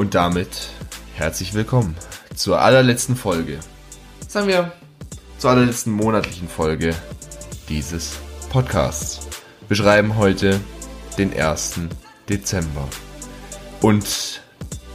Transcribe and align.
Und 0.00 0.14
damit 0.14 0.70
herzlich 1.14 1.52
willkommen 1.52 1.94
zur 2.34 2.58
allerletzten 2.62 3.16
Folge. 3.16 3.60
Sagen 4.26 4.48
wir 4.48 4.72
zur 5.36 5.50
allerletzten 5.50 5.92
monatlichen 5.92 6.48
Folge 6.48 6.94
dieses 7.68 8.12
Podcasts. 8.48 9.20
Wir 9.68 9.76
schreiben 9.76 10.16
heute 10.16 10.58
den 11.18 11.38
1. 11.38 11.80
Dezember. 12.30 12.88
Und 13.82 14.40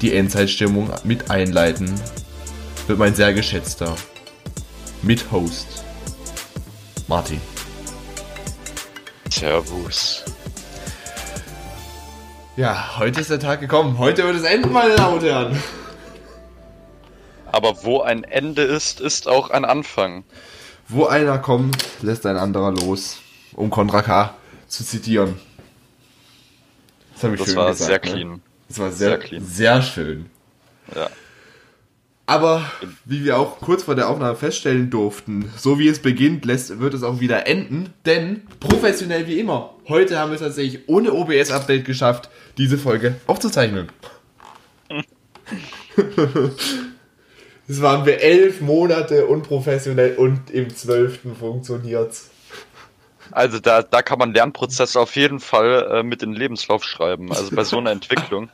die 0.02 0.12
Endzeitstimmung 0.16 0.90
mit 1.04 1.30
einleiten 1.30 1.94
wird 2.88 2.98
mein 2.98 3.14
sehr 3.14 3.32
geschätzter 3.36 3.96
Mithost 5.04 5.86
Martin. 7.08 7.42
Servus. 9.30 10.26
Ja, 12.58 12.98
heute 13.00 13.20
ist 13.20 13.30
der 13.30 13.40
Tag 13.40 13.60
gekommen. 13.60 13.98
Heute 13.98 14.24
wird 14.24 14.38
es 14.38 14.44
enden, 14.44 14.72
meine 14.72 14.96
Damen 14.96 15.16
und 15.16 15.24
Herren. 15.24 15.62
Aber 17.52 17.84
wo 17.84 18.00
ein 18.00 18.24
Ende 18.24 18.62
ist, 18.62 19.02
ist 19.02 19.28
auch 19.28 19.50
ein 19.50 19.66
Anfang. 19.66 20.24
Wo 20.88 21.06
einer 21.06 21.38
kommt, 21.38 21.84
lässt 22.02 22.26
ein 22.26 22.38
anderer 22.38 22.72
los. 22.72 23.18
Um 23.56 23.70
Contra 23.70 24.02
K 24.02 24.34
zu 24.70 24.86
zitieren. 24.86 25.38
Das, 27.14 27.24
habe 27.24 27.36
ich 27.36 27.42
das 27.42 27.50
schön 27.50 27.58
war 27.58 27.70
gesagt, 27.72 27.88
sehr 27.88 27.96
ne? 27.96 28.00
clean. 28.00 28.42
Das 28.70 28.80
war 28.80 28.92
sehr, 28.92 29.10
sehr, 29.10 29.20
clean. 29.20 29.46
sehr 29.46 29.82
schön. 29.82 30.30
Ja. 30.96 31.10
Aber 32.28 32.66
wie 33.06 33.24
wir 33.24 33.38
auch 33.38 33.60
kurz 33.60 33.84
vor 33.84 33.94
der 33.94 34.10
Aufnahme 34.10 34.36
feststellen 34.36 34.90
durften, 34.90 35.52
so 35.58 35.78
wie 35.78 35.88
es 35.88 36.00
beginnt, 36.00 36.44
lässt, 36.46 36.80
wird 36.80 36.96
es 36.96 37.04
auch 37.04 37.20
wieder 37.20 37.46
enden. 37.46 37.94
Denn 38.06 38.48
professionell 38.60 39.28
wie 39.28 39.40
immer, 39.40 39.76
heute 39.88 40.18
haben 40.18 40.32
wir 40.32 40.36
es 40.36 40.42
tatsächlich 40.42 40.88
ohne 40.88 41.14
OBS-Update 41.14 41.86
geschafft, 41.86 42.30
diese 42.58 42.78
Folge 42.78 43.16
aufzuzeichnen. 43.28 43.90
Es 47.68 47.82
waren 47.82 48.06
wir 48.06 48.22
elf 48.22 48.62
Monate 48.62 49.26
unprofessionell 49.26 50.16
und 50.18 50.52
im 50.52 50.76
zwölften 50.76 51.36
funktioniert's. 51.36 52.30
Also 53.32 53.58
da, 53.58 53.82
da 53.82 54.04
kann 54.04 54.20
man 54.20 54.36
Lernprozesse 54.36 55.00
auf 55.00 55.16
jeden 55.16 55.40
Fall 55.40 55.88
äh, 55.92 56.04
mit 56.04 56.22
in 56.22 56.34
den 56.34 56.40
Lebenslauf 56.40 56.84
schreiben, 56.84 57.32
also 57.32 57.56
bei 57.56 57.64
so 57.64 57.78
einer 57.80 57.90
Entwicklung. 57.92 58.50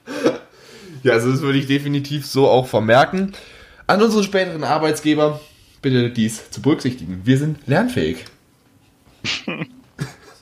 Ja, 1.03 1.13
also 1.13 1.29
das 1.29 1.41
würde 1.41 1.57
ich 1.57 1.67
definitiv 1.67 2.25
so 2.25 2.47
auch 2.47 2.67
vermerken. 2.67 3.33
An 3.91 4.01
unsere 4.01 4.23
späteren 4.23 4.63
Arbeitsgeber 4.63 5.41
bitte 5.81 6.11
dies 6.11 6.49
zu 6.49 6.61
berücksichtigen. 6.61 7.25
Wir 7.25 7.37
sind 7.37 7.67
lernfähig. 7.67 8.23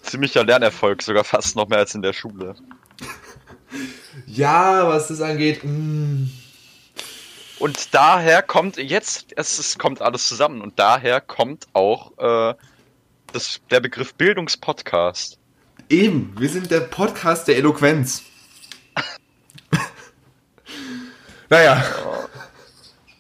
Ziemlicher 0.03 0.43
Lernerfolg, 0.43 1.01
sogar 1.01 1.23
fast 1.23 1.55
noch 1.55 1.67
mehr 1.67 1.79
als 1.79 1.95
in 1.95 2.03
der 2.03 2.13
Schule. 2.13 2.53
Ja, 4.27 4.87
was 4.87 5.07
das 5.07 5.19
angeht. 5.21 5.63
Mh. 5.63 5.71
Mm. 5.71 6.31
Und 7.57 7.95
daher 7.95 8.43
kommt 8.43 8.77
jetzt, 8.77 9.33
es, 9.35 9.57
es 9.57 9.79
kommt 9.79 10.03
alles 10.03 10.27
zusammen 10.27 10.61
und 10.61 10.77
daher 10.77 11.19
kommt 11.19 11.65
auch 11.73 12.11
äh, 12.19 12.53
das, 13.33 13.61
der 13.71 13.79
Begriff 13.79 14.13
Bildungspodcast. 14.13 15.39
Eben, 15.89 16.35
wir 16.37 16.49
sind 16.49 16.69
der 16.69 16.81
Podcast 16.81 17.47
der 17.47 17.57
Eloquenz. 17.57 18.21
naja. 21.49 21.83
Oh, 22.05 22.18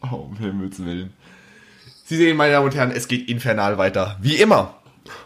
um 0.11 0.37
Himmels 0.37 0.83
Willen. 0.83 1.13
Sie 2.05 2.17
sehen, 2.17 2.37
meine 2.37 2.53
Damen 2.53 2.65
und 2.65 2.75
Herren, 2.75 2.91
es 2.91 3.07
geht 3.07 3.29
infernal 3.29 3.77
weiter. 3.77 4.17
Wie 4.21 4.35
immer. 4.35 4.75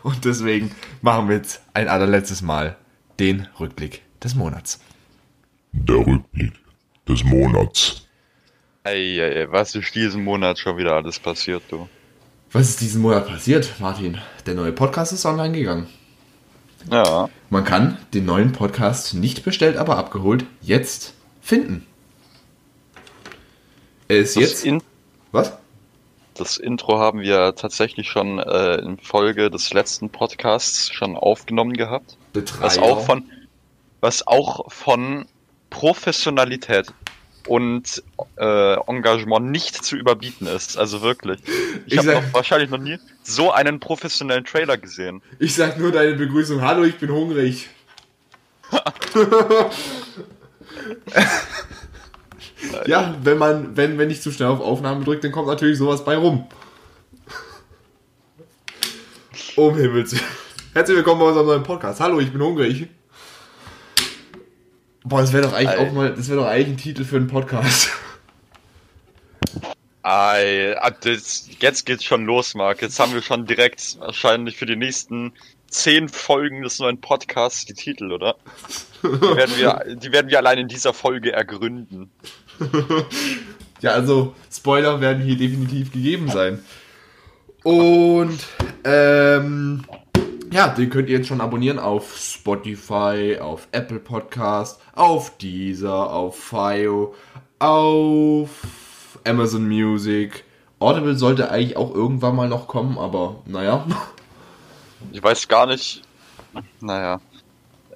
Und 0.01 0.25
deswegen 0.25 0.71
machen 1.01 1.29
wir 1.29 1.37
jetzt 1.37 1.61
ein 1.73 1.87
allerletztes 1.87 2.41
Mal 2.41 2.75
den 3.19 3.47
Rückblick 3.59 4.01
des 4.21 4.35
Monats. 4.35 4.81
Der 5.71 5.95
Rückblick 5.95 6.53
des 7.07 7.23
Monats. 7.23 8.07
Ey, 8.83 9.19
ey, 9.19 9.33
ey, 9.33 9.51
was 9.51 9.75
ist 9.75 9.95
diesen 9.95 10.23
Monat 10.23 10.59
schon 10.59 10.77
wieder 10.77 10.93
alles 10.93 11.19
passiert, 11.19 11.63
du? 11.69 11.87
Was 12.51 12.69
ist 12.69 12.81
diesen 12.81 13.01
Monat 13.01 13.27
passiert, 13.27 13.79
Martin? 13.79 14.19
Der 14.45 14.55
neue 14.55 14.73
Podcast 14.73 15.13
ist 15.13 15.25
online 15.25 15.57
gegangen. 15.57 15.87
Ja. 16.91 17.29
Man 17.49 17.63
kann 17.63 17.97
den 18.13 18.25
neuen 18.25 18.51
Podcast 18.51 19.13
nicht 19.13 19.43
bestellt, 19.43 19.77
aber 19.77 19.97
abgeholt 19.97 20.45
jetzt 20.61 21.13
finden. 21.41 21.85
Er 24.07 24.17
ist 24.17 24.35
das 24.35 24.43
jetzt. 24.43 24.65
In 24.65 24.81
was? 25.31 25.53
Das 26.35 26.57
Intro 26.57 26.99
haben 26.99 27.21
wir 27.21 27.55
tatsächlich 27.55 28.09
schon 28.09 28.39
äh, 28.39 28.75
in 28.77 28.97
Folge 28.97 29.51
des 29.51 29.71
letzten 29.73 30.09
Podcasts 30.09 30.91
schon 30.91 31.15
aufgenommen 31.15 31.73
gehabt. 31.73 32.17
Betreiber. 32.33 32.65
Was 32.65 32.77
auch 32.79 33.05
von, 33.05 33.23
was 34.01 34.27
auch 34.27 34.71
von 34.71 35.25
Professionalität 35.69 36.91
und 37.47 38.01
äh, 38.37 38.73
Engagement 38.87 39.51
nicht 39.51 39.83
zu 39.83 39.95
überbieten 39.95 40.47
ist. 40.47 40.77
Also 40.77 41.01
wirklich. 41.01 41.39
Ich, 41.85 41.93
ich 41.93 41.99
habe 41.99 42.23
wahrscheinlich 42.31 42.69
noch 42.69 42.79
nie 42.79 42.97
so 43.21 43.51
einen 43.51 43.79
professionellen 43.79 44.45
Trailer 44.45 44.77
gesehen. 44.77 45.21
Ich 45.39 45.53
sag 45.53 45.77
nur 45.77 45.91
deine 45.91 46.13
Begrüßung. 46.13 46.61
Hallo, 46.61 46.83
ich 46.83 46.97
bin 46.97 47.11
hungrig. 47.11 47.69
ja, 52.85 53.15
wenn 53.21 53.37
man, 53.37 53.75
wenn, 53.77 53.97
wenn 53.97 54.09
ich 54.09 54.21
zu 54.21 54.31
schnell 54.31 54.49
auf 54.49 54.59
Aufnahme 54.59 55.03
drücke, 55.03 55.21
dann 55.21 55.31
kommt 55.31 55.47
natürlich 55.47 55.77
sowas 55.77 56.03
bei 56.03 56.15
rum. 56.17 56.47
Um 59.55 59.75
Himmels 59.75 60.15
Herzlich 60.73 60.97
willkommen 60.97 61.19
bei 61.19 61.27
unserem 61.27 61.45
neuen 61.45 61.63
Podcast. 61.63 61.99
Hallo, 61.99 62.19
ich 62.19 62.31
bin 62.31 62.41
hungrig. 62.41 62.87
Boah, 65.03 65.21
das 65.21 65.31
wäre 65.31 65.43
doch 65.43 65.53
eigentlich 65.53 65.79
Ei. 65.79 65.87
auch 65.87 65.91
mal, 65.91 66.15
das 66.15 66.29
wäre 66.29 66.39
doch 66.39 66.47
eigentlich 66.47 66.69
ein 66.69 66.77
Titel 66.77 67.03
für 67.03 67.17
einen 67.17 67.27
Podcast. 67.27 67.91
Ei, 70.01 70.75
ah, 70.79 70.89
das, 70.89 71.47
jetzt 71.59 71.85
geht's 71.85 72.03
schon 72.03 72.25
los, 72.25 72.55
Marc. 72.55 72.81
Jetzt 72.81 72.99
haben 72.99 73.13
wir 73.13 73.21
schon 73.21 73.45
direkt 73.45 73.99
wahrscheinlich 73.99 74.57
für 74.57 74.65
die 74.65 74.75
nächsten 74.75 75.33
zehn 75.67 76.09
Folgen 76.09 76.63
des 76.63 76.79
neuen 76.79 76.99
Podcasts 76.99 77.65
die 77.65 77.73
Titel, 77.73 78.11
oder? 78.11 78.35
Die 79.03 79.09
werden 79.09 79.57
wir, 79.57 79.95
die 79.95 80.11
werden 80.11 80.29
wir 80.29 80.39
allein 80.39 80.57
in 80.57 80.67
dieser 80.67 80.93
Folge 80.93 81.33
ergründen. 81.33 82.09
ja, 83.81 83.91
also 83.91 84.33
Spoiler 84.51 85.01
werden 85.01 85.23
hier 85.23 85.37
definitiv 85.37 85.91
gegeben 85.91 86.29
sein. 86.29 86.63
Und 87.63 88.39
ähm, 88.83 89.85
ja, 90.51 90.67
den 90.67 90.89
könnt 90.89 91.09
ihr 91.09 91.17
jetzt 91.17 91.27
schon 91.27 91.41
abonnieren 91.41 91.79
auf 91.79 92.17
Spotify, 92.17 93.37
auf 93.39 93.67
Apple 93.71 93.99
Podcast, 93.99 94.79
auf 94.93 95.37
Deezer, 95.37 96.11
auf 96.11 96.37
Fio, 96.37 97.15
auf 97.59 98.49
Amazon 99.25 99.67
Music. 99.67 100.43
Audible 100.79 101.15
sollte 101.15 101.49
eigentlich 101.49 101.77
auch 101.77 101.95
irgendwann 101.95 102.35
mal 102.35 102.49
noch 102.49 102.67
kommen, 102.67 102.97
aber 102.97 103.41
naja. 103.45 103.85
Ich 105.11 105.23
weiß 105.23 105.47
gar 105.47 105.65
nicht. 105.65 106.01
Naja. 106.81 107.19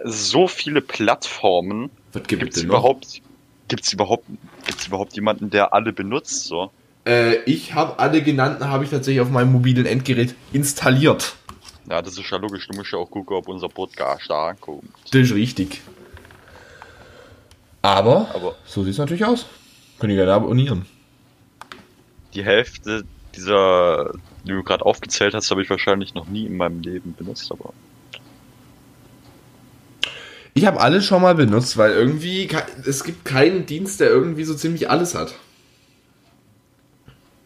So 0.03 0.47
viele 0.47 0.81
Plattformen. 0.81 1.89
Gibt 2.28 2.56
es 2.56 2.63
überhaupt? 2.63 3.13
Gibt 3.13 3.27
es 3.74 3.94
überhaupt, 3.94 4.26
gibt's 4.66 4.88
überhaupt 4.88 5.14
jemanden, 5.16 5.50
der 5.50 5.74
alle 5.74 5.94
benutzt? 5.94 6.46
So? 6.46 6.72
Äh, 7.06 7.38
ich 7.44 7.74
habe 7.74 8.00
alle 8.00 8.22
genannten, 8.22 8.70
habe 8.70 8.84
ich 8.84 8.90
tatsächlich 8.90 9.22
auf 9.22 9.30
meinem 9.30 9.52
mobilen 9.52 9.86
Endgerät 9.86 10.36
installiert. 10.54 11.36
Ja, 11.90 12.02
das 12.02 12.18
ist 12.18 12.30
ja 12.30 12.38
logisch. 12.38 12.68
Du 12.68 12.76
musst 12.76 12.92
ja 12.92 13.00
auch 13.00 13.10
gucken, 13.10 13.38
ob 13.38 13.48
unser 13.48 13.70
Podcast 13.70 14.30
da 14.30 14.50
ankommt. 14.50 14.84
Das 15.12 15.22
ist 15.22 15.34
richtig. 15.34 15.82
Aber, 17.82 18.30
Aber 18.34 18.56
so 18.66 18.84
sieht 18.84 18.94
es 18.94 18.98
natürlich 18.98 19.24
aus. 19.24 19.46
Könnt 20.00 20.12
ihr 20.12 20.18
gerne 20.18 20.34
abonnieren. 20.34 20.86
Die 22.34 22.44
Hälfte 22.44 23.06
dieser, 23.36 24.12
die 24.44 24.52
du 24.52 24.64
gerade 24.64 24.86
aufgezählt 24.86 25.34
hast, 25.34 25.50
habe 25.52 25.62
ich 25.62 25.70
wahrscheinlich 25.70 26.14
noch 26.14 26.28
nie 26.28 26.46
in 26.46 26.58
meinem 26.58 26.82
Leben 26.82 27.16
benutzt, 27.16 27.52
aber. 27.52 27.74
Ich 30.57 30.66
habe 30.66 30.79
alles 30.79 31.06
schon 31.06 31.22
mal 31.22 31.35
benutzt, 31.35 31.78
weil 31.78 31.91
irgendwie 31.91 32.50
es 32.83 33.04
gibt 33.04 33.25
keinen 33.25 33.68
Dienst, 33.68 34.00
der 34.00 34.09
irgendwie 34.09 34.44
so 34.44 34.56
ziemlich 34.56 34.89
alles 34.89 35.13
hat. 35.13 35.36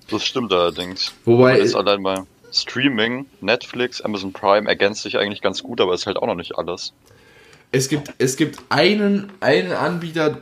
Das 0.10 0.24
stimmt 0.24 0.54
allerdings. 0.54 1.12
Wobei 1.26 1.60
ist 1.60 1.76
allein 1.76 2.04
bei 2.04 2.24
Streaming, 2.54 3.26
Netflix, 3.42 4.02
Amazon 4.02 4.32
Prime 4.32 4.68
ergänzt 4.68 5.04
sich 5.04 5.18
eigentlich 5.18 5.42
ganz 5.42 5.62
gut, 5.62 5.82
aber 5.82 5.94
ist 5.94 6.06
halt 6.06 6.16
auch 6.16 6.28
noch 6.28 6.36
nicht 6.36 6.58
alles. 6.58 6.94
Es 7.74 7.90
gibt 7.90 8.14
es 8.18 8.38
gibt 8.38 8.60
einen 8.70 9.30
einen 9.42 9.74
Anbieter, 9.74 10.38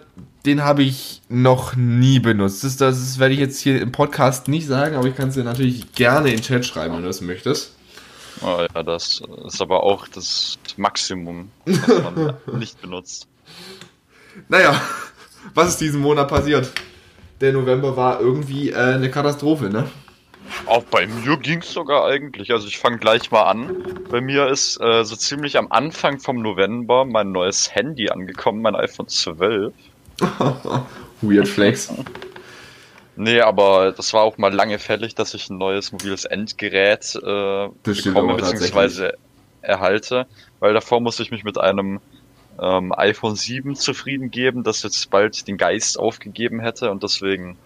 den 0.45 0.63
habe 0.63 0.83
ich 0.83 1.21
noch 1.27 1.75
nie 1.75 2.19
benutzt. 2.19 2.63
Das, 2.63 2.77
das 2.77 3.17
werde 3.17 3.33
ich 3.33 3.39
jetzt 3.39 3.59
hier 3.59 3.81
im 3.81 3.91
Podcast 3.91 4.47
nicht 4.47 4.67
sagen, 4.67 4.95
aber 4.95 5.07
ich 5.07 5.15
kann 5.15 5.29
es 5.29 5.35
dir 5.35 5.43
natürlich 5.43 5.91
gerne 5.93 6.29
in 6.29 6.35
den 6.35 6.43
Chat 6.43 6.67
schreiben, 6.67 6.93
wenn 6.93 7.01
du 7.01 7.07
das 7.07 7.21
möchtest. 7.21 7.73
Oh 8.41 8.65
ja, 8.73 8.83
das 8.83 9.21
ist 9.45 9.61
aber 9.61 9.83
auch 9.83 10.07
das 10.07 10.57
Maximum, 10.77 11.51
was 11.65 11.87
man 12.03 12.59
nicht 12.59 12.81
benutzt. 12.81 13.27
Naja, 14.47 14.79
was 15.53 15.69
ist 15.69 15.81
diesen 15.81 16.01
Monat 16.01 16.27
passiert? 16.27 16.71
Der 17.41 17.53
November 17.53 17.95
war 17.95 18.19
irgendwie 18.19 18.69
äh, 18.69 18.75
eine 18.75 19.09
Katastrophe, 19.09 19.69
ne? 19.69 19.89
Auch 20.65 20.83
bei 20.83 21.07
mir 21.07 21.37
ging 21.37 21.59
es 21.59 21.71
sogar 21.71 22.05
eigentlich. 22.05 22.51
Also 22.51 22.67
ich 22.67 22.77
fange 22.77 22.97
gleich 22.97 23.31
mal 23.31 23.43
an. 23.43 23.99
Bei 24.09 24.19
mir 24.19 24.47
ist 24.47 24.79
äh, 24.81 25.03
so 25.03 25.15
ziemlich 25.15 25.57
am 25.57 25.71
Anfang 25.71 26.19
vom 26.19 26.41
November 26.41 27.05
mein 27.05 27.31
neues 27.31 27.73
Handy 27.73 28.09
angekommen, 28.09 28.61
mein 28.61 28.75
iPhone 28.75 29.07
12. 29.07 29.73
Weird 31.21 31.47
Flex. 31.47 31.93
Nee, 33.21 33.41
aber 33.41 33.91
das 33.91 34.13
war 34.13 34.21
auch 34.21 34.37
mal 34.37 34.53
lange 34.53 34.79
fällig, 34.79 35.13
dass 35.13 35.33
ich 35.33 35.49
ein 35.49 35.57
neues 35.57 35.91
mobiles 35.91 36.23
Endgerät 36.23 37.15
äh, 37.15 37.67
bekomme 37.83 38.35
bzw. 38.35 39.11
erhalte, 39.61 40.25
weil 40.61 40.73
davor 40.73 41.01
musste 41.01 41.23
ich 41.23 41.29
mich 41.29 41.43
mit 41.43 41.57
einem 41.57 41.99
ähm, 42.61 42.93
iPhone 42.95 43.35
7 43.35 43.75
zufrieden 43.75 44.31
geben, 44.31 44.63
das 44.63 44.83
jetzt 44.83 45.09
bald 45.09 45.49
den 45.49 45.57
Geist 45.57 45.99
aufgegeben 45.99 46.61
hätte 46.61 46.91
und 46.91 47.03
deswegen. 47.03 47.57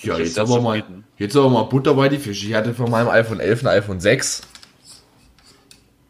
Ja, 0.00 0.16
jetzt 0.16 0.38
aber, 0.38 0.60
mal, 0.60 0.84
jetzt 1.18 1.36
aber 1.36 1.50
mal 1.50 1.64
Butter 1.64 1.94
bei 1.94 2.08
die 2.08 2.18
Fische. 2.18 2.46
Ich 2.46 2.54
hatte 2.54 2.72
von 2.72 2.88
meinem 2.88 3.08
iPhone 3.08 3.40
11 3.40 3.62
ein 3.62 3.66
iPhone 3.66 3.98
6. 3.98 4.42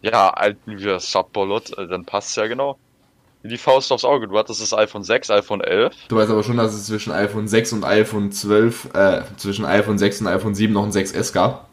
Ja, 0.02 0.28
alten 0.28 0.78
wir 0.78 1.00
Subbolot, 1.00 1.78
äh, 1.78 1.88
dann 1.88 2.04
passt 2.04 2.37
ja 2.37 2.46
genau. 2.48 2.76
Die 3.46 3.58
Faust 3.58 3.93
aufs 3.93 4.06
Auge. 4.06 4.26
Du 4.26 4.38
hattest 4.38 4.62
das 4.62 4.73
iPhone 4.73 5.05
6, 5.05 5.29
iPhone 5.31 5.61
11. 5.61 5.94
Du 6.08 6.17
weißt 6.17 6.31
aber 6.31 6.43
schon, 6.43 6.56
dass 6.56 6.73
es 6.73 6.87
zwischen 6.87 7.12
iPhone 7.12 7.46
6 7.46 7.75
und 7.75 7.85
iPhone 7.85 8.32
12, 8.32 8.94
äh, 8.94 9.20
zwischen 9.37 9.67
iPhone 9.67 9.99
6 9.99 10.23
und 10.23 10.29
iPhone 10.29 10.55
7 10.55 10.73
noch 10.73 10.82
ein 10.82 10.93
6S 10.93 11.35
gab. 11.35 11.69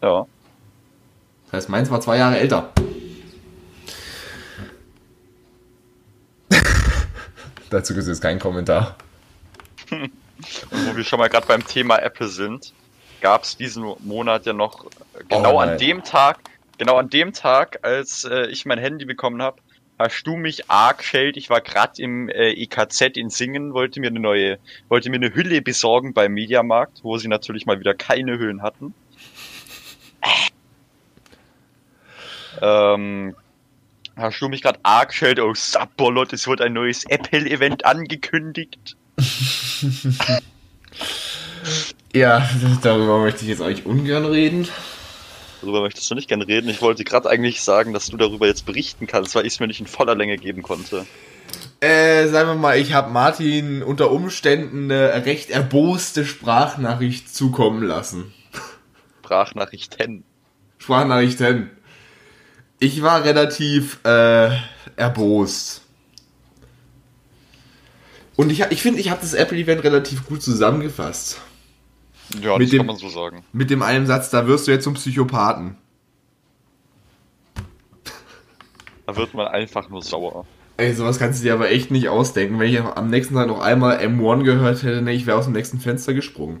Ja. 0.00 0.26
Das 1.46 1.54
heißt, 1.54 1.68
meins 1.70 1.90
war 1.90 2.00
zwei 2.00 2.18
Jahre 2.18 2.38
älter. 2.38 2.70
Dazu 7.70 7.92
gibt 7.92 8.02
es 8.02 8.08
jetzt 8.08 8.22
keinen 8.22 8.38
Kommentar. 8.38 8.94
Und 9.90 10.12
wo 10.70 10.96
wir 10.96 11.02
schon 11.02 11.18
mal 11.18 11.28
gerade 11.28 11.48
beim 11.48 11.66
Thema 11.66 11.98
Apple 11.98 12.28
sind, 12.28 12.72
gab 13.20 13.42
es 13.42 13.56
diesen 13.56 13.92
Monat 14.04 14.46
ja 14.46 14.52
noch 14.52 14.86
genau 15.28 15.56
oh 15.56 15.58
an 15.58 15.78
dem 15.78 16.04
Tag, 16.04 16.38
genau 16.78 16.96
an 16.96 17.10
dem 17.10 17.32
Tag, 17.32 17.80
als 17.82 18.22
äh, 18.22 18.46
ich 18.46 18.66
mein 18.66 18.78
Handy 18.78 19.04
bekommen 19.04 19.42
habe, 19.42 19.60
hast 19.98 20.24
du 20.24 20.36
mich 20.36 20.70
arg 20.70 21.02
schält. 21.02 21.36
Ich 21.36 21.50
war 21.50 21.60
gerade 21.60 22.00
im 22.02 22.28
äh, 22.28 22.50
EKZ 22.52 23.16
in 23.16 23.30
Singen, 23.30 23.74
wollte 23.74 24.00
mir 24.00 24.08
eine 24.08 24.20
neue, 24.20 24.58
wollte 24.88 25.10
mir 25.10 25.16
eine 25.16 25.34
Hülle 25.34 25.62
besorgen 25.62 26.12
beim 26.12 26.32
Mediamarkt, 26.32 27.02
wo 27.02 27.18
sie 27.18 27.28
natürlich 27.28 27.66
mal 27.66 27.80
wieder 27.80 27.94
keine 27.94 28.38
Hüllen 28.38 28.62
hatten. 28.62 28.94
Ähm, 32.62 33.36
hast 34.16 34.40
du 34.40 34.48
mich 34.48 34.62
gerade 34.62 34.80
arg 34.82 35.10
gestellt, 35.10 35.40
oh 35.40 35.52
Sapperlot, 35.54 36.32
es 36.32 36.46
wird 36.46 36.60
ein 36.60 36.72
neues 36.72 37.04
Apple-Event 37.04 37.84
angekündigt. 37.84 38.96
ja, 42.14 42.48
darüber 42.82 43.18
möchte 43.20 43.42
ich 43.42 43.48
jetzt 43.48 43.62
eigentlich 43.62 43.84
ungern 43.86 44.24
reden. 44.24 44.68
Darüber 45.60 45.80
möchtest 45.80 46.10
du 46.10 46.14
nicht 46.14 46.28
gerne 46.28 46.46
reden. 46.46 46.68
Ich 46.68 46.82
wollte 46.82 47.04
gerade 47.04 47.28
eigentlich 47.28 47.62
sagen, 47.62 47.92
dass 47.92 48.06
du 48.06 48.16
darüber 48.16 48.46
jetzt 48.46 48.66
berichten 48.66 49.06
kannst, 49.06 49.34
weil 49.34 49.46
ich 49.46 49.54
es 49.54 49.60
mir 49.60 49.66
nicht 49.66 49.80
in 49.80 49.86
voller 49.86 50.14
Länge 50.14 50.36
geben 50.36 50.62
konnte. 50.62 51.06
Äh, 51.80 52.28
sagen 52.28 52.48
wir 52.48 52.54
mal, 52.54 52.78
ich 52.78 52.92
habe 52.92 53.10
Martin 53.10 53.82
unter 53.82 54.10
Umständen 54.10 54.90
eine 54.90 55.24
recht 55.24 55.50
erboste 55.50 56.24
Sprachnachricht 56.24 57.34
zukommen 57.34 57.82
lassen. 57.82 58.32
Sprachnachrichten. 59.22 60.24
Sprachnachrichten. 60.78 61.70
Ich 62.78 63.02
war 63.02 63.24
relativ 63.24 64.00
äh, 64.04 64.50
erbost. 64.96 65.82
Und 68.36 68.50
ich, 68.50 68.60
ich 68.70 68.82
finde, 68.82 69.00
ich 69.00 69.10
habe 69.10 69.20
das 69.22 69.34
Apple-Event 69.34 69.82
relativ 69.82 70.26
gut 70.26 70.42
zusammengefasst. 70.42 71.40
Ja, 72.40 72.58
mit 72.58 72.66
das 72.66 72.70
dem, 72.70 72.78
kann 72.78 72.86
man 72.86 72.96
so 72.96 73.08
sagen. 73.08 73.44
Mit 73.52 73.70
dem 73.70 73.82
einen 73.82 74.06
Satz, 74.06 74.30
da 74.30 74.46
wirst 74.46 74.66
du 74.66 74.72
jetzt 74.72 74.84
zum 74.84 74.94
Psychopathen. 74.94 75.76
Da 79.06 79.16
wird 79.16 79.34
man 79.34 79.46
einfach 79.46 79.88
nur 79.88 80.02
sauer. 80.02 80.46
Ey, 80.76 80.92
sowas 80.92 81.18
kannst 81.18 81.40
du 81.40 81.44
dir 81.44 81.54
aber 81.54 81.70
echt 81.70 81.90
nicht 81.90 82.08
ausdenken. 82.08 82.58
Wenn 82.58 82.68
ich 82.70 82.80
am 82.80 83.08
nächsten 83.08 83.34
Tag 83.34 83.46
noch 83.46 83.60
einmal 83.60 83.98
M1 83.98 84.42
gehört 84.42 84.82
hätte, 84.82 85.00
ne, 85.00 85.12
ich 85.12 85.26
wäre 85.26 85.38
aus 85.38 85.44
dem 85.44 85.54
nächsten 85.54 85.78
Fenster 85.78 86.12
gesprungen. 86.12 86.60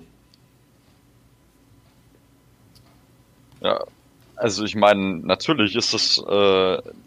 Ja, 3.60 3.84
also 4.36 4.64
ich 4.64 4.76
meine, 4.76 5.18
natürlich 5.18 5.74
ist 5.74 5.94
das 5.94 6.18
äh, 6.18 6.30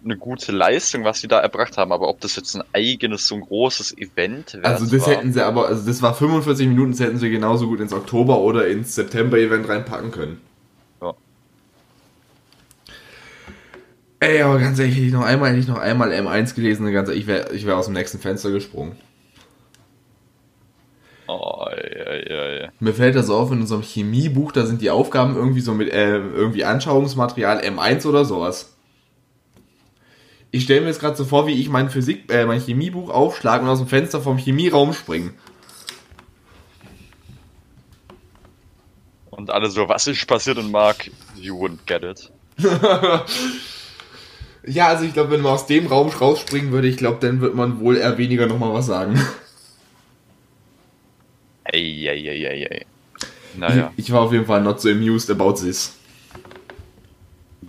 eine 0.04 0.18
gute 0.18 0.52
Leistung, 0.52 1.04
was 1.04 1.22
sie 1.22 1.28
da 1.28 1.40
erbracht 1.40 1.78
haben, 1.78 1.92
aber 1.92 2.10
ob 2.10 2.20
das 2.22 2.36
jetzt 2.36 2.56
ein 2.56 2.64
eigenes, 2.74 3.28
so 3.28 3.36
ein 3.36 3.42
großes 3.42 3.98
Event 3.98 4.56
wäre. 4.56 4.66
Also 4.66 4.86
das 4.86 5.08
war, 5.08 5.16
hätten 5.16 5.32
sie 5.32 5.46
aber, 5.46 5.68
also 5.68 5.86
das 5.86 6.02
war 6.02 6.16
45 6.16 6.68
Minuten, 6.68 6.92
das 6.92 7.00
hätten 7.00 7.20
sie 7.20 7.30
genauso 7.30 7.68
gut 7.68 7.80
ins 7.80 7.94
Oktober 7.94 8.40
oder 8.40 8.68
ins 8.68 8.96
September-Event 8.96 9.70
reinpacken 9.70 10.12
können. 10.12 10.42
Ja. 11.02 11.14
Ey, 14.20 14.42
aber 14.42 14.60
ganz 14.60 14.80
ehrlich, 14.80 14.96
hätte 14.96 15.06
ich 15.06 15.14
noch 15.14 15.24
einmal, 15.24 15.52
hätte 15.52 15.60
ich 15.60 15.68
noch 15.68 15.78
einmal 15.78 16.12
M1 16.12 16.56
gelesen, 16.56 16.92
ganz 16.92 17.10
ehrlich, 17.10 17.24
ich 17.24 17.28
wäre 17.28 17.54
ich 17.54 17.66
wär 17.66 17.78
aus 17.78 17.86
dem 17.86 17.94
nächsten 17.94 18.20
Fenster 18.20 18.50
gesprungen. 18.50 18.94
Oh, 21.32 21.64
ei, 21.70 22.08
ei, 22.08 22.64
ei. 22.64 22.72
Mir 22.80 22.96
fällt 22.96 23.16
das 23.16 23.30
auf 23.30 23.52
in 23.52 23.62
unserem 23.62 23.84
Chemiebuch, 23.84 24.52
da 24.52 24.66
sind 24.66 24.82
die 24.82 24.90
Aufgaben 24.90 25.36
irgendwie 25.36 25.62
so 25.62 25.76
mit 25.76 25.94
äh, 25.94 26.18
irgendwie 26.18 26.66
Anschauungsmaterial 26.66 27.60
M1 27.60 28.08
oder 28.08 28.26
sowas. 28.26 28.74
Ich 30.50 30.64
stelle 30.64 30.82
mir 30.82 30.88
jetzt 30.88 31.00
gerade 31.00 31.16
so 31.16 31.26
vor, 31.26 31.46
wie 31.46 31.54
ich 31.54 31.70
mein 31.70 31.92
Physik, 31.92 32.32
äh, 32.32 32.48
mein 32.48 32.60
Chemiebuch 32.60 33.12
aufschlage 33.12 33.64
und 33.64 33.70
aus 33.70 33.78
dem 33.78 33.88
Fenster 33.88 34.22
vom 34.22 34.40
Chemieraum 34.40 34.94
springe. 34.94 35.34
Und 39.30 39.52
alle 39.52 39.70
so, 39.70 39.88
was 39.88 40.08
ist 40.08 40.26
passiert 40.26 40.58
und 40.58 40.72
Mark, 40.72 41.12
you 41.36 41.56
wouldn't 41.56 41.86
get 41.86 42.02
it. 42.02 42.32
ja, 44.66 44.88
also 44.88 45.04
ich 45.04 45.14
glaube, 45.14 45.30
wenn 45.30 45.42
man 45.42 45.54
aus 45.54 45.68
dem 45.68 45.86
Raum 45.86 46.10
rausspringen 46.10 46.72
würde, 46.72 46.88
ich 46.88 46.98
glaube, 46.98 47.20
dann 47.22 47.40
wird 47.40 47.54
man 47.54 47.80
wohl 47.80 47.98
eher 47.98 48.18
weniger 48.18 48.48
nochmal 48.48 48.74
was 48.74 48.88
sagen. 48.88 49.22
Eieieiei. 51.74 52.86
Naja. 53.56 53.92
Ich, 53.98 54.06
ich, 54.06 54.12
war 54.12 54.22
auf 54.22 54.32
jeden 54.32 54.46
Fall 54.46 54.62
not 54.62 54.80
so 54.80 54.90
amused 54.90 55.30
about 55.30 55.54
this. 55.54 55.96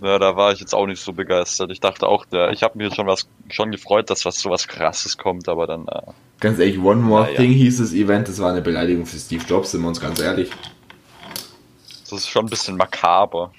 Ja, 0.01 0.17
da 0.17 0.35
war 0.35 0.51
ich 0.51 0.59
jetzt 0.59 0.73
auch 0.73 0.87
nicht 0.87 1.01
so 1.01 1.13
begeistert. 1.13 1.71
Ich 1.71 1.79
dachte 1.79 2.07
auch, 2.07 2.25
der, 2.25 2.51
ich 2.51 2.63
habe 2.63 2.77
mir 2.77 2.93
schon 2.93 3.05
was 3.05 3.27
schon 3.49 3.71
gefreut, 3.71 4.09
dass 4.09 4.25
was 4.25 4.39
so 4.39 4.49
was 4.49 4.67
krasses 4.67 5.17
kommt, 5.17 5.47
aber 5.47 5.67
dann. 5.67 5.87
Äh, 5.87 6.01
ganz 6.39 6.59
ehrlich, 6.59 6.79
One 6.79 7.01
More 7.01 7.23
naja. 7.25 7.37
Thing 7.37 7.51
hieß 7.51 7.77
das 7.77 7.93
Event, 7.93 8.27
das 8.27 8.39
war 8.39 8.51
eine 8.51 8.61
Beleidigung 8.61 9.05
für 9.05 9.17
Steve 9.17 9.43
Jobs, 9.47 9.71
sind 9.71 9.81
wir 9.81 9.87
uns 9.87 10.01
ganz 10.01 10.19
ehrlich. 10.19 10.49
Das 12.03 12.11
ist 12.13 12.29
schon 12.29 12.45
ein 12.45 12.49
bisschen 12.49 12.77
makaber. 12.77 13.51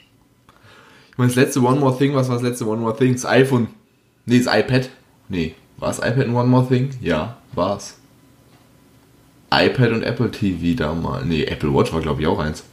Ich 1.12 1.18
meine, 1.18 1.28
das 1.28 1.36
letzte 1.36 1.60
One 1.60 1.78
More 1.78 1.96
Thing, 1.96 2.14
was 2.14 2.28
war 2.28 2.36
das 2.36 2.42
letzte 2.42 2.66
One 2.66 2.80
More 2.80 2.96
Thing? 2.96 3.12
Das 3.12 3.24
iPhone. 3.24 3.68
Nee, 4.26 4.40
das 4.40 4.52
iPad. 4.52 4.88
Nee, 5.28 5.54
war 5.76 5.88
das 5.88 5.98
iPad 5.98 6.26
ein 6.26 6.34
One 6.34 6.48
More 6.48 6.66
Thing? 6.66 6.90
Ja, 7.00 7.36
war's 7.52 8.01
iPad 9.52 9.90
und 9.90 10.02
Apple 10.02 10.30
TV 10.30 10.76
da 10.76 10.94
mal. 10.94 11.24
Nee, 11.24 11.44
Apple 11.44 11.72
Watch 11.74 11.92
war 11.92 12.00
glaube 12.00 12.22
ich 12.22 12.26
auch 12.26 12.38
eins. 12.38 12.64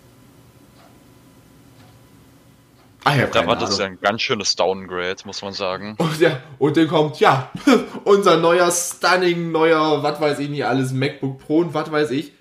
Ah, 3.06 3.16
ja, 3.16 3.28
da 3.28 3.48
war 3.48 3.56
das 3.56 3.78
ja 3.80 3.86
ein 3.86 4.00
ganz 4.02 4.22
schönes 4.22 4.56
Downgrade, 4.56 5.16
muss 5.26 5.42
man 5.42 5.54
sagen. 5.54 5.96
Und, 5.98 6.20
ja, 6.20 6.42
und 6.60 6.78
dann 6.78 6.88
kommt, 6.88 7.20
ja, 7.20 7.50
unser 8.04 8.38
neuer, 8.38 8.70
stunning, 8.72 9.52
neuer, 9.52 10.04
was 10.04 10.20
weiß 10.20 10.40
ich 10.40 10.50
nicht, 10.50 10.66
alles 10.66 10.92
MacBook 10.92 11.40
Pro 11.40 11.60
und 11.60 11.74
was 11.74 11.92
weiß 11.92 12.12
ich. 12.12 12.34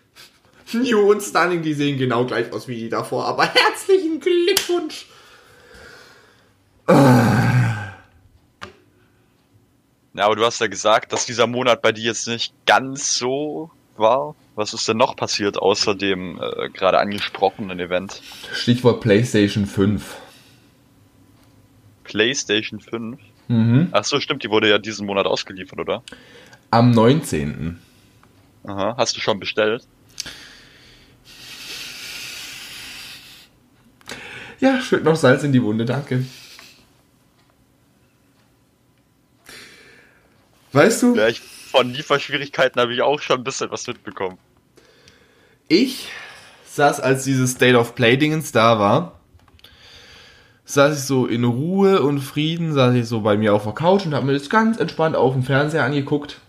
New 0.73 1.11
und 1.11 1.23
stunning, 1.23 1.63
die 1.63 1.75
sehen 1.75 1.97
genau 1.97 2.27
gleich 2.27 2.53
aus 2.53 2.69
wie 2.69 2.77
die 2.77 2.89
davor, 2.89 3.25
aber 3.27 3.45
herzlichen 3.47 4.21
Glückwunsch! 4.21 5.07
Ja, 10.19 10.25
aber 10.25 10.37
du 10.37 10.45
hast 10.45 10.61
ja 10.61 10.67
gesagt, 10.67 11.13
dass 11.13 11.27
dieser 11.27 11.47
Monat 11.47 11.81
bei 11.81 11.93
dir 11.93 12.05
jetzt 12.05 12.27
nicht 12.27 12.53
ganz 12.67 13.17
so 13.17 13.71
war. 13.99 14.35
Was 14.55 14.75
ist 14.75 14.89
denn 14.89 14.97
noch 14.97 15.17
passiert 15.17 15.57
außer 15.57 15.95
dem 15.95 16.41
äh, 16.41 16.69
gerade 16.71 16.99
angesprochenen 16.99 17.79
Event? 17.79 18.23
Stichwort 18.53 19.01
PlayStation 19.01 19.67
5. 19.67 20.17
PlayStation 22.05 22.81
5? 22.81 23.19
Mhm. 23.49 23.89
Ach 23.93 24.05
so, 24.05 24.21
stimmt, 24.21 24.43
die 24.43 24.51
wurde 24.51 24.69
ja 24.69 24.79
diesen 24.79 25.07
Monat 25.07 25.27
ausgeliefert, 25.27 25.79
oder? 25.79 26.03
Am 26.71 26.91
19. 26.91 27.79
Aha, 28.65 28.95
hast 28.97 29.17
du 29.17 29.21
schon 29.21 29.39
bestellt? 29.41 29.87
Ja, 34.61 34.81
schütt 34.81 35.05
noch 35.05 35.17
Salz 35.17 35.45
in 35.45 35.53
die 35.53 35.63
Wunde, 35.63 35.85
danke. 35.85 36.25
Weißt 40.73 41.03
du? 41.03 41.15
Ja, 41.15 41.29
ich 41.29 41.41
von 41.69 41.93
Lieferschwierigkeiten 41.93 42.81
habe 42.81 42.95
ich 42.95 43.03
auch 43.03 43.21
schon 43.21 43.39
ein 43.39 43.45
bisschen 43.45 43.71
was 43.71 43.87
mitbekommen. 43.87 44.39
Ich 45.69 46.09
saß, 46.67 47.01
als 47.01 47.25
dieses 47.25 47.53
State 47.53 47.77
of 47.77 47.95
Play-Dingens 47.95 48.53
da 48.53 48.79
war, 48.79 49.21
saß 50.65 50.99
ich 50.99 51.05
so 51.05 51.27
in 51.27 51.45
Ruhe 51.45 52.03
und 52.03 52.21
Frieden, 52.21 52.73
saß 52.73 52.95
ich 52.95 53.07
so 53.07 53.21
bei 53.21 53.37
mir 53.37 53.55
auf 53.55 53.65
der 53.65 53.73
Couch 53.73 54.07
und 54.07 54.15
habe 54.15 54.27
mir 54.27 54.33
das 54.33 54.51
ganz 54.51 54.79
entspannt 54.79 55.17
auf 55.17 55.35
dem 55.35 55.43
Fernseher 55.43 55.85
angeguckt. 55.85 56.41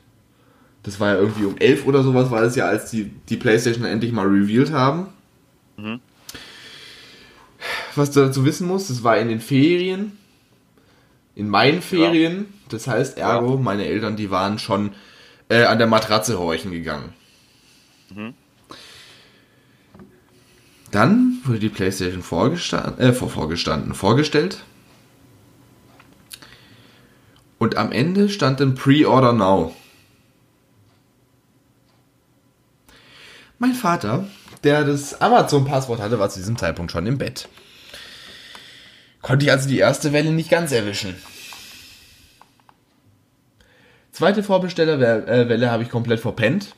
Das 0.83 0.99
war 0.99 1.13
ja 1.13 1.19
irgendwie 1.19 1.45
um 1.45 1.57
11 1.57 1.85
oder 1.85 2.03
sowas, 2.03 2.31
war 2.31 2.43
es 2.43 2.55
ja, 2.55 2.65
als 2.67 2.89
die, 2.89 3.11
die 3.29 3.37
Playstation 3.37 3.85
endlich 3.85 4.11
mal 4.11 4.25
revealed 4.25 4.71
haben. 4.71 5.07
Mhm. 5.77 5.99
Was 7.95 8.11
du 8.11 8.21
dazu 8.21 8.45
wissen 8.45 8.67
musst, 8.67 8.89
das 8.89 9.03
war 9.03 9.17
in 9.17 9.27
den 9.27 9.41
Ferien. 9.41 10.17
In 11.35 11.49
meinen 11.49 11.81
Ferien. 11.81 12.37
Ja. 12.37 12.45
Das 12.69 12.87
heißt, 12.87 13.17
ergo, 13.17 13.57
meine 13.57 13.85
Eltern, 13.85 14.15
die 14.15 14.31
waren 14.31 14.59
schon 14.59 14.91
äh, 15.49 15.63
an 15.63 15.77
der 15.77 15.87
Matratze 15.87 16.39
horchen 16.39 16.71
gegangen. 16.71 17.13
Mhm. 18.09 18.33
Dann 20.91 21.41
wurde 21.43 21.59
die 21.59 21.69
PlayStation 21.69 22.23
vorgestanden, 22.23 22.99
äh, 22.99 23.13
vorgestanden, 23.13 23.93
vorgestellt. 23.93 24.63
Und 27.59 27.75
am 27.75 27.91
Ende 27.91 28.29
stand 28.29 28.61
ein 28.61 28.75
Pre-Order 28.75 29.33
Now. 29.33 29.75
Mein 33.59 33.73
Vater, 33.73 34.25
der 34.63 34.85
das 34.85 35.19
Amazon-Passwort 35.19 35.99
hatte, 35.99 36.17
war 36.17 36.29
zu 36.29 36.39
diesem 36.39 36.57
Zeitpunkt 36.57 36.91
schon 36.91 37.05
im 37.05 37.17
Bett. 37.17 37.49
Konnte 39.21 39.45
ich 39.45 39.51
also 39.51 39.67
die 39.67 39.77
erste 39.77 40.13
Welle 40.13 40.31
nicht 40.31 40.49
ganz 40.49 40.71
erwischen. 40.71 41.15
Zweite 44.19 44.43
Vorbestellerwelle 44.43 45.65
äh, 45.65 45.69
habe 45.69 45.83
ich 45.83 45.89
komplett 45.89 46.19
verpennt. 46.19 46.75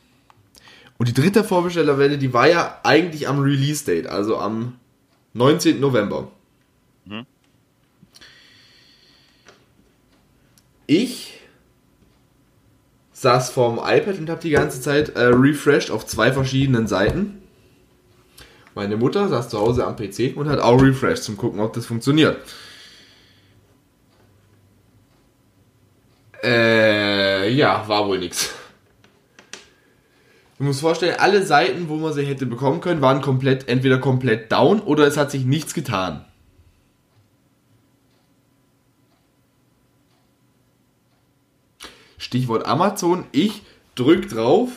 Und 0.99 1.07
die 1.07 1.13
dritte 1.15 1.43
Vorbestellerwelle, 1.43 2.19
die 2.19 2.33
war 2.33 2.47
ja 2.47 2.79
eigentlich 2.83 3.27
am 3.27 3.39
Release-Date, 3.39 4.05
also 4.05 4.37
am 4.37 4.75
19. 5.33 5.79
November. 5.79 6.31
Mhm. 7.05 7.25
Ich 10.85 11.39
saß 13.13 13.49
vorm 13.49 13.79
iPad 13.83 14.19
und 14.19 14.29
habe 14.29 14.41
die 14.41 14.51
ganze 14.51 14.79
Zeit 14.79 15.09
äh, 15.15 15.23
refreshed 15.23 15.89
auf 15.89 16.05
zwei 16.05 16.31
verschiedenen 16.31 16.85
Seiten. 16.85 17.41
Meine 18.75 18.97
Mutter 18.97 19.29
saß 19.29 19.49
zu 19.49 19.57
Hause 19.57 19.87
am 19.87 19.95
PC 19.95 20.37
und 20.37 20.47
hat 20.47 20.59
auch 20.59 20.79
refreshed 20.79 21.23
zum 21.23 21.37
gucken, 21.37 21.59
ob 21.59 21.73
das 21.73 21.87
funktioniert. 21.87 22.37
Äh, 26.43 27.10
ja, 27.49 27.87
war 27.87 28.07
wohl 28.07 28.19
nichts. 28.19 28.53
Du 30.57 30.65
musst 30.65 30.81
vorstellen, 30.81 31.15
alle 31.17 31.43
Seiten, 31.43 31.89
wo 31.89 31.95
man 31.95 32.13
sie 32.13 32.23
hätte 32.23 32.45
bekommen 32.45 32.81
können, 32.81 33.01
waren 33.01 33.21
komplett, 33.21 33.67
entweder 33.67 33.97
komplett 33.97 34.51
down 34.51 34.79
oder 34.79 35.07
es 35.07 35.17
hat 35.17 35.31
sich 35.31 35.43
nichts 35.43 35.73
getan. 35.73 36.23
Stichwort 42.19 42.67
Amazon, 42.67 43.25
ich 43.31 43.63
drück 43.95 44.29
drauf. 44.29 44.69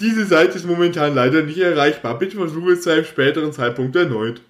Diese 0.00 0.26
Seite 0.26 0.56
ist 0.56 0.66
momentan 0.66 1.14
leider 1.14 1.42
nicht 1.42 1.58
erreichbar. 1.58 2.18
Bitte 2.18 2.36
versuche 2.36 2.72
es 2.72 2.82
zu 2.82 2.90
einem 2.90 3.04
späteren 3.04 3.52
Zeitpunkt 3.52 3.96
erneut. 3.96 4.42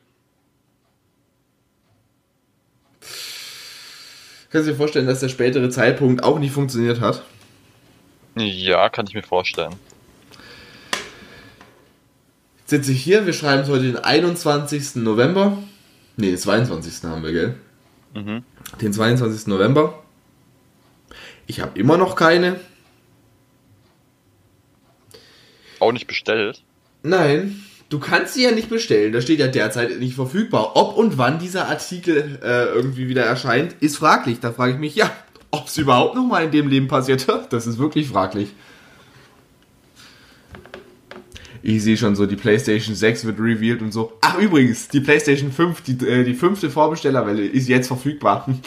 Kannst 4.55 4.69
du 4.69 4.73
dir 4.73 4.79
vorstellen, 4.79 5.07
dass 5.07 5.21
der 5.21 5.29
spätere 5.29 5.69
Zeitpunkt 5.69 6.23
auch 6.23 6.39
nicht 6.39 6.53
funktioniert 6.53 7.01
hat? 7.01 7.23
Ja, 8.37 8.89
kann 8.89 9.07
ich 9.07 9.15
mir 9.15 9.23
vorstellen 9.23 9.75
sitze 12.67 12.93
ich 12.93 13.03
hier, 13.03 13.27
wir 13.27 13.33
schreiben 13.33 13.63
es 13.63 13.69
heute 13.69 13.85
den 13.85 13.97
21. 13.97 14.97
November. 14.97 15.59
Ne, 16.17 16.29
den 16.29 16.39
22. 16.39 17.05
haben 17.05 17.23
wir, 17.23 17.33
gell? 17.33 17.55
Mhm. 18.15 18.45
Den 18.81 18.93
22. 18.93 19.47
November. 19.47 20.03
Ich 21.47 21.61
habe 21.61 21.79
immer 21.79 21.97
noch 21.97 22.17
keine. 22.17 22.59
Auch 25.79 25.93
nicht 25.93 26.07
bestellt? 26.07 26.63
Nein, 27.03 27.63
du 27.95 28.01
kannst 28.01 28.35
sie 28.35 28.43
ja 28.43 28.51
nicht 28.51 28.69
bestellen. 28.69 29.13
Da 29.13 29.21
steht 29.21 29.39
ja 29.39 29.47
derzeit 29.47 30.01
nicht 30.01 30.17
verfügbar. 30.17 30.73
Ob 30.75 30.97
und 30.97 31.17
wann 31.17 31.39
dieser 31.39 31.69
Artikel 31.69 32.41
äh, 32.43 32.65
irgendwie 32.75 33.07
wieder 33.09 33.23
erscheint, 33.23 33.77
ist 33.79 33.99
fraglich. 33.99 34.41
Da 34.41 34.51
frage 34.51 34.73
ich 34.73 34.79
mich, 34.81 34.97
ja, 34.97 35.13
ob 35.53 35.69
es 35.69 35.79
überhaupt 35.79 36.17
noch 36.17 36.27
mal 36.27 36.45
in 36.45 36.51
dem 36.51 36.69
Leben 36.69 36.89
passiert. 36.89 37.25
Das 37.51 37.69
ist 37.69 37.79
wirklich 37.79 38.09
fraglich. 38.09 38.49
Ich 41.63 41.85
sehe 41.85 41.97
schon 41.97 42.17
so, 42.17 42.27
die 42.27 42.35
PlayStation 42.35 42.97
6 42.97 43.27
wird 43.27 43.39
revealed 43.39 43.81
und 43.81 43.93
so. 43.93 44.19
Ach, 44.21 44.39
übrigens, 44.39 44.89
die 44.89 45.01
PlayStation 45.01 45.53
5, 45.53 45.83
die, 45.83 46.05
äh, 46.05 46.25
die 46.25 46.35
fünfte 46.35 46.71
Vorbestellerwelle 46.71 47.47
ist 47.47 47.69
jetzt 47.69 47.87
verfügbar. 47.87 48.47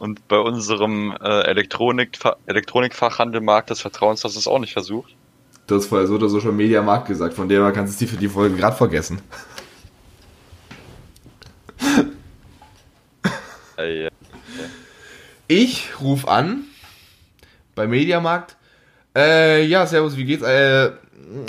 Und 0.00 0.28
bei 0.28 0.38
unserem 0.38 1.16
äh, 1.18 1.44
Elektronik, 1.44 2.18
Elektronikfachhandelmarkt 2.44 3.70
des 3.70 3.80
Vertrauens 3.80 4.22
hast 4.22 4.34
du 4.34 4.38
es 4.38 4.46
auch 4.46 4.58
nicht 4.58 4.74
versucht? 4.74 5.14
Du 5.66 5.76
hast 5.76 5.86
vorher 5.86 6.06
so 6.06 6.14
oder 6.14 6.28
so 6.28 6.40
schon 6.40 6.56
Mediamarkt 6.56 7.08
gesagt, 7.08 7.34
von 7.34 7.48
der 7.48 7.72
kannst 7.72 7.92
du 7.92 7.94
es 7.94 7.98
dir 7.98 8.08
für 8.08 8.20
die 8.20 8.28
Folge 8.28 8.56
gerade 8.56 8.76
vergessen. 8.76 9.20
Ich 15.48 16.00
rufe 16.00 16.28
an 16.28 16.64
bei 17.74 17.86
Mediamarkt 17.86 18.56
äh, 19.16 19.64
ja, 19.64 19.86
servus, 19.86 20.16
wie 20.16 20.24
geht's? 20.24 20.42
Äh, 20.42 20.90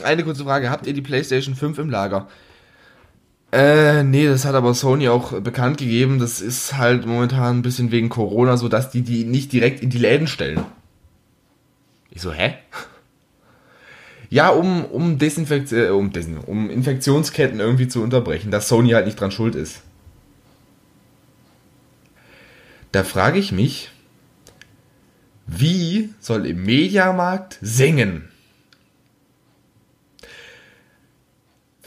eine 0.03 0.24
kurze 0.24 0.43
Frage. 0.43 0.69
Habt 0.69 0.88
ihr 0.88 0.93
die 0.93 1.01
PlayStation 1.01 1.55
5 1.55 1.79
im 1.79 1.89
Lager? 1.89 2.27
Äh, 3.51 4.03
nee, 4.03 4.27
das 4.27 4.45
hat 4.45 4.55
aber 4.55 4.74
Sony 4.74 5.07
auch 5.10 5.39
bekannt 5.41 5.77
gegeben. 5.77 6.19
Das 6.19 6.41
ist 6.41 6.77
halt 6.77 7.05
momentan 7.05 7.57
ein 7.57 7.62
bisschen 7.62 7.91
wegen 7.91 8.10
Corona 8.10 8.57
so, 8.57 8.69
dass 8.69 8.91
die 8.91 9.01
die 9.01 9.24
nicht 9.24 9.51
direkt 9.51 9.81
in 9.81 9.89
die 9.89 9.98
Läden 9.98 10.27
stellen. 10.27 10.63
Ich 12.12 12.22
so, 12.22 12.31
hä? 12.31 12.55
Ja, 14.35 14.49
um, 14.49 14.83
um, 14.83 15.17
Desinfekt 15.17 15.71
äh, 15.71 15.87
um, 15.91 16.11
Desin 16.11 16.37
um 16.39 16.69
Infektionsketten 16.69 17.61
irgendwie 17.61 17.87
zu 17.87 18.03
unterbrechen, 18.03 18.51
dass 18.51 18.67
Sony 18.67 18.89
halt 18.89 19.05
nicht 19.05 19.17
dran 19.17 19.31
schuld 19.31 19.55
ist. 19.55 19.81
Da 22.91 23.05
frage 23.05 23.39
ich 23.39 23.53
mich, 23.53 23.91
wie 25.47 26.13
soll 26.19 26.45
im 26.47 26.65
Mediamarkt 26.65 27.59
singen? 27.61 28.27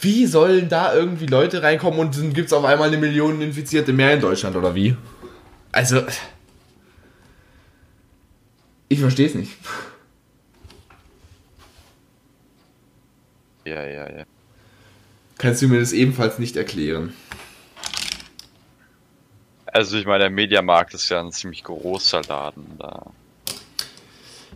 Wie 0.00 0.24
sollen 0.24 0.70
da 0.70 0.94
irgendwie 0.94 1.26
Leute 1.26 1.62
reinkommen 1.62 2.00
und 2.00 2.16
dann 2.16 2.32
gibt 2.32 2.46
es 2.46 2.54
auf 2.54 2.64
einmal 2.64 2.88
eine 2.88 2.96
Million 2.96 3.42
Infizierte 3.42 3.92
mehr 3.92 4.14
in 4.14 4.22
Deutschland 4.22 4.56
oder 4.56 4.74
wie? 4.74 4.96
Also, 5.70 6.02
ich 8.88 9.00
verstehe 9.00 9.26
es 9.26 9.34
nicht. 9.34 9.52
Ja, 13.68 13.84
ja, 13.84 14.10
ja. 14.10 14.24
Kannst 15.36 15.60
du 15.60 15.68
mir 15.68 15.78
das 15.78 15.92
ebenfalls 15.92 16.38
nicht 16.38 16.56
erklären? 16.56 17.12
Also 19.66 19.98
ich 19.98 20.06
meine, 20.06 20.20
der 20.20 20.30
Mediamarkt 20.30 20.94
ist 20.94 21.08
ja 21.10 21.20
ein 21.20 21.32
ziemlich 21.32 21.64
großer 21.64 22.22
Laden 22.22 22.64
da. 22.78 23.06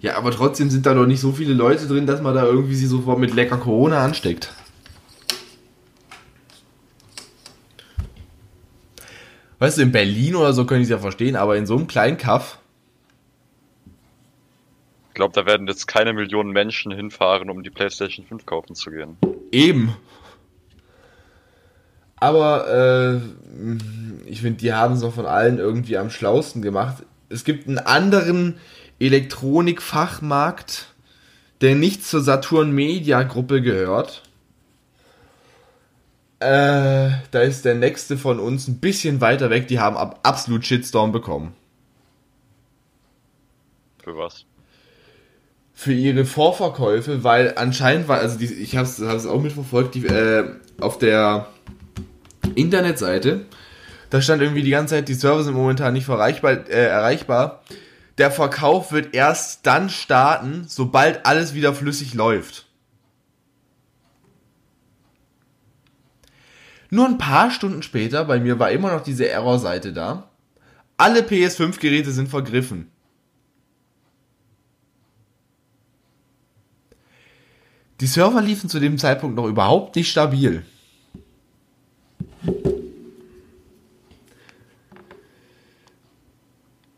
Ja, 0.00 0.16
aber 0.16 0.30
trotzdem 0.30 0.70
sind 0.70 0.86
da 0.86 0.94
doch 0.94 1.06
nicht 1.06 1.20
so 1.20 1.32
viele 1.32 1.52
Leute 1.52 1.86
drin, 1.86 2.06
dass 2.06 2.22
man 2.22 2.34
da 2.34 2.44
irgendwie 2.44 2.74
sie 2.74 2.86
sofort 2.86 3.18
mit 3.18 3.34
lecker 3.34 3.58
Corona 3.58 4.02
ansteckt. 4.02 4.52
Weißt 9.58 9.78
du, 9.78 9.82
in 9.82 9.92
Berlin 9.92 10.34
oder 10.34 10.54
so 10.54 10.64
können 10.64 10.80
ich 10.80 10.86
es 10.86 10.90
ja 10.90 10.98
verstehen, 10.98 11.36
aber 11.36 11.56
in 11.56 11.66
so 11.66 11.76
einem 11.76 11.86
kleinen 11.86 12.16
Kaff. 12.16 12.58
Ich 15.12 15.14
glaube, 15.14 15.34
da 15.34 15.44
werden 15.44 15.66
jetzt 15.68 15.86
keine 15.86 16.14
Millionen 16.14 16.52
Menschen 16.52 16.90
hinfahren, 16.90 17.50
um 17.50 17.62
die 17.62 17.68
PlayStation 17.68 18.24
5 18.24 18.46
kaufen 18.46 18.74
zu 18.74 18.90
gehen. 18.90 19.18
Eben. 19.50 19.94
Aber 22.16 23.20
äh, 24.26 24.26
ich 24.26 24.40
finde, 24.40 24.60
die 24.60 24.72
haben 24.72 24.94
es 24.94 25.02
doch 25.02 25.12
von 25.12 25.26
allen 25.26 25.58
irgendwie 25.58 25.98
am 25.98 26.08
schlausten 26.08 26.62
gemacht. 26.62 27.04
Es 27.28 27.44
gibt 27.44 27.68
einen 27.68 27.76
anderen 27.76 28.58
Elektronikfachmarkt, 29.00 30.86
der 31.60 31.74
nicht 31.74 32.06
zur 32.06 32.22
Saturn 32.22 32.72
Media 32.72 33.22
Gruppe 33.22 33.60
gehört. 33.60 34.22
Äh, 36.38 37.10
da 37.32 37.40
ist 37.42 37.66
der 37.66 37.74
nächste 37.74 38.16
von 38.16 38.40
uns 38.40 38.66
ein 38.66 38.80
bisschen 38.80 39.20
weiter 39.20 39.50
weg. 39.50 39.68
Die 39.68 39.78
haben 39.78 39.98
ab 39.98 40.20
absolut 40.22 40.64
Shitstorm 40.64 41.12
bekommen. 41.12 41.54
Für 44.02 44.16
was? 44.16 44.46
Für 45.82 45.92
ihre 45.92 46.24
Vorverkäufe, 46.24 47.24
weil 47.24 47.54
anscheinend 47.56 48.06
war, 48.06 48.18
also 48.18 48.38
die, 48.38 48.46
ich 48.46 48.76
habe 48.76 48.86
es 48.86 49.26
auch 49.26 49.40
mitverfolgt, 49.40 49.96
die, 49.96 50.06
äh, 50.06 50.48
auf 50.80 50.98
der 50.98 51.48
Internetseite, 52.54 53.46
da 54.10 54.20
stand 54.20 54.42
irgendwie 54.42 54.62
die 54.62 54.70
ganze 54.70 54.94
Zeit, 54.94 55.08
die 55.08 55.14
Server 55.14 55.42
sind 55.42 55.54
momentan 55.54 55.92
nicht 55.92 56.08
erreichbar, 56.08 56.68
äh, 56.68 56.86
erreichbar 56.86 57.62
der 58.18 58.30
Verkauf 58.30 58.92
wird 58.92 59.16
erst 59.16 59.66
dann 59.66 59.90
starten, 59.90 60.66
sobald 60.68 61.26
alles 61.26 61.54
wieder 61.54 61.74
flüssig 61.74 62.14
läuft. 62.14 62.66
Nur 66.90 67.06
ein 67.06 67.18
paar 67.18 67.50
Stunden 67.50 67.82
später, 67.82 68.24
bei 68.24 68.38
mir 68.38 68.60
war 68.60 68.70
immer 68.70 68.92
noch 68.92 69.02
diese 69.02 69.28
Error-Seite 69.28 69.92
da. 69.92 70.30
Alle 70.96 71.22
PS5-Geräte 71.22 72.12
sind 72.12 72.28
vergriffen. 72.28 72.91
Die 78.02 78.08
Server 78.08 78.42
liefen 78.42 78.68
zu 78.68 78.80
dem 78.80 78.98
Zeitpunkt 78.98 79.36
noch 79.36 79.46
überhaupt 79.46 79.94
nicht 79.94 80.10
stabil. 80.10 80.64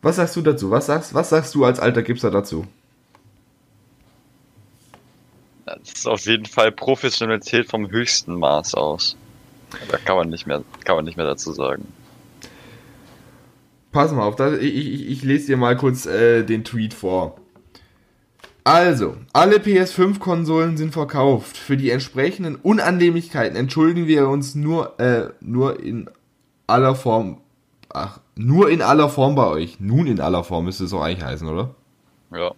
Was 0.01 0.17
sagst 0.17 0.35
du 0.37 0.41
dazu? 0.41 0.71
Was 0.71 0.87
sagst, 0.87 1.13
was 1.13 1.29
sagst 1.29 1.55
du 1.55 1.67
als 1.67 1.79
alter 1.79 2.03
Gipser 2.03 2.31
dazu? 2.31 2.67
Das 5.67 5.77
ist 5.93 6.07
auf 6.07 6.25
jeden 6.25 6.47
Fall 6.47 6.73
Professionalität 6.73 7.69
vom 7.69 7.91
höchsten 7.91 8.37
Maß 8.37 8.75
aus. 8.75 9.15
Da 9.91 9.99
kann 9.99 10.17
man 10.17 10.31
nicht 10.31 10.47
mehr, 10.47 10.65
kann 10.87 10.97
man 10.97 11.05
nicht 11.05 11.19
mehr 11.19 11.27
dazu 11.27 11.53
sagen. 11.53 11.87
Pass 13.93 14.11
mal 14.11 14.23
auf, 14.23 14.41
ich, 14.41 14.75
ich, 14.75 15.07
ich 15.11 15.23
lese 15.23 15.49
dir 15.49 15.59
mal 15.59 15.77
kurz 15.77 16.07
äh, 16.07 16.45
den 16.45 16.65
Tweet 16.65 16.95
vor. 16.95 17.44
Also, 18.67 19.19
alle 19.35 19.59
PS5-Konsolen 19.59 20.79
sind 20.79 20.95
verkauft. 20.95 21.59
Für 21.59 21.77
die 21.77 21.91
entsprechenden 21.91 22.57
Unannehmlichkeiten 22.57 23.57
entschuldigen 23.57 24.07
wir 24.07 24.27
uns 24.29 24.55
nur, 24.55 24.99
äh, 24.99 25.29
nur 25.41 25.81
in 25.81 26.09
aller 26.67 26.95
Form. 26.95 27.43
Ach, 27.91 28.21
nur 28.37 28.71
in 28.71 28.81
aller 28.81 29.11
Form 29.11 29.35
bei 29.35 29.47
euch. 29.47 29.81
Nun 29.81 30.07
in 30.07 30.19
aller 30.19 30.45
Form 30.45 30.65
müsste 30.65 30.85
es 30.85 30.95
auch 30.95 31.03
eigentlich 31.03 31.25
heißen, 31.25 31.47
oder? 31.47 31.75
Ja. 32.33 32.53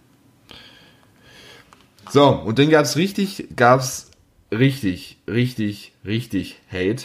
So, 2.09 2.29
und 2.29 2.57
dann 2.57 2.69
gab's 2.69 2.95
richtig, 2.95 3.49
gab's 3.57 4.09
richtig, 4.49 5.17
richtig, 5.27 5.93
richtig 6.05 6.61
Hate. 6.71 7.03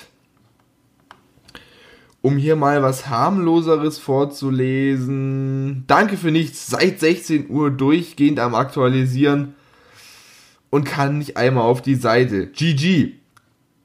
Um 2.23 2.37
hier 2.37 2.55
mal 2.57 2.83
was 2.83 3.09
harmloseres 3.09 3.99
vorzulesen. 3.99 5.83
Danke 5.88 6.17
für 6.17 6.31
nichts. 6.31 6.69
Seit 6.69 7.00
16 7.00 7.50
Uhr 7.50 7.71
durchgehend 7.73 8.38
am 8.38 8.55
Aktualisieren 8.55 9.55
und 10.71 10.85
kann 10.85 11.19
nicht 11.19 11.37
einmal 11.37 11.64
auf 11.64 11.83
die 11.83 11.97
Seite. 11.97 12.47
GG 12.47 13.14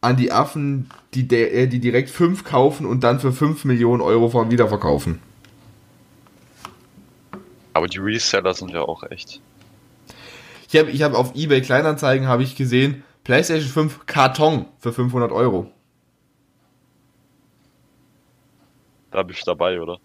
an 0.01 0.17
die 0.17 0.31
Affen, 0.31 0.87
die, 1.15 1.27
de- 1.27 1.49
äh, 1.63 1.67
die 1.67 1.79
direkt 1.79 2.11
5 2.11 2.43
kaufen 2.43 2.85
und 2.85 3.03
dann 3.03 3.19
für 3.19 3.31
5 3.33 3.65
Millionen 3.65 4.01
Euro 4.01 4.29
von 4.29 4.51
wiederverkaufen. 4.51 5.19
Aber 7.73 7.87
die 7.87 7.97
Reseller 7.97 8.53
sind 8.53 8.69
ja 8.71 8.81
auch 8.81 9.03
echt. 9.09 9.41
Ich 10.69 10.77
habe 10.79 10.91
ich 10.91 11.01
hab 11.01 11.13
auf 11.15 11.33
eBay 11.35 11.61
Kleinanzeigen 11.61 12.27
habe 12.27 12.43
ich 12.43 12.55
gesehen, 12.55 13.03
PlayStation 13.23 13.69
5 13.71 14.05
Karton 14.05 14.65
für 14.79 14.93
500 14.93 15.31
Euro. 15.31 15.71
Da 19.17 19.23
bin 19.23 19.35
ich 19.35 19.43
dabei, 19.43 19.81
oder? 19.81 19.99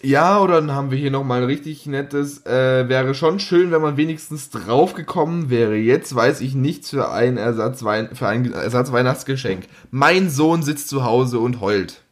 Ja, 0.00 0.40
oder 0.40 0.60
dann 0.60 0.70
haben 0.70 0.92
wir 0.92 0.98
hier 0.98 1.10
nochmal 1.10 1.40
ein 1.40 1.48
richtig 1.48 1.86
nettes, 1.86 2.46
äh, 2.46 2.88
wäre 2.88 3.12
schon 3.12 3.40
schön, 3.40 3.72
wenn 3.72 3.82
man 3.82 3.96
wenigstens 3.96 4.50
draufgekommen 4.50 5.50
wäre. 5.50 5.74
Jetzt 5.74 6.14
weiß 6.14 6.40
ich 6.40 6.54
nichts 6.54 6.90
für 6.90 7.10
ein 7.10 7.36
Ersatzwein 7.36 8.14
für 8.14 8.28
ein 8.28 8.52
Ersatzweihnachtsgeschenk. 8.52 9.66
Mein 9.90 10.30
Sohn 10.30 10.62
sitzt 10.62 10.88
zu 10.88 11.02
Hause 11.02 11.40
und 11.40 11.60
heult. 11.60 12.04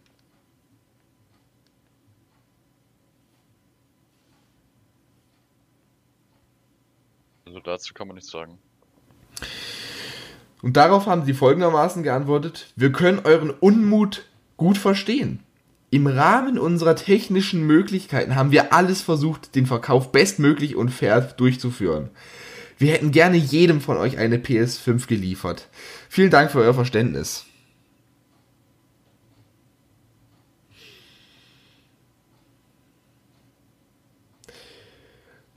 Also 7.47 7.61
dazu 7.61 7.95
kann 7.95 8.09
man 8.09 8.17
nichts 8.17 8.33
sagen. 8.33 8.59
Und 10.63 10.77
darauf 10.77 11.07
haben 11.07 11.25
sie 11.25 11.35
folgendermaßen 11.35 12.03
geantwortet, 12.03 12.73
wir 12.77 12.93
können 12.93 13.21
euren 13.25 13.51
Unmut 13.51 14.27
gut 14.57 14.79
verstehen. 14.79 15.41
Im 15.91 16.07
Rahmen 16.07 16.59
unserer 16.59 16.95
technischen 16.95 17.67
Möglichkeiten 17.67 18.37
haben 18.37 18.53
wir 18.53 18.73
alles 18.73 19.01
versucht, 19.01 19.57
den 19.57 19.67
Verkauf 19.67 20.13
bestmöglich 20.13 20.77
und 20.77 20.91
fair 20.91 21.21
durchzuführen. 21.21 22.11
Wir 22.79 22.93
hätten 22.93 23.11
gerne 23.11 23.37
jedem 23.37 23.81
von 23.81 23.97
euch 23.97 24.17
eine 24.17 24.39
PS5 24.39 25.07
geliefert. 25.07 25.69
Vielen 26.09 26.31
Dank 26.31 26.51
für 26.51 26.61
euer 26.61 26.75
Verständnis. 26.75 27.45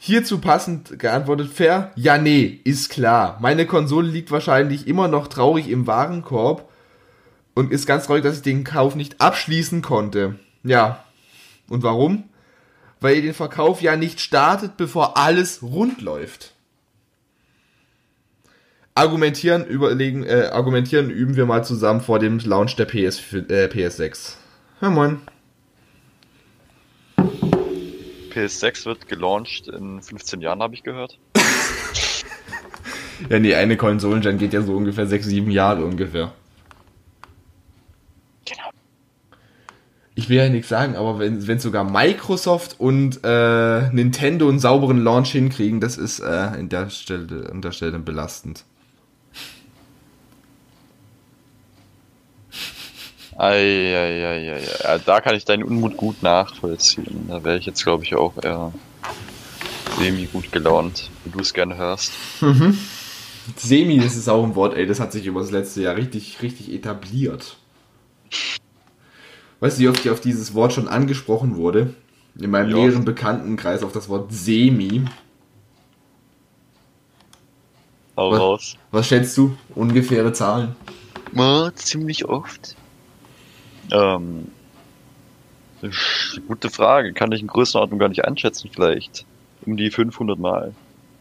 Hierzu 0.05 0.39
passend 0.39 0.99
geantwortet 0.99 1.53
fair, 1.53 1.93
ja 1.95 2.17
nee, 2.17 2.59
ist 2.65 2.89
klar. 2.89 3.37
Meine 3.39 3.65
Konsole 3.65 4.09
liegt 4.09 4.31
wahrscheinlich 4.31 4.85
immer 4.85 5.07
noch 5.07 5.27
traurig 5.27 5.69
im 5.69 5.87
Warenkorb 5.87 6.69
und 7.53 7.71
ist 7.71 7.87
ganz 7.87 8.05
traurig, 8.05 8.21
dass 8.21 8.35
ich 8.35 8.41
den 8.41 8.65
Kauf 8.65 8.95
nicht 8.95 9.21
abschließen 9.21 9.81
konnte. 9.81 10.37
Ja. 10.61 11.05
Und 11.69 11.83
warum? 11.83 12.25
Weil 12.99 13.15
ihr 13.15 13.21
den 13.21 13.33
Verkauf 13.33 13.81
ja 13.81 13.95
nicht 13.95 14.19
startet, 14.19 14.75
bevor 14.75 15.15
alles 15.15 15.63
rund 15.63 16.01
läuft. 16.01 16.53
Argumentieren, 18.95 19.65
überlegen, 19.65 20.25
äh, 20.25 20.49
argumentieren 20.51 21.11
üben 21.11 21.37
wir 21.37 21.45
mal 21.45 21.63
zusammen 21.63 22.01
vor 22.01 22.19
dem 22.19 22.39
Launch 22.39 22.75
der 22.75 22.87
PS, 22.87 23.21
äh, 23.31 23.69
PS6. 23.69 24.35
Ja, 24.81 24.89
moin. 24.89 25.21
PS6 28.33 28.85
wird 28.85 29.07
gelauncht 29.07 29.67
in 29.67 30.01
15 30.01 30.41
Jahren, 30.41 30.61
habe 30.61 30.73
ich 30.75 30.83
gehört. 30.83 31.19
Ja, 33.29 33.39
nee, 33.39 33.55
eine 33.55 33.77
Konsolengen 33.77 34.37
geht 34.37 34.53
ja 34.53 34.61
so 34.61 34.75
ungefähr 34.75 35.07
6, 35.07 35.25
7 35.25 35.51
Jahre 35.51 35.85
ungefähr. 35.85 36.33
Genau. 38.45 38.69
Ich 40.15 40.29
will 40.29 40.37
ja 40.37 40.49
nichts 40.49 40.69
sagen, 40.69 40.95
aber 40.95 41.19
wenn, 41.19 41.47
wenn 41.47 41.59
sogar 41.59 41.83
Microsoft 41.83 42.79
und 42.79 43.21
äh, 43.23 43.89
Nintendo 43.91 44.49
einen 44.49 44.59
sauberen 44.59 45.03
Launch 45.03 45.31
hinkriegen, 45.31 45.79
das 45.79 45.97
ist 45.97 46.19
äh, 46.19 46.55
in 46.59 46.69
der 46.69 46.89
Stelle, 46.89 47.49
an 47.49 47.61
der 47.61 47.71
Stelle 47.71 47.99
belastend. 47.99 48.65
Eieieiei. 53.37 54.61
Ja, 54.83 54.97
da 54.99 55.21
kann 55.21 55.35
ich 55.35 55.45
deinen 55.45 55.63
Unmut 55.63 55.97
gut 55.97 56.21
nachvollziehen. 56.23 57.25
Da 57.27 57.43
wäre 57.43 57.57
ich 57.57 57.65
jetzt, 57.65 57.83
glaube 57.83 58.03
ich, 58.03 58.15
auch 58.15 58.33
eher 58.41 58.71
semi 59.97 60.25
gut 60.31 60.51
gelaunt, 60.51 61.09
wie 61.23 61.31
du 61.31 61.39
es 61.39 61.53
gerne 61.53 61.75
hörst. 61.77 62.13
Semi, 63.57 63.99
das 63.99 64.15
ist 64.15 64.29
auch 64.29 64.43
ein 64.43 64.55
Wort, 64.55 64.75
ey, 64.75 64.85
das 64.85 64.99
hat 64.99 65.11
sich 65.11 65.25
über 65.25 65.41
das 65.41 65.51
letzte 65.51 65.81
Jahr 65.81 65.95
richtig, 65.95 66.41
richtig 66.41 66.71
etabliert. 66.73 67.57
Weißt 69.59 69.77
du, 69.77 69.81
wie 69.83 69.89
oft 69.89 69.99
ich 70.05 70.11
auf 70.11 70.19
dieses 70.21 70.53
Wort 70.53 70.73
schon 70.73 70.87
angesprochen 70.87 71.55
wurde? 71.55 71.93
In 72.39 72.49
meinem 72.51 72.69
Ja. 72.71 72.77
näheren 72.77 73.05
Bekanntenkreis 73.05 73.83
auf 73.83 73.91
das 73.91 74.09
Wort 74.09 74.31
Semi. 74.33 75.03
Hau 78.17 78.31
Was? 78.31 78.39
raus. 78.39 78.77
Was 78.91 79.07
schätzt 79.07 79.37
du? 79.37 79.55
Ungefähre 79.75 80.33
Zahlen? 80.33 80.75
Ja, 81.33 81.71
ziemlich 81.75 82.25
oft. 82.25 82.75
Ähm, 83.93 84.51
gute 86.47 86.69
Frage. 86.69 87.13
Kann 87.13 87.31
ich 87.31 87.41
in 87.41 87.47
Größenordnung 87.47 87.99
gar 87.99 88.09
nicht 88.09 88.25
einschätzen, 88.25 88.69
vielleicht. 88.73 89.25
Um 89.65 89.77
die 89.77 89.91
500 89.91 90.37
Mal. 90.37 90.73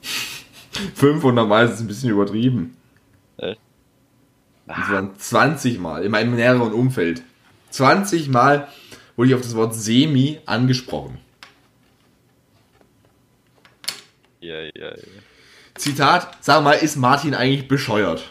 500 0.94 1.46
Mal 1.46 1.68
ist 1.68 1.80
ein 1.80 1.86
bisschen 1.86 2.10
übertrieben. 2.10 2.76
Echt? 3.36 3.60
Das 4.66 4.90
waren 4.90 5.16
20 5.16 5.78
Mal 5.78 6.04
in 6.04 6.10
meinem 6.10 6.34
näheren 6.34 6.72
Umfeld. 6.72 7.22
20 7.70 8.28
Mal 8.28 8.68
wurde 9.16 9.28
ich 9.28 9.34
auf 9.34 9.42
das 9.42 9.54
Wort 9.54 9.74
Semi 9.74 10.40
angesprochen. 10.46 11.18
Ja, 14.40 14.60
ja, 14.60 14.70
ja. 14.74 14.96
Zitat, 15.76 16.38
sag 16.40 16.64
mal, 16.64 16.72
ist 16.72 16.96
Martin 16.96 17.34
eigentlich 17.34 17.68
bescheuert? 17.68 18.30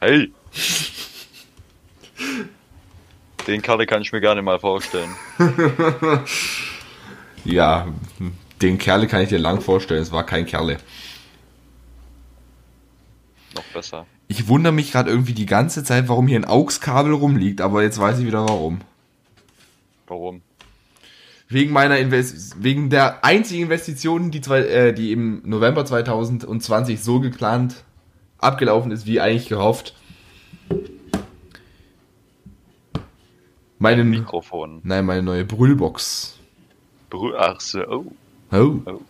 Hey! 0.00 0.32
Den 3.46 3.62
Kerl 3.62 3.84
kann 3.86 4.02
ich 4.02 4.12
mir 4.12 4.20
gerne 4.20 4.42
mal 4.42 4.58
vorstellen. 4.58 5.14
Ja, 7.44 7.88
den 8.62 8.78
Kerle 8.78 9.06
kann 9.06 9.22
ich 9.22 9.28
dir 9.28 9.38
lang 9.38 9.60
vorstellen, 9.60 10.02
es 10.02 10.12
war 10.12 10.24
kein 10.24 10.46
Kerle. 10.46 10.78
Noch 13.54 13.64
besser. 13.64 14.06
Ich 14.26 14.48
wundere 14.48 14.72
mich 14.72 14.90
gerade 14.90 15.10
irgendwie 15.10 15.34
die 15.34 15.46
ganze 15.46 15.84
Zeit, 15.84 16.08
warum 16.08 16.26
hier 16.26 16.38
ein 16.38 16.46
AUX-Kabel 16.46 17.12
rumliegt, 17.12 17.60
aber 17.60 17.82
jetzt 17.82 17.98
weiß 17.98 18.18
ich 18.18 18.26
wieder 18.26 18.48
warum. 18.48 18.80
Warum? 20.06 20.40
Wegen 21.48 21.72
meiner 21.72 21.98
Invest 21.98 22.62
wegen 22.62 22.88
der 22.88 23.22
einzigen 23.24 23.64
Investition, 23.64 24.30
die, 24.30 24.40
zwei, 24.40 24.60
äh, 24.60 24.94
die 24.94 25.12
im 25.12 25.42
November 25.44 25.84
2020 25.84 27.02
so 27.02 27.20
geplant 27.20 27.84
abgelaufen 28.38 28.90
ist, 28.90 29.04
wie 29.06 29.20
eigentlich 29.20 29.48
gehofft. 29.50 29.94
Meine, 33.78 34.04
Mikrofon. 34.04 34.80
nein, 34.84 35.04
meine 35.04 35.22
neue 35.22 35.44
Brüllbox. 35.44 36.38
Berü 37.10 37.34
Ach 37.36 37.60
so, 37.60 37.80
oh. 37.88 38.04
Oh. 38.52 38.76
oh. 38.86 39.00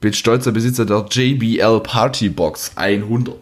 Bin 0.00 0.12
stolzer 0.12 0.52
Besitzer 0.52 0.84
der 0.84 1.06
JBL 1.10 1.80
Party 1.80 2.28
Box 2.28 2.72
100. 2.76 3.34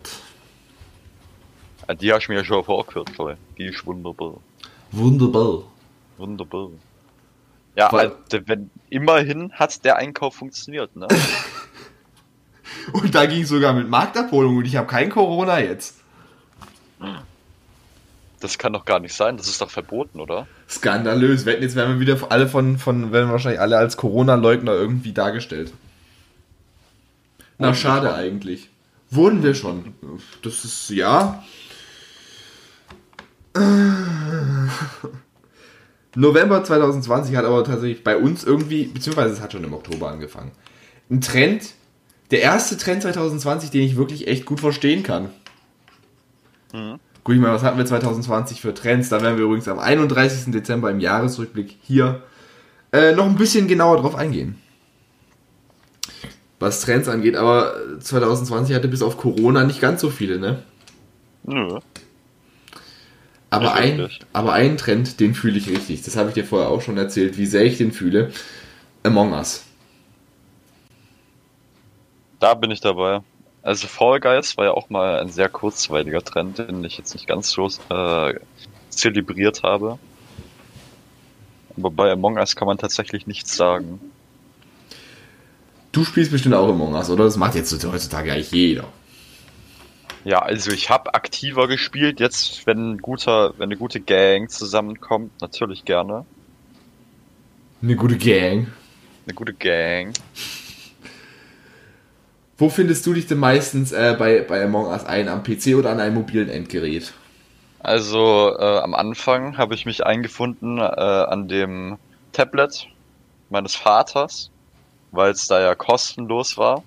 Ah, 1.86 1.94
Die 1.94 2.12
hast 2.12 2.26
du 2.26 2.32
mir 2.32 2.38
ja 2.38 2.44
schon 2.44 2.64
vorgeführt. 2.64 3.10
Die 3.58 3.64
ist 3.66 3.84
wunderbar. 3.86 4.34
Wunderbar. 4.92 5.62
Wunderbar. 6.16 6.68
Ja, 7.76 7.92
Weil- 7.92 8.12
also, 8.12 8.46
wenn, 8.46 8.70
immerhin 8.88 9.52
hat 9.52 9.84
der 9.84 9.96
Einkauf 9.96 10.34
funktioniert, 10.36 10.94
ne? 10.96 11.06
Und 12.92 13.14
da 13.14 13.26
ging 13.26 13.44
sogar 13.44 13.72
mit 13.72 13.88
Marktabholung 13.88 14.56
und 14.58 14.64
ich 14.64 14.76
habe 14.76 14.86
kein 14.86 15.10
Corona 15.10 15.58
jetzt. 15.60 16.00
Das 18.40 18.58
kann 18.58 18.72
doch 18.74 18.84
gar 18.84 19.00
nicht 19.00 19.14
sein, 19.14 19.36
das 19.38 19.48
ist 19.48 19.60
doch 19.60 19.70
verboten, 19.70 20.20
oder? 20.20 20.46
Skandalös. 20.68 21.44
Jetzt 21.46 21.74
werden 21.74 21.94
wir 21.94 22.00
wieder 22.00 22.18
alle 22.30 22.48
von, 22.48 22.76
von 22.78 23.12
werden 23.12 23.30
wahrscheinlich 23.30 23.60
alle 23.60 23.78
als 23.78 23.96
Corona-Leugner 23.96 24.72
irgendwie 24.72 25.12
dargestellt. 25.12 25.72
Na, 27.58 27.72
schade 27.72 28.14
eigentlich. 28.14 28.68
Wurden 29.10 29.42
wir 29.42 29.54
schon. 29.54 29.94
Das 30.42 30.64
ist, 30.64 30.90
ja. 30.90 31.42
November 36.14 36.62
2020 36.62 37.36
hat 37.36 37.44
aber 37.46 37.64
tatsächlich 37.64 38.04
bei 38.04 38.16
uns 38.16 38.44
irgendwie, 38.44 38.84
beziehungsweise 38.84 39.32
es 39.34 39.40
hat 39.40 39.52
schon 39.52 39.64
im 39.64 39.72
Oktober 39.72 40.10
angefangen. 40.10 40.52
Ein 41.10 41.22
Trend, 41.22 41.74
der 42.30 42.42
erste 42.42 42.76
Trend 42.76 43.02
2020, 43.02 43.70
den 43.70 43.82
ich 43.82 43.96
wirklich 43.96 44.28
echt 44.28 44.44
gut 44.44 44.60
verstehen 44.60 45.02
kann. 45.02 45.30
Mhm. 46.72 46.98
Guck 47.26 47.34
ich 47.34 47.40
mal, 47.40 47.52
was 47.52 47.64
hatten 47.64 47.76
wir 47.76 47.84
2020 47.84 48.60
für 48.60 48.72
Trends? 48.72 49.08
Da 49.08 49.20
werden 49.20 49.36
wir 49.36 49.46
übrigens 49.46 49.66
am 49.66 49.80
31. 49.80 50.52
Dezember 50.52 50.92
im 50.92 51.00
Jahresrückblick 51.00 51.76
hier 51.82 52.22
äh, 52.92 53.16
noch 53.16 53.24
ein 53.24 53.34
bisschen 53.34 53.66
genauer 53.66 53.96
drauf 53.96 54.14
eingehen. 54.14 54.62
Was 56.60 56.82
Trends 56.82 57.08
angeht, 57.08 57.34
aber 57.34 57.74
2020 57.98 58.76
hatte 58.76 58.86
bis 58.86 59.02
auf 59.02 59.16
Corona 59.16 59.64
nicht 59.64 59.80
ganz 59.80 60.02
so 60.02 60.10
viele, 60.10 60.38
ne? 60.38 60.62
Nö. 61.42 61.80
Aber 63.50 63.74
ein, 63.74 64.08
aber 64.32 64.52
ein 64.52 64.76
Trend, 64.76 65.18
den 65.18 65.34
fühle 65.34 65.58
ich 65.58 65.68
richtig. 65.68 66.02
Das 66.02 66.16
habe 66.16 66.28
ich 66.28 66.34
dir 66.34 66.44
vorher 66.44 66.68
auch 66.68 66.80
schon 66.80 66.96
erzählt, 66.96 67.38
wie 67.38 67.46
sehr 67.46 67.64
ich 67.64 67.76
den 67.76 67.90
fühle. 67.90 68.30
Among 69.02 69.32
Us. 69.32 69.64
Da 72.38 72.54
bin 72.54 72.70
ich 72.70 72.80
dabei. 72.80 73.22
Also 73.66 73.88
Fall 73.88 74.20
Guys 74.20 74.56
war 74.56 74.66
ja 74.66 74.70
auch 74.70 74.90
mal 74.90 75.18
ein 75.18 75.28
sehr 75.28 75.48
kurzweiliger 75.48 76.22
Trend, 76.22 76.58
den 76.58 76.84
ich 76.84 76.98
jetzt 76.98 77.14
nicht 77.14 77.26
ganz 77.26 77.50
so 77.50 77.68
äh, 77.88 78.34
zelebriert 78.90 79.64
habe. 79.64 79.98
Aber 81.76 81.90
bei 81.90 82.12
Among 82.12 82.36
Us 82.36 82.54
kann 82.54 82.66
man 82.66 82.78
tatsächlich 82.78 83.26
nichts 83.26 83.56
sagen. 83.56 84.00
Du 85.90 86.04
spielst 86.04 86.30
bestimmt 86.30 86.54
auch 86.54 86.68
Among 86.68 86.94
Us, 86.94 87.10
oder? 87.10 87.24
Das 87.24 87.36
macht 87.36 87.56
jetzt 87.56 87.72
heutzutage 87.84 88.32
eigentlich 88.32 88.52
jeder. 88.52 88.84
Ja, 90.24 90.38
also 90.38 90.70
ich 90.70 90.88
habe 90.88 91.14
aktiver 91.14 91.66
gespielt. 91.66 92.20
Jetzt, 92.20 92.68
wenn 92.68 92.92
ein 92.92 92.98
guter, 92.98 93.54
wenn 93.58 93.64
eine 93.64 93.76
gute 93.76 93.98
Gang 93.98 94.48
zusammenkommt, 94.48 95.32
natürlich 95.40 95.84
gerne. 95.84 96.24
Eine 97.82 97.96
gute 97.96 98.16
Gang. 98.16 98.68
Eine 99.26 99.34
gute 99.34 99.54
Gang. 99.54 100.12
Wo 102.58 102.70
findest 102.70 103.06
du 103.06 103.12
dich 103.12 103.26
denn 103.26 103.38
meistens 103.38 103.92
äh, 103.92 104.16
bei, 104.18 104.40
bei 104.40 104.64
Among 104.64 104.86
Us 104.86 105.04
ein? 105.04 105.28
Am 105.28 105.42
PC 105.42 105.76
oder 105.76 105.90
an 105.90 106.00
einem 106.00 106.14
mobilen 106.14 106.48
Endgerät? 106.48 107.12
Also 107.80 108.56
äh, 108.58 108.78
am 108.78 108.94
Anfang 108.94 109.58
habe 109.58 109.74
ich 109.74 109.86
mich 109.86 110.04
eingefunden 110.04 110.78
äh, 110.78 110.82
an 110.82 111.48
dem 111.48 111.98
Tablet 112.32 112.88
meines 113.50 113.76
Vaters, 113.76 114.50
weil 115.12 115.30
es 115.30 115.46
da 115.46 115.60
ja 115.60 115.74
kostenlos 115.74 116.56
war, 116.56 116.82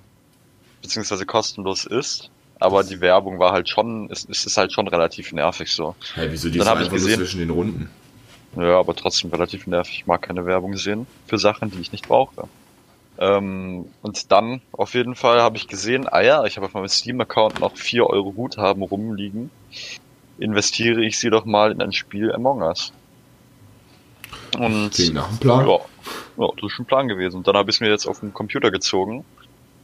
beziehungsweise 0.82 1.26
kostenlos 1.26 1.86
ist 1.86 2.30
aber 2.60 2.84
die 2.84 3.00
Werbung 3.00 3.40
war 3.40 3.54
halt 3.54 3.70
schon, 3.70 4.10
es, 4.12 4.28
es 4.30 4.46
ist 4.46 4.58
halt 4.58 4.74
schon 4.74 4.88
relativ 4.88 5.32
nervig 5.32 5.72
so. 5.72 5.96
Hey, 6.14 6.28
wieso 6.30 6.50
die 6.50 6.60
Dann 6.60 6.68
habe 6.68 6.84
ich 6.84 6.90
gesehen 6.90 7.16
zwischen 7.16 7.40
den 7.40 7.50
Runden? 7.50 7.90
Ja, 8.58 8.80
aber 8.80 8.96
trotzdem 8.96 9.32
relativ 9.32 9.66
nervig. 9.66 10.00
Ich 10.00 10.08
mag 10.08 10.22
keine 10.22 10.46
Werbung 10.46 10.76
sehen 10.76 11.08
für 11.28 11.38
Sachen, 11.38 11.72
die 11.72 11.80
ich 11.80 11.92
nicht 11.92 12.08
brauche. 12.08 12.48
Ähm, 13.20 13.86
und 14.02 14.32
dann 14.32 14.62
auf 14.72 14.94
jeden 14.94 15.16
Fall 15.16 15.42
habe 15.42 15.58
ich 15.58 15.68
gesehen, 15.68 16.08
ah 16.08 16.22
ja, 16.22 16.46
ich 16.46 16.56
habe 16.56 16.68
auf 16.68 16.74
meinem 16.74 16.88
Steam-Account 16.88 17.60
noch 17.60 17.76
4 17.76 18.08
Euro 18.08 18.32
Guthaben 18.32 18.82
rumliegen. 18.82 19.52
Investiere 20.40 21.04
ich 21.04 21.20
sie 21.20 21.30
doch 21.30 21.44
mal 21.44 21.72
in 21.72 21.82
ein 21.82 21.92
Spiel 21.92 22.32
Among 22.32 22.62
Us. 22.62 22.94
Und 24.58 24.92
Klingt 24.92 25.16
nach 25.16 25.28
dem 25.28 25.38
Plan. 25.38 25.68
Ja, 25.68 25.80
ja, 26.38 26.48
das 26.62 26.72
ist 26.72 26.80
ein 26.80 26.86
Plan 26.86 27.08
gewesen. 27.10 27.38
Und 27.38 27.48
dann 27.48 27.58
habe 27.58 27.70
ich 27.70 27.76
es 27.76 27.80
mir 27.82 27.90
jetzt 27.90 28.08
auf 28.08 28.22
den 28.22 28.34
Computer 28.34 28.72
gezogen 28.72 29.26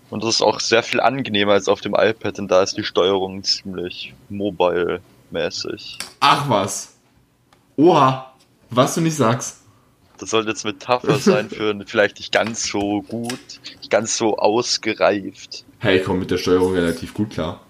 und 0.09 0.23
das 0.23 0.35
ist 0.35 0.41
auch 0.41 0.59
sehr 0.59 0.83
viel 0.83 1.01
angenehmer 1.01 1.53
als 1.53 1.67
auf 1.67 1.81
dem 1.81 1.95
iPad, 1.95 2.37
denn 2.37 2.47
da 2.47 2.61
ist 2.61 2.77
die 2.77 2.83
Steuerung 2.83 3.43
ziemlich 3.43 4.13
mobile-mäßig. 4.29 5.97
Ach 6.19 6.49
was. 6.49 6.95
Oha. 7.75 8.31
Was 8.69 8.95
du 8.95 9.01
nicht 9.01 9.15
sagst. 9.15 9.64
Das 10.17 10.29
sollte 10.29 10.49
jetzt 10.49 10.63
Metapher 10.63 11.19
sein 11.19 11.49
für 11.49 11.75
vielleicht 11.85 12.19
nicht 12.19 12.31
ganz 12.31 12.67
so 12.67 13.01
gut, 13.01 13.39
nicht 13.79 13.89
ganz 13.89 14.17
so 14.17 14.37
ausgereift. 14.37 15.65
Hey, 15.79 15.97
ich 15.97 16.03
komme 16.03 16.19
mit 16.19 16.31
der 16.31 16.37
Steuerung 16.37 16.73
relativ 16.73 17.13
gut 17.13 17.31
klar. 17.31 17.61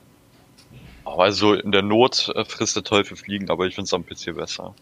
Also 1.04 1.54
in 1.54 1.72
der 1.72 1.82
Not 1.82 2.32
äh, 2.36 2.46
frisst 2.46 2.76
der 2.76 2.84
Teufel 2.84 3.18
fliegen, 3.18 3.50
aber 3.50 3.66
ich 3.66 3.76
finde 3.76 3.86
es 3.86 3.94
am 3.94 4.06
PC 4.06 4.36
besser. 4.36 4.76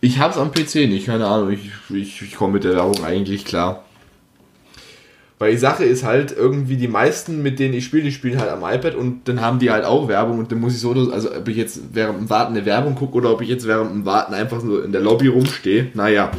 Ich 0.00 0.18
hab's 0.18 0.36
am 0.36 0.52
PC 0.52 0.88
nicht, 0.88 1.06
keine 1.06 1.26
Ahnung. 1.26 1.50
Ich, 1.50 1.70
ich, 1.90 2.22
ich 2.22 2.34
komme 2.36 2.54
mit 2.54 2.64
der 2.64 2.74
Werbung 2.74 3.04
eigentlich 3.04 3.44
klar. 3.44 3.84
Weil 5.38 5.52
die 5.52 5.58
Sache 5.58 5.84
ist 5.84 6.02
halt, 6.02 6.32
irgendwie 6.32 6.76
die 6.76 6.88
meisten, 6.88 7.42
mit 7.42 7.60
denen 7.60 7.74
ich 7.74 7.84
spiele, 7.84 8.02
die 8.04 8.12
spielen 8.12 8.40
halt 8.40 8.50
am 8.50 8.64
iPad 8.64 8.96
und 8.96 9.28
dann 9.28 9.40
haben 9.40 9.60
die 9.60 9.70
halt 9.70 9.84
auch 9.84 10.08
Werbung 10.08 10.38
und 10.38 10.50
dann 10.50 10.58
muss 10.58 10.74
ich 10.74 10.80
so, 10.80 10.92
also 11.12 11.32
ob 11.32 11.46
ich 11.46 11.56
jetzt 11.56 11.94
während 11.94 12.18
dem 12.18 12.30
Warten 12.30 12.56
eine 12.56 12.66
Werbung 12.66 12.96
gucke 12.96 13.18
oder 13.18 13.32
ob 13.32 13.40
ich 13.40 13.48
jetzt 13.48 13.66
während 13.66 13.92
dem 13.92 14.04
Warten 14.04 14.34
einfach 14.34 14.60
so 14.60 14.80
in 14.80 14.90
der 14.90 15.00
Lobby 15.00 15.28
rumstehe, 15.28 15.90
naja. 15.94 16.32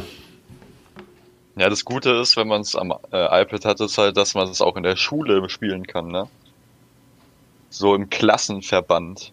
Ja, 1.60 1.68
das 1.68 1.84
Gute 1.84 2.12
ist, 2.12 2.38
wenn 2.38 2.48
man 2.48 2.62
es 2.62 2.74
am 2.74 2.90
äh, 3.12 3.42
iPad 3.42 3.66
hat, 3.66 3.80
ist 3.80 3.98
halt, 3.98 4.16
dass 4.16 4.34
man 4.34 4.48
es 4.48 4.62
auch 4.62 4.78
in 4.78 4.82
der 4.82 4.96
Schule 4.96 5.46
spielen 5.50 5.86
kann, 5.86 6.08
ne? 6.08 6.26
So 7.68 7.94
im 7.94 8.08
Klassenverband. 8.08 9.30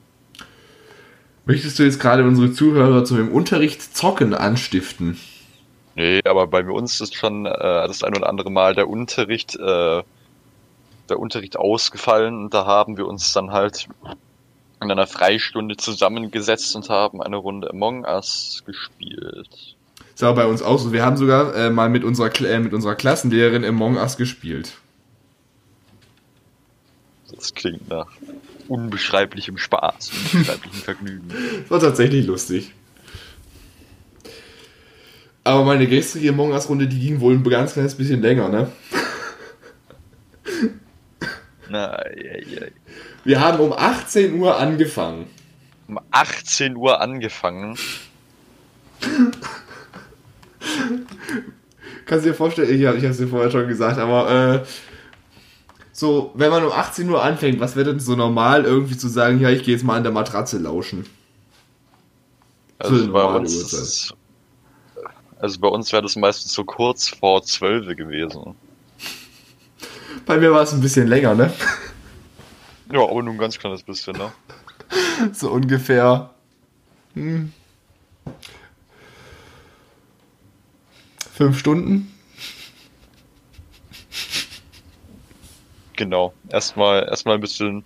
Möchtest 1.46 1.80
du 1.80 1.84
jetzt 1.84 2.02
gerade 2.02 2.26
unsere 2.26 2.52
Zuhörer 2.52 3.06
zu 3.06 3.16
dem 3.16 3.32
Unterricht 3.32 3.96
Zocken 3.96 4.34
anstiften? 4.34 5.18
Nee, 5.96 6.20
aber 6.26 6.48
bei 6.48 6.70
uns 6.70 7.00
ist 7.00 7.16
schon 7.16 7.46
äh, 7.46 7.50
das 7.88 8.04
ein 8.04 8.14
oder 8.14 8.28
andere 8.28 8.52
Mal 8.52 8.76
der 8.76 8.90
Unterricht, 8.90 9.56
äh, 9.56 10.04
der 11.08 11.20
Unterricht 11.20 11.56
ausgefallen 11.56 12.44
und 12.44 12.54
da 12.54 12.66
haben 12.66 12.98
wir 12.98 13.08
uns 13.08 13.32
dann 13.32 13.52
halt 13.52 13.88
in 14.82 14.92
einer 14.92 15.08
Freistunde 15.08 15.78
zusammengesetzt 15.78 16.76
und 16.76 16.90
haben 16.90 17.22
eine 17.22 17.38
Runde 17.38 17.70
Among 17.70 18.04
Us 18.04 18.64
gespielt. 18.66 19.77
Das 20.18 20.24
war 20.24 20.34
bei 20.34 20.48
uns 20.48 20.64
auch 20.64 20.80
so. 20.80 20.92
Wir 20.92 21.06
haben 21.06 21.16
sogar 21.16 21.54
äh, 21.54 21.70
mal 21.70 21.90
mit 21.90 22.04
unserer, 22.04 22.34
äh, 22.42 22.60
mit 22.60 22.74
unserer 22.74 22.96
Klassenlehrerin 22.96 23.64
Among 23.64 23.98
Us 23.98 24.18
gespielt. 24.18 24.74
Das 27.36 27.54
klingt 27.54 27.88
nach 27.88 28.08
unbeschreiblichem 28.68 29.60
Spaß, 29.60 30.10
unbeschreiblichem 30.34 30.80
Vergnügen. 30.82 31.30
Das 31.62 31.70
war 31.70 31.80
tatsächlich 31.80 32.26
lustig. 32.26 32.74
Aber 35.44 35.64
meine 35.64 35.86
gestrige 35.86 36.30
Among 36.30 36.50
Us-Runde, 36.52 36.88
die 36.88 37.00
ging 37.00 37.20
wohl 37.20 37.36
ein 37.36 37.44
ganz 37.44 37.74
kleines 37.74 37.94
bisschen 37.94 38.20
länger, 38.20 38.50
ne? 38.50 38.72
Na, 41.70 41.96
ja, 42.16 42.38
ja. 42.40 42.62
Wir 43.24 43.40
haben 43.40 43.60
um 43.60 43.72
18 43.72 44.34
Uhr 44.40 44.58
angefangen. 44.58 45.28
Um 45.88 46.00
18 46.10 46.76
Uhr 46.76 47.02
angefangen? 47.02 47.78
Kannst 52.08 52.26
du 52.26 52.30
dir 52.30 52.36
vorstellen, 52.36 52.70
ich, 52.70 52.82
ich 52.82 52.88
habe 52.88 53.06
es 53.06 53.18
dir 53.18 53.28
vorher 53.28 53.52
schon 53.52 53.68
gesagt, 53.68 54.00
aber 54.00 54.32
äh, 54.32 54.66
so, 55.92 56.32
wenn 56.36 56.50
man 56.50 56.64
um 56.64 56.72
18 56.72 57.10
Uhr 57.10 57.22
anfängt, 57.22 57.60
was 57.60 57.76
wäre 57.76 57.90
denn 57.90 58.00
so 58.00 58.16
normal, 58.16 58.64
irgendwie 58.64 58.98
zu 58.98 59.10
sagen, 59.10 59.42
ja, 59.42 59.50
ich 59.50 59.64
gehe 59.64 59.76
jetzt 59.76 59.84
mal 59.84 59.98
an 59.98 60.04
der 60.04 60.12
Matratze 60.12 60.58
lauschen? 60.58 61.06
Also 62.80 63.12
bei 63.12 63.24
uns, 63.24 64.14
also 65.40 65.60
bei 65.60 65.68
uns 65.68 65.92
wäre 65.92 66.04
das 66.04 66.16
meistens 66.16 66.54
so 66.54 66.64
kurz 66.64 67.10
vor 67.10 67.44
12 67.44 67.98
gewesen. 67.98 68.56
Bei 70.26 70.38
mir 70.38 70.52
war 70.52 70.62
es 70.62 70.74
ein 70.74 70.82
bisschen 70.82 71.08
länger, 71.08 71.36
ne? 71.36 71.52
Ja, 72.92 73.02
aber 73.02 73.22
nur 73.22 73.34
ein 73.34 73.38
ganz 73.38 73.58
kleines 73.60 73.84
bisschen, 73.84 74.16
ne? 74.18 74.32
So 75.34 75.50
ungefähr. 75.50 76.30
Hm. 77.16 77.52
Fünf 81.38 81.60
Stunden? 81.60 82.12
Genau. 85.96 86.34
Erstmal 86.50 87.04
erstmal 87.04 87.36
ein 87.36 87.42
bisschen. 87.42 87.84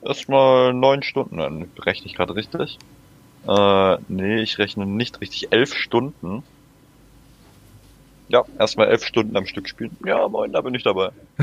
Erstmal 0.00 0.72
neun 0.72 1.02
Stunden. 1.02 1.38
Dann 1.38 1.68
rechne 1.80 2.06
ich 2.06 2.14
gerade 2.14 2.36
richtig. 2.36 2.78
Äh, 3.48 3.96
nee, 4.06 4.42
ich 4.42 4.58
rechne 4.58 4.86
nicht 4.86 5.20
richtig. 5.20 5.50
Elf 5.50 5.74
Stunden. 5.74 6.44
Ja, 8.28 8.44
erstmal 8.60 8.86
elf 8.86 9.04
Stunden 9.04 9.36
am 9.36 9.46
Stück 9.46 9.68
spielen. 9.68 9.96
Ja, 10.06 10.28
moin, 10.28 10.52
da 10.52 10.60
bin 10.60 10.76
ich 10.76 10.84
dabei. 10.84 11.10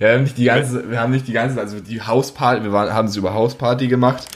wir 0.00 0.12
haben 0.14 0.22
nicht 0.24 0.36
die 0.36 0.44
ganze, 0.44 0.90
wir 0.90 1.00
haben 1.00 1.12
nicht 1.12 1.28
die 1.28 1.32
ganze, 1.32 1.60
also 1.60 1.78
die 1.78 2.02
Hausparty, 2.02 2.64
wir 2.64 2.72
waren, 2.72 2.92
haben 2.92 3.06
es 3.06 3.16
über 3.16 3.34
Hausparty 3.34 3.86
gemacht 3.86 4.26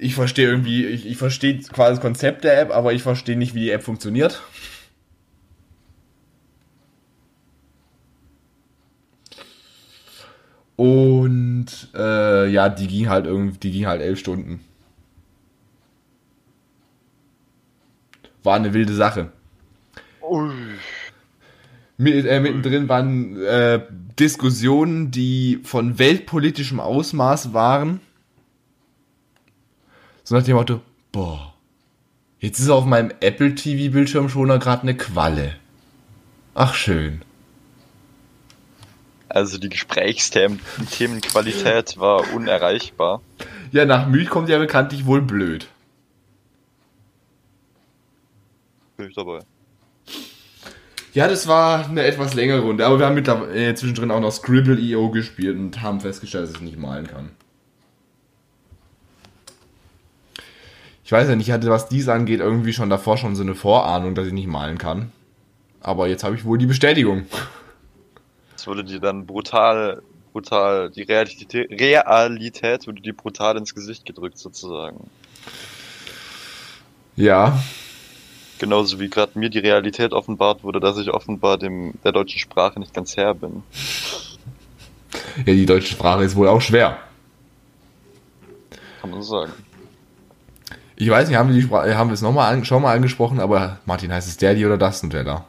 ich 0.00 0.14
verstehe 0.14 0.48
irgendwie, 0.48 0.86
ich, 0.86 1.06
ich 1.06 1.18
verstehe 1.18 1.58
quasi 1.58 1.92
das 1.92 2.00
Konzept 2.00 2.44
der 2.44 2.58
App, 2.58 2.70
aber 2.70 2.94
ich 2.94 3.02
verstehe 3.02 3.36
nicht, 3.36 3.54
wie 3.54 3.60
die 3.60 3.70
App 3.70 3.82
funktioniert. 3.82 4.42
Und 10.76 11.66
äh, 11.94 12.48
ja, 12.48 12.70
die 12.70 12.86
ging 12.86 13.10
halt 13.10 13.26
irgendwie, 13.26 13.58
die 13.58 13.70
ging 13.70 13.86
halt 13.86 14.00
elf 14.00 14.18
Stunden. 14.18 14.60
War 18.42 18.56
eine 18.56 18.72
wilde 18.72 18.94
Sache. 18.94 19.30
Mit, 21.98 22.24
äh, 22.24 22.40
mittendrin 22.40 22.88
waren 22.88 23.38
äh, 23.42 23.82
Diskussionen, 24.18 25.10
die 25.10 25.60
von 25.62 25.98
weltpolitischem 25.98 26.80
Ausmaß 26.80 27.52
waren 27.52 28.00
so 30.30 30.36
nach 30.36 30.44
dem 30.44 30.54
Motto, 30.54 30.80
boah, 31.10 31.54
jetzt 32.38 32.60
ist 32.60 32.70
auf 32.70 32.84
meinem 32.84 33.10
Apple 33.18 33.56
TV 33.56 33.92
Bildschirm 33.92 34.28
schon 34.28 34.46
gerade 34.46 34.82
eine 34.82 34.96
Qualle. 34.96 35.56
Ach 36.54 36.72
schön. 36.72 37.22
Also 39.28 39.58
die 39.58 39.70
Gesprächsthemenqualität 39.70 41.98
war 41.98 42.32
unerreichbar. 42.32 43.22
Ja, 43.72 43.84
nach 43.84 44.06
Müd 44.06 44.30
kommt 44.30 44.48
ja 44.48 44.58
bekanntlich 44.58 45.04
wohl 45.04 45.20
blöd. 45.20 45.66
Bin 48.98 49.08
ich 49.08 49.16
dabei. 49.16 49.40
Ja, 51.12 51.26
das 51.26 51.48
war 51.48 51.88
eine 51.88 52.04
etwas 52.04 52.34
längere 52.34 52.60
Runde, 52.60 52.86
aber 52.86 53.00
wir 53.00 53.06
haben 53.06 53.16
mit 53.16 53.26
äh, 53.26 53.74
zwischendrin 53.74 54.12
auch 54.12 54.20
noch 54.20 54.30
Scribble.io 54.30 55.10
gespielt 55.10 55.58
und 55.58 55.82
haben 55.82 56.00
festgestellt, 56.00 56.50
dass 56.50 56.54
ich 56.54 56.60
nicht 56.60 56.78
malen 56.78 57.08
kann. 57.08 57.30
Ich 61.10 61.12
weiß 61.12 61.28
ja 61.28 61.34
nicht, 61.34 61.48
ich 61.48 61.52
hatte, 61.52 61.68
was 61.70 61.88
dies 61.88 62.06
angeht, 62.06 62.38
irgendwie 62.38 62.72
schon 62.72 62.88
davor 62.88 63.16
schon 63.16 63.34
so 63.34 63.42
eine 63.42 63.56
Vorahnung, 63.56 64.14
dass 64.14 64.28
ich 64.28 64.32
nicht 64.32 64.46
malen 64.46 64.78
kann. 64.78 65.10
Aber 65.80 66.06
jetzt 66.06 66.22
habe 66.22 66.36
ich 66.36 66.44
wohl 66.44 66.56
die 66.56 66.66
Bestätigung. 66.66 67.26
Das 68.52 68.68
würde 68.68 68.84
dir 68.84 69.00
dann 69.00 69.26
brutal, 69.26 70.02
brutal, 70.32 70.88
die 70.88 71.02
Realität, 71.02 71.68
Realität 71.68 72.86
würde 72.86 73.02
dir 73.02 73.12
brutal 73.12 73.56
ins 73.56 73.74
Gesicht 73.74 74.06
gedrückt 74.06 74.38
sozusagen. 74.38 75.10
Ja, 77.16 77.60
Genauso 78.60 79.00
wie 79.00 79.10
gerade 79.10 79.36
mir 79.36 79.50
die 79.50 79.58
Realität 79.58 80.12
offenbart 80.12 80.62
wurde, 80.62 80.78
dass 80.78 80.96
ich 80.96 81.10
offenbar 81.10 81.58
dem 81.58 81.94
der 82.04 82.12
deutschen 82.12 82.38
Sprache 82.38 82.78
nicht 82.78 82.94
ganz 82.94 83.16
Herr 83.16 83.34
bin. 83.34 83.64
ja, 85.38 85.54
die 85.54 85.66
deutsche 85.66 85.90
Sprache 85.90 86.22
ist 86.22 86.36
wohl 86.36 86.46
auch 86.46 86.60
schwer. 86.60 86.98
Kann 89.00 89.10
man 89.10 89.22
so 89.22 89.40
sagen. 89.40 89.69
Ich 91.00 91.08
weiß 91.08 91.28
nicht, 91.28 91.38
haben 91.38 91.48
wir, 91.48 91.58
die 91.58 91.94
haben 91.94 92.10
wir 92.10 92.14
es 92.14 92.20
nochmal 92.20 92.52
an, 92.52 92.62
schon 92.66 92.82
mal 92.82 92.94
angesprochen, 92.94 93.40
aber 93.40 93.78
Martin, 93.86 94.12
heißt 94.12 94.28
es 94.28 94.36
Daddy 94.36 94.66
oder 94.66 94.76
das 94.76 95.02
Nutella? 95.02 95.46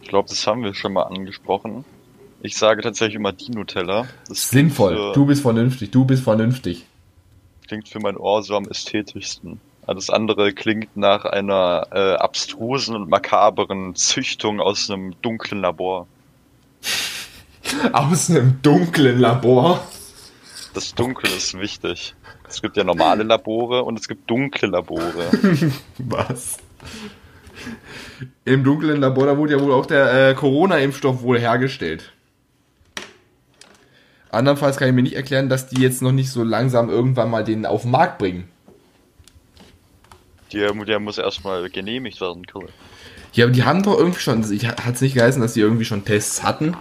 Ich 0.00 0.08
glaube, 0.08 0.28
das 0.28 0.44
haben 0.44 0.64
wir 0.64 0.74
schon 0.74 0.94
mal 0.94 1.04
angesprochen. 1.04 1.84
Ich 2.40 2.56
sage 2.56 2.82
tatsächlich 2.82 3.14
immer 3.14 3.32
die 3.32 3.52
Nutella. 3.52 4.06
Das 4.28 4.50
Sinnvoll. 4.50 4.96
Für, 4.96 5.12
Du 5.12 5.26
bist 5.26 5.42
vernünftig, 5.42 5.92
du 5.92 6.04
bist 6.04 6.24
vernünftig. 6.24 6.84
klingt 7.68 7.88
für 7.88 8.00
mein 8.00 8.16
Ohr 8.16 8.42
so 8.42 8.56
am 8.56 8.64
ästhetischsten. 8.64 9.60
Alles 9.86 10.10
andere 10.10 10.52
klingt 10.52 10.96
nach 10.96 11.24
einer 11.24 11.86
äh, 11.92 12.14
abstrusen 12.14 12.96
und 12.96 13.08
makaberen 13.08 13.94
Züchtung 13.94 14.60
aus 14.60 14.90
einem 14.90 15.14
dunklen 15.22 15.60
Labor. 15.60 16.08
Aus 17.92 18.28
einem 18.28 18.60
dunklen 18.62 19.20
Labor. 19.20 19.86
Das 20.74 20.92
Dunkel 20.92 21.30
ist 21.30 21.54
wichtig. 21.56 22.16
Es 22.52 22.60
gibt 22.60 22.76
ja 22.76 22.84
normale 22.84 23.22
Labore 23.22 23.82
und 23.82 23.98
es 23.98 24.06
gibt 24.06 24.28
dunkle 24.28 24.68
Labore. 24.68 25.30
Was? 25.98 26.58
Im 28.44 28.62
dunklen 28.62 29.00
Labor, 29.00 29.26
da 29.26 29.36
wurde 29.38 29.54
ja 29.54 29.60
wohl 29.60 29.72
auch 29.72 29.86
der 29.86 30.30
äh, 30.30 30.34
Corona-Impfstoff 30.34 31.22
wohl 31.22 31.38
hergestellt. 31.38 32.12
Andernfalls 34.30 34.76
kann 34.76 34.88
ich 34.88 34.94
mir 34.94 35.02
nicht 35.02 35.16
erklären, 35.16 35.48
dass 35.48 35.68
die 35.68 35.80
jetzt 35.80 36.02
noch 36.02 36.12
nicht 36.12 36.30
so 36.30 36.42
langsam 36.42 36.90
irgendwann 36.90 37.30
mal 37.30 37.44
den 37.44 37.64
auf 37.64 37.82
den 37.82 37.90
Markt 37.90 38.18
bringen. 38.18 38.48
Der, 40.52 40.72
der 40.72 41.00
muss 41.00 41.16
erstmal 41.16 41.70
genehmigt 41.70 42.20
werden 42.20 42.46
können. 42.46 42.68
Ja, 43.32 43.46
aber 43.46 43.52
die 43.52 43.64
haben 43.64 43.82
doch 43.82 43.96
irgendwie 43.96 44.20
schon, 44.20 44.42
hat 44.42 44.94
es 44.94 45.00
nicht 45.00 45.14
geheißen, 45.14 45.40
dass 45.40 45.54
die 45.54 45.60
irgendwie 45.60 45.86
schon 45.86 46.04
Tests 46.04 46.42
hatten? 46.42 46.76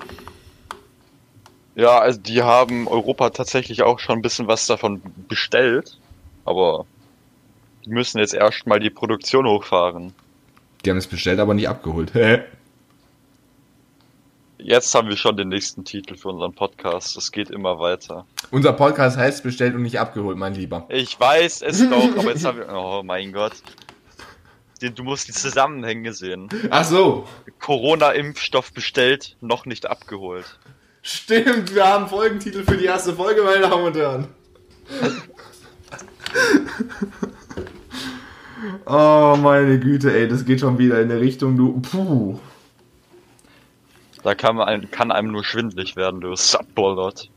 Ja, 1.82 1.98
also 1.98 2.20
die 2.20 2.44
haben 2.44 2.88
Europa 2.88 3.32
tatsächlich 3.32 3.82
auch 3.82 3.98
schon 3.98 4.20
ein 4.20 4.22
bisschen 4.22 4.46
was 4.46 4.68
davon 4.68 5.02
bestellt, 5.28 5.98
aber 6.46 6.86
die 7.84 7.90
müssen 7.90 8.20
jetzt 8.20 8.36
erstmal 8.36 8.80
die 8.80 8.92
Produktion 8.92 9.48
hochfahren. 9.48 10.14
Die 10.86 10.92
haben 10.92 10.98
es 10.98 11.08
bestellt, 11.08 11.40
aber 11.40 11.56
nicht 11.56 11.68
abgeholt. 11.68 12.14
Hä? 12.14 12.44
Jetzt 14.60 14.94
haben 14.94 15.10
wir 15.10 15.18
schon 15.18 15.38
den 15.38 15.50
nächsten 15.50 15.84
Titel 15.84 16.18
für 16.18 16.30
unseren 16.30 16.54
Podcast. 16.54 17.18
Es 17.18 17.32
geht 17.32 17.50
immer 17.50 17.80
weiter. 17.80 18.28
Unser 18.52 18.74
Podcast 18.74 19.18
heißt 19.18 19.42
bestellt 19.42 19.74
und 19.74 19.82
nicht 19.82 20.00
abgeholt, 20.00 20.38
mein 20.38 20.54
Lieber. 20.54 20.86
Ich 20.90 21.20
weiß 21.20 21.64
es 21.64 21.90
doch, 21.90 22.16
aber 22.16 22.30
jetzt 22.30 22.46
haben 22.46 22.58
wir. 22.60 22.70
Oh 22.70 23.02
mein 23.04 23.34
Gott. 23.34 23.54
Du 24.80 25.04
musst 25.04 25.30
die 25.30 25.34
Zusammenhänge 25.34 26.14
sehen. 26.14 26.48
Ach 26.70 26.86
so. 26.86 27.28
Corona-Impfstoff 27.60 28.72
bestellt, 28.72 29.36
noch 29.42 29.66
nicht 29.66 29.88
abgeholt. 29.88 30.60
Stimmt, 31.02 31.74
wir 31.74 31.88
haben 31.88 32.08
Folgentitel 32.08 32.64
für 32.64 32.78
die 32.78 32.86
erste 32.86 33.14
Folge, 33.14 33.42
meine 33.42 33.62
Damen 33.62 33.86
und 33.86 33.96
Herren. 33.96 34.28
oh, 38.86 39.36
meine 39.42 39.80
Güte, 39.80 40.14
ey, 40.14 40.28
das 40.28 40.46
geht 40.46 40.60
schon 40.60 40.78
wieder 40.78 41.02
in 41.02 41.10
eine 41.10 41.20
Richtung, 41.20 41.58
du. 41.58 41.82
Puh. 41.82 42.40
Da 44.24 44.36
kann, 44.36 44.56
man, 44.56 44.92
kann 44.92 45.12
einem 45.12 45.32
nur 45.32 45.44
schwindlig 45.44 45.96
werden, 45.96 46.22
du 46.22 46.36
Subbolot. 46.36 47.30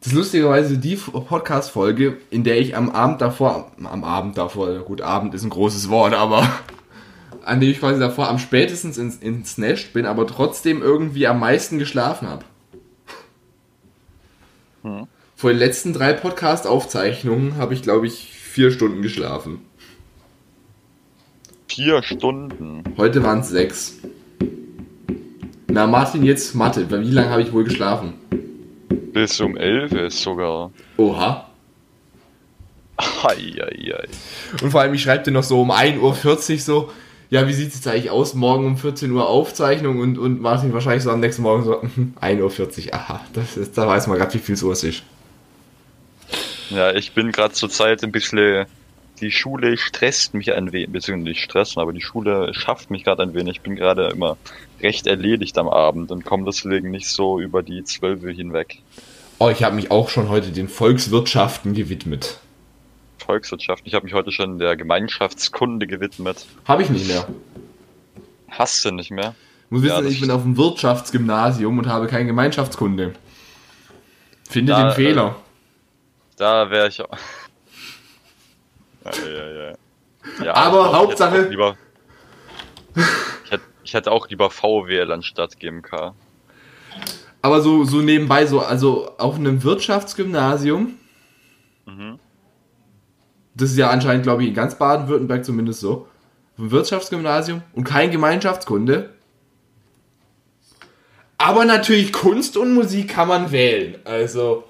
Das 0.00 0.08
ist 0.08 0.12
lustigerweise 0.12 0.78
die 0.78 0.96
Podcast-Folge, 0.96 2.18
in 2.30 2.42
der 2.42 2.58
ich 2.60 2.76
am 2.76 2.90
Abend 2.90 3.20
davor, 3.20 3.70
am 3.82 4.02
Abend 4.02 4.38
davor, 4.38 4.80
gut, 4.80 5.02
Abend 5.02 5.34
ist 5.34 5.44
ein 5.44 5.50
großes 5.50 5.88
Wort, 5.88 6.14
aber 6.14 6.48
an 7.44 7.60
dem 7.60 7.70
ich 7.70 7.80
quasi 7.80 8.00
davor 8.00 8.28
am 8.28 8.38
spätestens 8.38 8.98
ins, 8.98 9.16
ins 9.16 9.58
Nest 9.58 9.92
bin, 9.92 10.06
aber 10.06 10.26
trotzdem 10.26 10.82
irgendwie 10.82 11.26
am 11.26 11.40
meisten 11.40 11.78
geschlafen 11.78 12.28
habe. 12.28 12.44
Hm. 14.82 15.06
Vor 15.36 15.50
den 15.50 15.58
letzten 15.58 15.92
drei 15.92 16.12
Podcast-Aufzeichnungen 16.12 17.56
habe 17.56 17.74
ich, 17.74 17.82
glaube 17.82 18.06
ich, 18.06 18.32
vier 18.32 18.72
Stunden 18.72 19.02
geschlafen. 19.02 19.60
Vier 21.68 22.02
Stunden. 22.02 22.82
Heute 22.96 23.22
waren 23.22 23.40
es 23.40 23.50
sechs. 23.50 23.98
Na, 25.68 25.86
Martin, 25.86 26.24
jetzt 26.24 26.54
Mathe. 26.54 26.90
Wie 26.90 27.10
lange 27.10 27.30
habe 27.30 27.42
ich 27.42 27.52
wohl 27.52 27.62
geschlafen? 27.62 28.14
Bis 29.12 29.40
um 29.40 29.56
elf 29.56 29.92
ist 29.92 30.22
sogar. 30.22 30.72
Oha. 30.96 31.48
Eieiei. 32.96 34.08
Und 34.62 34.70
vor 34.70 34.80
allem, 34.80 34.94
ich 34.94 35.02
schreibe 35.02 35.24
dir 35.24 35.30
noch 35.30 35.44
so 35.44 35.60
um 35.60 35.70
1.40 35.70 36.00
Uhr 36.52 36.58
so, 36.58 36.90
ja, 37.30 37.46
wie 37.46 37.52
sieht 37.52 37.68
es 37.68 37.74
jetzt 37.74 37.88
eigentlich 37.88 38.10
aus? 38.10 38.34
Morgen 38.34 38.66
um 38.66 38.76
14 38.76 39.10
Uhr 39.12 39.28
Aufzeichnung 39.28 40.00
und, 40.00 40.18
und 40.18 40.40
Martin 40.40 40.72
wahrscheinlich 40.72 41.02
so 41.02 41.10
am 41.10 41.20
nächsten 41.20 41.42
Morgen 41.42 41.64
so, 41.64 41.80
1.40 42.20 42.86
Uhr, 42.86 42.94
aha, 42.94 43.20
das 43.34 43.56
ist, 43.56 43.76
da 43.76 43.86
weiß 43.86 44.06
man 44.06 44.18
gerade, 44.18 44.32
wie 44.34 44.38
viel 44.38 44.54
es 44.54 44.62
Uhr 44.62 44.72
ist. 44.72 45.02
Ja, 46.70 46.92
ich 46.92 47.12
bin 47.12 47.32
gerade 47.32 47.54
zur 47.54 47.70
Zeit 47.70 48.02
ein 48.02 48.12
bisschen. 48.12 48.66
Die 49.20 49.32
Schule 49.32 49.76
stresst 49.76 50.32
mich 50.34 50.52
ein 50.52 50.72
wenig, 50.72 50.90
beziehungsweise 50.90 51.30
nicht 51.30 51.42
stressen, 51.42 51.82
aber 51.82 51.92
die 51.92 52.00
Schule 52.00 52.54
schafft 52.54 52.90
mich 52.90 53.02
gerade 53.02 53.24
ein 53.24 53.34
wenig. 53.34 53.56
Ich 53.56 53.60
bin 53.62 53.74
gerade 53.74 54.10
immer 54.10 54.36
recht 54.80 55.08
erledigt 55.08 55.58
am 55.58 55.68
Abend 55.68 56.12
und 56.12 56.24
komme 56.24 56.44
deswegen 56.44 56.92
nicht 56.92 57.08
so 57.08 57.40
über 57.40 57.64
die 57.64 57.82
Zwölfe 57.82 58.30
hinweg. 58.30 58.80
Oh, 59.40 59.48
ich 59.48 59.64
habe 59.64 59.74
mich 59.74 59.90
auch 59.90 60.08
schon 60.08 60.28
heute 60.28 60.52
den 60.52 60.68
Volkswirtschaften 60.68 61.74
gewidmet. 61.74 62.38
Volkswirtschaft. 63.18 63.82
Ich 63.86 63.94
habe 63.94 64.04
mich 64.04 64.14
heute 64.14 64.32
schon 64.32 64.58
der 64.58 64.76
Gemeinschaftskunde 64.76 65.86
gewidmet. 65.86 66.46
Habe 66.66 66.82
ich 66.82 66.90
nicht 66.90 67.06
mehr. 67.08 67.26
Hast 68.50 68.84
du 68.84 68.90
nicht 68.90 69.10
mehr? 69.10 69.34
Muss 69.70 69.82
Ja, 69.84 69.94
wissen, 69.96 70.04
das 70.04 70.12
ich 70.14 70.20
bin 70.20 70.30
auf 70.30 70.42
dem 70.42 70.56
Wirtschaftsgymnasium 70.56 71.78
und 71.78 71.86
habe 71.86 72.06
keine 72.06 72.26
Gemeinschaftskunde. 72.26 73.12
Finde 74.48 74.72
Da, 74.72 74.84
den 74.88 74.94
Fehler. 74.94 75.36
Da 76.36 76.70
wäre 76.70 76.88
ich 76.88 77.00
auch. 77.02 77.08
Ja, 79.04 79.12
ja, 79.30 79.50
ja. 79.70 79.74
ja 80.44 80.54
Aber 80.54 80.82
glaub, 80.90 80.94
Hauptsache- 80.94 81.36
Ich 81.36 81.40
hätte, 81.40 81.46
auch 81.46 81.50
lieber, 81.50 81.76
ich, 83.44 83.50
hätte, 83.50 83.64
ich 83.84 83.94
hätte 83.94 84.12
auch 84.12 84.28
lieber 84.28 84.50
VWL 84.50 85.12
anstatt 85.12 85.58
GMK. 85.58 86.12
Aber 87.40 87.62
so, 87.62 87.84
so 87.84 87.98
nebenbei, 88.02 88.44
so, 88.46 88.60
also 88.60 89.16
auf 89.16 89.36
einem 89.36 89.62
Wirtschaftsgymnasium, 89.62 90.94
Mhm. 91.86 92.18
Das 93.58 93.70
ist 93.70 93.76
ja 93.76 93.90
anscheinend, 93.90 94.22
glaube 94.22 94.42
ich, 94.42 94.48
in 94.48 94.54
ganz 94.54 94.76
Baden-Württemberg 94.78 95.44
zumindest 95.44 95.80
so, 95.80 96.08
einem 96.56 96.70
Wirtschaftsgymnasium 96.70 97.62
und 97.72 97.84
kein 97.84 98.10
Gemeinschaftskunde. 98.10 99.14
Aber 101.36 101.64
natürlich 101.64 102.12
Kunst 102.12 102.56
und 102.56 102.74
Musik 102.74 103.10
kann 103.10 103.28
man 103.28 103.52
wählen. 103.52 103.96
Also, 104.04 104.64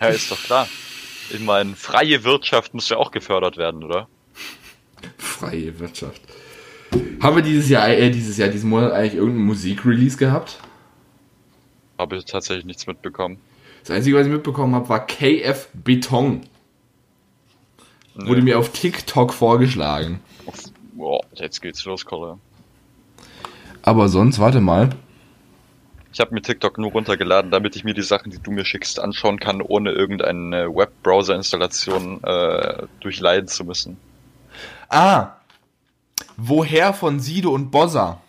Ja, 0.00 0.08
ist 0.08 0.30
doch 0.30 0.42
klar. 0.42 0.68
Ich 1.30 1.40
meine, 1.40 1.74
freie 1.76 2.24
Wirtschaft 2.24 2.74
muss 2.74 2.88
ja 2.88 2.96
auch 2.96 3.10
gefördert 3.10 3.56
werden, 3.56 3.84
oder? 3.84 4.08
freie 5.16 5.78
Wirtschaft. 5.78 6.20
Haben 7.20 7.36
wir 7.36 7.42
dieses 7.42 7.68
Jahr, 7.68 7.88
äh, 7.88 8.10
dieses 8.10 8.36
Jahr, 8.36 8.48
diesen 8.48 8.68
Monat 8.68 8.92
eigentlich 8.92 9.14
irgendeinen 9.14 9.46
Musikrelease 9.46 10.16
gehabt? 10.16 10.58
Habe 11.98 12.16
ich 12.16 12.24
tatsächlich 12.24 12.64
nichts 12.64 12.86
mitbekommen. 12.86 13.38
Das 13.82 13.90
Einzige, 13.90 14.16
was 14.16 14.26
ich 14.26 14.32
mitbekommen 14.32 14.74
habe, 14.74 14.88
war 14.88 15.06
KF 15.06 15.68
Beton. 15.72 16.42
Nee. 18.22 18.28
Wurde 18.28 18.42
mir 18.42 18.58
auf 18.58 18.70
TikTok 18.70 19.32
vorgeschlagen. 19.32 20.20
Boah, 20.92 21.20
jetzt 21.34 21.60
geht's 21.60 21.84
los, 21.84 22.04
Kolle. 22.04 22.38
Aber 23.82 24.08
sonst, 24.08 24.38
warte 24.38 24.60
mal. 24.60 24.90
Ich 26.12 26.20
habe 26.20 26.34
mir 26.34 26.42
TikTok 26.42 26.76
nur 26.76 26.90
runtergeladen, 26.90 27.50
damit 27.50 27.76
ich 27.76 27.84
mir 27.84 27.94
die 27.94 28.02
Sachen, 28.02 28.30
die 28.30 28.38
du 28.38 28.50
mir 28.50 28.64
schickst, 28.64 28.98
anschauen 28.98 29.38
kann, 29.38 29.62
ohne 29.62 29.92
irgendeine 29.92 30.68
Webbrowser-Installation 30.74 32.22
äh, 32.24 32.82
durchleiden 33.00 33.48
zu 33.48 33.64
müssen. 33.64 33.96
Ah, 34.88 35.34
woher 36.36 36.92
von 36.92 37.20
Sido 37.20 37.50
und 37.50 37.70
Bossa? 37.70 38.20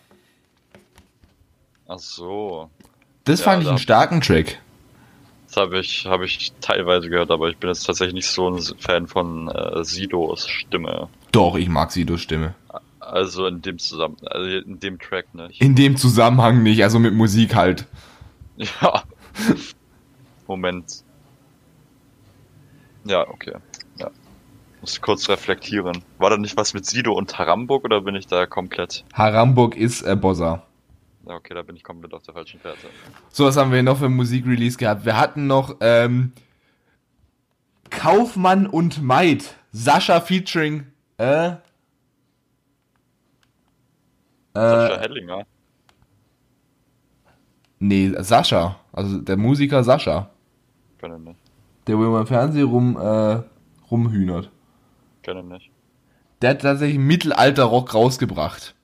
Ach 1.88 1.98
so. 1.98 2.70
Das 3.24 3.40
ja, 3.40 3.44
fand 3.44 3.62
ich 3.64 3.68
einen 3.68 3.78
starken 3.78 4.20
Track. 4.20 4.60
Das 5.52 5.60
habe 5.64 5.80
ich, 5.80 6.06
hab 6.06 6.22
ich 6.22 6.50
teilweise 6.62 7.10
gehört, 7.10 7.30
aber 7.30 7.50
ich 7.50 7.58
bin 7.58 7.68
jetzt 7.68 7.84
tatsächlich 7.84 8.14
nicht 8.14 8.28
so 8.28 8.48
ein 8.48 8.58
Fan 8.78 9.06
von 9.06 9.48
äh, 9.48 9.84
Sidos 9.84 10.48
Stimme. 10.48 11.10
Doch, 11.30 11.56
ich 11.56 11.68
mag 11.68 11.92
Sidos 11.92 12.22
Stimme. 12.22 12.54
Also 13.00 13.46
in 13.46 13.60
dem 13.60 13.78
Zusammen 13.78 14.16
also 14.24 14.48
in 14.48 14.80
dem 14.80 14.98
Track 14.98 15.34
nicht. 15.34 15.60
In 15.60 15.74
dem 15.74 15.98
Zusammenhang 15.98 16.62
nicht, 16.62 16.82
also 16.82 16.98
mit 16.98 17.12
Musik 17.14 17.54
halt. 17.54 17.86
Ja. 18.80 19.02
Moment. 20.46 21.04
Ja, 23.04 23.28
okay. 23.28 23.54
Ja. 23.98 24.10
Muss 24.80 25.00
kurz 25.00 25.28
reflektieren. 25.28 26.02
War 26.18 26.30
da 26.30 26.36
nicht 26.36 26.56
was 26.56 26.74
mit 26.74 26.86
Sido 26.86 27.12
und 27.12 27.38
Haramburg 27.38 27.84
oder 27.84 28.02
bin 28.02 28.14
ich 28.14 28.26
da 28.26 28.46
komplett? 28.46 29.04
Haramburg 29.14 29.76
ist 29.76 30.02
äh, 30.02 30.16
Bossa. 30.16 30.62
Okay, 31.24 31.54
da 31.54 31.62
bin 31.62 31.76
ich 31.76 31.84
komplett 31.84 32.14
auf 32.14 32.22
der 32.22 32.34
falschen 32.34 32.58
Fährte. 32.60 32.88
So, 33.30 33.44
was 33.44 33.56
haben 33.56 33.70
wir 33.70 33.82
noch 33.82 33.98
für 33.98 34.08
Musikrelease 34.08 34.76
gehabt? 34.76 35.04
Wir 35.04 35.16
hatten 35.16 35.46
noch 35.46 35.76
ähm, 35.80 36.32
Kaufmann 37.90 38.66
und 38.66 39.02
Maid. 39.02 39.54
Sascha 39.70 40.20
featuring 40.20 40.86
äh, 41.18 41.52
Sascha 44.54 44.96
äh, 44.96 45.00
Hellinger. 45.00 45.46
Nee, 47.78 48.12
Sascha. 48.18 48.76
Also 48.92 49.20
der 49.20 49.36
Musiker 49.36 49.82
Sascha. 49.82 50.30
Kenn 50.98 51.14
ich 51.16 51.20
nicht. 51.20 51.40
Der 51.86 51.98
wo 51.98 52.04
immer 52.04 52.20
im 52.20 52.26
Fernsehen 52.26 52.68
rum, 52.68 52.96
äh, 52.96 53.42
rumhühnert. 53.90 54.50
Kenn 55.22 55.38
ich 55.38 55.44
nicht. 55.44 55.70
Der 56.42 56.50
hat 56.50 56.62
tatsächlich 56.62 56.98
Mittelalter-Rock 56.98 57.94
rausgebracht. 57.94 58.74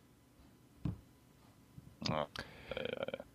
Ja. 2.08 2.26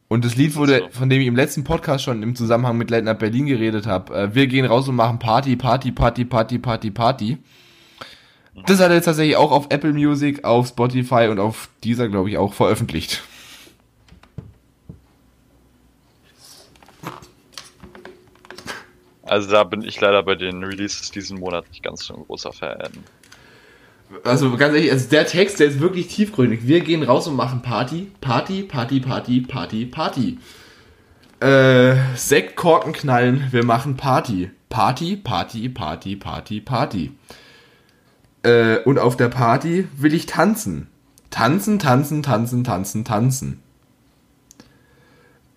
Und 0.07 0.23
das 0.25 0.35
Lied 0.35 0.55
wurde, 0.55 0.89
von 0.91 1.09
dem 1.09 1.21
ich 1.21 1.27
im 1.27 1.35
letzten 1.35 1.63
Podcast 1.63 2.03
schon 2.03 2.21
im 2.21 2.35
Zusammenhang 2.35 2.77
mit 2.77 2.91
Night 2.91 3.17
Berlin 3.17 3.47
geredet 3.47 3.87
habe, 3.87 4.13
äh, 4.13 4.35
wir 4.35 4.45
gehen 4.47 4.65
raus 4.65 4.87
und 4.87 4.95
machen 4.95 5.17
Party, 5.17 5.55
Party, 5.55 5.91
Party, 5.91 6.25
Party, 6.25 6.59
Party, 6.59 6.91
Party. 6.91 7.37
Das 8.67 8.79
hat 8.79 8.89
er 8.89 8.95
jetzt 8.95 9.05
tatsächlich 9.05 9.35
auch 9.35 9.51
auf 9.51 9.67
Apple 9.69 9.93
Music, 9.93 10.43
auf 10.43 10.67
Spotify 10.67 11.27
und 11.29 11.39
auf 11.39 11.69
dieser, 11.83 12.07
glaube 12.09 12.29
ich, 12.29 12.37
auch 12.37 12.53
veröffentlicht. 12.53 13.23
Also 19.23 19.49
da 19.49 19.63
bin 19.63 19.81
ich 19.81 19.99
leider 19.99 20.21
bei 20.21 20.35
den 20.35 20.63
Releases 20.63 21.09
diesen 21.09 21.39
Monat 21.39 21.67
nicht 21.69 21.81
ganz 21.81 22.05
so 22.05 22.15
ein 22.15 22.23
großer 22.23 22.53
Fan. 22.53 22.91
Also 24.23 24.55
ganz 24.57 24.75
ehrlich, 24.75 24.91
also 24.91 25.09
der 25.09 25.25
Text, 25.25 25.59
der 25.59 25.67
ist 25.67 25.79
wirklich 25.79 26.07
tiefgründig. 26.07 26.67
Wir 26.67 26.81
gehen 26.81 27.03
raus 27.03 27.27
und 27.27 27.35
machen 27.35 27.61
Party, 27.61 28.11
Party, 28.21 28.63
Party, 28.63 28.99
Party, 28.99 29.41
Party, 29.41 29.85
Party. 29.85 30.37
Äh, 31.39 31.95
Sektkorken 32.15 32.93
knallen, 32.93 33.47
wir 33.51 33.65
machen 33.65 33.97
Party. 33.97 34.51
Party, 34.69 35.17
Party, 35.17 35.69
Party, 35.69 36.15
Party, 36.15 36.61
Party. 36.61 37.11
Äh, 38.43 38.77
und 38.79 38.99
auf 38.99 39.17
der 39.17 39.29
Party 39.29 39.87
will 39.97 40.13
ich 40.13 40.25
tanzen. 40.25 40.87
Tanzen, 41.29 41.79
tanzen, 41.79 42.23
tanzen, 42.23 42.63
tanzen, 42.63 43.05
tanzen. 43.05 43.59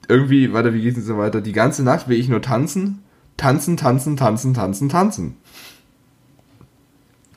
Irgendwie, 0.09 0.53
warte, 0.53 0.73
wie 0.73 0.83
geht's 0.83 0.97
denn 0.97 1.05
so 1.05 1.19
weiter? 1.19 1.41
Die 1.41 1.53
ganze 1.53 1.83
Nacht 1.83 2.09
will 2.09 2.19
ich 2.19 2.29
nur 2.29 2.41
tanzen. 2.43 3.03
Tanzen, 3.37 3.77
tanzen, 3.77 4.17
tanzen, 4.17 4.55
tanzen, 4.55 4.89
tanzen. 4.89 5.37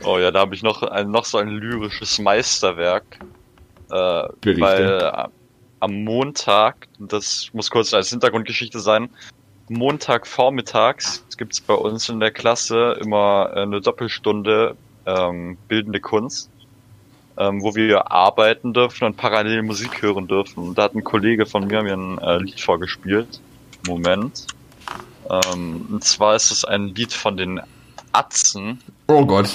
Oh 0.03 0.17
ja, 0.17 0.31
da 0.31 0.39
habe 0.39 0.55
ich 0.55 0.63
noch, 0.63 0.83
ein, 0.83 1.11
noch 1.11 1.25
so 1.25 1.37
ein 1.37 1.49
lyrisches 1.49 2.19
Meisterwerk. 2.19 3.19
Äh, 3.91 3.93
weil 3.93 5.01
äh, 5.01 5.27
am 5.79 6.03
Montag, 6.03 6.87
das 6.99 7.49
muss 7.53 7.69
kurz 7.69 7.93
als 7.93 8.09
Hintergrundgeschichte 8.09 8.79
sein, 8.79 9.09
Montag 9.69 10.25
vormittags 10.25 11.23
gibt 11.37 11.53
es 11.53 11.61
bei 11.61 11.75
uns 11.75 12.09
in 12.09 12.19
der 12.19 12.31
Klasse 12.31 12.97
immer 13.01 13.51
eine 13.55 13.79
Doppelstunde 13.79 14.75
ähm, 15.05 15.57
bildende 15.67 15.99
Kunst, 15.99 16.49
ähm, 17.37 17.61
wo 17.61 17.75
wir 17.75 18.11
arbeiten 18.11 18.73
dürfen 18.73 19.05
und 19.05 19.15
parallel 19.15 19.61
Musik 19.61 20.01
hören 20.01 20.27
dürfen. 20.27 20.69
Und 20.69 20.77
da 20.77 20.83
hat 20.83 20.95
ein 20.95 21.03
Kollege 21.03 21.45
von 21.45 21.67
mir 21.67 21.83
mir 21.83 21.93
ein 21.93 22.17
äh, 22.17 22.37
Lied 22.39 22.59
vorgespielt. 22.59 23.39
Moment. 23.87 24.47
Ähm, 25.29 25.87
und 25.91 26.03
zwar 26.03 26.35
ist 26.35 26.51
es 26.51 26.65
ein 26.65 26.87
Lied 26.95 27.13
von 27.13 27.37
den 27.37 27.61
Atzen. 28.11 28.81
Oh 29.07 29.25
Gott. 29.25 29.49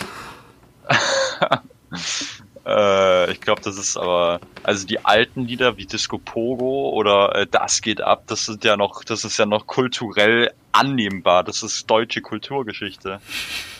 äh, 2.66 3.33
ich 3.33 3.40
glaube, 3.40 3.62
das 3.62 3.79
ist 3.79 3.97
aber, 3.97 4.40
also 4.62 4.87
die 4.87 5.05
alten 5.05 5.47
Lieder 5.47 5.77
wie 5.77 5.87
Disco 5.87 6.18
Pogo 6.18 6.90
oder 6.90 7.35
äh, 7.35 7.47
Das 7.47 7.81
geht 7.83 8.01
ab, 8.01 8.25
das 8.27 8.47
sind 8.47 8.64
ja 8.64 8.77
noch, 8.77 9.05
das 9.05 9.25
ist 9.25 9.38
ja 9.38 9.47
noch 9.47 9.66
kulturell 9.66 10.51
annehmbar. 10.73 11.44
Das 11.44 11.62
ist 11.62 11.88
deutsche 11.88 12.20
Kulturgeschichte. 12.20 13.20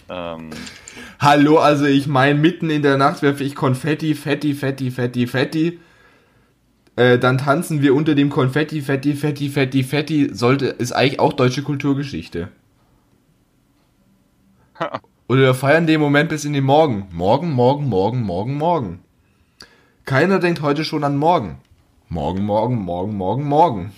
Ähm, 0.09 0.51
Hallo, 1.19 1.59
also 1.59 1.87
ich 1.87 2.07
meine, 2.07 2.39
mitten 2.39 2.71
in 2.71 2.83
der 2.83 2.97
Nacht 2.97 3.23
werfe 3.23 3.45
ich 3.45 3.55
Konfetti, 3.55 4.15
Fetti, 4.15 4.55
Fetti, 4.55 4.91
Fetti, 4.91 5.27
Fetti. 5.27 5.81
Äh, 6.97 7.19
dann 7.19 7.39
tanzen 7.39 7.83
wir 7.83 7.95
unter 7.95 8.15
dem 8.15 8.31
Konfetti, 8.31 8.81
Fetti, 8.81 9.15
Fetti, 9.15 9.49
Fetti, 9.49 9.83
Fetti. 9.83 10.31
Sollte, 10.33 10.67
ist 10.67 10.93
eigentlich 10.93 11.21
auch 11.21 11.33
deutsche 11.33 11.63
Kulturgeschichte. 11.63 12.49
Oder 15.27 15.41
wir 15.41 15.55
feiern 15.55 15.87
den 15.87 16.01
Moment 16.01 16.29
bis 16.29 16.45
in 16.45 16.53
den 16.53 16.65
Morgen. 16.65 17.09
Morgen, 17.13 17.53
morgen, 17.53 17.89
morgen, 17.89 18.23
morgen, 18.23 18.55
morgen. 18.55 19.03
Keiner 20.05 20.39
denkt 20.39 20.61
heute 20.61 20.85
schon 20.85 21.05
an 21.05 21.17
morgen. 21.17 21.61
Morgen, 22.09 22.45
morgen, 22.45 22.77
morgen, 22.77 23.17
morgen, 23.17 23.45
morgen. 23.45 23.93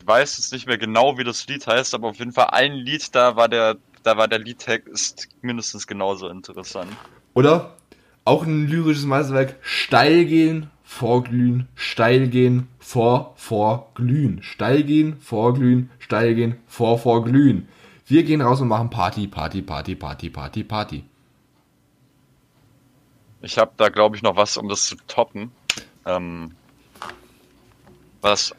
Ich 0.00 0.06
weiß 0.06 0.38
jetzt 0.38 0.52
nicht 0.52 0.66
mehr 0.66 0.78
genau, 0.78 1.18
wie 1.18 1.24
das 1.24 1.46
Lied 1.46 1.66
heißt, 1.66 1.94
aber 1.94 2.08
auf 2.08 2.18
jeden 2.18 2.32
Fall 2.32 2.48
ein 2.50 2.72
Lied, 2.72 3.14
da 3.14 3.36
war 3.36 3.48
der 3.48 3.76
da 4.02 4.16
war 4.16 4.28
der 4.28 4.38
Liedtext 4.38 5.28
mindestens 5.42 5.86
genauso 5.86 6.28
interessant. 6.28 6.90
Oder? 7.34 7.76
Auch 8.24 8.44
ein 8.44 8.66
lyrisches 8.68 9.04
Meisterwerk. 9.04 9.56
Steil 9.60 10.24
gehen, 10.24 10.70
vorglühen, 10.82 11.68
steil 11.74 12.28
gehen, 12.28 12.68
vor, 12.78 13.34
vorglühen. 13.36 14.42
Steil 14.42 14.82
gehen, 14.82 15.20
vorglühen, 15.20 15.90
steil 15.98 16.34
gehen, 16.34 16.56
vor, 16.66 16.98
vorglühen. 16.98 17.68
Wir 18.06 18.22
gehen 18.24 18.40
raus 18.40 18.60
und 18.60 18.68
machen 18.68 18.90
Party, 18.90 19.26
Party, 19.26 19.62
Party, 19.62 19.94
Party, 19.94 20.30
Party, 20.30 20.64
Party. 20.64 21.04
Ich 23.40 23.58
habe 23.58 23.72
da, 23.76 23.88
glaube 23.88 24.16
ich, 24.16 24.22
noch 24.22 24.36
was, 24.36 24.56
um 24.56 24.68
das 24.68 24.86
zu 24.86 24.96
toppen. 25.06 25.50
Ähm, 26.04 26.52
was 28.20 28.54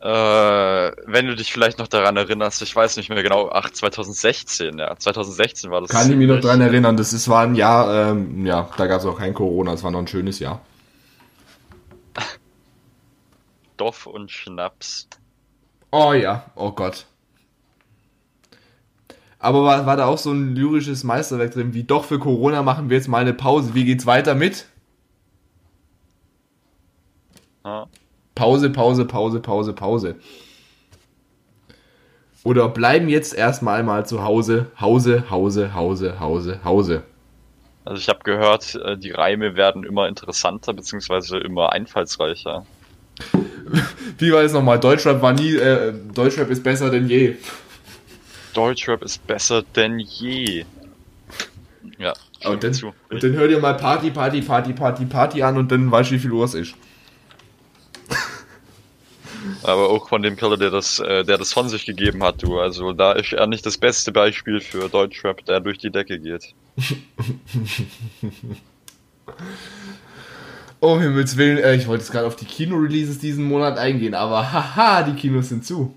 äh, 0.00 0.06
wenn 0.08 1.26
du 1.26 1.36
dich 1.36 1.52
vielleicht 1.52 1.78
noch 1.78 1.88
daran 1.88 2.16
erinnerst, 2.16 2.62
ich 2.62 2.74
weiß 2.74 2.96
nicht 2.96 3.10
mehr 3.10 3.22
genau, 3.22 3.50
ach, 3.52 3.68
2016, 3.68 4.78
ja, 4.78 4.96
2016 4.96 5.70
war 5.70 5.82
das. 5.82 5.90
Kann 5.90 6.10
ich 6.10 6.16
mich 6.16 6.26
noch 6.26 6.40
daran 6.40 6.62
erinnern, 6.62 6.96
das 6.96 7.12
ist, 7.12 7.28
war 7.28 7.42
ein 7.42 7.54
Jahr, 7.54 8.12
ähm, 8.12 8.46
ja, 8.46 8.70
da 8.78 8.86
gab 8.86 9.00
es 9.00 9.06
auch 9.06 9.18
kein 9.18 9.34
Corona, 9.34 9.74
es 9.74 9.82
war 9.82 9.90
noch 9.90 9.98
ein 9.98 10.06
schönes 10.06 10.38
Jahr. 10.38 10.62
Doff 13.76 14.06
und 14.06 14.30
Schnaps. 14.30 15.06
Oh 15.90 16.14
ja, 16.14 16.46
oh 16.54 16.72
Gott. 16.72 17.04
Aber 19.40 19.64
war, 19.64 19.86
war 19.86 19.96
da 19.96 20.04
auch 20.04 20.18
so 20.18 20.32
ein 20.32 20.54
lyrisches 20.54 21.02
Meisterwerk 21.02 21.52
drin, 21.52 21.72
wie 21.72 21.82
doch 21.82 22.04
für 22.04 22.18
Corona 22.18 22.62
machen 22.62 22.90
wir 22.90 22.98
jetzt 22.98 23.08
mal 23.08 23.22
eine 23.22 23.32
Pause. 23.32 23.74
Wie 23.74 23.86
geht's 23.86 24.04
weiter 24.04 24.34
mit? 24.34 24.66
Ja. 27.64 27.86
Pause, 28.34 28.70
Pause, 28.70 29.06
Pause, 29.06 29.40
Pause, 29.40 29.72
Pause. 29.72 30.16
Oder 32.44 32.68
bleiben 32.68 33.08
jetzt 33.08 33.34
erstmal 33.34 33.82
mal 33.82 34.06
zu 34.06 34.22
Hause, 34.22 34.66
Hause, 34.78 35.30
Hause, 35.30 35.74
Hause, 35.74 36.20
Hause, 36.20 36.60
Hause. 36.64 37.02
Also 37.84 37.98
ich 37.98 38.08
habe 38.08 38.20
gehört, 38.24 38.74
äh, 38.74 38.96
die 38.96 39.10
Reime 39.10 39.56
werden 39.56 39.84
immer 39.84 40.06
interessanter 40.06 40.74
bzw. 40.74 41.38
immer 41.38 41.72
einfallsreicher. 41.72 42.66
Wie 44.18 44.32
war 44.32 44.42
es 44.42 44.52
nochmal? 44.52 44.80
Deutschrap 44.80 45.22
war 45.22 45.32
nie, 45.32 45.54
äh, 45.54 45.94
Deutschrap 46.14 46.50
ist 46.50 46.62
besser 46.62 46.90
denn 46.90 47.08
je. 47.08 47.36
Deutschrap 48.52 49.02
ist 49.02 49.26
besser 49.26 49.62
denn 49.62 49.98
je. 49.98 50.64
Ja. 51.98 52.14
Und 52.44 52.64
dann, 52.64 52.74
und 53.10 53.22
dann 53.22 53.32
hör 53.34 53.48
dir 53.48 53.58
mal 53.58 53.74
Party, 53.74 54.10
Party, 54.10 54.40
Party, 54.40 54.72
Party, 54.72 55.04
Party 55.04 55.42
an 55.42 55.58
und 55.58 55.70
dann 55.70 55.90
weißt 55.90 56.10
du, 56.10 56.14
wie 56.14 56.18
viel 56.18 56.32
Uhr 56.32 56.46
es 56.46 56.54
ist. 56.54 56.74
Aber 59.62 59.90
auch 59.90 60.08
von 60.08 60.22
dem 60.22 60.36
Kerl, 60.36 60.56
der 60.56 60.70
das, 60.70 60.98
äh, 61.00 61.22
der 61.24 61.36
das 61.36 61.52
von 61.52 61.68
sich 61.68 61.84
gegeben 61.84 62.22
hat, 62.22 62.42
du. 62.42 62.58
Also 62.58 62.92
da 62.92 63.12
ist 63.12 63.34
er 63.34 63.46
nicht 63.46 63.66
das 63.66 63.76
beste 63.76 64.12
Beispiel 64.12 64.60
für 64.60 64.88
Deutschrap, 64.88 65.44
der 65.44 65.60
durch 65.60 65.76
die 65.76 65.90
Decke 65.90 66.18
geht. 66.18 66.54
oh 70.80 70.98
Himmels 70.98 71.36
Willen, 71.36 71.58
äh, 71.58 71.74
ich 71.74 71.86
wollte 71.86 72.04
jetzt 72.04 72.12
gerade 72.12 72.26
auf 72.26 72.36
die 72.36 72.46
Kino-Releases 72.46 73.18
diesen 73.18 73.44
Monat 73.44 73.76
eingehen, 73.76 74.14
aber 74.14 74.50
haha, 74.50 75.02
die 75.02 75.12
Kinos 75.12 75.50
sind 75.50 75.66
zu. 75.66 75.94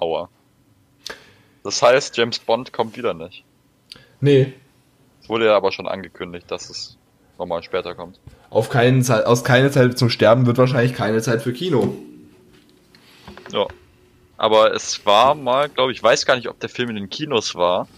Aua. 0.00 0.28
Das 1.62 1.82
heißt, 1.82 2.16
James 2.16 2.38
Bond 2.38 2.72
kommt 2.72 2.96
wieder 2.96 3.14
nicht. 3.14 3.44
Nee. 4.20 4.54
Es 5.22 5.28
wurde 5.28 5.46
ja 5.46 5.56
aber 5.56 5.72
schon 5.72 5.86
angekündigt, 5.86 6.50
dass 6.50 6.70
es 6.70 6.96
nochmal 7.38 7.62
später 7.62 7.94
kommt. 7.94 8.18
Auf 8.48 8.70
keinen 8.70 9.02
Zeit, 9.02 9.26
aus 9.26 9.44
keine 9.44 9.70
Zeit 9.70 9.98
zum 9.98 10.10
Sterben 10.10 10.46
wird 10.46 10.58
wahrscheinlich 10.58 10.94
keine 10.94 11.20
Zeit 11.20 11.42
für 11.42 11.52
Kino. 11.52 11.96
Ja. 13.52 13.66
Aber 14.36 14.74
es 14.74 15.04
war 15.04 15.34
mal, 15.34 15.68
glaube 15.68 15.92
ich, 15.92 16.02
weiß 16.02 16.24
gar 16.24 16.36
nicht, 16.36 16.48
ob 16.48 16.58
der 16.60 16.70
Film 16.70 16.88
in 16.90 16.96
den 16.96 17.10
Kinos 17.10 17.54
war. 17.54 17.88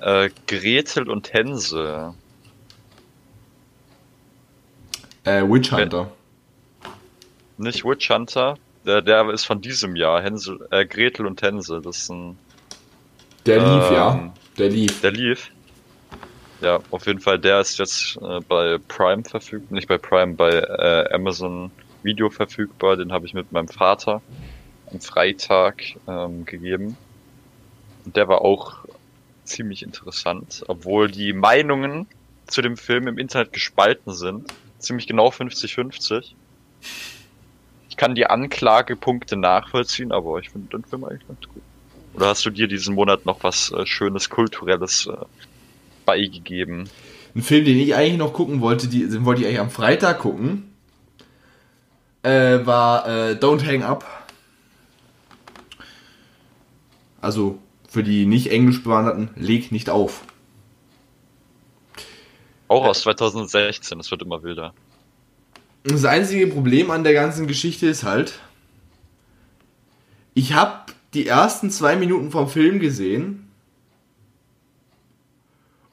Äh, 0.00 0.28
Gretel 0.46 1.08
und 1.08 1.32
Hänsel. 1.32 2.12
Äh, 5.24 5.42
Witch 5.42 5.72
Hunter. 5.72 6.12
Nicht 7.56 7.84
Witch 7.84 8.10
Hunter. 8.10 8.58
Der, 8.86 9.02
der 9.02 9.28
ist 9.30 9.44
von 9.44 9.60
diesem 9.60 9.96
Jahr. 9.96 10.22
Hänsel, 10.22 10.66
äh, 10.70 10.86
Gretel 10.86 11.26
und 11.26 11.42
Hänsel. 11.42 11.82
Das 11.82 11.98
ist 11.98 12.10
ein. 12.10 12.38
Der 13.44 13.58
lief, 13.58 13.90
ähm, 13.90 13.94
ja. 13.94 14.34
Der 14.58 14.68
lief. 14.68 15.00
Der 15.00 15.10
lief. 15.10 15.50
Ja, 16.60 16.80
auf 16.90 17.06
jeden 17.06 17.20
Fall. 17.20 17.38
Der 17.38 17.60
ist 17.60 17.78
jetzt 17.78 18.16
äh, 18.22 18.40
bei 18.48 18.78
Prime 18.88 19.24
verfügbar. 19.24 19.74
Nicht 19.74 19.88
bei 19.88 19.98
Prime, 19.98 20.34
bei 20.34 20.50
äh, 20.50 21.12
Amazon 21.12 21.70
Video 22.04 22.30
verfügbar. 22.30 22.96
Den 22.96 23.12
habe 23.12 23.26
ich 23.26 23.34
mit 23.34 23.50
meinem 23.50 23.68
Vater 23.68 24.22
am 24.92 25.00
Freitag 25.00 25.82
ähm, 26.06 26.44
gegeben. 26.44 26.96
Und 28.04 28.16
der 28.16 28.28
war 28.28 28.42
auch 28.42 28.84
ziemlich 29.44 29.82
interessant, 29.82 30.64
obwohl 30.68 31.10
die 31.10 31.32
Meinungen 31.32 32.06
zu 32.46 32.62
dem 32.62 32.76
Film 32.76 33.08
im 33.08 33.18
Internet 33.18 33.52
gespalten 33.52 34.12
sind. 34.12 34.52
Ziemlich 34.78 35.08
genau 35.08 35.28
50-50. 35.28 36.34
Ich 37.96 37.98
kann 37.98 38.14
die 38.14 38.26
Anklagepunkte 38.26 39.38
nachvollziehen, 39.38 40.12
aber 40.12 40.38
ich 40.38 40.50
finde 40.50 40.68
den 40.68 40.84
Film 40.84 41.04
eigentlich 41.04 41.26
ganz 41.26 41.40
gut. 41.40 41.62
Oder 42.12 42.26
hast 42.26 42.44
du 42.44 42.50
dir 42.50 42.68
diesen 42.68 42.94
Monat 42.94 43.24
noch 43.24 43.42
was 43.42 43.72
äh, 43.72 43.86
Schönes, 43.86 44.28
Kulturelles 44.28 45.06
äh, 45.06 45.16
beigegeben? 46.04 46.90
Ein 47.34 47.40
Film, 47.40 47.64
den 47.64 47.78
ich 47.78 47.94
eigentlich 47.94 48.18
noch 48.18 48.34
gucken 48.34 48.60
wollte, 48.60 48.88
die, 48.88 49.08
den 49.08 49.24
wollte 49.24 49.40
ich 49.40 49.46
eigentlich 49.46 49.60
am 49.60 49.70
Freitag 49.70 50.18
gucken, 50.18 50.74
äh, 52.22 52.66
war 52.66 53.08
äh, 53.08 53.32
Don't 53.32 53.66
Hang 53.66 53.82
Up. 53.82 54.04
Also 57.22 57.56
für 57.88 58.02
die 58.02 58.26
nicht 58.26 58.50
englisch 58.50 58.82
bewanderten, 58.82 59.30
leg 59.36 59.72
nicht 59.72 59.88
auf. 59.88 60.20
Auch 62.68 62.84
aus 62.84 63.00
2016, 63.00 63.98
es 64.00 64.10
wird 64.10 64.20
immer 64.20 64.42
wilder. 64.42 64.74
Das 65.88 66.04
einzige 66.04 66.48
Problem 66.48 66.90
an 66.90 67.04
der 67.04 67.12
ganzen 67.12 67.46
Geschichte 67.46 67.86
ist 67.86 68.02
halt, 68.02 68.40
ich 70.34 70.52
habe 70.52 70.92
die 71.14 71.28
ersten 71.28 71.70
zwei 71.70 71.94
Minuten 71.94 72.32
vom 72.32 72.48
Film 72.48 72.80
gesehen 72.80 73.46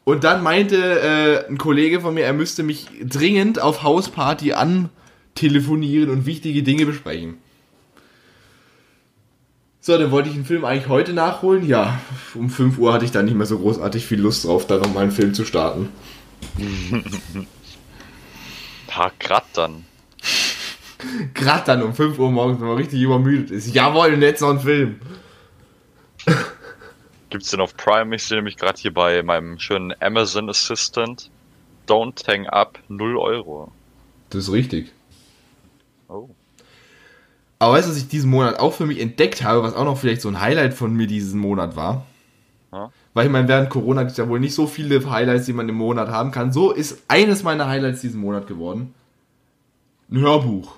und 0.04 0.24
dann 0.24 0.42
meinte 0.42 0.78
äh, 0.78 1.48
ein 1.48 1.60
Kollege 1.60 2.02
von 2.02 2.16
mir, 2.16 2.24
er 2.24 2.34
müsste 2.34 2.64
mich 2.64 2.88
dringend 3.04 3.62
auf 3.62 3.84
Hausparty 3.84 4.54
antelefonieren 4.54 6.10
und 6.10 6.26
wichtige 6.26 6.64
Dinge 6.64 6.88
besprechen. 6.88 7.36
So, 9.80 9.96
dann 10.00 10.10
wollte 10.10 10.30
ich 10.30 10.36
den 10.36 10.46
Film 10.46 10.66
eigentlich 10.66 10.88
heute 10.88 11.14
nachholen. 11.14 11.68
Ja, 11.68 12.02
um 12.34 12.50
5 12.50 12.80
Uhr 12.80 12.94
hatte 12.94 13.06
ich 13.06 13.12
dann 13.12 13.26
nicht 13.26 13.38
mehr 13.38 13.46
so 13.46 13.60
großartig 13.60 14.08
viel 14.08 14.20
Lust 14.20 14.46
drauf, 14.46 14.66
da 14.66 14.78
nochmal 14.78 15.04
einen 15.04 15.12
Film 15.12 15.36
zu 15.36 15.46
starten. 15.46 15.90
Paar 18.94 19.12
grad 19.18 19.44
dann. 19.56 19.86
Um 21.82 21.96
5 21.96 22.20
Uhr 22.20 22.30
morgens, 22.30 22.60
wenn 22.60 22.68
man 22.68 22.78
richtig 22.78 23.02
übermüdet 23.02 23.50
ist. 23.50 23.74
Jawohl, 23.74 24.14
und 24.14 24.22
jetzt 24.22 24.42
noch 24.42 24.52
ein 24.52 24.60
Film. 24.60 25.00
Gibt's 27.32 27.50
den 27.50 27.60
auf 27.60 27.76
Prime? 27.76 28.16
Ich 28.16 28.24
sehe 28.24 28.38
nämlich 28.38 28.56
gerade 28.56 28.80
hier 28.80 28.94
bei 28.94 29.24
meinem 29.24 29.58
schönen 29.58 29.96
Amazon 30.00 30.48
Assistant. 30.48 31.32
Don't 31.88 32.24
hang 32.28 32.46
up, 32.46 32.78
0 32.88 33.18
Euro. 33.18 33.72
Das 34.30 34.44
ist 34.44 34.52
richtig. 34.54 34.92
Oh. 36.08 36.30
Aber 37.58 37.74
weißt 37.74 37.88
du, 37.88 37.92
was 37.92 37.98
ich 37.98 38.10
diesen 38.10 38.30
Monat 38.30 38.60
auch 38.60 38.74
für 38.74 38.86
mich 38.86 39.00
entdeckt 39.00 39.44
habe, 39.44 39.64
was 39.64 39.74
auch 39.74 39.86
noch 39.86 39.98
vielleicht 39.98 40.22
so 40.22 40.30
ein 40.30 40.40
Highlight 40.40 40.76
von 40.76 40.94
mir 40.94 41.08
diesen 41.08 41.40
Monat 41.40 41.76
war? 41.76 42.06
Weil 43.14 43.28
ich 43.28 43.32
meine, 43.32 43.48
während 43.48 43.70
Corona 43.70 44.02
gibt 44.02 44.12
es 44.12 44.18
ja 44.18 44.28
wohl 44.28 44.40
nicht 44.40 44.56
so 44.56 44.66
viele 44.66 45.10
Highlights, 45.10 45.46
die 45.46 45.54
man 45.54 45.70
im 45.70 45.76
Monat 45.76 46.10
haben 46.10 46.32
kann. 46.32 46.52
So 46.52 46.72
ist 46.72 47.04
eines 47.08 47.44
meiner 47.44 47.68
Highlights 47.68 48.02
diesen 48.02 48.20
Monat 48.20 48.48
geworden. 48.48 48.94
Ein 50.10 50.20
Hörbuch. 50.20 50.78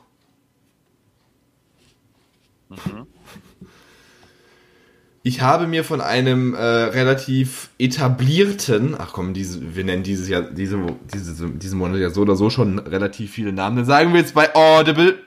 Ich 5.23 5.41
habe 5.41 5.65
mir 5.65 5.83
von 5.83 6.01
einem 6.01 6.53
äh, 6.53 6.59
relativ 6.59 7.69
etablierten, 7.79 8.95
ach 8.95 9.11
komm, 9.11 9.33
diese, 9.33 9.75
wir 9.75 9.83
nennen 9.83 10.03
dieses 10.03 10.29
Jahr, 10.29 10.43
diese, 10.43 10.77
diese, 11.11 11.49
diesen 11.49 11.79
Monat 11.79 11.97
ja 11.97 12.11
so 12.11 12.21
oder 12.21 12.35
so 12.35 12.51
schon 12.51 12.77
relativ 12.77 13.31
viele 13.31 13.51
Namen, 13.51 13.77
dann 13.77 13.85
sagen 13.85 14.13
wir 14.13 14.19
jetzt 14.19 14.35
bei 14.35 14.53
Audible, 14.53 15.17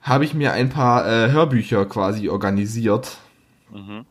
habe 0.00 0.24
ich 0.24 0.32
mir 0.32 0.52
ein 0.52 0.70
paar 0.70 1.06
äh, 1.06 1.30
Hörbücher 1.30 1.84
quasi 1.84 2.30
organisiert. 2.30 3.18
Mhm. 3.70 4.06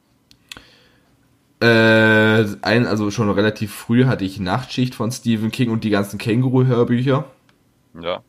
Äh, 1.62 2.45
ein, 2.62 2.88
also 2.88 3.12
schon 3.12 3.30
relativ 3.30 3.74
früh 3.74 4.05
hatte 4.05 4.24
ich 4.24 4.39
Nachtschicht 4.39 4.95
von 4.95 5.12
Stephen 5.12 5.51
King 5.51 5.72
und 5.72 5.84
die 5.84 5.89
ganzen 5.89 6.18
Känguru-Hörbücher. 6.18 7.26
Ja. 8.01 8.24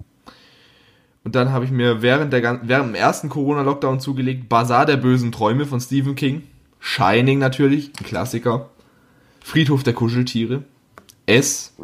Und 1.23 1.35
dann 1.35 1.53
habe 1.53 1.65
ich 1.65 1.71
mir 1.71 2.03
während, 2.03 2.33
der, 2.33 2.43
während 2.63 2.89
dem 2.89 2.95
ersten 2.95 3.29
Corona-Lockdown 3.29 4.01
zugelegt 4.01 4.49
Bazar 4.49 4.87
der 4.87 4.97
bösen 4.97 5.33
Träume 5.33 5.67
von 5.67 5.81
Stephen 5.81 6.15
King. 6.15 6.43
Shining 6.81 7.39
natürlich, 7.39 7.93
ein 7.99 8.05
Klassiker. 8.05 8.71
Friedhof 9.45 9.83
der 9.83 9.93
Kuscheltiere. 9.93 10.65
S. 11.27 11.75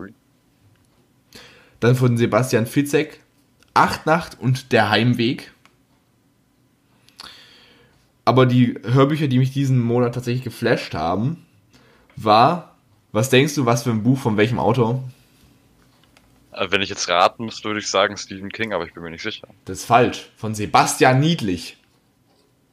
Dann 1.80 1.94
von 1.94 2.16
Sebastian 2.16 2.66
Fitzek. 2.66 3.20
Achtnacht 3.74 4.40
und 4.40 4.72
der 4.72 4.90
Heimweg. 4.90 5.52
Aber 8.26 8.44
die 8.44 8.74
Hörbücher, 8.82 9.28
die 9.28 9.38
mich 9.38 9.52
diesen 9.52 9.80
Monat 9.80 10.14
tatsächlich 10.14 10.42
geflasht 10.42 10.94
haben, 10.94 11.46
war, 12.16 12.76
was 13.12 13.30
denkst 13.30 13.54
du, 13.54 13.66
was 13.66 13.84
für 13.84 13.90
ein 13.90 14.02
Buch 14.02 14.18
von 14.18 14.36
welchem 14.36 14.58
Autor? 14.58 15.02
Äh, 16.50 16.66
Wenn 16.70 16.82
ich 16.82 16.88
jetzt 16.88 17.08
raten 17.08 17.44
müsste, 17.44 17.68
würde 17.68 17.78
ich 17.78 17.88
sagen 17.88 18.16
Stephen 18.16 18.50
King, 18.50 18.72
aber 18.72 18.84
ich 18.84 18.92
bin 18.92 19.04
mir 19.04 19.10
nicht 19.12 19.22
sicher. 19.22 19.46
Das 19.64 19.78
ist 19.78 19.84
falsch. 19.84 20.28
Von 20.36 20.56
Sebastian 20.56 21.20
Niedlich. 21.20 21.76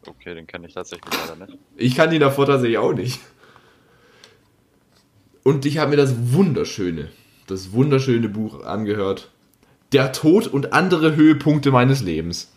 Okay, 0.07 0.33
den 0.33 0.47
kenne 0.47 0.67
ich 0.67 0.73
tatsächlich 0.73 1.13
leider 1.15 1.45
nicht. 1.45 1.59
Ich 1.77 1.95
kann 1.95 2.09
die 2.09 2.19
davor 2.19 2.47
tatsächlich 2.47 2.79
auch 2.79 2.93
nicht. 2.93 3.19
Und 5.43 5.67
ich 5.67 5.77
habe 5.77 5.91
mir 5.91 5.97
das 5.97 6.33
wunderschöne, 6.33 7.11
das 7.45 7.73
wunderschöne 7.73 8.27
Buch 8.27 8.63
angehört. 8.63 9.29
Der 9.91 10.11
Tod 10.13 10.47
und 10.47 10.73
andere 10.73 11.15
Höhepunkte 11.15 11.69
meines 11.69 12.01
Lebens. 12.01 12.52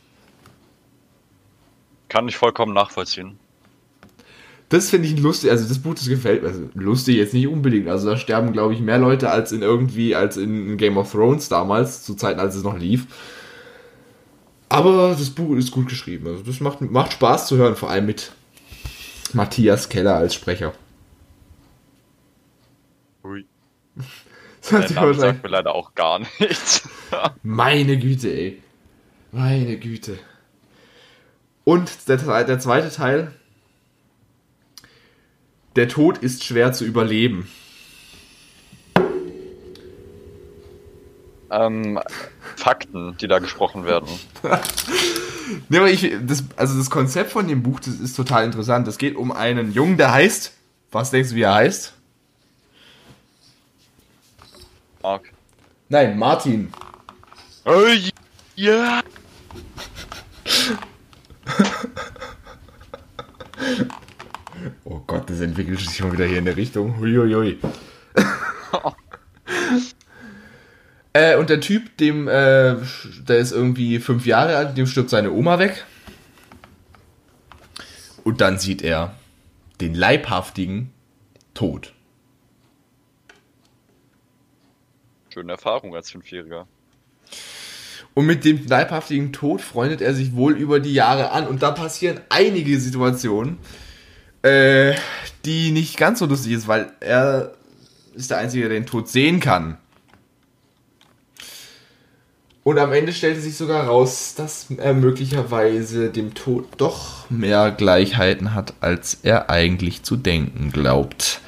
Kann 2.09 2.29
ich 2.29 2.37
vollkommen 2.37 2.73
nachvollziehen. 2.73 3.39
Das 4.69 4.91
finde 4.91 5.07
ich 5.07 5.19
lustig, 5.21 5.51
also 5.51 5.69
das 5.69 5.79
Buch, 5.79 5.95
das 5.95 6.09
gefällt 6.09 6.43
mir. 6.43 6.49
Also 6.49 6.69
lustig 6.75 7.17
jetzt 7.17 7.35
nicht 7.35 7.47
unbedingt. 7.47 7.89
Also 7.89 8.11
da 8.11 8.17
sterben, 8.17 8.53
glaube 8.53 8.75
ich, 8.75 8.81
mehr 8.81 8.99
Leute 8.99 9.31
als 9.31 9.53
in 9.53 9.63
irgendwie, 9.63 10.17
als 10.17 10.37
in 10.37 10.77
Game 10.77 10.97
of 10.97 11.13
Thrones 11.13 11.49
damals, 11.49 12.03
zu 12.03 12.15
Zeiten, 12.15 12.41
als 12.41 12.57
es 12.57 12.65
noch 12.65 12.77
lief. 12.77 13.07
Aber 14.69 15.11
das 15.11 15.31
Buch 15.31 15.55
ist 15.57 15.71
gut 15.71 15.89
geschrieben. 15.89 16.27
Also 16.27 16.43
das 16.43 16.59
macht, 16.59 16.81
macht 16.81 17.13
Spaß 17.13 17.47
zu 17.47 17.57
hören, 17.57 17.77
vor 17.77 17.91
allem 17.91 18.07
mit 18.07 18.33
Matthias 19.33 19.89
Keller 19.89 20.17
als 20.17 20.35
Sprecher. 20.35 20.73
Ui. 23.25 23.45
Das 24.63 24.73
hat 24.73 24.91
Der 24.91 24.97
Name 24.97 25.15
sagt 25.15 25.45
mir 25.45 25.49
leider 25.51 25.73
auch 25.77 25.95
gar 25.95 26.19
nichts. 26.41 26.89
Meine 27.45 27.97
Güte, 28.01 28.33
ey. 28.35 28.61
Meine 29.31 29.77
Güte. 29.79 30.19
Und 31.67 32.09
der, 32.09 32.45
der 32.45 32.59
zweite 32.61 32.95
Teil. 32.95 33.33
Der 35.75 35.89
Tod 35.89 36.19
ist 36.19 36.45
schwer 36.45 36.73
zu 36.73 36.85
überleben. 36.85 37.49
ähm, 41.51 42.01
Fakten, 42.57 43.17
die 43.19 43.29
da 43.29 43.39
gesprochen 43.39 43.85
werden. 43.85 44.09
Ne, 45.69 45.79
aber 45.79 45.89
ich, 45.89 46.13
das, 46.27 46.43
also 46.57 46.77
das 46.77 46.91
Konzept 46.91 47.31
von 47.31 47.47
dem 47.47 47.63
Buch, 47.63 47.79
das 47.79 48.01
ist 48.01 48.17
total 48.17 48.45
interessant. 48.45 48.89
Es 48.89 48.99
geht 48.99 49.15
um 49.15 49.31
einen 49.31 49.73
Jungen, 49.73 49.97
der 49.97 50.11
heißt. 50.11 50.53
Was 50.91 51.13
denkst 51.13 51.31
du, 51.31 51.37
wie 51.37 51.43
er 51.43 51.55
heißt? 51.55 51.95
Mark. 55.05 55.31
Nein, 55.89 56.19
Martin. 56.19 56.73
Oh, 57.65 57.87
ja. 58.57 59.03
Oh 64.85 65.01
Gott, 65.07 65.29
das 65.29 65.41
entwickelt 65.41 65.81
sich 65.81 66.03
mal 66.03 66.13
wieder 66.13 66.27
hier 66.27 66.39
in 66.39 66.45
der 66.45 66.57
Richtung. 66.57 66.99
Huiuiui. 66.99 67.59
äh, 71.13 71.37
und 71.37 71.51
der 71.51 71.61
Typ, 71.61 71.97
dem, 71.99 72.29
äh, 72.29 72.77
der 73.29 73.39
ist 73.39 73.53
irgendwie 73.53 73.99
fünf 73.99 74.27
Jahre 74.27 74.57
alt, 74.57 74.77
dem 74.77 74.87
stirbt 74.87 75.11
seine 75.11 75.33
Oma 75.33 75.59
weg. 75.59 75.85
Und 78.25 78.41
dann 78.41 78.59
sieht 78.59 78.83
er 78.83 79.15
den 79.81 79.95
leibhaftigen 79.95 80.91
Tod. 81.55 81.93
Schöne 85.29 85.53
Erfahrung 85.53 85.95
als 85.95 86.11
Fünfjähriger. 86.11 86.67
Und 88.17 88.25
mit 88.25 88.47
dem 88.47 88.67
leibhaftigen 88.67 89.35
Tod 89.35 89.61
freundet 89.61 90.01
er 90.01 90.15
sich 90.15 90.35
wohl 90.35 90.57
über 90.57 90.81
die 90.81 90.95
Jahre 90.95 91.33
an. 91.33 91.47
Und 91.47 91.63
da 91.63 91.71
passieren 91.71 92.19
einige 92.31 92.81
Situationen, 92.81 93.59
äh, 94.41 94.95
die 95.45 95.71
nicht 95.71 95.99
ganz 95.99 96.21
so 96.21 96.25
lustig 96.25 96.53
ist, 96.53 96.67
weil 96.67 96.91
er 97.01 97.53
ist 98.15 98.31
der 98.31 98.39
Einzige, 98.39 98.71
der 98.71 98.79
den 98.79 98.87
Tod 98.87 99.11
sehen 99.11 99.39
kann. 99.39 99.77
Und 102.63 102.79
am 102.79 102.91
Ende 102.95 103.13
stellte 103.13 103.43
sich 103.43 103.55
sogar 103.55 103.85
raus, 103.85 104.35
dass 104.35 104.69
er 104.79 104.95
möglicherweise 104.95 106.09
dem 106.09 106.33
Tod 106.33 106.69
doch 106.79 107.29
mehr 107.29 107.71
Gleichheiten 107.71 108.55
hat, 108.55 108.73
als 108.81 109.19
er 109.25 109.51
eigentlich 109.51 110.05
zu 110.05 110.17
denken 110.17 110.73
glaubt. 110.73 111.43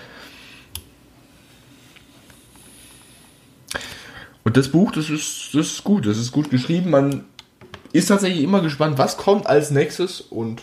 Und 4.49 4.57
das 4.57 4.69
Buch, 4.69 4.93
das 4.93 5.11
ist, 5.11 5.51
das 5.53 5.67
ist 5.67 5.85
gut, 5.85 6.07
das 6.07 6.17
ist 6.17 6.33
gut 6.33 6.49
geschrieben. 6.49 6.89
Man 6.89 7.27
ist 7.93 8.07
tatsächlich 8.07 8.43
immer 8.43 8.63
gespannt, 8.63 8.97
was 8.97 9.19
kommt 9.19 9.47
als 9.47 9.71
nächstes 9.71 10.23
und 10.23 10.63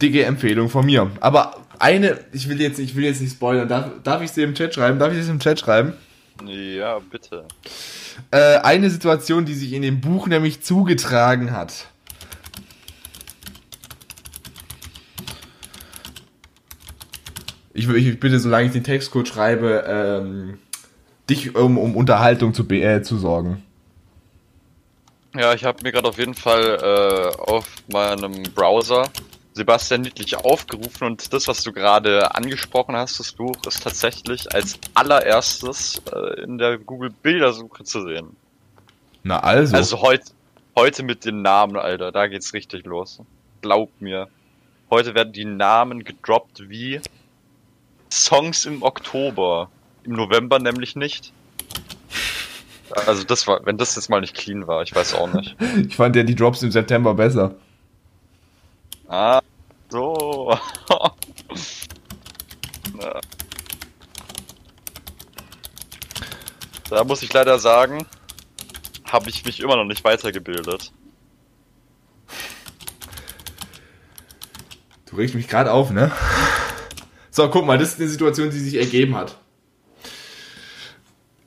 dicke 0.00 0.24
Empfehlung 0.24 0.70
von 0.70 0.86
mir. 0.86 1.10
Aber 1.20 1.66
eine, 1.78 2.18
ich 2.32 2.48
will 2.48 2.58
jetzt, 2.58 2.78
ich 2.78 2.96
will 2.96 3.04
jetzt 3.04 3.20
nicht 3.20 3.32
spoilern. 3.32 3.68
Darf, 3.68 3.90
darf 4.04 4.22
ich 4.22 4.30
sie 4.30 4.40
im 4.40 4.54
Chat 4.54 4.72
schreiben? 4.72 4.98
Darf 4.98 5.12
ich 5.12 5.22
sie 5.22 5.30
im 5.30 5.38
Chat 5.38 5.60
schreiben? 5.60 5.92
Ja, 6.46 6.98
bitte. 7.10 7.44
Äh, 8.30 8.56
eine 8.60 8.88
Situation, 8.88 9.44
die 9.44 9.52
sich 9.52 9.74
in 9.74 9.82
dem 9.82 10.00
Buch 10.00 10.26
nämlich 10.26 10.62
zugetragen 10.62 11.52
hat. 11.52 11.88
Ich, 17.74 17.86
ich 17.86 18.18
bitte, 18.18 18.40
solange 18.40 18.68
ich 18.68 18.72
den 18.72 18.84
Textcode 18.84 19.28
schreibe, 19.28 19.84
ähm, 19.86 20.58
dich 21.30 21.54
um, 21.54 21.78
um 21.78 21.96
Unterhaltung 21.96 22.52
zu, 22.52 22.68
äh, 22.70 23.02
zu 23.02 23.16
sorgen. 23.16 23.62
Ja, 25.34 25.54
ich 25.54 25.64
habe 25.64 25.82
mir 25.84 25.92
gerade 25.92 26.08
auf 26.08 26.18
jeden 26.18 26.34
Fall 26.34 26.78
äh, 26.82 27.40
auf 27.40 27.66
meinem 27.88 28.42
Browser 28.54 29.08
Sebastian 29.52 30.02
Niedlich 30.02 30.36
aufgerufen 30.36 31.06
und 31.06 31.32
das, 31.32 31.48
was 31.48 31.62
du 31.62 31.72
gerade 31.72 32.34
angesprochen 32.34 32.96
hast, 32.96 33.20
das 33.20 33.32
Buch 33.32 33.56
ist 33.66 33.82
tatsächlich 33.82 34.52
als 34.54 34.78
allererstes 34.94 36.00
äh, 36.12 36.42
in 36.42 36.58
der 36.58 36.78
Google 36.78 37.10
Bildersuche 37.22 37.84
zu 37.84 38.02
sehen. 38.02 38.36
Na 39.22 39.40
also. 39.40 39.76
Also 39.76 40.02
heute, 40.02 40.32
heute 40.76 41.02
mit 41.02 41.24
den 41.24 41.42
Namen, 41.42 41.76
Alter, 41.76 42.12
da 42.12 42.26
geht's 42.26 42.54
richtig 42.54 42.86
los. 42.86 43.20
Glaub 43.60 43.90
mir. 44.00 44.28
Heute 44.88 45.14
werden 45.14 45.32
die 45.32 45.44
Namen 45.44 46.04
gedroppt 46.04 46.68
wie 46.68 47.00
Songs 48.10 48.64
im 48.66 48.82
Oktober. 48.82 49.68
Im 50.04 50.12
November 50.12 50.58
nämlich 50.58 50.96
nicht. 50.96 51.32
Also 53.06 53.22
das 53.24 53.46
war, 53.46 53.64
wenn 53.64 53.78
das 53.78 53.94
jetzt 53.94 54.08
mal 54.10 54.20
nicht 54.20 54.34
clean 54.34 54.66
war, 54.66 54.82
ich 54.82 54.94
weiß 54.94 55.14
auch 55.14 55.32
nicht. 55.32 55.56
ich 55.86 55.96
fand 55.96 56.16
ja 56.16 56.22
die 56.22 56.34
Drops 56.34 56.62
im 56.62 56.70
September 56.70 57.14
besser. 57.14 57.54
Ah, 59.08 59.40
so. 59.88 60.56
da 66.90 67.04
muss 67.04 67.22
ich 67.22 67.32
leider 67.32 67.58
sagen, 67.58 68.04
habe 69.04 69.30
ich 69.30 69.44
mich 69.44 69.60
immer 69.60 69.76
noch 69.76 69.84
nicht 69.84 70.04
weitergebildet. 70.04 70.92
Du 75.06 75.16
regst 75.16 75.34
mich 75.34 75.48
gerade 75.48 75.72
auf, 75.72 75.90
ne? 75.90 76.12
So, 77.32 77.48
guck 77.50 77.66
mal, 77.66 77.78
das 77.78 77.94
ist 77.94 78.00
eine 78.00 78.08
Situation, 78.08 78.50
die 78.50 78.58
sich 78.58 78.74
ergeben 78.76 79.16
hat. 79.16 79.39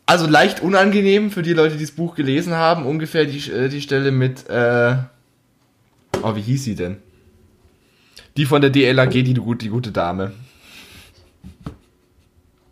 Also 0.05 0.27
leicht 0.27 0.61
unangenehm 0.61 1.31
für 1.31 1.41
die 1.41 1.53
Leute, 1.53 1.77
die 1.77 1.83
das 1.83 1.91
Buch 1.91 2.15
gelesen 2.15 2.53
haben, 2.53 2.85
ungefähr 2.85 3.25
die, 3.25 3.49
äh, 3.49 3.69
die 3.69 3.81
Stelle 3.81 4.11
mit, 4.11 4.49
äh, 4.49 4.97
oh, 6.21 6.35
wie 6.35 6.41
hieß 6.41 6.63
sie 6.63 6.75
denn? 6.75 6.97
Die 8.35 8.45
von 8.45 8.61
der 8.61 8.69
DLAG, 8.69 9.11
die, 9.11 9.23
die, 9.23 9.33
die 9.33 9.69
gute 9.69 9.91
Dame. 9.91 10.33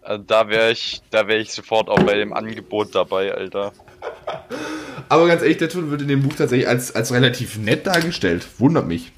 Also 0.02 0.24
da 0.24 0.50
wäre 0.50 0.72
ich, 0.72 1.02
da 1.10 1.28
wäre 1.28 1.40
ich 1.40 1.54
sofort 1.54 1.88
auch 1.88 2.04
bei 2.04 2.16
dem 2.16 2.34
Angebot 2.34 2.94
dabei, 2.96 3.34
Alter. 3.34 3.72
Aber 5.08 5.28
ganz 5.28 5.42
ehrlich, 5.42 5.58
der 5.58 5.70
Ton 5.70 5.92
wird 5.92 6.02
in 6.02 6.08
dem 6.08 6.24
Buch 6.24 6.34
tatsächlich 6.34 6.68
als, 6.68 6.94
als 6.94 7.14
relativ 7.14 7.58
nett 7.58 7.86
dargestellt. 7.86 8.48
Wundert 8.58 8.88
mich. 8.88 9.12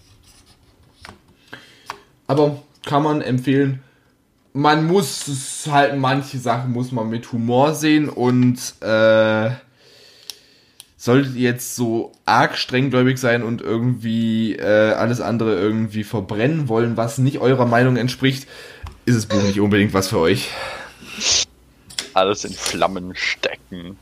Aber 2.27 2.61
kann 2.85 3.03
man 3.03 3.21
empfehlen. 3.21 3.81
Man 4.53 4.85
muss 4.85 5.27
es 5.27 5.67
halt, 5.69 5.97
manche 5.97 6.37
Sachen 6.37 6.71
muss 6.71 6.91
man 6.91 7.09
mit 7.09 7.31
Humor 7.31 7.73
sehen 7.73 8.07
und 8.07 8.59
äh, 8.81 9.49
solltet 10.95 11.35
ihr 11.35 11.49
jetzt 11.49 11.75
so 11.75 12.11
arg 12.25 12.57
strenggläubig 12.57 13.17
sein 13.17 13.43
und 13.43 13.61
irgendwie 13.61 14.55
äh, 14.55 14.93
alles 14.93 15.21
andere 15.21 15.59
irgendwie 15.59 16.03
verbrennen 16.03 16.69
wollen, 16.69 16.95
was 16.95 17.17
nicht 17.17 17.39
eurer 17.39 17.65
Meinung 17.65 17.97
entspricht, 17.97 18.47
ist 19.05 19.17
das 19.17 19.25
Buch 19.25 19.43
nicht 19.43 19.59
unbedingt 19.59 19.93
was 19.93 20.07
für 20.07 20.19
euch. 20.19 20.51
Alles 22.13 22.45
in 22.45 22.53
Flammen 22.53 23.15
stecken. 23.15 23.97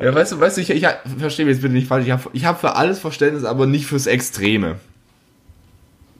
Ja, 0.00 0.14
weißt 0.14 0.32
du, 0.32 0.40
weißt 0.40 0.56
du, 0.56 0.60
ich, 0.60 0.70
ich, 0.70 0.84
ich 0.84 1.18
verstehe 1.18 1.44
mich 1.44 1.54
jetzt 1.56 1.62
bitte 1.62 1.74
nicht 1.74 1.88
falsch. 1.88 2.06
Ich 2.06 2.12
habe 2.12 2.30
ich 2.32 2.44
hab 2.44 2.60
für 2.60 2.76
alles 2.76 2.98
Verständnis, 2.98 3.44
aber 3.44 3.66
nicht 3.66 3.86
fürs 3.86 4.06
Extreme. 4.06 4.76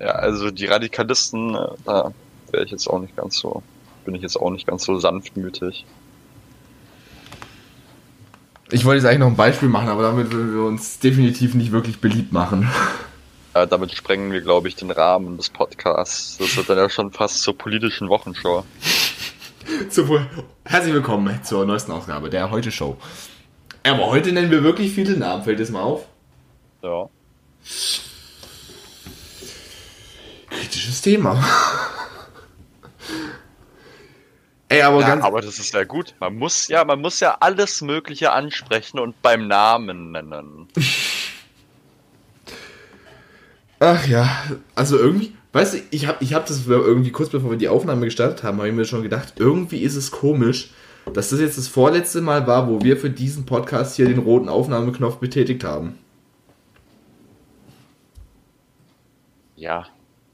Ja, 0.00 0.12
also 0.12 0.50
die 0.50 0.64
Radikalisten, 0.64 1.54
äh, 1.54 1.68
da 1.84 2.12
wäre 2.50 2.64
ich 2.64 2.70
jetzt 2.70 2.88
auch 2.88 2.98
nicht 2.98 3.16
ganz 3.16 3.36
so, 3.36 3.62
bin 4.04 4.14
ich 4.14 4.22
jetzt 4.22 4.36
auch 4.36 4.50
nicht 4.50 4.66
ganz 4.66 4.84
so 4.84 4.98
sanftmütig. 4.98 5.84
Ich 8.72 8.84
wollte 8.84 8.98
jetzt 8.98 9.06
eigentlich 9.06 9.18
noch 9.18 9.26
ein 9.26 9.36
Beispiel 9.36 9.68
machen, 9.68 9.88
aber 9.88 10.02
damit 10.02 10.32
würden 10.32 10.54
wir 10.54 10.62
uns 10.62 11.00
definitiv 11.00 11.54
nicht 11.54 11.72
wirklich 11.72 12.00
beliebt 12.00 12.32
machen. 12.32 12.68
Ja, 13.52 13.66
damit 13.66 13.90
sprengen 13.90 14.30
wir, 14.30 14.42
glaube 14.42 14.68
ich, 14.68 14.76
den 14.76 14.92
Rahmen 14.92 15.36
des 15.36 15.50
Podcasts. 15.50 16.38
Das 16.38 16.56
wird 16.56 16.70
dann 16.70 16.78
ja 16.78 16.88
schon 16.88 17.10
fast 17.10 17.42
zur 17.42 17.58
politischen 17.58 18.08
Wochenshow. 18.08 18.64
Herzlich 20.64 20.94
willkommen 20.94 21.42
zur 21.42 21.66
neuesten 21.66 21.90
Ausgabe 21.90 22.30
der 22.30 22.52
Heute 22.52 22.70
Show. 22.70 22.96
Aber 23.82 24.06
heute 24.06 24.30
nennen 24.30 24.52
wir 24.52 24.62
wirklich 24.62 24.92
viele 24.92 25.16
Namen. 25.16 25.42
Fällt 25.42 25.58
das 25.58 25.70
mal 25.70 25.82
auf? 25.82 26.06
Ja. 26.80 27.08
Kritisches 30.70 31.02
Thema. 31.02 31.42
Ey, 34.68 34.82
aber 34.82 35.00
ja, 35.00 35.20
aber 35.20 35.40
das 35.40 35.58
ist 35.58 35.74
ja 35.74 35.82
gut. 35.82 36.14
Man 36.20 36.36
muss 36.36 36.68
ja, 36.68 36.84
man 36.84 37.00
muss 37.00 37.18
ja 37.18 37.38
alles 37.40 37.82
Mögliche 37.82 38.30
ansprechen 38.30 39.00
und 39.00 39.20
beim 39.20 39.48
Namen 39.48 40.12
nennen. 40.12 40.68
Ach 43.80 44.06
ja, 44.06 44.44
also 44.76 44.96
irgendwie, 44.96 45.32
weißt 45.52 45.74
du, 45.74 45.78
ich 45.90 46.06
habe 46.06 46.22
ich 46.22 46.34
hab 46.34 46.46
das 46.46 46.68
irgendwie 46.68 47.10
kurz 47.10 47.30
bevor 47.30 47.50
wir 47.50 47.58
die 47.58 47.68
Aufnahme 47.68 48.04
gestartet 48.04 48.44
haben, 48.44 48.58
habe 48.58 48.68
ich 48.68 48.74
mir 48.74 48.84
schon 48.84 49.02
gedacht, 49.02 49.32
irgendwie 49.38 49.82
ist 49.82 49.96
es 49.96 50.12
komisch, 50.12 50.70
dass 51.12 51.30
das 51.30 51.40
jetzt 51.40 51.58
das 51.58 51.66
vorletzte 51.66 52.20
Mal 52.20 52.46
war, 52.46 52.68
wo 52.68 52.80
wir 52.80 52.96
für 52.96 53.10
diesen 53.10 53.46
Podcast 53.46 53.96
hier 53.96 54.06
den 54.06 54.20
roten 54.20 54.48
Aufnahmeknopf 54.48 55.16
betätigt 55.16 55.64
haben. 55.64 55.98
Ja, 59.56 59.88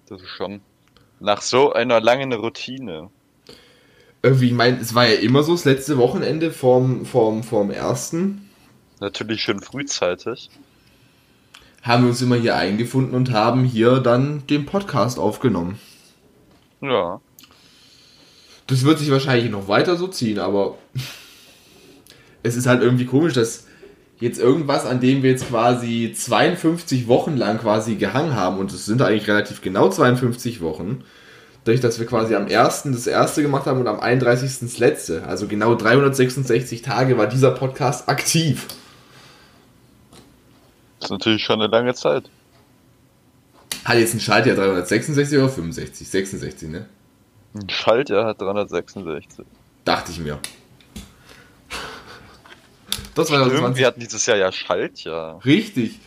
das 0.08 0.22
ist 0.22 0.28
schon 0.28 0.60
nach 1.20 1.42
so 1.42 1.72
einer 1.72 2.00
langen 2.00 2.32
Routine. 2.32 3.10
Irgendwie, 4.22 4.46
ich 4.46 4.52
meine, 4.52 4.78
es 4.78 4.94
war 4.94 5.06
ja 5.06 5.16
immer 5.16 5.42
so, 5.42 5.52
das 5.52 5.64
letzte 5.64 5.98
Wochenende 5.98 6.50
vorm, 6.50 7.04
vorm, 7.06 7.42
vorm 7.42 7.70
ersten. 7.70 8.50
Natürlich 9.00 9.42
schon 9.42 9.60
frühzeitig. 9.60 10.50
Haben 11.82 12.04
wir 12.04 12.10
uns 12.10 12.22
immer 12.22 12.36
hier 12.36 12.56
eingefunden 12.56 13.14
und 13.14 13.32
haben 13.32 13.64
hier 13.64 14.00
dann 14.00 14.46
den 14.46 14.66
Podcast 14.66 15.18
aufgenommen. 15.18 15.78
Ja. 16.80 17.20
Das 18.66 18.84
wird 18.84 18.98
sich 18.98 19.10
wahrscheinlich 19.10 19.50
noch 19.50 19.68
weiter 19.68 19.96
so 19.96 20.08
ziehen, 20.08 20.38
aber 20.38 20.76
es 22.42 22.56
ist 22.56 22.66
halt 22.66 22.82
irgendwie 22.82 23.06
komisch, 23.06 23.34
dass 23.34 23.65
jetzt 24.18 24.38
irgendwas, 24.38 24.86
an 24.86 25.00
dem 25.00 25.22
wir 25.22 25.30
jetzt 25.30 25.48
quasi 25.48 26.12
52 26.16 27.08
Wochen 27.08 27.36
lang 27.36 27.58
quasi 27.58 27.96
gehangen 27.96 28.34
haben, 28.34 28.58
und 28.58 28.72
es 28.72 28.86
sind 28.86 29.02
eigentlich 29.02 29.28
relativ 29.28 29.60
genau 29.60 29.88
52 29.88 30.60
Wochen, 30.60 31.04
dadurch, 31.64 31.80
dass 31.80 31.98
wir 31.98 32.06
quasi 32.06 32.34
am 32.34 32.46
1. 32.46 32.84
das 32.84 33.06
erste 33.06 33.42
gemacht 33.42 33.66
haben 33.66 33.80
und 33.80 33.88
am 33.88 34.00
31. 34.00 34.60
das 34.60 34.78
letzte. 34.78 35.24
Also 35.24 35.48
genau 35.48 35.74
366 35.74 36.82
Tage 36.82 37.18
war 37.18 37.26
dieser 37.26 37.50
Podcast 37.50 38.08
aktiv. 38.08 38.66
Das 41.00 41.08
ist 41.08 41.10
natürlich 41.10 41.42
schon 41.42 41.60
eine 41.60 41.70
lange 41.70 41.94
Zeit. 41.94 42.30
Hat 43.84 43.98
jetzt 43.98 44.14
ein 44.14 44.20
Schaltjahr 44.20 44.56
366 44.56 45.38
oder 45.38 45.48
65? 45.48 46.08
66, 46.08 46.68
ne? 46.70 46.86
Ein 47.54 47.68
Schaltjahr 47.68 48.26
hat 48.26 48.40
366. 48.40 49.44
Dachte 49.84 50.10
ich 50.10 50.18
mir. 50.18 50.38
Das 53.16 53.30
war 53.30 53.48
Stimmt, 53.48 53.78
wir 53.78 53.86
hatten 53.86 54.00
dieses 54.00 54.26
Jahr 54.26 54.36
ja 54.36 54.52
Schaltjahr. 54.52 55.42
Richtig. 55.42 55.98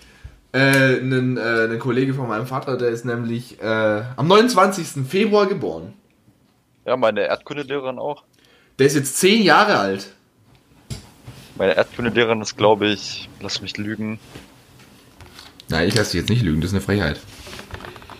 Äh, 0.51 0.99
ein, 0.99 1.37
äh, 1.37 1.67
ein 1.71 1.79
Kollege 1.79 2.13
von 2.13 2.27
meinem 2.27 2.45
Vater, 2.45 2.77
der 2.77 2.89
ist 2.89 3.03
nämlich 3.03 3.59
äh, 3.59 4.03
am 4.15 4.27
29. 4.27 5.07
Februar 5.07 5.47
geboren. 5.47 5.93
Ja, 6.85 6.95
meine 6.97 7.21
Erdkundelehrerin 7.21 7.97
auch. 7.97 8.23
Der 8.77 8.85
ist 8.85 8.95
jetzt 8.95 9.17
10 9.17 9.41
Jahre 9.41 9.79
alt. 9.79 10.11
Meine 11.57 11.75
Erdkundelehrerin 11.75 12.41
ist, 12.41 12.57
glaube 12.57 12.87
ich, 12.87 13.27
lass 13.41 13.63
mich 13.63 13.77
lügen. 13.77 14.19
Nein, 15.67 15.87
ich 15.87 15.95
lasse 15.95 16.11
dich 16.11 16.21
jetzt 16.21 16.29
nicht 16.29 16.43
lügen, 16.43 16.61
das 16.61 16.69
ist 16.69 16.75
eine 16.75 16.81
Frechheit. 16.81 17.19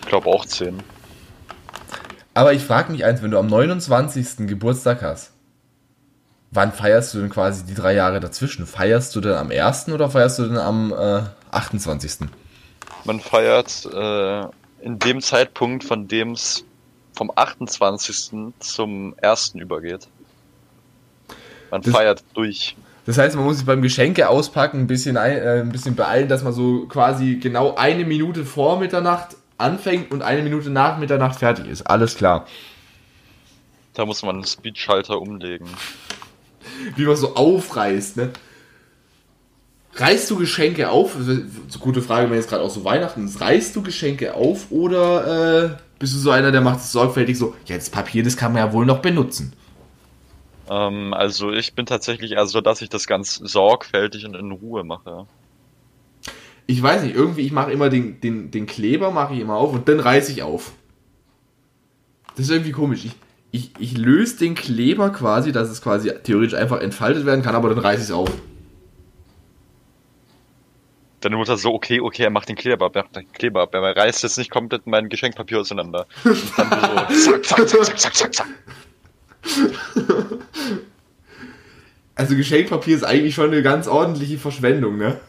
Ich 0.02 0.08
glaube 0.08 0.28
auch 0.28 0.44
10. 0.44 0.82
Aber 2.34 2.54
ich 2.54 2.62
frage 2.62 2.90
mich 2.90 3.04
eins, 3.04 3.22
wenn 3.22 3.30
du 3.30 3.38
am 3.38 3.46
29. 3.46 4.48
Geburtstag 4.48 5.02
hast, 5.02 5.30
wann 6.50 6.72
feierst 6.72 7.14
du 7.14 7.20
denn 7.20 7.30
quasi 7.30 7.64
die 7.64 7.74
drei 7.74 7.94
Jahre 7.94 8.20
dazwischen? 8.20 8.66
Feierst 8.66 9.14
du 9.14 9.20
denn 9.20 9.34
am 9.34 9.50
1. 9.50 9.88
oder 9.88 10.10
feierst 10.10 10.38
du 10.38 10.44
denn 10.44 10.58
am 10.58 10.92
äh, 10.92 11.22
28. 11.50 12.28
Man 13.04 13.20
feiert 13.20 13.86
äh, 13.92 14.40
in 14.84 14.98
dem 14.98 15.20
Zeitpunkt, 15.20 15.84
von 15.84 16.08
dem 16.08 16.32
es 16.32 16.64
vom 17.12 17.30
28. 17.34 18.52
zum 18.58 19.14
1. 19.22 19.54
übergeht. 19.54 20.08
Man 21.70 21.82
das, 21.82 21.94
feiert 21.94 22.24
durch. 22.34 22.76
Das 23.06 23.18
heißt, 23.18 23.36
man 23.36 23.44
muss 23.44 23.58
sich 23.58 23.66
beim 23.66 23.82
Geschenke 23.82 24.28
auspacken 24.28 24.80
ein 24.80 24.86
bisschen, 24.86 25.16
äh, 25.16 25.60
ein 25.60 25.70
bisschen 25.70 25.94
beeilen, 25.94 26.28
dass 26.28 26.42
man 26.42 26.52
so 26.52 26.86
quasi 26.86 27.36
genau 27.36 27.74
eine 27.76 28.04
Minute 28.04 28.44
vor 28.44 28.78
Mitternacht 28.78 29.36
anfängt 29.58 30.10
und 30.10 30.22
eine 30.22 30.42
Minute 30.42 30.70
nach 30.70 30.98
Mitternacht 30.98 31.38
fertig 31.38 31.66
ist. 31.66 31.82
Alles 31.82 32.16
klar. 32.16 32.46
Da 33.94 34.06
muss 34.06 34.22
man 34.22 34.36
einen 34.36 34.44
Speedschalter 34.44 35.20
umlegen. 35.20 35.68
Wie 36.96 37.04
man 37.04 37.16
so 37.16 37.34
aufreißt, 37.34 38.16
ne? 38.16 38.30
Reißt 39.94 40.30
du 40.30 40.36
Geschenke 40.36 40.90
auf? 40.90 41.16
Eine 41.16 41.46
gute 41.80 42.00
Frage, 42.00 42.30
wenn 42.30 42.36
jetzt 42.36 42.48
gerade 42.48 42.62
auch 42.62 42.70
so 42.70 42.84
Weihnachten 42.84 43.26
ist. 43.26 43.40
Reißt 43.40 43.74
du 43.74 43.82
Geschenke 43.82 44.34
auf 44.34 44.70
oder 44.70 45.64
äh, 45.64 45.76
bist 45.98 46.14
du 46.14 46.18
so 46.18 46.30
einer, 46.30 46.52
der 46.52 46.60
macht 46.60 46.78
es 46.78 46.92
sorgfältig 46.92 47.36
so, 47.36 47.54
ja, 47.66 47.76
das 47.76 47.90
Papier, 47.90 48.22
das 48.22 48.36
kann 48.36 48.52
man 48.52 48.62
ja 48.62 48.72
wohl 48.72 48.86
noch 48.86 49.00
benutzen? 49.00 49.52
Ähm, 50.70 51.12
also 51.12 51.52
ich 51.52 51.74
bin 51.74 51.86
tatsächlich 51.86 52.32
eher 52.32 52.46
so, 52.46 52.60
dass 52.60 52.80
ich 52.80 52.88
das 52.88 53.06
ganz 53.06 53.34
sorgfältig 53.34 54.24
und 54.24 54.36
in 54.36 54.52
Ruhe 54.52 54.84
mache. 54.84 55.26
Ich 56.66 56.80
weiß 56.80 57.02
nicht, 57.02 57.16
irgendwie, 57.16 57.42
ich 57.42 57.52
mache 57.52 57.72
immer 57.72 57.90
den, 57.90 58.20
den, 58.20 58.52
den 58.52 58.66
Kleber, 58.66 59.10
mache 59.10 59.34
ich 59.34 59.40
immer 59.40 59.56
auf 59.56 59.74
und 59.74 59.88
dann 59.88 59.98
reiße 59.98 60.30
ich 60.30 60.44
auf. 60.44 60.72
Das 62.36 62.46
ist 62.46 62.52
irgendwie 62.52 62.70
komisch. 62.70 63.04
Ich, 63.04 63.12
ich, 63.52 63.72
ich 63.78 63.96
löse 63.98 64.38
den 64.38 64.54
Kleber 64.54 65.10
quasi, 65.10 65.52
dass 65.52 65.70
es 65.70 65.82
quasi 65.82 66.12
theoretisch 66.22 66.54
einfach 66.54 66.80
entfaltet 66.80 67.26
werden 67.26 67.42
kann, 67.42 67.54
aber 67.54 67.68
dann 67.68 67.78
reiße 67.78 68.02
ich 68.02 68.08
es 68.08 68.12
auf. 68.12 68.30
Deine 71.20 71.36
Mutter 71.36 71.56
so, 71.58 71.74
okay, 71.74 72.00
okay, 72.00 72.22
er 72.22 72.30
macht 72.30 72.48
den 72.48 72.56
Kleber 72.56 72.86
ab, 72.86 72.96
er 72.96 73.02
macht 73.02 73.16
den 73.16 73.30
Kleber 73.32 73.62
ab, 73.62 73.74
er 73.74 73.82
reißt 73.96 74.22
jetzt 74.22 74.38
nicht 74.38 74.50
komplett 74.50 74.86
mein 74.86 75.08
Geschenkpapier 75.08 75.60
auseinander. 75.60 76.06
Und 76.24 76.58
dann 76.58 77.14
so, 77.14 77.36
zack, 77.38 77.68
zack, 77.68 77.84
zack, 77.84 77.98
zack, 77.98 78.14
zack, 78.16 78.34
zack. 78.34 78.48
Also 82.14 82.36
Geschenkpapier 82.36 82.96
ist 82.96 83.04
eigentlich 83.04 83.34
schon 83.34 83.50
eine 83.50 83.62
ganz 83.62 83.86
ordentliche 83.88 84.38
Verschwendung, 84.38 84.96
ne? 84.96 85.20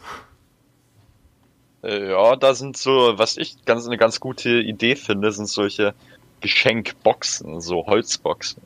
Äh, 1.84 2.12
ja, 2.12 2.36
da 2.36 2.54
sind 2.54 2.78
so, 2.78 3.14
was 3.18 3.38
ich 3.38 3.66
ganz 3.66 3.88
eine 3.88 3.98
ganz 3.98 4.20
gute 4.20 4.50
Idee 4.60 4.96
finde, 4.96 5.32
sind 5.32 5.48
solche 5.48 5.94
Geschenkboxen, 6.42 7.62
so 7.62 7.86
Holzboxen. 7.86 8.62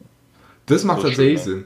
Das 0.65 0.83
macht 0.83 1.01
so 1.01 1.07
tatsächlich 1.07 1.41
schön, 1.41 1.53
Sinn. 1.53 1.65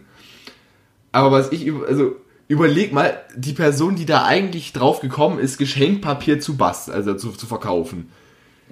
Aber 1.12 1.32
was 1.32 1.52
ich, 1.52 1.72
also 1.88 2.16
überleg 2.48 2.92
mal, 2.92 3.22
die 3.36 3.54
Person, 3.54 3.96
die 3.96 4.06
da 4.06 4.26
eigentlich 4.26 4.74
drauf 4.74 5.00
gekommen 5.00 5.40
ist, 5.40 5.58
Geschenkpapier 5.58 6.40
zu 6.40 6.58
basteln, 6.58 6.96
also 6.96 7.14
zu, 7.14 7.32
zu 7.32 7.46
verkaufen. 7.46 8.12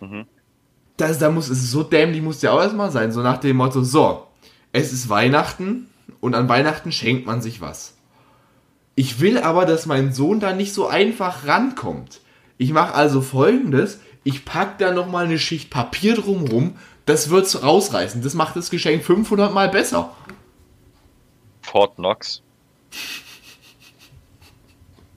Mhm. 0.02 0.26
Das, 0.98 1.20
da 1.20 1.30
muss 1.30 1.50
es 1.50 1.72
so 1.72 1.84
dämlich 1.84 2.22
muss 2.22 2.40
der 2.40 2.54
auch 2.54 2.62
erstmal 2.62 2.92
sein, 2.92 3.12
so 3.12 3.22
nach 3.22 3.38
dem 3.38 3.58
Motto, 3.58 3.84
so, 3.84 4.26
es 4.72 4.92
ist 4.92 5.10
Weihnachten 5.10 5.88
und 6.20 6.34
an 6.34 6.50
Weihnachten 6.50 6.92
schenkt 6.92 7.26
man 7.28 7.42
sich 7.42 7.62
was. 7.62 7.96
Ich 8.96 9.20
will 9.20 9.38
aber, 9.38 9.66
dass 9.66 9.86
mein 9.86 10.12
Sohn 10.12 10.40
da 10.40 10.54
nicht 10.54 10.74
so 10.74 10.88
einfach 10.88 11.46
rankommt. 11.46 12.20
Ich 12.58 12.74
mache 12.74 12.96
also 12.96 13.22
folgendes, 13.22 14.00
ich 14.24 14.44
pack 14.44 14.80
da 14.80 14.92
nochmal 14.92 15.26
eine 15.26 15.38
Schicht 15.38 15.70
Papier 15.70 16.16
drumrum, 16.16 16.74
das 17.08 17.30
wird's 17.30 17.64
rausreißen, 17.64 18.22
das 18.22 18.34
macht 18.36 18.55
das 18.55 18.70
Geschenk 18.70 19.03
500 19.03 19.53
mal 19.53 19.70
besser. 19.70 20.14
Fort 21.62 21.95
Knox. 21.95 22.43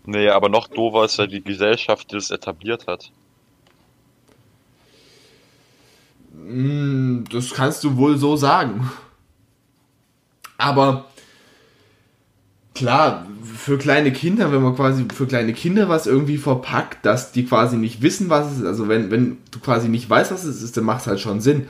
Nee, 0.06 0.28
aber 0.28 0.48
noch 0.48 0.68
doofer 0.68 1.04
ist 1.04 1.18
ja 1.18 1.26
die 1.26 1.42
Gesellschaft, 1.42 2.10
die 2.10 2.14
das 2.14 2.30
etabliert 2.30 2.86
hat. 2.86 3.12
Hm, 6.32 7.24
das 7.30 7.50
kannst 7.50 7.84
du 7.84 7.96
wohl 7.96 8.16
so 8.16 8.36
sagen. 8.36 8.90
Aber 10.58 11.09
klar, 12.80 13.26
für 13.42 13.76
kleine 13.76 14.10
Kinder, 14.10 14.52
wenn 14.52 14.62
man 14.62 14.74
quasi 14.74 15.04
für 15.14 15.26
kleine 15.26 15.52
Kinder 15.52 15.90
was 15.90 16.06
irgendwie 16.06 16.38
verpackt, 16.38 17.04
dass 17.04 17.30
die 17.30 17.44
quasi 17.44 17.76
nicht 17.76 18.00
wissen, 18.00 18.30
was 18.30 18.50
es 18.50 18.58
ist, 18.60 18.64
also 18.64 18.88
wenn, 18.88 19.10
wenn 19.10 19.36
du 19.50 19.60
quasi 19.60 19.90
nicht 19.90 20.08
weißt, 20.08 20.32
was 20.32 20.44
es 20.44 20.62
ist, 20.62 20.78
dann 20.78 20.84
macht 20.84 21.02
es 21.02 21.06
halt 21.06 21.20
schon 21.20 21.42
Sinn, 21.42 21.68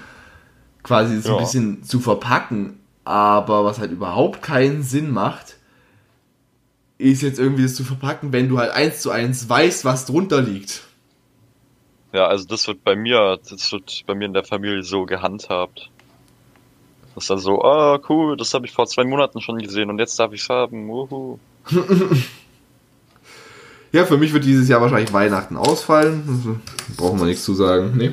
quasi 0.85 1.17
es 1.17 1.27
ja. 1.27 1.33
ein 1.33 1.41
bisschen 1.41 1.83
zu 1.83 1.99
verpacken. 1.99 2.79
Aber 3.05 3.65
was 3.65 3.81
halt 3.81 3.91
überhaupt 3.91 4.41
keinen 4.41 4.85
Sinn 4.85 5.11
macht, 5.11 5.57
ist 6.97 7.23
jetzt 7.23 7.41
irgendwie 7.41 7.65
das 7.65 7.75
zu 7.75 7.83
verpacken, 7.83 8.33
wenn 8.33 8.49
du 8.49 8.59
halt 8.59 8.71
eins 8.71 9.01
zu 9.01 9.11
eins 9.11 9.49
weißt, 9.49 9.85
was 9.85 10.07
drunter 10.07 10.41
liegt. 10.41 10.85
Ja, 12.13 12.29
also 12.29 12.47
das 12.47 12.69
wird 12.69 12.85
bei 12.85 12.95
mir, 12.95 13.41
das 13.49 13.73
wird 13.73 14.05
bei 14.07 14.15
mir 14.15 14.27
in 14.27 14.35
der 14.35 14.45
Familie 14.45 14.85
so 14.85 15.07
gehandhabt. 15.07 15.91
Das 17.21 17.25
ist 17.25 17.31
dann 17.31 17.39
so, 17.39 17.63
ah, 17.63 17.97
oh, 17.97 17.99
cool, 18.09 18.37
das 18.39 18.55
habe 18.55 18.65
ich 18.65 18.73
vor 18.73 18.87
zwei 18.87 19.05
Monaten 19.05 19.43
schon 19.43 19.59
gesehen 19.59 19.91
und 19.91 19.99
jetzt 19.99 20.19
darf 20.19 20.33
ich 20.33 20.41
es 20.41 20.49
haben. 20.49 20.89
Uhu. 20.89 21.39
ja, 23.93 24.07
für 24.07 24.17
mich 24.17 24.33
wird 24.33 24.47
dieses 24.47 24.71
Jahr 24.71 24.81
wahrscheinlich 24.81 25.13
Weihnachten 25.13 25.59
ausfallen. 25.59 26.23
Also, 26.27 26.57
brauchen 26.97 27.19
wir 27.19 27.27
nichts 27.27 27.45
zu 27.45 27.53
sagen. 27.53 27.93
Nee. 27.95 28.13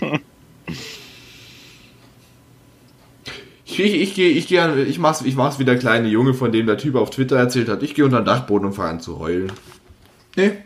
Ich, 3.64 3.80
ich, 3.80 3.94
ich 4.02 4.14
gehe, 4.14 4.28
ich 4.28 4.48
gehe, 4.48 4.84
ich 4.84 4.98
mach's, 4.98 5.22
ich 5.22 5.34
mach's 5.34 5.58
wie 5.58 5.64
der 5.64 5.78
kleine 5.78 6.06
Junge, 6.06 6.34
von 6.34 6.52
dem 6.52 6.66
der 6.66 6.76
Typ 6.76 6.94
auf 6.94 7.08
Twitter 7.08 7.38
erzählt 7.38 7.70
hat. 7.70 7.82
Ich 7.82 7.94
gehe 7.94 8.04
unter 8.04 8.20
den 8.20 8.26
Dachboden 8.26 8.66
und 8.66 8.74
fange 8.74 8.90
an 8.90 9.00
zu 9.00 9.18
heulen. 9.18 9.50
Nee. 10.36 10.58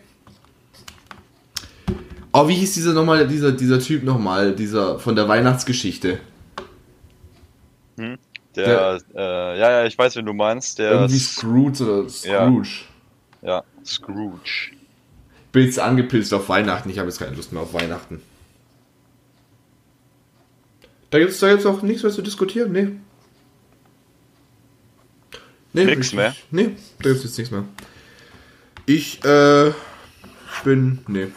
Oh, 2.33 2.49
wie 2.49 2.55
hieß 2.55 2.75
dieser 2.75 2.95
nochmal, 2.95 3.29
dieser, 3.29 3.53
dieser 3.53 3.79
Typ 3.79 4.03
nochmal, 4.03 4.57
dieser 4.57 4.99
von 4.99 5.15
der 5.15 5.29
Weihnachtsgeschichte? 5.29 6.19
Hm? 7.97 8.19
Der, 8.55 8.99
der 8.99 9.03
äh, 9.15 9.59
ja, 9.59 9.71
ja, 9.71 9.87
ich 9.87 9.97
weiß, 9.99 10.17
wen 10.17 10.27
du 10.27 10.33
meinst. 10.33 10.79
Der 10.79 10.93
irgendwie 10.93 11.19
Scrooge 11.19 11.85
oder 11.85 12.09
Scrooge. 12.09 12.69
Ja, 13.43 13.49
ja 13.49 13.65
Scrooge. 13.85 14.73
Bin 15.53 15.65
jetzt 15.65 15.79
angepilzt 15.79 16.33
auf 16.35 16.49
Weihnachten. 16.49 16.91
Ich 16.91 16.99
habe 16.99 17.09
jetzt 17.09 17.19
keine 17.19 17.37
Lust 17.37 17.53
mehr 17.53 17.63
auf 17.63 17.75
Weihnachten. 17.75 18.23
Da 21.11 21.19
gibt 21.19 21.31
es 21.31 21.41
da 21.41 21.49
jetzt 21.49 21.67
auch 21.67 21.83
nichts 21.83 22.03
mehr 22.03 22.13
zu 22.13 22.23
diskutieren? 22.23 22.73
Nee. 22.73 22.89
Nee, 25.73 25.85
Nix 25.85 26.13
mehr? 26.13 26.35
Nee, 26.51 26.71
da 26.99 27.11
gibt 27.11 27.17
es 27.17 27.25
jetzt 27.25 27.39
nichts 27.39 27.51
mehr. 27.51 27.65
Ich, 28.87 29.23
äh, 29.25 29.73
bin, 30.65 30.99
nee. 31.07 31.29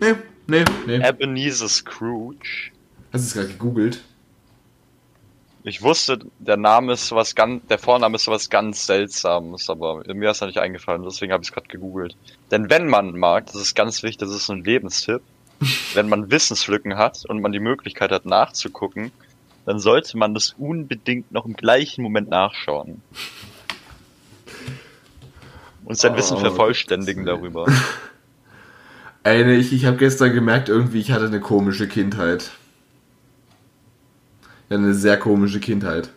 Nee, 0.00 0.14
nee, 0.46 0.64
nee. 0.86 1.08
Ebenezer 1.08 1.68
Scrooge. 1.68 2.70
Hast 3.12 3.24
du 3.24 3.28
es 3.28 3.34
gerade 3.34 3.48
gegoogelt? 3.48 4.00
Ich 5.62 5.82
wusste, 5.82 6.18
der 6.38 6.56
Name 6.56 6.94
ist 6.94 7.12
was 7.12 7.34
ganz, 7.34 7.66
der 7.68 7.78
Vorname 7.78 8.16
ist 8.16 8.28
was 8.28 8.48
ganz 8.48 8.86
Seltsames, 8.86 9.68
aber 9.68 10.02
mir 10.14 10.30
ist 10.30 10.40
er 10.40 10.46
nicht 10.46 10.58
eingefallen, 10.58 11.02
deswegen 11.02 11.32
habe 11.32 11.42
ich 11.42 11.50
es 11.50 11.54
gerade 11.54 11.68
gegoogelt. 11.68 12.16
Denn 12.50 12.70
wenn 12.70 12.88
man 12.88 13.18
mag, 13.18 13.46
das 13.46 13.56
ist 13.56 13.74
ganz 13.74 14.02
wichtig, 14.02 14.18
das 14.20 14.34
ist 14.34 14.48
ein 14.48 14.64
Lebenstipp, 14.64 15.20
wenn 15.94 16.08
man 16.08 16.30
Wissenslücken 16.30 16.96
hat 16.96 17.24
und 17.28 17.42
man 17.42 17.52
die 17.52 17.60
Möglichkeit 17.60 18.10
hat 18.10 18.24
nachzugucken, 18.24 19.12
dann 19.66 19.78
sollte 19.78 20.16
man 20.16 20.32
das 20.32 20.54
unbedingt 20.56 21.30
noch 21.30 21.44
im 21.44 21.54
gleichen 21.54 22.02
Moment 22.02 22.30
nachschauen. 22.30 23.02
Und 25.84 25.98
sein 25.98 26.14
oh, 26.14 26.16
Wissen 26.16 26.38
vervollständigen 26.38 27.26
darüber. 27.26 27.66
Ey, 29.24 29.56
ich, 29.56 29.74
ich 29.74 29.84
habe 29.84 29.98
gestern 29.98 30.32
gemerkt, 30.32 30.70
irgendwie, 30.70 31.00
ich 31.00 31.12
hatte 31.12 31.26
eine 31.26 31.40
komische 31.40 31.86
Kindheit. 31.86 32.52
Ja, 34.70 34.76
eine 34.76 34.94
sehr 34.94 35.18
komische 35.18 35.58
Kindheit. 35.58 36.10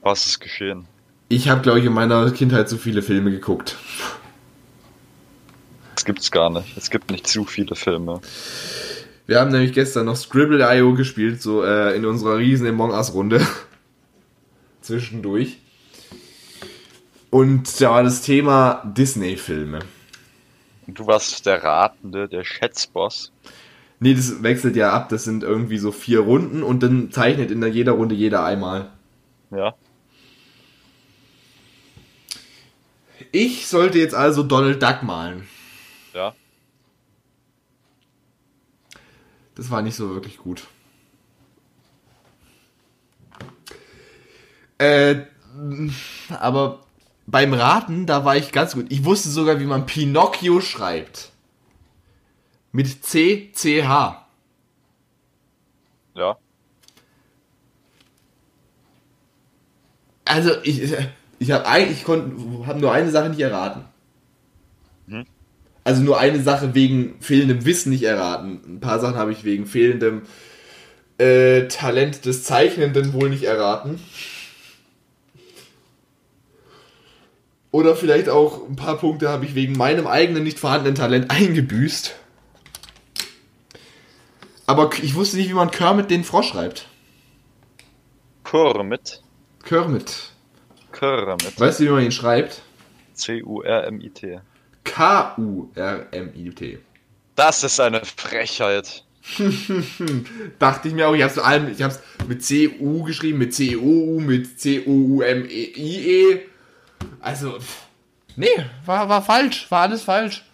Was 0.00 0.24
ist 0.26 0.40
geschehen? 0.40 0.86
Ich 1.28 1.50
habe, 1.50 1.60
glaube 1.60 1.78
ich, 1.78 1.84
in 1.84 1.92
meiner 1.92 2.30
Kindheit 2.30 2.68
so 2.68 2.78
viele 2.78 3.02
Filme 3.02 3.30
geguckt. 3.30 3.76
Das 5.94 6.06
gibt's 6.06 6.30
gar 6.30 6.48
nicht. 6.48 6.76
Es 6.78 6.88
gibt 6.90 7.10
nicht 7.10 7.26
zu 7.26 7.44
viele 7.44 7.74
Filme. 7.74 8.20
Wir 9.26 9.38
haben 9.38 9.50
nämlich 9.50 9.74
gestern 9.74 10.06
noch 10.06 10.16
Scribble.io 10.16 10.94
gespielt, 10.94 11.42
so 11.42 11.62
äh, 11.62 11.94
in 11.94 12.06
unserer 12.06 12.38
riesen 12.38 12.66
Among 12.66 12.90
Us-Runde. 12.90 13.46
Zwischendurch. 14.80 15.58
Und 17.28 17.80
da 17.82 17.90
war 17.90 18.02
das 18.02 18.22
Thema 18.22 18.82
Disney-Filme. 18.96 19.80
Du 20.86 21.06
warst 21.06 21.44
der 21.44 21.62
Ratende, 21.62 22.28
der 22.28 22.44
Schätzboss. 22.44 23.32
Nee, 24.00 24.14
das 24.14 24.42
wechselt 24.42 24.76
ja 24.76 24.92
ab. 24.92 25.08
Das 25.08 25.24
sind 25.24 25.42
irgendwie 25.42 25.78
so 25.78 25.92
vier 25.92 26.20
Runden 26.20 26.62
und 26.62 26.82
dann 26.82 27.10
zeichnet 27.10 27.50
in 27.50 27.62
jeder 27.72 27.92
Runde 27.92 28.14
jeder 28.14 28.44
einmal. 28.44 28.90
Ja. 29.50 29.74
Ich 33.32 33.66
sollte 33.66 33.98
jetzt 33.98 34.14
also 34.14 34.42
Donald 34.42 34.82
Duck 34.82 35.02
malen. 35.02 35.46
Ja. 36.12 36.34
Das 39.54 39.70
war 39.70 39.82
nicht 39.82 39.94
so 39.94 40.10
wirklich 40.10 40.38
gut. 40.38 40.64
Äh, 44.78 45.22
aber 46.30 46.80
beim 47.26 47.54
Raten, 47.54 48.06
da 48.06 48.24
war 48.24 48.36
ich 48.36 48.52
ganz 48.52 48.74
gut. 48.74 48.86
Ich 48.88 49.04
wusste 49.04 49.28
sogar, 49.30 49.60
wie 49.60 49.64
man 49.64 49.86
Pinocchio 49.86 50.60
schreibt. 50.60 51.30
Mit 52.74 53.04
C, 53.04 53.50
C, 53.52 53.84
H. 53.84 54.26
Ja. 56.16 56.36
Also, 60.24 60.50
ich, 60.64 60.92
ich 61.38 61.52
habe 61.52 61.68
eigentlich, 61.68 62.02
konnte, 62.02 62.66
habe 62.66 62.80
nur 62.80 62.90
eine 62.90 63.12
Sache 63.12 63.30
nicht 63.30 63.38
erraten. 63.38 63.84
Hm? 65.06 65.24
Also 65.84 66.02
nur 66.02 66.18
eine 66.18 66.42
Sache 66.42 66.74
wegen 66.74 67.14
fehlendem 67.20 67.64
Wissen 67.64 67.90
nicht 67.90 68.02
erraten. 68.02 68.60
Ein 68.66 68.80
paar 68.80 68.98
Sachen 68.98 69.14
habe 69.14 69.30
ich 69.30 69.44
wegen 69.44 69.66
fehlendem 69.66 70.22
äh, 71.18 71.68
Talent 71.68 72.24
des 72.24 72.42
Zeichnenden 72.42 73.12
wohl 73.12 73.30
nicht 73.30 73.44
erraten. 73.44 74.00
Oder 77.70 77.94
vielleicht 77.94 78.28
auch 78.28 78.68
ein 78.68 78.74
paar 78.74 78.98
Punkte 78.98 79.28
habe 79.28 79.44
ich 79.44 79.54
wegen 79.54 79.76
meinem 79.76 80.08
eigenen 80.08 80.42
nicht 80.42 80.58
vorhandenen 80.58 80.96
Talent 80.96 81.30
eingebüßt. 81.30 82.16
Aber 84.66 84.90
ich 85.02 85.14
wusste 85.14 85.36
nicht, 85.36 85.48
wie 85.48 85.54
man 85.54 85.70
Kermit 85.70 86.10
den 86.10 86.24
Frosch 86.24 86.48
schreibt. 86.48 86.88
Kermit. 88.44 89.22
Kermit. 89.62 90.30
Kermit. 90.92 91.60
Weißt 91.60 91.80
du, 91.80 91.84
wie 91.84 91.88
man 91.90 92.04
ihn 92.04 92.12
schreibt? 92.12 92.62
C-U-R-M-I-T. 93.14 94.40
K-U-R-M-I-T. 94.84 96.78
Das 97.36 97.64
ist 97.64 97.80
eine 97.80 98.02
Frechheit. 98.04 99.04
Dachte 100.58 100.88
ich 100.88 100.94
mir 100.94 101.08
auch, 101.08 101.14
ich 101.14 101.22
hab's, 101.22 101.38
allem, 101.38 101.68
ich 101.68 101.82
hab's 101.82 102.00
mit 102.28 102.44
C-U 102.44 103.02
geschrieben, 103.02 103.38
mit 103.38 103.54
C-O-U, 103.54 104.20
mit 104.20 104.60
C-O-U-M-I-E. 104.60 106.40
Also, 107.20 107.58
nee, 108.36 108.46
war, 108.84 109.08
war 109.08 109.22
falsch, 109.22 109.70
war 109.70 109.82
alles 109.82 110.02
falsch. 110.02 110.44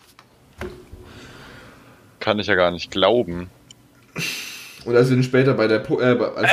Kann 2.20 2.38
ich 2.38 2.46
ja 2.46 2.54
gar 2.54 2.70
nicht 2.70 2.90
glauben. 2.90 3.50
Und 4.84 4.96
als 4.96 5.08
wir 5.08 5.16
dann 5.16 5.22
später 5.22 5.54
bei 5.54 5.66
der... 5.66 5.80
Po 5.80 6.00
äh, 6.00 6.04
also, 6.04 6.46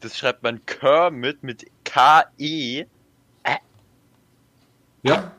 Das 0.00 0.18
schreibt 0.18 0.42
man 0.42 0.64
Kermit 0.66 1.42
mit 1.42 1.66
K-E. 1.84 2.86
ja. 5.02 5.32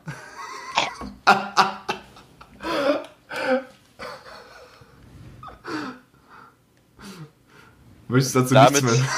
Möchtest 8.08 8.34
du 8.34 8.40
dazu 8.40 8.54
Damit- 8.54 8.82
nichts 8.82 8.98
mehr? 8.98 9.08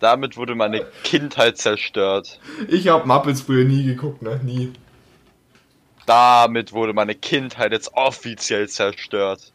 Damit 0.00 0.36
wurde 0.36 0.54
meine 0.54 0.84
Kindheit 1.02 1.56
zerstört. 1.56 2.38
Ich 2.68 2.88
hab 2.88 3.06
Muppets 3.06 3.40
früher 3.40 3.64
nie 3.64 3.84
geguckt, 3.84 4.20
ne? 4.20 4.38
Nie. 4.42 4.72
Damit 6.04 6.72
wurde 6.72 6.92
meine 6.92 7.14
Kindheit 7.14 7.72
jetzt 7.72 7.94
offiziell 7.94 8.68
zerstört. 8.68 9.52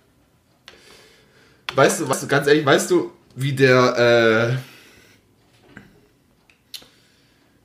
Weißt 1.76 2.00
du, 2.00 2.10
weißt 2.10 2.24
du, 2.24 2.28
ganz 2.28 2.48
ehrlich, 2.48 2.66
weißt 2.66 2.92
du, 2.92 3.12
wie 3.36 3.54
der, 3.54 4.58
äh, 4.58 6.08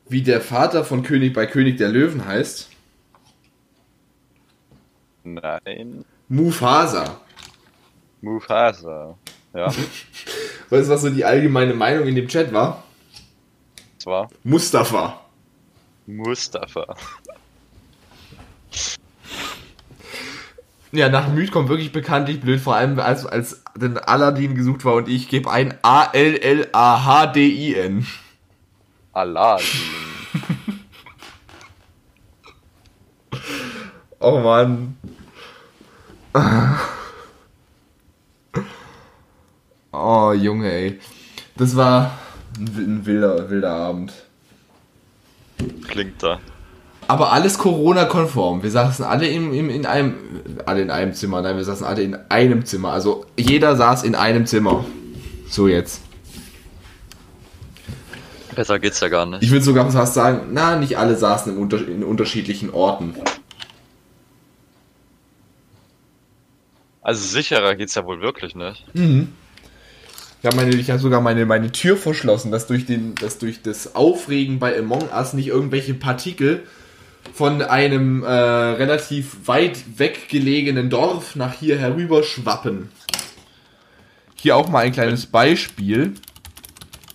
wie 0.09 0.22
der 0.22 0.40
Vater 0.40 0.84
von 0.84 1.02
König 1.02 1.32
bei 1.32 1.46
König 1.46 1.78
der 1.78 1.88
Löwen 1.88 2.24
heißt? 2.24 2.68
Nein. 5.24 6.05
Mufasa. 6.28 7.20
Mufasa. 8.20 9.16
Ja, 9.55 9.66
Weißt 10.70 10.88
du, 10.88 10.92
was 10.92 11.02
so 11.02 11.11
die 11.11 11.24
allgemeine 11.24 11.74
Meinung 11.74 12.07
in 12.07 12.14
dem 12.14 12.28
Chat 12.28 12.52
war? 12.52 12.84
das 14.05 14.07
war 14.07 14.30
Mustafa. 14.42 15.20
Mustafa. 16.07 16.94
Ja, 20.95 21.09
nach 21.09 21.26
Müd 21.28 21.51
kommt 21.51 21.68
wirklich 21.68 21.90
bekanntlich 21.90 22.40
blöd, 22.40 22.61
vor 22.61 22.76
allem 22.76 23.01
als, 23.01 23.26
als 23.26 23.64
den 23.76 23.99
Aladdin 23.99 24.55
gesucht 24.55 24.84
war 24.84 24.95
und 24.95 25.09
ich 25.09 25.28
gebe 25.28 25.51
ein 25.51 25.74
A-L-L-A-H-D-I-N. 25.82 26.76
Aladdin. 29.12 29.66
Oh 34.20 34.38
Mann. 34.38 34.97
Oh, 39.92 40.32
Junge, 40.32 40.70
ey. 40.70 41.01
Das 41.57 41.74
war 41.76 42.18
ein 42.57 43.05
wilder, 43.05 43.51
wilder 43.51 43.72
Abend. 43.72 44.12
Klingt 45.88 46.22
da. 46.22 46.40
Aber 47.07 47.32
alles 47.32 47.59
Corona-konform. 47.59 48.62
Wir 48.62 48.70
saßen 48.70 49.05
alle 49.05 49.26
im, 49.26 49.52
im, 49.52 49.68
in 49.70 49.86
einem, 49.86 50.14
alle 50.64 50.82
in 50.82 50.90
einem 50.90 51.14
Zimmer. 51.14 51.42
Nein, 51.42 51.57
wir 51.57 51.64
saßen 51.64 51.86
alle 51.86 52.02
in 52.02 52.16
einem 52.28 52.64
Zimmer. 52.64 52.92
Also 52.92 53.26
jeder 53.36 53.76
saß 53.76 54.05
in 54.05 54.14
einem 54.14 54.46
Zimmer. 54.46 54.84
So 55.48 55.68
jetzt. 55.68 56.02
Besser 58.55 58.78
geht's 58.78 59.00
ja 59.00 59.09
gar 59.09 59.26
nicht. 59.26 59.42
Ich 59.42 59.50
würde 59.50 59.64
sogar 59.64 59.90
fast 59.90 60.14
sagen, 60.14 60.48
na, 60.52 60.76
nicht 60.76 60.96
alle 60.96 61.16
saßen 61.16 61.52
in, 61.55 61.59
unter, 61.59 61.86
in 61.86 62.05
unterschiedlichen 62.05 62.70
Orten. 62.70 63.14
Also 67.02 67.26
sicherer 67.26 67.74
geht's 67.74 67.94
ja 67.96 68.07
wohl 68.07 68.22
wirklich 68.22 68.55
nicht. 68.55 68.86
Ich 68.94 70.46
habe 70.46 70.57
meine, 70.57 70.74
ich 70.74 70.90
habe 70.90 71.00
sogar 71.00 71.20
meine, 71.20 71.44
meine 71.46 71.70
Tür 71.72 71.96
verschlossen, 71.96 72.50
dass 72.50 72.66
durch, 72.66 72.86
den, 72.86 73.14
dass 73.16 73.38
durch 73.38 73.62
das 73.62 73.94
Aufregen 73.94 74.59
bei 74.59 74.78
Among 74.78 75.09
Us 75.11 75.34
nicht 75.34 75.48
irgendwelche 75.48 75.94
Partikel 75.94 76.62
von 77.33 77.62
einem 77.62 78.22
äh, 78.22 78.29
relativ 78.29 79.47
weit 79.47 79.99
weggelegenen 79.99 80.91
Dorf 80.91 81.37
nach 81.37 81.55
hier 81.55 81.79
herüber 81.79 82.22
schwappen. 82.22 82.91
Hier 84.35 84.57
auch 84.57 84.68
mal 84.68 84.81
ein 84.81 84.93
kleines 84.93 85.27
Beispiel. 85.27 86.14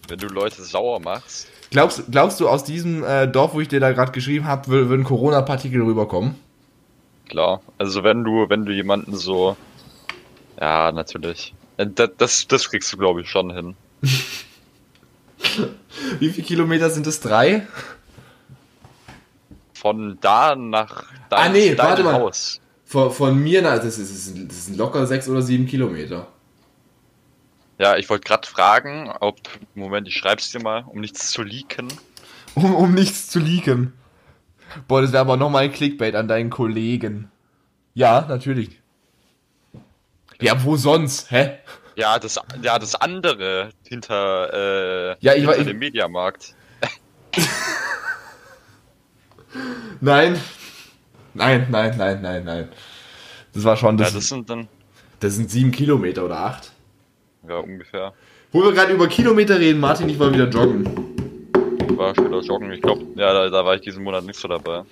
Wenn 0.07 0.19
du 0.19 0.27
Leute 0.27 0.63
sauer 0.63 0.99
machst. 0.99 1.47
Glaubst, 1.69 2.05
glaubst 2.09 2.39
du, 2.39 2.49
aus 2.49 2.63
diesem 2.63 3.03
äh, 3.03 3.27
Dorf, 3.27 3.53
wo 3.53 3.61
ich 3.61 3.67
dir 3.67 3.79
da 3.79 3.91
gerade 3.91 4.11
geschrieben 4.11 4.45
habe, 4.45 4.67
würden 4.89 5.03
Corona-Partikel 5.03 5.81
rüberkommen? 5.83 6.35
Klar. 7.27 7.61
Also 7.77 8.03
wenn 8.03 8.23
du, 8.23 8.49
wenn 8.49 8.65
du 8.65 8.73
jemanden 8.73 9.15
so. 9.15 9.55
Ja, 10.59 10.91
natürlich. 10.91 11.53
Äh, 11.77 11.85
Das, 11.87 12.09
das, 12.17 12.47
das 12.47 12.69
kriegst 12.69 12.91
du, 12.91 12.97
glaube 12.97 13.21
ich, 13.21 13.29
schon 13.29 13.53
hin. 13.53 13.75
Wie 16.19 16.29
viele 16.29 16.47
Kilometer 16.47 16.89
sind 16.89 17.05
es? 17.07 17.19
Drei? 17.19 17.67
Von 19.79 20.17
da 20.19 20.55
nach 20.55 21.03
dein, 21.29 21.39
Ah, 21.39 21.49
nee, 21.49 21.77
warte 21.77 22.03
mal. 22.03 22.13
Haus. 22.15 22.59
Von, 22.85 23.11
von 23.11 23.37
mir, 23.37 23.61
na, 23.61 23.77
das, 23.77 23.97
ist, 23.97 24.11
das, 24.49 24.65
sind, 24.65 24.77
locker 24.77 25.05
sechs 25.07 25.29
oder 25.29 25.41
sieben 25.41 25.67
Kilometer. 25.67 26.27
Ja, 27.77 27.95
ich 27.95 28.09
wollte 28.09 28.27
gerade 28.27 28.45
fragen, 28.47 29.09
ob. 29.21 29.37
Moment, 29.75 30.07
ich 30.07 30.15
schreib's 30.15 30.51
dir 30.51 30.61
mal, 30.61 30.83
um 30.87 30.99
nichts 30.99 31.29
zu 31.31 31.43
leaken. 31.43 31.87
Um, 32.55 32.75
um 32.75 32.93
nichts 32.93 33.29
zu 33.29 33.39
leaken. 33.39 33.93
Boah, 34.87 35.01
das 35.01 35.11
wäre 35.13 35.21
aber 35.21 35.37
nochmal 35.37 35.63
ein 35.65 35.71
Clickbait 35.71 36.15
an 36.15 36.27
deinen 36.27 36.49
Kollegen. 36.49 37.31
Ja, 37.93 38.25
natürlich. 38.27 38.81
Ja, 40.41 40.61
wo 40.63 40.75
sonst? 40.75 41.31
Hä? 41.31 41.57
Ja, 41.95 42.17
das, 42.19 42.39
ja, 42.61 42.79
das 42.79 42.95
andere 42.95 43.69
hinter, 43.87 44.53
äh, 44.53 45.15
Ja, 45.21 45.33
ich 45.33 45.39
hinter 45.39 45.47
war- 45.47 45.57
ich- 45.57 45.67
dem 45.67 45.79
Mediamarkt. 45.79 46.53
Nein. 50.01 50.39
Nein, 51.33 51.67
nein, 51.69 51.95
nein, 51.97 52.21
nein, 52.21 52.43
nein. 52.43 52.69
Das 53.53 53.63
war 53.63 53.77
schon, 53.77 53.97
Ja, 53.97 54.05
das, 54.05 54.13
das 54.13 54.27
sind 54.27 54.49
dann. 54.49 54.67
das 55.19 55.35
sind 55.35 55.49
sieben 55.49 55.71
Kilometer 55.71 56.25
oder 56.25 56.39
acht. 56.39 56.71
Ja, 57.47 57.57
ungefähr. 57.57 58.13
Wo 58.51 58.63
wir 58.63 58.73
gerade 58.73 58.93
über 58.93 59.07
Kilometer 59.07 59.59
reden, 59.59 59.79
Martin, 59.79 60.09
ich 60.09 60.19
war 60.19 60.33
wieder 60.33 60.49
joggen. 60.49 60.85
War 61.95 62.15
schon 62.15 62.27
wieder 62.27 62.41
joggen. 62.41 62.71
Ich 62.71 62.81
glaube, 62.81 63.05
ja, 63.15 63.33
da, 63.33 63.49
da, 63.49 63.65
war 63.65 63.75
ich 63.75 63.81
diesen 63.81 64.03
Monat 64.03 64.25
nicht 64.25 64.39
so 64.39 64.47
dabei. 64.47 64.83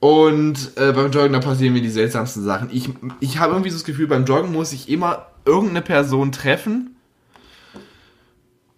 Und 0.00 0.76
äh, 0.76 0.92
beim 0.92 1.10
Joggen, 1.10 1.32
da 1.32 1.40
passieren 1.40 1.74
mir 1.74 1.82
die 1.82 1.88
seltsamsten 1.88 2.44
Sachen. 2.44 2.68
Ich, 2.72 2.88
ich 3.20 3.38
habe 3.38 3.52
irgendwie 3.52 3.70
so 3.70 3.76
das 3.76 3.84
Gefühl, 3.84 4.06
beim 4.06 4.24
Joggen 4.26 4.52
muss 4.52 4.72
ich 4.72 4.88
immer 4.88 5.26
irgendeine 5.44 5.82
Person 5.82 6.30
treffen 6.30 6.96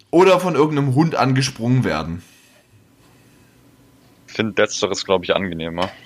oder 0.09 0.39
von 0.39 0.55
irgendeinem 0.55 0.95
Hund 0.95 1.15
angesprungen 1.15 1.83
werden. 1.83 2.23
Ich 4.31 4.37
finde 4.37 4.61
letzteres, 4.61 5.03
glaube 5.03 5.25
ich, 5.25 5.35
angenehmer. 5.35 5.91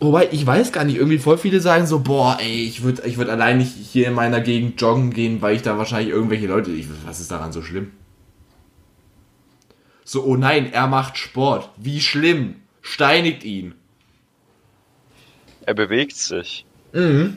Wobei, 0.00 0.28
ich 0.32 0.44
weiß 0.44 0.72
gar 0.72 0.82
nicht, 0.82 0.96
irgendwie 0.96 1.20
voll 1.20 1.38
viele 1.38 1.60
sagen 1.60 1.86
so, 1.86 2.00
boah, 2.00 2.36
ey, 2.40 2.64
ich 2.64 2.82
würde 2.82 3.06
ich 3.06 3.16
würd 3.16 3.30
allein 3.30 3.58
nicht 3.58 3.76
hier 3.76 4.08
in 4.08 4.14
meiner 4.14 4.40
Gegend 4.40 4.80
joggen 4.80 5.12
gehen, 5.12 5.40
weil 5.40 5.54
ich 5.54 5.62
da 5.62 5.78
wahrscheinlich 5.78 6.12
irgendwelche 6.12 6.48
Leute, 6.48 6.72
ich, 6.72 6.88
was 7.06 7.20
ist 7.20 7.30
daran 7.30 7.52
so 7.52 7.62
schlimm? 7.62 7.92
So, 10.02 10.24
oh 10.24 10.34
nein, 10.34 10.72
er 10.72 10.88
macht 10.88 11.16
Sport. 11.16 11.70
Wie 11.76 12.00
schlimm. 12.00 12.56
Steinigt 12.82 13.44
ihn. 13.44 13.76
Er 15.64 15.74
bewegt 15.74 16.16
sich. 16.16 16.66
Mhm. 16.92 17.36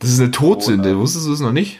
Das 0.00 0.10
ist 0.10 0.18
eine 0.18 0.32
Todsünde, 0.32 0.96
oh 0.96 1.00
wusstest 1.00 1.28
du 1.28 1.34
es 1.34 1.40
noch 1.40 1.52
nicht? 1.52 1.78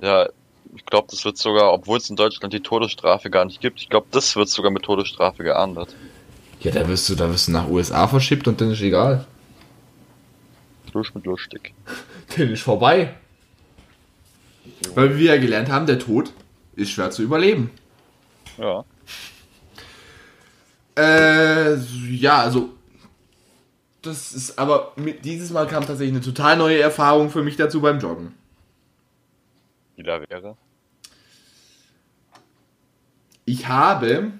Ja, 0.00 0.28
ich 0.74 0.84
glaube, 0.86 1.06
das 1.10 1.24
wird 1.24 1.38
sogar, 1.38 1.72
obwohl 1.72 1.98
es 1.98 2.10
in 2.10 2.16
Deutschland 2.16 2.52
die 2.52 2.60
Todesstrafe 2.60 3.30
gar 3.30 3.44
nicht 3.44 3.60
gibt, 3.60 3.80
ich 3.80 3.88
glaube, 3.88 4.06
das 4.10 4.34
wird 4.36 4.48
sogar 4.48 4.70
mit 4.70 4.82
Todesstrafe 4.82 5.44
geahndet. 5.44 5.94
Ja, 6.60 6.72
da 6.72 6.88
wirst 6.88 7.08
du, 7.08 7.14
da 7.14 7.28
wirst 7.30 7.48
du 7.48 7.52
nach 7.52 7.68
USA 7.68 8.08
verschippt 8.08 8.48
und 8.48 8.60
dann 8.60 8.72
ist 8.72 8.80
egal. 8.80 9.26
Durch 10.92 11.14
mit 11.14 11.26
lustig. 11.26 11.74
dann 12.36 12.50
ist 12.50 12.62
vorbei. 12.62 13.14
Weil 14.94 15.18
wir 15.18 15.34
ja 15.34 15.40
gelernt 15.40 15.68
haben, 15.68 15.86
der 15.86 15.98
Tod 15.98 16.32
ist 16.74 16.90
schwer 16.90 17.10
zu 17.10 17.22
überleben. 17.22 17.70
Ja. 18.58 18.84
Äh, 20.96 21.76
ja, 22.10 22.38
also. 22.38 22.70
Das 24.02 24.32
ist 24.32 24.58
aber 24.58 24.92
mit, 24.96 25.24
dieses 25.24 25.50
Mal 25.50 25.66
kam 25.66 25.86
tatsächlich 25.86 26.14
eine 26.14 26.24
total 26.24 26.56
neue 26.58 26.78
Erfahrung 26.78 27.30
für 27.30 27.42
mich 27.42 27.56
dazu 27.56 27.80
beim 27.80 27.98
Joggen. 27.98 28.34
Die 29.96 30.02
da 30.02 30.20
wäre? 30.28 30.56
Ich 33.44 33.68
habe 33.68 34.32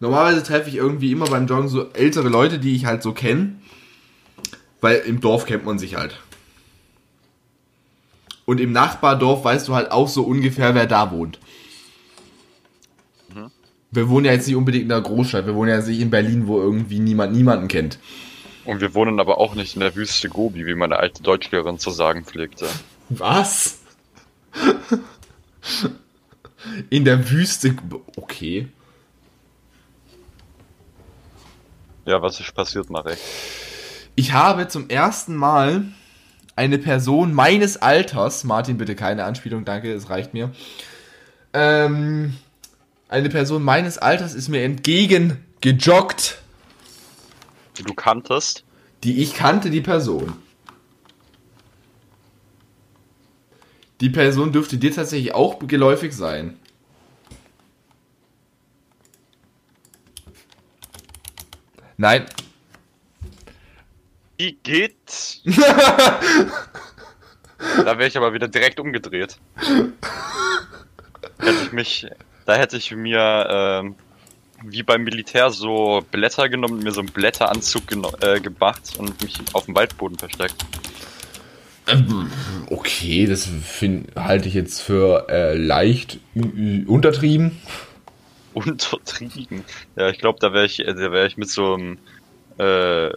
Normalerweise 0.00 0.42
treffe 0.42 0.70
ich 0.70 0.76
irgendwie 0.76 1.12
immer 1.12 1.26
beim 1.26 1.46
Joggen 1.46 1.68
so 1.68 1.90
ältere 1.92 2.30
Leute, 2.30 2.58
die 2.58 2.74
ich 2.74 2.86
halt 2.86 3.02
so 3.02 3.12
kenne. 3.12 3.56
Weil 4.80 5.00
im 5.00 5.20
Dorf 5.20 5.44
kennt 5.44 5.66
man 5.66 5.78
sich 5.78 5.96
halt. 5.96 6.18
Und 8.46 8.60
im 8.60 8.72
Nachbardorf 8.72 9.44
weißt 9.44 9.68
du 9.68 9.74
halt 9.74 9.92
auch 9.92 10.08
so 10.08 10.22
ungefähr, 10.22 10.74
wer 10.74 10.86
da 10.86 11.12
wohnt. 11.12 11.38
Mhm. 13.34 13.50
Wir 13.90 14.08
wohnen 14.08 14.24
ja 14.24 14.32
jetzt 14.32 14.46
nicht 14.46 14.56
unbedingt 14.56 14.86
in 14.86 14.92
einer 14.92 15.02
Großstadt. 15.02 15.44
Wir 15.44 15.54
wohnen 15.54 15.68
ja 15.68 15.76
jetzt 15.76 15.88
nicht 15.88 16.00
in 16.00 16.08
Berlin, 16.08 16.46
wo 16.46 16.58
irgendwie 16.58 16.98
niemand 16.98 17.34
niemanden 17.34 17.68
kennt. 17.68 17.98
Und 18.64 18.80
wir 18.80 18.94
wohnen 18.94 19.20
aber 19.20 19.36
auch 19.36 19.54
nicht 19.54 19.74
in 19.74 19.80
der 19.80 19.94
Wüste 19.94 20.30
Gobi, 20.30 20.64
wie 20.64 20.74
meine 20.74 20.96
alte 20.96 21.22
Deutschlehrerin 21.22 21.78
zu 21.78 21.90
sagen 21.90 22.24
pflegte. 22.24 22.66
Was? 23.10 23.80
in 26.90 27.04
der 27.04 27.30
Wüste. 27.30 27.74
Okay. 28.16 28.68
Ja, 32.06 32.22
was 32.22 32.40
ist 32.40 32.54
passiert, 32.54 32.90
Marek? 32.90 33.18
Ich 34.16 34.32
habe 34.32 34.68
zum 34.68 34.88
ersten 34.88 35.34
Mal 35.34 35.84
eine 36.56 36.78
Person 36.78 37.32
meines 37.32 37.76
Alters, 37.78 38.44
Martin, 38.44 38.76
bitte 38.76 38.94
keine 38.94 39.24
Anspielung, 39.24 39.64
danke, 39.64 39.92
es 39.92 40.10
reicht 40.10 40.34
mir. 40.34 40.50
Ähm, 41.52 42.36
eine 43.08 43.28
Person 43.28 43.62
meines 43.62 43.98
Alters 43.98 44.34
ist 44.34 44.48
mir 44.48 44.62
entgegengejoggt. 44.62 46.42
Die 47.78 47.82
du 47.82 47.94
kanntest? 47.94 48.64
Die 49.04 49.22
ich 49.22 49.34
kannte, 49.34 49.70
die 49.70 49.80
Person. 49.80 50.34
Die 54.00 54.10
Person 54.10 54.52
dürfte 54.52 54.78
dir 54.78 54.94
tatsächlich 54.94 55.34
auch 55.34 55.58
geläufig 55.60 56.14
sein. 56.14 56.56
Nein. 61.96 62.26
Wie 64.38 64.52
geht? 64.62 65.42
da 65.54 66.20
wäre 67.98 68.06
ich 68.06 68.16
aber 68.16 68.32
wieder 68.32 68.46
direkt 68.48 68.80
umgedreht. 68.80 69.38
hätte 71.38 71.62
ich 71.62 71.72
mich, 71.72 72.06
da 72.46 72.54
hätte 72.54 72.78
ich 72.78 72.90
mir 72.92 73.46
ähm, 73.50 73.96
wie 74.64 74.82
beim 74.82 75.04
Militär 75.04 75.50
so 75.50 76.02
Blätter 76.10 76.48
genommen, 76.48 76.82
mir 76.82 76.92
so 76.92 77.00
einen 77.00 77.10
Blätteranzug 77.10 77.82
äh, 78.22 78.40
gemacht 78.40 78.94
und 78.96 79.22
mich 79.22 79.38
auf 79.52 79.66
dem 79.66 79.74
Waldboden 79.74 80.18
versteckt. 80.18 80.64
Okay, 82.68 83.26
das 83.26 83.46
find, 83.46 84.14
halte 84.14 84.48
ich 84.48 84.54
jetzt 84.54 84.80
für 84.80 85.26
äh, 85.28 85.56
leicht 85.56 86.20
untertrieben 86.86 87.60
untertrieben. 88.54 89.64
Ja, 89.96 90.08
ich 90.08 90.18
glaube, 90.18 90.38
da 90.40 90.52
wäre 90.52 90.66
ich, 90.66 90.78
äh, 90.80 90.94
da 90.94 91.12
wäre 91.12 91.26
ich 91.26 91.36
mit 91.36 91.50
so 91.50 91.74
einem 91.74 91.98
äh, 92.58 93.10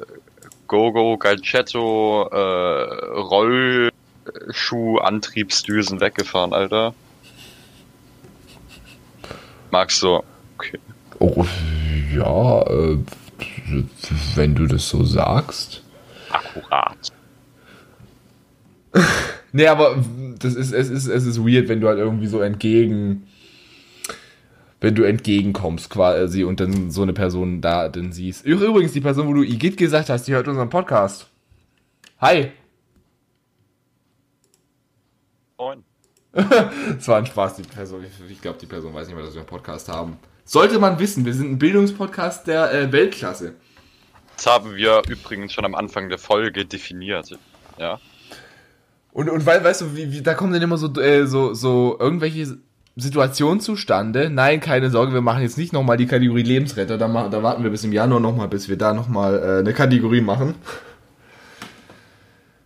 Gogo 0.67 1.17
Galcetto 1.17 2.29
äh, 2.31 3.15
Rollschuh-Antriebsdüsen 3.19 5.99
weggefahren, 5.99 6.53
Alter. 6.53 6.93
Magst 9.71 10.03
du? 10.03 10.21
Okay. 10.57 10.79
Oh, 11.19 11.45
ja, 12.15 12.61
äh, 12.63 12.97
wenn 14.35 14.55
du 14.55 14.67
das 14.67 14.87
so 14.87 15.03
sagst. 15.03 15.83
Akkurat. 16.29 17.11
nee, 19.51 19.67
aber 19.67 20.03
das 20.39 20.55
ist, 20.55 20.71
es 20.71 20.89
ist, 20.89 21.07
es 21.07 21.25
ist 21.25 21.39
weird, 21.39 21.67
wenn 21.67 21.81
du 21.81 21.87
halt 21.87 21.99
irgendwie 21.99 22.27
so 22.27 22.41
entgegen 22.41 23.27
wenn 24.83 24.95
du 24.95 25.03
entgegenkommst 25.03 25.89
quasi 25.89 26.43
und 26.43 26.59
dann 26.59 26.91
so 26.91 27.03
eine 27.03 27.13
Person 27.13 27.61
da 27.61 27.87
dann 27.87 28.11
siehst. 28.11 28.45
Übrigens, 28.45 28.91
die 28.91 28.99
Person, 28.99 29.29
wo 29.29 29.33
du 29.33 29.41
Igitt 29.41 29.77
gesagt 29.77 30.09
hast, 30.09 30.27
die 30.27 30.33
hört 30.33 30.49
unseren 30.49 30.69
Podcast. 30.69 31.29
Hi. 32.19 32.51
Moin. 35.57 35.85
Es 36.99 37.07
war 37.07 37.19
ein 37.19 37.25
Spaß, 37.25 37.55
die 37.55 37.63
Person. 37.63 38.03
Ich, 38.29 38.41
glaube, 38.41 38.59
die 38.59 38.65
Person 38.65 38.93
weiß 38.93 39.07
nicht 39.07 39.15
mehr, 39.15 39.23
dass 39.23 39.35
wir 39.35 39.39
einen 39.39 39.47
Podcast 39.47 39.87
haben. 39.87 40.17
Sollte 40.43 40.77
man 40.79 40.99
wissen, 40.99 41.23
wir 41.23 41.33
sind 41.33 41.51
ein 41.51 41.59
Bildungspodcast 41.59 42.47
der 42.47 42.73
äh, 42.73 42.91
Weltklasse. 42.91 43.55
Das 44.35 44.47
haben 44.47 44.75
wir 44.75 45.01
übrigens 45.07 45.53
schon 45.53 45.63
am 45.63 45.75
Anfang 45.75 46.09
der 46.09 46.17
Folge 46.17 46.65
definiert. 46.65 47.39
Ja. 47.77 48.01
Und, 49.13 49.29
und 49.29 49.45
weil, 49.45 49.63
weißt 49.63 49.81
du, 49.81 49.95
wie, 49.95 50.11
wie, 50.11 50.21
da 50.21 50.33
kommen 50.33 50.53
dann 50.53 50.61
immer 50.61 50.77
so, 50.77 50.91
äh, 50.99 51.27
so, 51.27 51.53
so 51.53 51.95
irgendwelche 51.99 52.57
Situation 52.95 53.59
zustande. 53.59 54.29
Nein, 54.29 54.59
keine 54.59 54.89
Sorge, 54.89 55.13
wir 55.13 55.21
machen 55.21 55.43
jetzt 55.43 55.57
nicht 55.57 55.71
nochmal 55.71 55.97
die 55.97 56.07
Kategorie 56.07 56.41
Lebensretter. 56.41 56.97
Da, 56.97 57.29
da 57.29 57.43
warten 57.43 57.63
wir 57.63 57.69
bis 57.69 57.83
im 57.83 57.93
Januar 57.93 58.19
nochmal, 58.19 58.47
bis 58.47 58.69
wir 58.69 58.77
da 58.77 58.93
nochmal 58.93 59.39
äh, 59.39 59.59
eine 59.59 59.73
Kategorie 59.73 60.21
machen. 60.21 60.55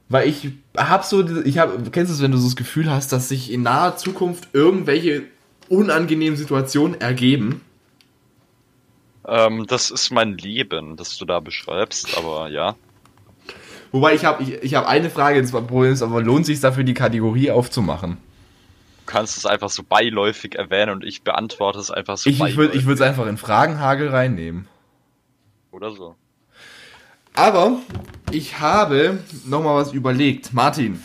Weil 0.09 0.29
ich 0.29 0.51
hab 0.77 1.03
so, 1.03 1.27
ich 1.43 1.57
hab, 1.57 1.91
kennst 1.91 2.11
du 2.11 2.15
es, 2.15 2.21
wenn 2.21 2.31
du 2.31 2.37
so 2.37 2.47
das 2.47 2.55
Gefühl 2.55 2.89
hast, 2.89 3.11
dass 3.11 3.27
sich 3.27 3.51
in 3.51 3.63
naher 3.63 3.97
Zukunft 3.97 4.47
irgendwelche 4.53 5.23
unangenehmen 5.67 6.37
Situationen 6.37 6.99
ergeben? 7.01 7.59
Ähm, 9.27 9.65
das 9.67 9.91
ist 9.91 10.11
mein 10.11 10.37
Leben, 10.37 10.95
das 10.95 11.17
du 11.17 11.25
da 11.25 11.41
beschreibst, 11.41 12.17
aber 12.17 12.47
ja. 12.47 12.75
Wobei 13.91 14.15
ich 14.15 14.25
habe 14.25 14.43
ich, 14.43 14.63
ich 14.63 14.75
hab 14.75 14.87
eine 14.87 15.09
Frage, 15.09 15.41
das 15.41 15.51
Problem 15.51 15.93
ist, 15.93 16.01
aber 16.01 16.21
lohnt 16.21 16.45
sich 16.45 16.59
dafür, 16.59 16.83
die 16.83 16.93
Kategorie 16.93 17.51
aufzumachen? 17.51 18.17
kannst 19.07 19.37
es 19.37 19.45
einfach 19.47 19.71
so 19.71 19.81
beiläufig 19.83 20.55
erwähnen 20.55 20.91
und 20.91 21.03
ich 21.03 21.23
beantworte 21.23 21.79
es 21.79 21.89
einfach 21.89 22.17
so 22.17 22.29
Ich, 22.29 22.39
ich 22.39 22.57
würde 22.57 22.93
es 22.93 23.01
einfach 23.01 23.25
in 23.25 23.37
Fragenhagel 23.37 24.09
reinnehmen. 24.09 24.67
Oder 25.71 25.91
so. 25.91 26.15
Aber 27.33 27.79
ich 28.31 28.59
habe 28.59 29.19
nochmal 29.45 29.81
was 29.81 29.93
überlegt. 29.93 30.53
Martin, 30.53 31.03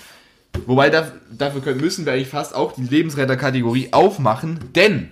wobei 0.66 0.90
da, 0.90 1.12
dafür 1.30 1.62
können, 1.62 1.80
müssen 1.80 2.04
wir 2.04 2.12
eigentlich 2.12 2.28
fast 2.28 2.54
auch 2.54 2.72
die 2.72 2.82
Lebensretter-Kategorie 2.82 3.92
aufmachen, 3.92 4.72
denn 4.74 5.10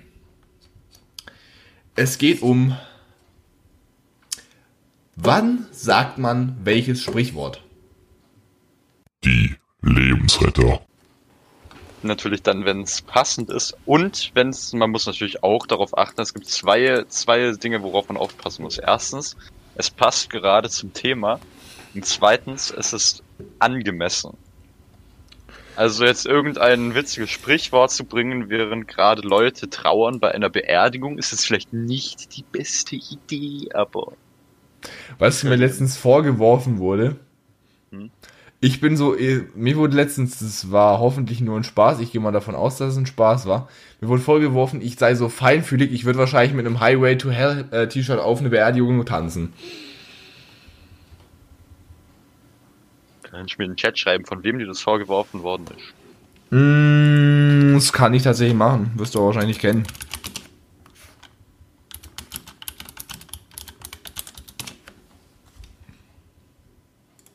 es 1.94 2.18
geht 2.18 2.42
um 2.42 2.76
wann 5.22 5.66
sagt 5.72 6.18
man 6.18 6.56
welches 6.64 7.02
Sprichwort? 7.02 7.62
Die 9.24 9.56
Lebensretter 9.82 10.80
natürlich 12.02 12.42
dann, 12.42 12.64
wenn 12.64 12.82
es 12.82 13.02
passend 13.02 13.50
ist. 13.50 13.76
Und 13.84 14.30
wenn 14.34 14.48
es, 14.48 14.72
man 14.72 14.90
muss 14.90 15.06
natürlich 15.06 15.42
auch 15.42 15.66
darauf 15.66 15.96
achten, 15.96 16.20
es 16.20 16.34
gibt 16.34 16.46
zwei, 16.48 17.04
zwei 17.08 17.52
Dinge, 17.52 17.82
worauf 17.82 18.08
man 18.08 18.16
aufpassen 18.16 18.62
muss. 18.62 18.78
Erstens, 18.78 19.36
es 19.74 19.90
passt 19.90 20.30
gerade 20.30 20.68
zum 20.68 20.92
Thema. 20.92 21.40
Und 21.94 22.06
zweitens, 22.06 22.70
es 22.70 22.92
ist 22.92 23.22
angemessen. 23.58 24.36
Also 25.76 26.04
jetzt 26.04 26.26
irgendein 26.26 26.94
witziges 26.94 27.30
Sprichwort 27.30 27.90
zu 27.90 28.04
bringen, 28.04 28.50
während 28.50 28.86
gerade 28.86 29.22
Leute 29.22 29.70
trauern 29.70 30.20
bei 30.20 30.32
einer 30.32 30.50
Beerdigung, 30.50 31.16
ist 31.16 31.32
jetzt 31.32 31.46
vielleicht 31.46 31.72
nicht 31.72 32.36
die 32.36 32.44
beste 32.44 32.96
Idee, 32.96 33.72
aber. 33.72 34.12
Was 35.18 35.42
mir 35.44 35.56
letztens 35.56 35.96
vorgeworfen 35.96 36.78
wurde, 36.78 37.16
hm? 37.90 38.10
ich 38.60 38.80
bin 38.80 38.96
so, 38.96 39.16
eh, 39.16 39.42
mir 39.54 39.76
wurde 39.76 39.96
letztens, 39.96 40.38
das 40.38 40.70
war 40.70 41.00
hoffentlich 41.00 41.40
nur 41.40 41.56
ein 41.56 41.64
Spaß, 41.64 42.00
ich 42.00 42.12
gehe 42.12 42.20
mal 42.20 42.32
davon 42.32 42.54
aus, 42.54 42.76
dass 42.76 42.92
es 42.92 42.98
ein 42.98 43.06
Spaß 43.06 43.46
war, 43.46 43.68
mir 44.00 44.08
wurde 44.08 44.22
vorgeworfen, 44.22 44.82
ich 44.82 44.98
sei 44.98 45.14
so 45.14 45.28
feinfühlig, 45.28 45.92
ich 45.92 46.04
würde 46.04 46.18
wahrscheinlich 46.18 46.54
mit 46.54 46.66
einem 46.66 46.80
Highway 46.80 47.16
to 47.16 47.30
Hell 47.30 47.66
äh, 47.70 47.88
T-Shirt 47.88 48.18
auf 48.18 48.40
eine 48.40 48.50
Beerdigung 48.50 49.04
tanzen. 49.04 49.52
Kann 53.22 53.46
ich 53.46 53.58
mir 53.58 53.64
in 53.64 53.72
den 53.72 53.76
Chat 53.76 53.98
schreiben, 53.98 54.24
von 54.24 54.42
wem 54.42 54.58
dir 54.58 54.66
das 54.66 54.80
vorgeworfen 54.80 55.42
worden 55.42 55.66
ist? 55.76 55.94
Mm, 56.50 57.74
das 57.74 57.92
kann 57.92 58.12
ich 58.12 58.24
tatsächlich 58.24 58.56
machen. 58.56 58.90
Wirst 58.96 59.14
du 59.14 59.20
wahrscheinlich 59.20 59.60
kennen. 59.60 59.84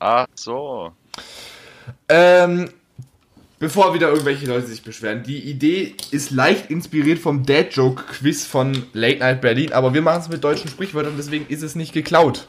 Ach 0.07 0.27
so. 0.35 0.91
Ähm, 2.07 2.69
bevor 3.57 3.95
wieder 3.95 4.09
irgendwelche 4.09 4.45
Leute 4.45 4.67
sich 4.67 4.83
beschweren, 4.83 5.23
die 5.23 5.39
Idee 5.49 5.95
ist 6.11 6.29
leicht 6.29 6.69
inspiriert 6.69 7.17
vom 7.17 7.43
Dad 7.43 7.73
Joke 7.73 8.03
Quiz 8.03 8.45
von 8.45 8.85
Late 8.93 9.17
Night 9.17 9.41
Berlin, 9.41 9.73
aber 9.73 9.95
wir 9.95 10.03
machen 10.03 10.21
es 10.21 10.29
mit 10.29 10.43
deutschen 10.43 10.69
Sprichwörtern, 10.69 11.15
deswegen 11.17 11.47
ist 11.47 11.63
es 11.63 11.73
nicht 11.73 11.91
geklaut. 11.91 12.47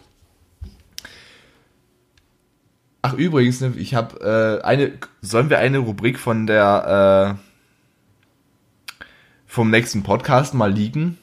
Ach 3.00 3.14
übrigens, 3.14 3.62
ne, 3.62 3.72
ich 3.78 3.94
habe 3.94 4.61
äh, 4.61 4.62
eine. 4.62 4.92
Sollen 5.22 5.48
wir 5.48 5.59
eine 5.59 5.78
Rubrik 5.78 6.18
von 6.18 6.46
der 6.46 7.38
äh, 7.38 9.00
vom 9.46 9.70
nächsten 9.70 10.02
Podcast 10.02 10.52
mal 10.52 10.70
liegen? 10.70 11.16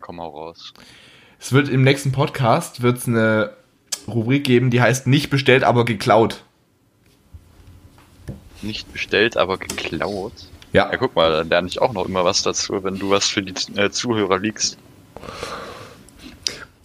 Komm 0.00 0.16
mal 0.16 0.26
raus. 0.26 0.74
Es 1.38 1.54
wird 1.54 1.70
im 1.70 1.84
nächsten 1.84 2.12
Podcast 2.12 2.82
wird's 2.82 3.08
eine 3.08 3.54
Rubrik 4.08 4.44
geben, 4.44 4.70
die 4.70 4.80
heißt 4.80 5.06
nicht 5.06 5.30
bestellt, 5.30 5.64
aber 5.64 5.84
geklaut. 5.84 6.42
Nicht 8.62 8.92
bestellt, 8.92 9.36
aber 9.36 9.58
geklaut. 9.58 10.32
Ja. 10.72 10.90
Ja, 10.90 10.96
guck 10.96 11.14
mal, 11.14 11.30
dann 11.30 11.48
lerne 11.48 11.68
ich 11.68 11.80
auch 11.80 11.92
noch 11.92 12.06
immer 12.06 12.24
was 12.24 12.42
dazu, 12.42 12.82
wenn 12.82 12.98
du 12.98 13.08
was 13.08 13.28
für 13.28 13.42
die 13.42 13.54
äh, 13.76 13.90
Zuhörer 13.90 14.40
liegst. 14.40 14.76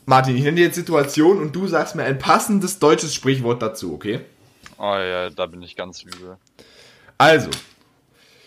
Martin, 0.05 0.35
ich 0.37 0.43
nenne 0.43 0.57
dir 0.57 0.65
jetzt 0.65 0.75
Situation 0.75 1.39
und 1.39 1.55
du 1.55 1.67
sagst 1.67 1.95
mir 1.95 2.03
ein 2.03 2.19
passendes 2.19 2.77
deutsches 2.77 3.15
Sprichwort 3.15 3.63
dazu, 3.63 3.95
okay? 3.95 4.19
Oh 4.77 4.93
ja, 4.93 5.31
da 5.31 5.47
bin 5.47 5.63
ich 5.63 5.75
ganz 5.75 6.03
übel. 6.03 6.37
Also, 7.17 7.49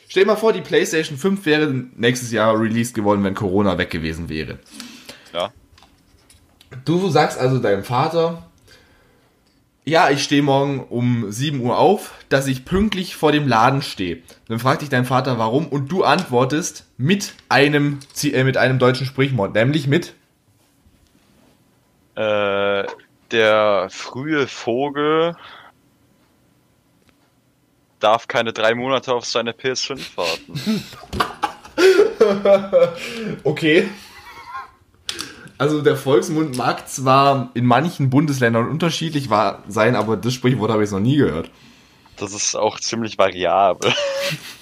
stell 0.06 0.22
dir 0.22 0.28
mal 0.28 0.36
vor, 0.36 0.52
die 0.52 0.60
PlayStation 0.60 1.18
5 1.18 1.44
wäre 1.44 1.66
nächstes 1.96 2.30
Jahr 2.30 2.58
released 2.58 2.94
geworden, 2.94 3.24
wenn 3.24 3.34
Corona 3.34 3.76
weg 3.78 3.90
gewesen 3.90 4.28
wäre. 4.28 4.60
Ja. 5.34 5.52
Du 6.84 7.10
sagst 7.10 7.36
also 7.36 7.58
deinem 7.58 7.82
Vater, 7.82 8.44
ja, 9.84 10.10
ich 10.10 10.22
stehe 10.22 10.42
morgen 10.42 10.80
um 10.80 11.30
7 11.30 11.60
Uhr 11.60 11.78
auf, 11.78 12.12
dass 12.28 12.46
ich 12.46 12.64
pünktlich 12.64 13.16
vor 13.16 13.32
dem 13.32 13.48
Laden 13.48 13.82
stehe. 13.82 14.22
Dann 14.48 14.58
fragt 14.58 14.82
dich 14.82 14.88
dein 14.88 15.04
Vater 15.04 15.38
warum 15.38 15.66
und 15.66 15.90
du 15.90 16.04
antwortest 16.04 16.86
mit 16.96 17.34
einem, 17.48 17.98
äh, 18.22 18.44
mit 18.44 18.56
einem 18.56 18.78
deutschen 18.78 19.06
Sprichwort, 19.06 19.54
nämlich 19.54 19.88
mit 19.88 20.14
äh, 22.14 22.84
der 23.30 23.88
frühe 23.90 24.46
Vogel 24.46 25.34
darf 27.98 28.28
keine 28.28 28.52
drei 28.52 28.74
Monate 28.74 29.12
auf 29.12 29.24
seine 29.24 29.52
PS5 29.52 30.16
warten. 30.16 30.84
okay. 33.44 33.88
Also 35.62 35.80
der 35.80 35.94
Volksmund 35.94 36.56
mag 36.56 36.88
zwar 36.88 37.52
in 37.54 37.64
manchen 37.66 38.10
Bundesländern 38.10 38.68
unterschiedlich 38.68 39.28
sein, 39.68 39.94
aber 39.94 40.16
das 40.16 40.34
Sprichwort 40.34 40.72
habe 40.72 40.82
ich 40.82 40.90
noch 40.90 40.98
nie 40.98 41.14
gehört. 41.14 41.52
Das 42.16 42.34
ist 42.34 42.56
auch 42.56 42.80
ziemlich 42.80 43.16
variabel. 43.16 43.92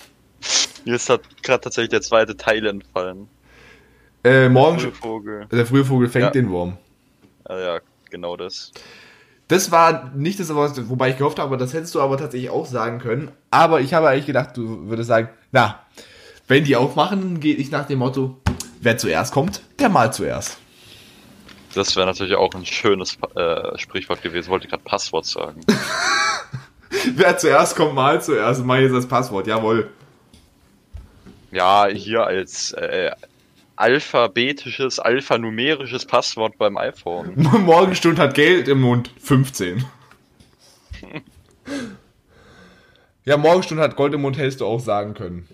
Mir 0.85 0.97
ist 0.97 1.07
gerade 1.07 1.63
tatsächlich 1.63 1.89
der 1.89 2.03
zweite 2.03 2.37
Teil 2.37 2.67
entfallen. 2.67 3.29
Äh, 4.25 4.51
morgen. 4.51 4.77
Der 4.77 4.91
frühe 4.91 5.01
Vogel, 5.01 5.47
der 5.51 5.65
frühe 5.65 5.85
Vogel 5.87 6.09
fängt 6.11 6.25
ja. 6.27 6.31
den 6.33 6.51
Wurm. 6.51 6.77
Ah 7.45 7.59
ja, 7.59 7.79
genau 8.11 8.37
das. 8.37 8.71
Das 9.49 9.71
war 9.71 10.11
nicht 10.15 10.39
das, 10.39 10.55
wobei 10.55 11.09
ich 11.09 11.17
gehofft 11.17 11.39
habe, 11.39 11.57
das 11.57 11.73
hättest 11.73 11.95
du 11.95 12.03
aber 12.03 12.19
tatsächlich 12.19 12.51
auch 12.51 12.67
sagen 12.67 12.99
können. 12.99 13.31
Aber 13.51 13.81
ich 13.81 13.95
habe 13.95 14.11
eigentlich 14.11 14.27
gedacht, 14.27 14.55
du 14.55 14.91
würdest 14.91 15.09
sagen, 15.09 15.31
na, 15.51 15.81
wenn 16.47 16.65
die 16.65 16.77
aufmachen, 16.77 17.41
gehe 17.41 17.55
ich 17.55 17.71
nach 17.71 17.87
dem 17.87 18.01
Motto, 18.01 18.37
wer 18.83 18.99
zuerst 18.99 19.33
kommt, 19.33 19.63
der 19.79 19.89
mal 19.89 20.13
zuerst. 20.13 20.59
Das 21.75 21.95
wäre 21.97 22.07
natürlich 22.07 22.35
auch 22.35 22.55
ein 22.55 22.67
schönes 22.67 23.19
äh, 23.37 23.79
Sprichwort 23.79 24.23
gewesen. 24.23 24.49
Wollte 24.49 24.69
gerade 24.69 24.83
Passwort 24.83 25.27
sagen. 25.27 25.61
wer 27.15 27.39
zuerst 27.39 27.77
kommt, 27.77 27.95
mal 27.95 28.21
zuerst. 28.21 28.65
Mach 28.65 28.77
jetzt 28.77 28.95
das 28.95 29.07
Passwort, 29.07 29.47
jawohl. 29.47 29.91
Ja, 31.53 31.87
hier 31.87 32.25
als 32.25 32.73
äh, 32.73 33.11
alphabetisches, 33.77 34.99
alphanumerisches 34.99 36.05
Passwort 36.05 36.59
beim 36.59 36.77
iPhone. 36.77 37.33
Morgenstund 37.65 38.19
hat 38.19 38.35
Geld 38.35 38.69
im 38.69 38.81
Mund. 38.83 39.11
15. 39.21 39.85
ja, 43.25 43.37
Morgenstund 43.37 43.81
hat 43.81 43.97
Gold 43.97 44.15
im 44.15 44.23
Mund, 44.23 44.37
hättest 44.39 44.61
du 44.61 44.67
auch 44.67 44.81
sagen 44.81 45.15
können. 45.15 45.49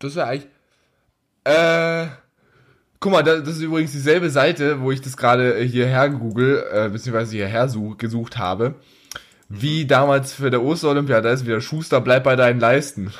Das 0.00 0.16
wäre 0.16 0.26
eigentlich. 0.26 0.50
Äh. 1.44 2.08
Guck 3.02 3.12
mal, 3.12 3.22
das 3.22 3.48
ist 3.48 3.60
übrigens 3.62 3.92
dieselbe 3.92 4.28
Seite, 4.28 4.82
wo 4.82 4.90
ich 4.90 5.00
das 5.00 5.16
gerade 5.16 5.58
hierher 5.60 6.10
google, 6.10 6.62
äh, 6.70 6.90
beziehungsweise 6.90 7.34
hierher 7.34 7.66
gesucht 7.96 8.36
habe 8.36 8.74
wie 9.50 9.84
damals 9.84 10.32
für 10.32 10.50
der 10.50 10.62
Osterolympiade, 10.62 11.22
da 11.22 11.34
ist 11.34 11.44
wieder 11.44 11.60
Schuster, 11.60 12.00
bleib 12.00 12.22
bei 12.22 12.36
deinen 12.36 12.60
Leisten. 12.60 13.12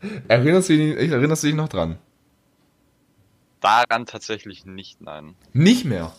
Erinnerst 0.28 0.68
du 0.68 0.76
dich, 0.76 1.10
erinnerst 1.10 1.42
du 1.42 1.48
dich 1.48 1.56
noch 1.56 1.68
dran? 1.68 1.98
Daran 3.60 4.06
tatsächlich 4.06 4.64
nicht, 4.64 5.00
nein. 5.00 5.34
Nicht 5.52 5.84
mehr. 5.84 6.12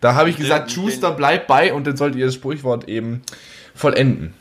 Da 0.00 0.14
habe 0.14 0.30
ich 0.30 0.36
den, 0.36 0.44
gesagt, 0.44 0.70
Schuster, 0.70 1.12
bleib 1.12 1.46
bei 1.46 1.74
und 1.74 1.86
dann 1.86 1.96
sollt 1.96 2.14
ihr 2.14 2.26
das 2.26 2.34
Sprichwort 2.34 2.88
eben 2.88 3.22
vollenden. 3.74 4.34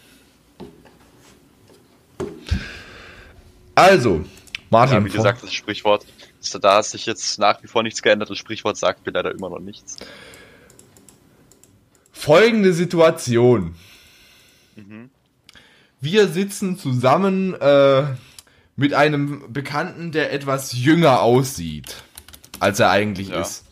Also, 3.82 4.24
Martin. 4.70 4.98
Ja, 4.98 5.06
wie 5.06 5.10
gesagt, 5.10 5.42
das 5.42 5.54
Sprichwort, 5.54 6.06
da 6.62 6.78
hat 6.78 6.86
sich 6.86 7.08
jetzt 7.08 7.40
nach 7.40 7.64
wie 7.64 7.68
vor 7.68 7.82
nichts 7.82 8.04
geändert. 8.04 8.30
Das 8.30 8.38
Sprichwort 8.38 8.78
sagt 8.78 9.06
mir 9.08 9.12
leider 9.12 9.32
immer 9.32 9.50
noch 9.50 9.60
nichts. 9.60 9.98
Folgende 12.12 12.74
Situation. 12.74 13.74
Mhm. 14.76 15.10
Wir 16.00 16.28
sitzen 16.28 16.78
zusammen 16.78 17.56
äh, 17.56 18.04
mit 18.76 18.94
einem 18.94 19.52
Bekannten, 19.52 20.12
der 20.12 20.32
etwas 20.32 20.74
jünger 20.74 21.22
aussieht, 21.22 22.04
als 22.60 22.80
er 22.80 22.92
eigentlich 22.92 23.30
ja. 23.30 23.42
ist. 23.42 23.66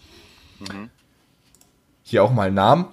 Mhm. 0.59 0.89
Hier 2.01 2.23
auch 2.23 2.31
mal 2.31 2.51
Namen. 2.51 2.87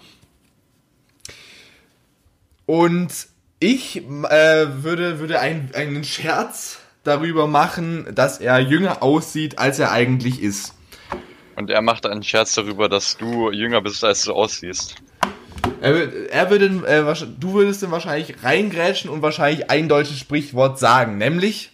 Und 2.67 3.29
ich 3.59 3.97
äh, 3.97 4.83
würde, 4.83 5.19
würde 5.19 5.41
ein, 5.41 5.71
einen 5.75 6.05
Scherz 6.05 6.81
darüber 7.07 7.47
machen, 7.47 8.07
dass 8.15 8.39
er 8.39 8.59
jünger 8.59 9.03
aussieht, 9.03 9.59
als 9.59 9.79
er 9.79 9.93
eigentlich 9.93 10.43
ist. 10.43 10.75
Und 11.57 11.71
er 11.71 11.81
macht 11.83 12.07
einen 12.07 12.23
Scherz 12.23 12.55
darüber, 12.55 12.89
dass 12.89 13.17
du 13.17 13.51
jünger 13.51 13.81
bist, 13.81 14.05
als 14.05 14.25
du 14.25 14.33
aussiehst. 14.33 14.97
Er, 15.81 16.31
er 16.31 16.51
würde, 16.51 16.67
äh, 16.87 17.27
du 17.39 17.55
würdest 17.55 17.83
dann 17.83 17.91
wahrscheinlich 17.91 18.43
reingrätschen 18.43 19.11
und 19.11 19.23
wahrscheinlich 19.23 19.71
ein 19.71 19.89
deutsches 19.89 20.19
Sprichwort 20.19 20.79
sagen, 20.79 21.19
nämlich. 21.19 21.71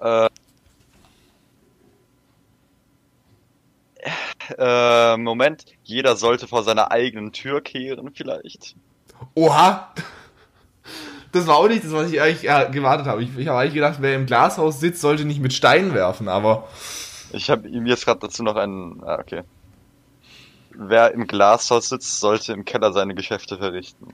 Äh, 0.00 0.28
äh, 4.56 5.16
Moment, 5.16 5.64
jeder 5.82 6.16
sollte 6.16 6.46
vor 6.46 6.62
seiner 6.62 6.90
eigenen 6.90 7.32
Tür 7.32 7.60
kehren, 7.60 8.12
vielleicht. 8.14 8.76
Oha! 9.34 9.92
Das 11.32 11.46
war 11.46 11.56
auch 11.56 11.68
nicht 11.68 11.84
das, 11.84 11.92
was 11.92 12.10
ich 12.10 12.20
eigentlich 12.20 12.42
ja, 12.42 12.64
gewartet 12.64 13.06
habe. 13.06 13.22
Ich, 13.22 13.36
ich 13.36 13.48
habe 13.48 13.58
eigentlich 13.58 13.74
gedacht, 13.74 13.98
wer 14.00 14.14
im 14.14 14.26
Glashaus 14.26 14.80
sitzt, 14.80 15.00
sollte 15.00 15.24
nicht 15.24 15.40
mit 15.40 15.52
Steinen 15.52 15.94
werfen, 15.94 16.28
aber. 16.28 16.68
Ich 17.32 17.50
habe 17.50 17.68
ihm 17.68 17.84
jetzt 17.86 18.06
gerade 18.06 18.20
dazu 18.20 18.42
noch 18.42 18.56
einen. 18.56 19.02
Ah, 19.04 19.18
okay 19.20 19.42
wer 20.78 21.12
im 21.12 21.26
Glashaus 21.26 21.88
sitzt, 21.88 22.20
sollte 22.20 22.52
im 22.52 22.64
Keller 22.64 22.92
seine 22.92 23.14
Geschäfte 23.14 23.58
verrichten. 23.58 24.06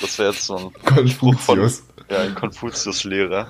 Das 0.00 0.18
wäre 0.18 0.32
jetzt 0.32 0.44
so 0.44 0.56
ein 0.56 0.72
Konfuzius. 0.84 1.78
Von, 1.78 2.04
ja, 2.10 2.18
ein 2.18 2.34
Konfuzius-Lehrer. 2.34 3.46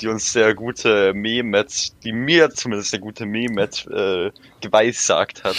die 0.00 0.06
uns 0.06 0.32
sehr 0.32 0.54
gute 0.54 1.12
Mehmet, 1.14 2.04
die 2.04 2.12
mir 2.12 2.50
zumindest 2.50 2.92
der 2.92 3.00
gute 3.00 3.26
Mehmet 3.26 3.86
äh, 3.88 4.30
geweissagt 4.60 5.42
hat. 5.42 5.56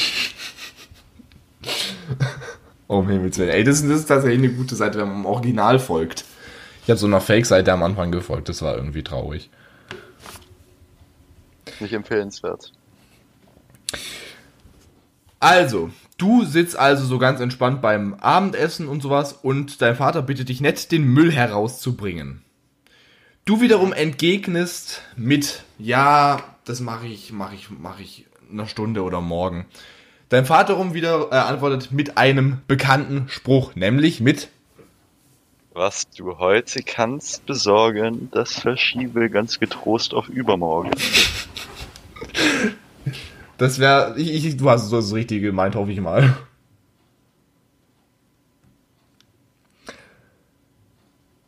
Oh, 2.87 2.99
um 2.99 3.09
Himmels 3.09 3.37
Willen. 3.37 3.49
Ey, 3.49 3.65
das, 3.65 3.81
das 3.81 3.99
ist 3.99 4.05
tatsächlich 4.05 4.39
eine 4.39 4.53
gute 4.53 4.75
Seite, 4.75 4.99
wenn 4.99 5.09
man 5.09 5.17
im 5.17 5.25
Original 5.25 5.79
folgt. 5.79 6.23
Ich 6.87 6.89
habe 6.89 6.99
so 6.99 7.07
einer 7.07 7.19
Fake-Seite 7.19 7.73
am 7.73 7.83
Anfang 7.83 8.13
gefolgt, 8.13 8.47
das 8.47 8.61
war 8.61 8.77
irgendwie 8.77 9.03
traurig. 9.03 9.49
Nicht 11.81 11.91
empfehlenswert. 11.91 12.71
Also, 15.41 15.89
du 16.17 16.45
sitzt 16.45 16.77
also 16.77 17.03
so 17.03 17.17
ganz 17.17 17.41
entspannt 17.41 17.81
beim 17.81 18.13
Abendessen 18.13 18.87
und 18.87 19.01
sowas 19.01 19.33
und 19.33 19.81
dein 19.81 19.97
Vater 19.97 20.21
bittet 20.21 20.47
dich 20.47 20.61
nett, 20.61 20.93
den 20.93 21.03
Müll 21.03 21.29
herauszubringen. 21.29 22.41
Du 23.43 23.59
wiederum 23.59 23.91
entgegnest 23.91 25.01
mit, 25.17 25.63
ja, 25.77 26.41
das 26.63 26.79
mache 26.79 27.07
ich, 27.07 27.33
mache 27.33 27.55
ich, 27.55 27.69
mache 27.69 28.01
ich 28.01 28.27
in 28.49 28.57
einer 28.57 28.69
Stunde 28.69 29.03
oder 29.03 29.19
morgen. 29.19 29.65
Dein 30.29 30.45
Vater 30.45 30.75
rum 30.75 30.93
wieder 30.93 31.33
äh, 31.33 31.35
antwortet 31.35 31.91
mit 31.91 32.17
einem 32.17 32.61
bekannten 32.69 33.27
Spruch, 33.27 33.75
nämlich 33.75 34.21
mit 34.21 34.47
Was 35.77 36.09
du 36.09 36.39
heute 36.39 36.81
kannst 36.81 37.45
besorgen, 37.45 38.29
das 38.31 38.61
verschiebe 38.61 39.29
ganz 39.29 39.59
getrost 39.59 40.15
auf 40.15 40.27
übermorgen. 40.27 40.89
Das 43.59 43.79
wäre, 43.79 44.13
du 44.15 44.69
hast 44.69 44.91
das 44.91 45.13
Richtige 45.13 45.47
gemeint, 45.47 45.75
hoffe 45.75 45.91
ich 45.91 45.99
mal. 45.99 46.37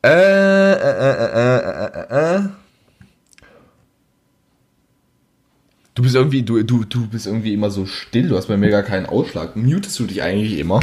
Äh, 0.03 0.09
äh, 0.09 0.73
äh, 0.73 1.29
äh, 1.35 1.85
äh, 1.85 2.35
äh. 2.37 2.49
Du 5.93 6.01
bist 6.01 6.15
irgendwie, 6.15 6.41
du, 6.41 6.63
du, 6.63 6.83
du 6.83 7.07
bist 7.07 7.27
irgendwie 7.27 7.53
immer 7.53 7.69
so 7.69 7.85
still, 7.85 8.29
du 8.29 8.37
hast 8.37 8.47
bei 8.47 8.57
mir 8.57 8.69
gar 8.69 8.81
keinen 8.83 9.05
Ausschlag. 9.05 9.55
Mutest 9.55 9.99
du 9.99 10.05
dich 10.05 10.23
eigentlich 10.23 10.57
immer? 10.57 10.79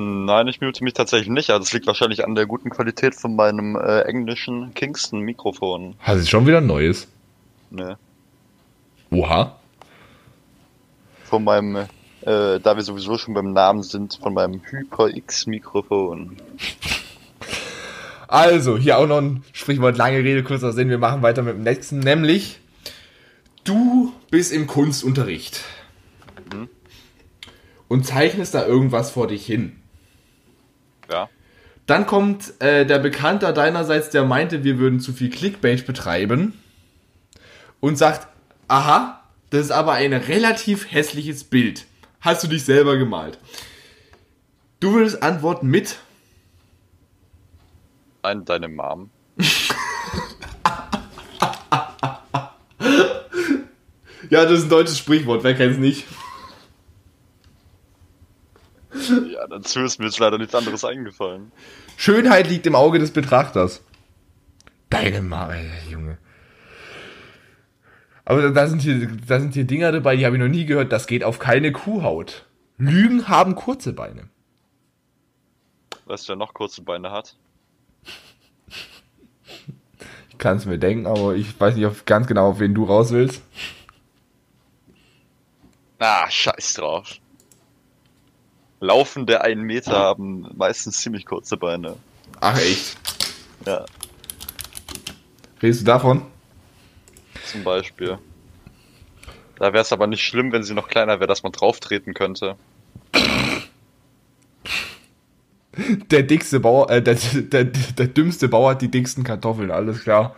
Nein, 0.00 0.46
ich 0.46 0.60
mute 0.60 0.84
mich 0.84 0.92
tatsächlich 0.92 1.28
nicht. 1.28 1.50
Also 1.50 1.60
das 1.64 1.72
liegt 1.72 1.86
wahrscheinlich 1.88 2.24
an 2.24 2.34
der 2.36 2.46
guten 2.46 2.70
Qualität 2.70 3.14
von 3.16 3.34
meinem 3.34 3.74
äh, 3.74 4.02
englischen 4.02 4.72
Kingston-Mikrofon. 4.74 5.96
Hast 5.98 6.20
du 6.22 6.26
schon 6.26 6.46
wieder 6.46 6.58
ein 6.58 6.66
neues? 6.66 7.08
Ne. 7.70 7.98
Oha. 9.10 9.56
Von 11.24 11.42
meinem, 11.44 11.76
äh, 11.76 11.86
da 12.60 12.76
wir 12.76 12.82
sowieso 12.82 13.18
schon 13.18 13.34
beim 13.34 13.52
Namen 13.52 13.82
sind, 13.82 14.18
von 14.22 14.34
meinem 14.34 14.60
Hyper-X-Mikrofon. 14.70 16.36
Also, 18.30 18.76
hier 18.76 18.98
auch 18.98 19.06
noch 19.06 19.16
ein 19.22 19.42
Sprichwort, 19.54 19.96
lange 19.96 20.18
Rede, 20.18 20.42
kurzer 20.44 20.74
Sinn. 20.74 20.90
Wir 20.90 20.98
machen 20.98 21.22
weiter 21.22 21.40
mit 21.42 21.54
dem 21.54 21.62
nächsten, 21.62 21.98
nämlich 22.00 22.60
du 23.64 24.12
bist 24.30 24.52
im 24.52 24.66
Kunstunterricht 24.66 25.64
Mhm. 26.52 26.68
und 27.88 28.04
zeichnest 28.04 28.52
da 28.54 28.66
irgendwas 28.66 29.10
vor 29.12 29.28
dich 29.28 29.46
hin. 29.46 29.77
Ja. 31.10 31.28
Dann 31.86 32.06
kommt 32.06 32.60
äh, 32.60 32.84
der 32.84 32.98
Bekannter 32.98 33.52
deinerseits, 33.52 34.10
der 34.10 34.24
meinte, 34.24 34.62
wir 34.62 34.78
würden 34.78 35.00
zu 35.00 35.12
viel 35.12 35.30
Clickbait 35.30 35.86
betreiben 35.86 36.52
und 37.80 37.96
sagt, 37.96 38.28
aha, 38.68 39.22
das 39.50 39.66
ist 39.66 39.70
aber 39.70 39.92
ein 39.94 40.12
relativ 40.12 40.90
hässliches 40.92 41.44
Bild. 41.44 41.86
Hast 42.20 42.44
du 42.44 42.48
dich 42.48 42.64
selber 42.64 42.98
gemalt? 42.98 43.38
Du 44.80 44.92
würdest 44.92 45.22
antworten 45.22 45.68
mit, 45.68 45.96
Ein 48.22 48.44
deine 48.44 48.68
Mom. 48.68 49.10
ja, 54.28 54.44
das 54.44 54.58
ist 54.58 54.64
ein 54.64 54.68
deutsches 54.68 54.98
Sprichwort, 54.98 55.42
wer 55.44 55.54
kennt's 55.54 55.78
nicht? 55.78 56.04
Ja, 59.08 59.46
dazu 59.46 59.80
ist 59.80 59.98
mir 59.98 60.06
jetzt 60.06 60.18
leider 60.18 60.38
nichts 60.38 60.54
anderes 60.54 60.84
eingefallen. 60.84 61.52
Schönheit 61.96 62.48
liegt 62.48 62.66
im 62.66 62.74
Auge 62.74 62.98
des 62.98 63.12
Betrachters. 63.12 63.82
Deine 64.90 65.22
Mama, 65.22 65.54
Junge. 65.90 66.18
Aber 68.24 68.50
da 68.50 68.66
sind, 68.66 68.82
hier, 68.82 69.08
da 69.26 69.40
sind 69.40 69.54
hier 69.54 69.64
Dinger 69.64 69.90
dabei, 69.90 70.16
die 70.16 70.26
habe 70.26 70.36
ich 70.36 70.42
noch 70.42 70.48
nie 70.48 70.66
gehört. 70.66 70.92
Das 70.92 71.06
geht 71.06 71.24
auf 71.24 71.38
keine 71.38 71.72
Kuhhaut. 71.72 72.44
Lügen 72.76 73.28
haben 73.28 73.54
kurze 73.54 73.92
Beine. 73.92 74.28
Weißt 76.04 76.24
du, 76.24 76.30
wer 76.30 76.36
noch 76.36 76.54
kurze 76.54 76.82
Beine 76.82 77.10
hat? 77.10 77.36
Ich 80.30 80.38
kann 80.38 80.58
es 80.58 80.66
mir 80.66 80.78
denken, 80.78 81.06
aber 81.06 81.34
ich 81.34 81.58
weiß 81.58 81.74
nicht 81.74 81.86
auf, 81.86 82.04
ganz 82.04 82.26
genau, 82.26 82.50
auf 82.50 82.60
wen 82.60 82.74
du 82.74 82.84
raus 82.84 83.12
willst. 83.12 83.42
Ah, 85.98 86.30
scheiß 86.30 86.74
drauf. 86.74 87.18
Laufende 88.80 89.40
einen 89.42 89.62
Meter 89.62 89.98
haben 89.98 90.48
meistens 90.56 91.00
ziemlich 91.00 91.26
kurze 91.26 91.56
Beine. 91.56 91.96
Ach 92.40 92.56
echt? 92.58 92.96
Ja, 93.66 93.84
Redest 95.62 95.80
du 95.80 95.84
davon? 95.86 96.22
zum 97.44 97.64
Beispiel. 97.64 98.18
Da 99.56 99.72
wäre 99.72 99.82
es 99.82 99.92
aber 99.92 100.06
nicht 100.06 100.22
schlimm, 100.22 100.52
wenn 100.52 100.62
sie 100.62 100.74
noch 100.74 100.86
kleiner 100.88 101.18
wäre, 101.18 101.26
dass 101.26 101.42
man 101.42 101.52
drauf 101.52 101.80
treten 101.80 102.14
könnte. 102.14 102.56
Der 106.10 106.22
dickste 106.24 106.60
Bauer, 106.60 106.90
äh, 106.90 107.02
der, 107.02 107.14
der, 107.14 107.64
der 107.64 108.06
dümmste 108.08 108.48
Bauer 108.48 108.72
hat 108.72 108.82
die 108.82 108.90
dicksten 108.90 109.24
Kartoffeln, 109.24 109.70
alles 109.70 110.02
klar. 110.02 110.34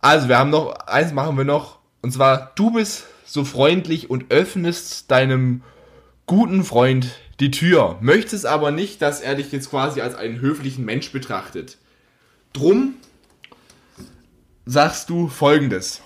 Also, 0.00 0.28
wir 0.28 0.38
haben 0.38 0.50
noch, 0.50 0.74
eins 0.86 1.12
machen 1.12 1.36
wir 1.36 1.44
noch. 1.44 1.78
Und 2.02 2.12
zwar, 2.12 2.52
du 2.56 2.72
bist 2.72 3.06
so 3.24 3.44
freundlich 3.44 4.10
und 4.10 4.30
öffnest 4.30 5.10
deinem 5.10 5.62
guten 6.26 6.64
Freund 6.64 7.18
die 7.40 7.50
Tür. 7.50 7.98
Möchtest 8.00 8.46
aber 8.46 8.70
nicht, 8.70 9.02
dass 9.02 9.20
er 9.20 9.34
dich 9.34 9.52
jetzt 9.52 9.70
quasi 9.70 10.00
als 10.00 10.14
einen 10.14 10.40
höflichen 10.40 10.84
Mensch 10.84 11.10
betrachtet. 11.12 11.78
Drum 12.52 12.94
sagst 14.64 15.10
du 15.10 15.28
folgendes. 15.28 16.00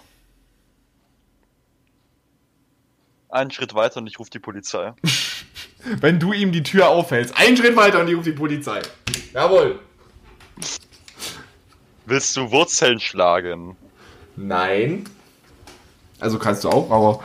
Einen 3.29 3.51
Schritt 3.51 3.75
weiter 3.75 3.99
und 3.99 4.07
ich 4.07 4.19
rufe 4.19 4.31
die 4.31 4.39
Polizei. 4.39 4.95
Wenn 6.01 6.19
du 6.19 6.33
ihm 6.33 6.51
die 6.51 6.63
Tür 6.63 6.89
aufhältst, 6.89 7.37
einen 7.37 7.57
Schritt 7.57 7.77
weiter 7.77 8.01
und 8.01 8.07
die 8.07 8.15
ruft 8.15 8.27
die 8.27 8.33
Polizei. 8.33 8.81
Jawohl. 9.35 9.79
Willst 12.07 12.37
du 12.37 12.51
Wurzeln 12.51 13.01
schlagen? 13.01 13.77
Nein. 14.35 15.05
Also 16.21 16.39
kannst 16.39 16.65
du 16.65 16.69
auch, 16.69 16.91
aber 16.91 17.21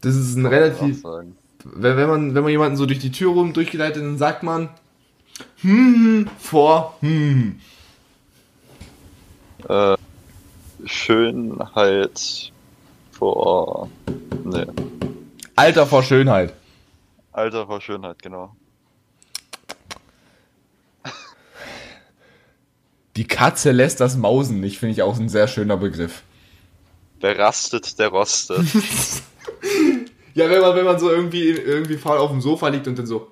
das 0.00 0.14
ist 0.14 0.36
ein 0.36 0.46
relativ. 0.46 1.02
Wenn, 1.64 1.96
wenn 1.96 2.08
man 2.08 2.34
wenn 2.34 2.42
man 2.42 2.50
jemanden 2.50 2.76
so 2.76 2.84
durch 2.84 2.98
die 2.98 3.10
Tür 3.10 3.32
rum 3.32 3.54
durchgeleitet, 3.54 4.02
dann 4.02 4.18
sagt 4.18 4.42
man 4.42 4.68
hm 5.62 6.28
vor 6.38 6.96
hm. 7.00 7.58
Äh, 9.68 9.96
Schönheit 10.84 12.52
vor. 13.12 13.88
Nee. 14.44 14.66
Alter 15.56 15.86
vor 15.86 16.02
Schönheit. 16.02 16.52
Alter 17.32 17.66
vor 17.66 17.80
Schönheit, 17.80 18.20
genau. 18.22 18.54
Die 23.16 23.26
Katze 23.26 23.70
lässt 23.70 24.00
das 24.00 24.16
Mausen 24.16 24.60
nicht, 24.60 24.78
finde 24.78 24.92
ich 24.92 25.02
auch 25.02 25.18
ein 25.18 25.28
sehr 25.28 25.46
schöner 25.46 25.76
Begriff. 25.76 26.22
Wer 27.20 27.38
rastet, 27.38 27.98
der 27.98 28.08
rostet. 28.08 28.60
Ja, 30.34 30.50
wenn 30.50 30.60
man 30.60 30.74
wenn 30.74 30.84
man 30.84 30.98
so 30.98 31.10
irgendwie 31.10 31.50
irgendwie 31.50 31.96
faul 31.96 32.18
auf 32.18 32.30
dem 32.30 32.40
Sofa 32.40 32.66
liegt 32.66 32.88
und 32.88 32.98
dann 32.98 33.06
so 33.06 33.30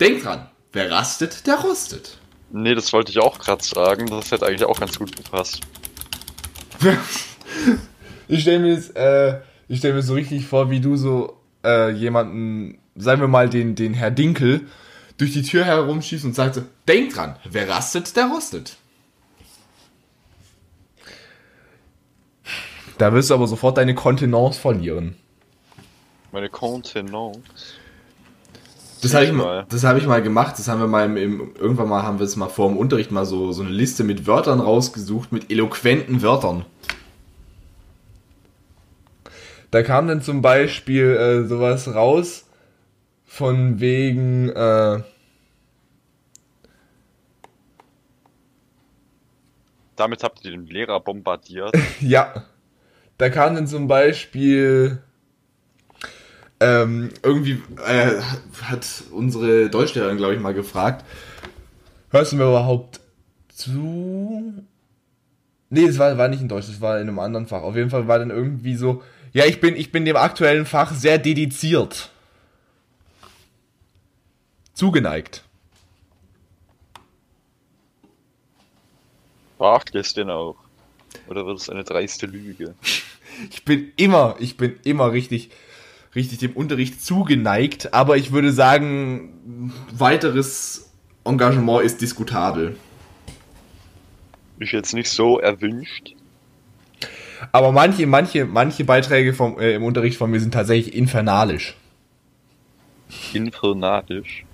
denk 0.00 0.24
dran, 0.24 0.48
wer 0.72 0.90
rastet, 0.90 1.46
der 1.46 1.54
rostet. 1.60 2.18
nee, 2.50 2.74
das 2.74 2.92
wollte 2.92 3.12
ich 3.12 3.20
auch 3.20 3.38
gerade 3.38 3.62
sagen. 3.62 4.06
Das 4.06 4.32
hätte 4.32 4.44
eigentlich 4.44 4.64
auch 4.64 4.80
ganz 4.80 4.98
gut 4.98 5.14
gepasst. 5.16 5.60
Ich 8.28 8.42
stelle 8.42 8.58
mir 8.58 8.72
jetzt, 8.72 8.96
äh, 8.96 9.38
ich 9.68 9.78
stelle 9.78 9.94
mir 9.94 10.02
so 10.02 10.14
richtig 10.14 10.46
vor, 10.46 10.68
wie 10.68 10.80
du 10.80 10.96
so 10.96 11.36
äh, 11.64 11.92
jemanden, 11.92 12.78
sagen 12.96 13.20
wir 13.20 13.28
mal 13.28 13.48
den, 13.48 13.76
den 13.76 13.94
Herr 13.94 14.10
Dinkel, 14.10 14.66
durch 15.16 15.32
die 15.32 15.42
Tür 15.42 15.64
herumschießt 15.64 16.24
und 16.24 16.34
sagt 16.34 16.56
so, 16.56 16.62
denk 16.88 17.14
dran, 17.14 17.36
wer 17.48 17.68
rastet, 17.68 18.16
der 18.16 18.26
rostet. 18.26 18.78
Da 22.98 23.12
wirst 23.12 23.30
du 23.30 23.34
aber 23.34 23.46
sofort 23.46 23.76
deine 23.76 23.94
Kontenance 23.94 24.58
verlieren. 24.58 25.16
Meine 26.32 26.48
Kontenance? 26.48 27.40
Das 29.02 29.14
habe 29.14 29.26
ich, 29.26 29.32
mal, 29.32 29.66
hab 29.70 29.96
ich 29.98 30.06
mal 30.06 30.22
gemacht. 30.22 30.58
Das 30.58 30.68
haben 30.68 30.80
wir 30.80 30.86
mal 30.86 31.04
im, 31.04 31.16
im, 31.16 31.54
irgendwann 31.56 31.88
mal 31.88 32.02
haben 32.02 32.18
wir 32.18 32.24
es 32.24 32.36
mal 32.36 32.48
vor 32.48 32.68
dem 32.68 32.78
Unterricht 32.78 33.10
mal 33.10 33.26
so, 33.26 33.52
so 33.52 33.62
eine 33.62 33.70
Liste 33.70 34.04
mit 34.04 34.26
Wörtern 34.26 34.60
rausgesucht, 34.60 35.32
mit 35.32 35.50
eloquenten 35.50 36.22
Wörtern. 36.22 36.64
Da 39.70 39.82
kam 39.82 40.08
dann 40.08 40.22
zum 40.22 40.42
Beispiel 40.42 41.04
äh, 41.04 41.46
sowas 41.46 41.94
raus 41.94 42.46
von 43.26 43.80
wegen 43.80 44.48
äh, 44.48 45.00
Damit 49.96 50.22
habt 50.22 50.44
ihr 50.44 50.50
den 50.50 50.66
Lehrer 50.66 51.00
bombardiert. 51.00 51.74
ja. 52.00 52.44
Da 53.18 53.30
kam 53.30 53.54
dann 53.54 53.66
zum 53.66 53.88
Beispiel 53.88 55.02
ähm, 56.60 57.10
irgendwie 57.22 57.62
äh, 57.86 58.20
hat 58.62 58.86
unsere 59.10 59.68
Deutschlehrerin, 59.68 60.16
glaube 60.16 60.34
ich, 60.34 60.40
mal 60.40 60.54
gefragt, 60.54 61.04
hörst 62.10 62.32
du 62.32 62.36
mir 62.36 62.44
überhaupt 62.44 63.00
zu? 63.48 64.64
Nee, 65.68 65.84
es 65.84 65.98
war, 65.98 66.16
war 66.16 66.28
nicht 66.28 66.40
in 66.40 66.48
Deutsch, 66.48 66.68
es 66.68 66.80
war 66.80 67.00
in 67.00 67.08
einem 67.08 67.18
anderen 67.18 67.46
Fach. 67.46 67.62
Auf 67.62 67.76
jeden 67.76 67.90
Fall 67.90 68.08
war 68.08 68.18
dann 68.18 68.30
irgendwie 68.30 68.76
so, 68.76 69.02
ja, 69.32 69.44
ich 69.44 69.60
bin, 69.60 69.76
ich 69.76 69.92
bin 69.92 70.04
dem 70.04 70.16
aktuellen 70.16 70.64
Fach 70.64 70.92
sehr 70.94 71.18
dediziert. 71.18 72.10
Zugeneigt. 74.72 75.42
Es 79.92 80.14
denn 80.14 80.30
auch? 80.30 80.56
Oder 81.28 81.46
wird 81.46 81.58
es 81.58 81.70
eine 81.70 81.84
dreiste 81.84 82.26
Lüge? 82.26 82.74
Ich 83.50 83.66
bin 83.66 83.92
immer, 83.96 84.36
ich 84.38 84.56
bin 84.56 84.76
immer 84.84 85.12
richtig, 85.12 85.50
richtig 86.14 86.38
dem 86.38 86.52
Unterricht 86.52 87.04
zugeneigt, 87.04 87.92
aber 87.92 88.16
ich 88.16 88.32
würde 88.32 88.50
sagen, 88.50 89.74
weiteres 89.92 90.90
Engagement 91.22 91.84
ist 91.84 92.00
diskutabel. 92.00 92.76
Ist 94.58 94.72
jetzt 94.72 94.94
nicht 94.94 95.10
so 95.10 95.38
erwünscht. 95.38 96.14
Aber 97.52 97.72
manche, 97.72 98.06
manche, 98.06 98.46
manche 98.46 98.84
Beiträge 98.84 99.34
vom, 99.34 99.58
äh, 99.58 99.74
im 99.74 99.84
Unterricht 99.84 100.16
von 100.16 100.30
mir 100.30 100.40
sind 100.40 100.54
tatsächlich 100.54 100.94
infernalisch. 100.94 101.76
Infernalisch? 103.34 104.44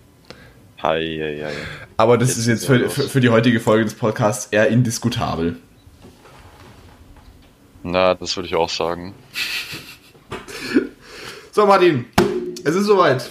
Hei, 0.83 1.01
hei, 1.21 1.45
hei. 1.45 1.53
Aber 1.97 2.19
das 2.19 2.31
jetzt 2.31 2.39
ist 2.39 2.47
jetzt 2.49 2.67
für, 2.67 2.91
für, 2.91 3.03
für, 3.03 3.21
die 3.21 3.29
heutige 3.29 3.61
Folge 3.61 3.85
des 3.85 3.95
Podcasts 3.95 4.47
eher 4.47 4.67
indiskutabel. 4.67 5.57
Na, 7.83 8.15
das 8.15 8.37
würde 8.37 8.49
ich 8.49 8.55
auch 8.55 8.69
sagen. 8.69 9.15
So, 11.55 11.67
Martin, 11.67 12.07
es 12.65 12.75
ist 12.75 12.87
soweit. 12.87 13.29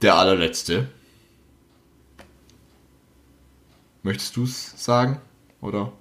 Der 0.00 0.14
allerletzte. 0.14 0.88
Möchtest 4.04 4.36
du 4.36 4.44
es 4.44 4.74
sagen? 4.76 5.20
Oder? 5.60 5.92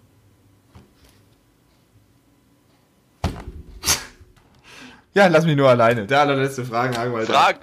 ja, 5.15 5.25
lass 5.25 5.47
mich 5.47 5.55
nur 5.55 5.67
alleine. 5.67 6.05
Der 6.05 6.21
allerletzte 6.21 6.63
Fragenhaken, 6.63 7.15
Alter. 7.15 7.33
Frag 7.33 7.61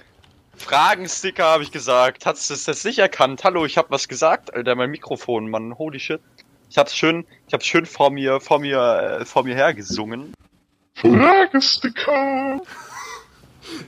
Fragensticker 0.57 1.45
habe 1.45 1.63
ich 1.63 1.71
gesagt. 1.71 2.25
Hast 2.25 2.49
du 2.49 2.53
es 2.53 2.65
jetzt 2.65 2.83
nicht 2.83 2.99
erkannt? 2.99 3.45
Hallo, 3.45 3.65
ich 3.65 3.77
habe 3.77 3.91
was 3.91 4.09
gesagt, 4.09 4.53
Alter, 4.53 4.75
mein 4.75 4.89
Mikrofon, 4.89 5.49
Mann. 5.49 5.77
Holy 5.77 6.01
shit. 6.01 6.19
Ich 6.69 6.77
hab's 6.77 6.95
schön, 6.95 7.25
ich 7.47 7.53
hab's 7.53 7.65
schön 7.65 7.85
vor 7.85 8.11
mir, 8.11 8.39
vor 8.39 8.59
mir, 8.59 9.19
äh, 9.21 9.25
vor 9.25 9.43
mir 9.43 9.55
hergesungen. 9.55 10.33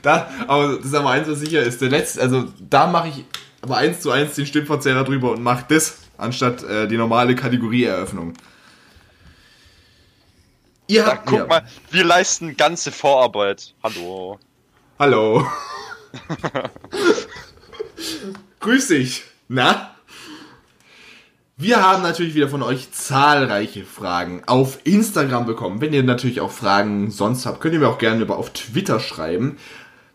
Da, 0.02 0.30
aber 0.48 0.78
das 0.78 0.86
ist 0.86 0.94
aber 0.94 1.12
eins, 1.12 1.28
was 1.28 1.40
sicher 1.40 1.62
ist. 1.62 1.82
Der 1.82 1.90
letzte, 1.90 2.22
also 2.22 2.46
da 2.60 2.88
mache 2.88 3.10
ich 3.10 3.26
aber 3.62 3.78
eins 3.78 4.02
zu 4.02 4.12
eins 4.12 4.36
den 4.36 4.46
Stimmverzerrer 4.46 5.04
drüber 5.04 5.32
und 5.32 5.44
mache 5.44 5.66
das 5.68 6.00
anstatt 6.18 6.64
äh, 6.64 6.88
die 6.88 6.98
normale 6.98 7.36
Kategorieeröffnung. 7.36 8.34
Ihr 10.88 11.06
habt, 11.06 11.26
guck 11.26 11.40
ja. 11.40 11.46
mal, 11.46 11.68
wir 11.92 12.04
leisten 12.04 12.56
ganze 12.56 12.92
Vorarbeit. 12.92 13.74
Hallo. 13.84 14.40
Hallo. 14.98 15.46
Grüß 18.62 18.88
dich. 18.88 19.24
Na? 19.50 19.97
Wir 21.60 21.82
haben 21.82 22.04
natürlich 22.04 22.36
wieder 22.36 22.50
von 22.50 22.62
euch 22.62 22.92
zahlreiche 22.92 23.84
Fragen 23.84 24.44
auf 24.46 24.78
Instagram 24.84 25.48
bekommen. 25.48 25.82
Wenn 25.82 25.92
ihr 25.92 26.04
natürlich 26.04 26.40
auch 26.40 26.52
Fragen 26.52 27.10
sonst 27.10 27.48
habt, 27.48 27.62
könnt 27.62 27.74
ihr 27.74 27.80
mir 27.80 27.90
auch 27.90 27.98
gerne 27.98 28.22
über 28.22 28.38
auf 28.38 28.54
Twitter 28.54 29.00
schreiben. 29.00 29.58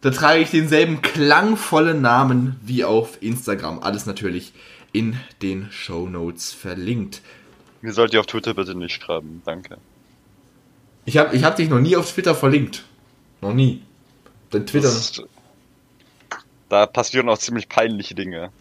Da 0.02 0.10
trage 0.10 0.40
ich 0.40 0.52
denselben 0.52 1.02
klangvollen 1.02 2.01
Namen 2.01 2.60
wie 2.62 2.85
auf 2.85 3.20
Instagram. 3.20 3.81
Alles 3.81 4.06
natürlich 4.06 4.52
in 4.93 5.19
den 5.43 5.66
Show 5.73 6.09
Notes 6.09 6.52
verlinkt. 6.52 7.23
Mir 7.81 7.93
sollt 7.93 8.14
ihr 8.14 8.20
auf 8.20 8.27
Twitter 8.27 8.55
bitte 8.55 8.77
nicht 8.77 9.02
schreiben, 9.02 9.43
danke. 9.44 9.78
Ich 11.06 11.19
habe 11.19 11.35
ich 11.35 11.43
hab 11.43 11.56
dich 11.56 11.69
noch 11.69 11.81
nie 11.81 11.97
auf 11.97 12.09
Twitter 12.12 12.36
verlinkt. 12.36 12.85
Noch 13.40 13.52
nie. 13.52 13.82
Dein 14.51 14.64
Twitter. 14.64 14.86
Das, 14.86 15.20
da 16.69 16.86
passieren 16.86 17.28
auch 17.28 17.39
ziemlich 17.39 17.69
peinliche 17.69 18.14
Dinge. 18.14 18.52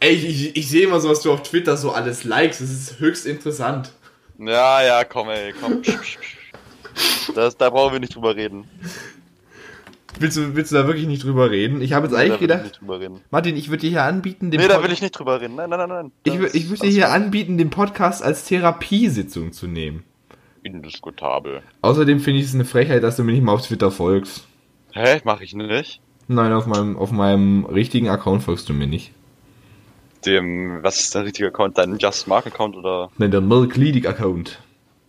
Ey, 0.00 0.12
ich, 0.12 0.24
ich, 0.24 0.56
ich 0.56 0.68
sehe 0.68 0.86
immer 0.86 1.00
so, 1.00 1.08
was 1.08 1.22
du 1.22 1.32
auf 1.32 1.42
Twitter 1.42 1.76
so 1.76 1.92
alles 1.92 2.24
likes. 2.24 2.58
Das 2.58 2.70
ist 2.70 3.00
höchst 3.00 3.26
interessant. 3.26 3.92
Ja, 4.38 4.82
ja, 4.82 5.04
komm, 5.04 5.28
ey, 5.28 5.52
komm. 5.60 5.82
das, 7.34 7.56
da 7.56 7.70
brauchen 7.70 7.92
wir 7.92 8.00
nicht 8.00 8.14
drüber 8.14 8.34
reden. 8.34 8.64
Willst 10.18 10.36
du, 10.36 10.54
willst 10.54 10.70
du 10.70 10.76
da 10.76 10.86
wirklich 10.86 11.06
nicht 11.06 11.24
drüber 11.24 11.50
reden? 11.50 11.82
Ich 11.82 11.92
habe 11.92 12.06
jetzt 12.06 12.14
nee, 12.14 12.22
eigentlich 12.22 12.40
gedacht, 12.40 12.80
Martin, 13.30 13.56
ich 13.56 13.68
würde 13.68 13.80
dir 13.80 13.90
hier 13.90 14.04
anbieten, 14.04 14.50
den 14.50 14.60
Nee, 14.60 14.68
Pod 14.68 14.76
da 14.76 14.82
will 14.82 14.92
ich 14.92 15.02
nicht 15.02 15.12
drüber 15.12 15.40
reden. 15.40 15.56
Nein, 15.56 15.70
nein, 15.70 15.80
nein, 15.80 15.88
nein. 15.88 16.12
Ich, 16.22 16.34
ich 16.54 16.68
würde 16.68 16.82
dir 16.82 16.90
hier 16.90 17.10
anbieten, 17.10 17.58
den 17.58 17.70
Podcast 17.70 18.22
als 18.22 18.44
Therapiesitzung 18.44 19.52
zu 19.52 19.66
nehmen. 19.66 20.04
Indiskutabel. 20.62 21.62
Außerdem 21.82 22.20
finde 22.20 22.40
ich 22.40 22.46
es 22.46 22.54
eine 22.54 22.64
Frechheit, 22.64 23.02
dass 23.02 23.16
du 23.16 23.24
mir 23.24 23.32
nicht 23.32 23.42
mal 23.42 23.52
auf 23.52 23.62
Twitter 23.66 23.90
folgst. 23.90 24.46
Hä? 24.92 25.20
Mach 25.24 25.40
ich 25.40 25.54
nicht? 25.54 26.00
Nein, 26.28 26.52
auf 26.52 26.66
meinem, 26.66 26.96
auf 26.96 27.10
meinem 27.10 27.64
richtigen 27.66 28.08
Account 28.08 28.44
folgst 28.44 28.68
du 28.68 28.72
mir 28.72 28.86
nicht. 28.86 29.12
Dem, 30.26 30.82
was 30.82 31.00
ist 31.00 31.14
der 31.14 31.24
richtige 31.24 31.48
Account? 31.48 31.76
Dein 31.78 31.98
Just 31.98 32.26
Mark 32.26 32.46
Account 32.46 32.76
oder? 32.76 33.10
Nein, 33.18 33.30
der 33.30 33.40
Milk 33.40 33.76
Leading 33.76 34.06
Account. 34.06 34.60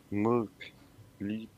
Milk 0.10 0.50
Lead 1.20 1.50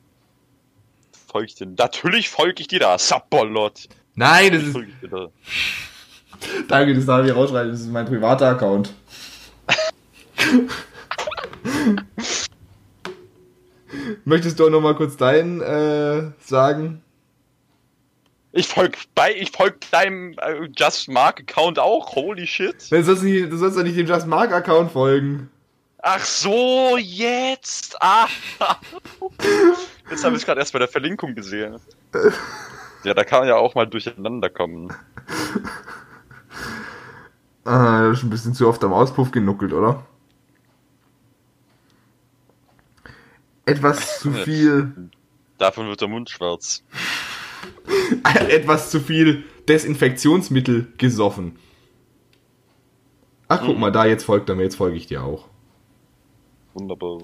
folge 1.37 1.47
ich 1.47 1.55
dir? 1.55 1.67
Natürlich 1.77 2.29
folge 2.29 2.61
ich 2.61 2.67
dir 2.67 2.79
da, 2.79 2.97
Sabolot. 2.97 3.87
Nein, 4.15 4.53
das 4.53 4.63
ist. 4.63 4.75
Da. 5.11 5.27
Danke, 6.67 6.95
das 6.95 7.05
darf 7.05 7.25
ich 7.25 7.35
rausschreiben, 7.35 7.71
das 7.71 7.81
ist 7.81 7.91
mein 7.91 8.05
privater 8.05 8.47
Account. 8.49 8.93
Möchtest 14.25 14.59
du 14.59 14.65
auch 14.65 14.69
noch 14.69 14.81
mal 14.81 14.95
kurz 14.95 15.15
deinen 15.17 15.61
äh, 15.61 16.31
sagen? 16.39 17.03
Ich 18.57 18.69
folge 18.69 18.97
bei, 19.13 19.35
ich 19.35 19.51
folge 19.51 19.77
deinem 19.91 20.33
äh, 20.39 20.67
Just 20.75 21.09
Mark 21.09 21.41
Account 21.41 21.77
auch. 21.77 22.15
Holy 22.15 22.47
shit. 22.47 22.91
Du 22.91 23.03
sollst, 23.03 23.21
nicht, 23.21 23.51
du 23.51 23.55
sollst 23.55 23.77
doch 23.77 23.83
nicht 23.83 23.95
dem 23.95 24.07
Just 24.07 24.25
Mark 24.25 24.51
Account 24.51 24.91
folgen. 24.93 25.51
Ach 25.99 26.25
so, 26.25 26.97
jetzt. 26.97 28.01
Ah. 28.01 28.27
Jetzt 30.09 30.23
habe 30.23 30.35
ich 30.35 30.43
gerade 30.43 30.59
erst 30.59 30.73
bei 30.73 30.79
der 30.79 30.87
Verlinkung 30.87 31.35
gesehen. 31.35 31.79
Ja, 33.03 33.13
da 33.13 33.23
kann 33.23 33.41
man 33.41 33.47
ja 33.47 33.57
auch 33.57 33.75
mal 33.75 33.85
durcheinander 33.85 34.49
kommen. 34.49 34.91
Ah, 37.63 38.01
du 38.01 38.11
hast 38.13 38.23
ein 38.23 38.31
bisschen 38.31 38.55
zu 38.55 38.67
oft 38.67 38.83
am 38.83 38.91
Auspuff 38.91 39.29
genuckelt, 39.29 39.73
oder? 39.73 40.03
Etwas 43.65 44.19
zu 44.19 44.31
viel. 44.31 45.11
Davon 45.59 45.87
wird 45.89 46.01
der 46.01 46.07
Mund 46.07 46.29
schwarz. 46.31 46.83
Etwas 48.49 48.91
zu 48.91 48.99
viel 48.99 49.43
Desinfektionsmittel 49.67 50.87
gesoffen. 50.97 51.57
Ach, 53.47 53.61
guck 53.65 53.75
mhm. 53.75 53.81
mal, 53.81 53.91
da 53.91 54.05
jetzt 54.05 54.23
folgt 54.23 54.49
er 54.49 54.55
mir, 54.55 54.63
jetzt 54.63 54.75
folge 54.75 54.97
ich 54.97 55.07
dir 55.07 55.23
auch. 55.23 55.47
Wunderbar. 56.73 57.19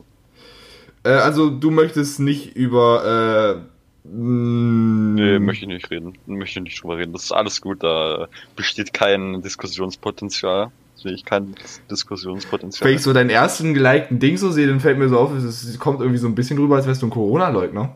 Äh, 1.04 1.10
also 1.10 1.50
du 1.50 1.72
möchtest 1.72 2.20
nicht 2.20 2.56
über... 2.56 3.66
Äh, 3.66 3.74
Nee, 4.06 5.40
möchte 5.40 5.64
ich 5.64 5.70
nicht 5.70 5.90
reden. 5.90 6.18
Möchte 6.26 6.60
nicht 6.60 6.84
drüber 6.84 6.98
reden. 6.98 7.14
Das 7.14 7.24
ist 7.24 7.32
alles 7.32 7.62
gut, 7.62 7.84
da 7.84 8.28
besteht 8.56 8.94
kein 8.94 9.42
Diskussionspotenzial. 9.42 10.72
Sehe 10.96 11.14
ich 11.14 11.24
kein 11.24 11.56
Diskussionspotenzial. 11.90 12.90
Wenn 12.90 12.98
ich 12.98 13.02
so 13.02 13.14
deinen 13.14 13.30
ersten 13.30 13.74
gelikten 13.74 14.20
Ding 14.20 14.38
so 14.38 14.52
sehe, 14.52 14.68
dann 14.68 14.82
fällt 14.82 14.98
mir 14.98 15.08
so 15.08 15.18
auf, 15.18 15.34
es 15.34 15.80
kommt 15.80 16.02
irgendwie 16.02 16.20
so 16.20 16.28
ein 16.28 16.36
bisschen 16.36 16.58
rüber, 16.58 16.76
als 16.76 16.86
wärst 16.86 17.02
du 17.02 17.08
ein 17.08 17.12
Corona-Leugner. 17.12 17.96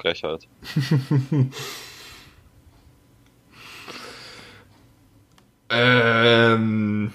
Frechheit. 0.00 0.48
ähm. 5.70 7.12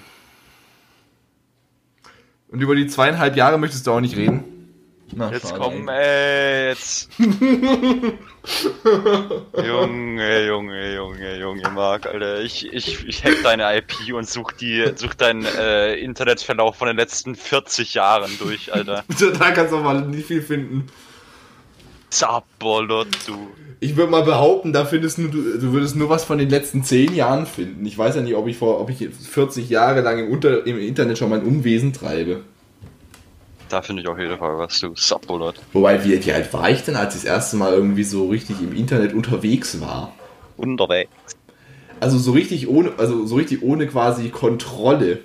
Und 2.48 2.60
über 2.60 2.74
die 2.76 2.86
zweieinhalb 2.86 3.36
Jahre 3.36 3.58
möchtest 3.58 3.86
du 3.86 3.92
auch 3.92 4.00
nicht 4.00 4.16
reden? 4.16 4.44
Na, 5.14 5.30
jetzt 5.30 5.48
schade, 5.48 5.60
komm, 5.60 5.88
ey, 5.88 6.68
jetzt. 6.68 7.10
Junge, 9.56 10.46
Junge, 10.46 10.94
Junge, 10.94 11.38
Junge, 11.38 11.70
Marc, 11.70 12.06
Alter. 12.06 12.40
Ich, 12.40 12.72
ich, 12.72 13.06
ich 13.06 13.24
hack 13.24 13.42
deine 13.42 13.76
IP 13.76 14.12
und 14.12 14.28
such 14.28 14.52
die, 14.52 14.92
such 14.96 15.14
deinen 15.14 15.44
äh, 15.44 15.94
Internetverlauf 15.94 16.76
von 16.76 16.88
den 16.88 16.96
letzten 16.96 17.34
40 17.36 17.94
Jahren 17.94 18.30
durch, 18.38 18.72
Alter. 18.72 19.04
da 19.38 19.50
kannst 19.52 19.72
du 19.72 19.78
mal 19.78 20.02
nicht 20.02 20.26
viel 20.26 20.42
finden. 20.42 20.86
Zappolot, 22.16 23.08
du. 23.26 23.48
Ich 23.78 23.94
würde 23.94 24.10
mal 24.10 24.22
behaupten, 24.22 24.72
da 24.72 24.86
findest 24.86 25.18
du, 25.18 25.28
du 25.28 25.72
würdest 25.72 25.96
nur 25.96 26.08
was 26.08 26.24
von 26.24 26.38
den 26.38 26.48
letzten 26.48 26.82
10 26.82 27.14
Jahren 27.14 27.44
finden. 27.44 27.84
Ich 27.84 27.98
weiß 27.98 28.16
ja 28.16 28.22
nicht, 28.22 28.34
ob 28.34 28.46
ich 28.48 28.56
vor, 28.56 28.80
ob 28.80 28.88
ich 28.88 29.06
40 29.06 29.68
Jahre 29.68 30.00
lang 30.00 30.18
im, 30.18 30.32
Unter, 30.32 30.66
im 30.66 30.78
Internet 30.78 31.18
schon 31.18 31.28
mein 31.28 31.42
Unwesen 31.42 31.92
treibe. 31.92 32.40
Da 33.68 33.82
finde 33.82 34.00
ich 34.00 34.08
auf 34.08 34.18
jeden 34.18 34.38
Fall 34.38 34.56
was, 34.56 34.80
du 34.80 34.94
Zappolot. 34.94 35.56
Wobei, 35.74 36.02
wie, 36.04 36.24
wie 36.24 36.32
alt 36.32 36.50
war 36.54 36.70
ich 36.70 36.84
denn, 36.84 36.96
als 36.96 37.16
ich 37.16 37.22
das 37.22 37.30
erste 37.30 37.56
Mal 37.56 37.74
irgendwie 37.74 38.04
so 38.04 38.28
richtig 38.28 38.62
im 38.62 38.74
Internet 38.74 39.12
unterwegs 39.12 39.78
war? 39.82 40.14
Unterwegs. 40.56 41.10
Also 42.00 42.16
so 42.16 42.32
richtig 42.32 42.66
ohne, 42.66 42.92
also 42.96 43.26
so 43.26 43.36
richtig 43.36 43.62
ohne 43.62 43.86
quasi 43.86 44.30
Kontrolle. 44.30 45.18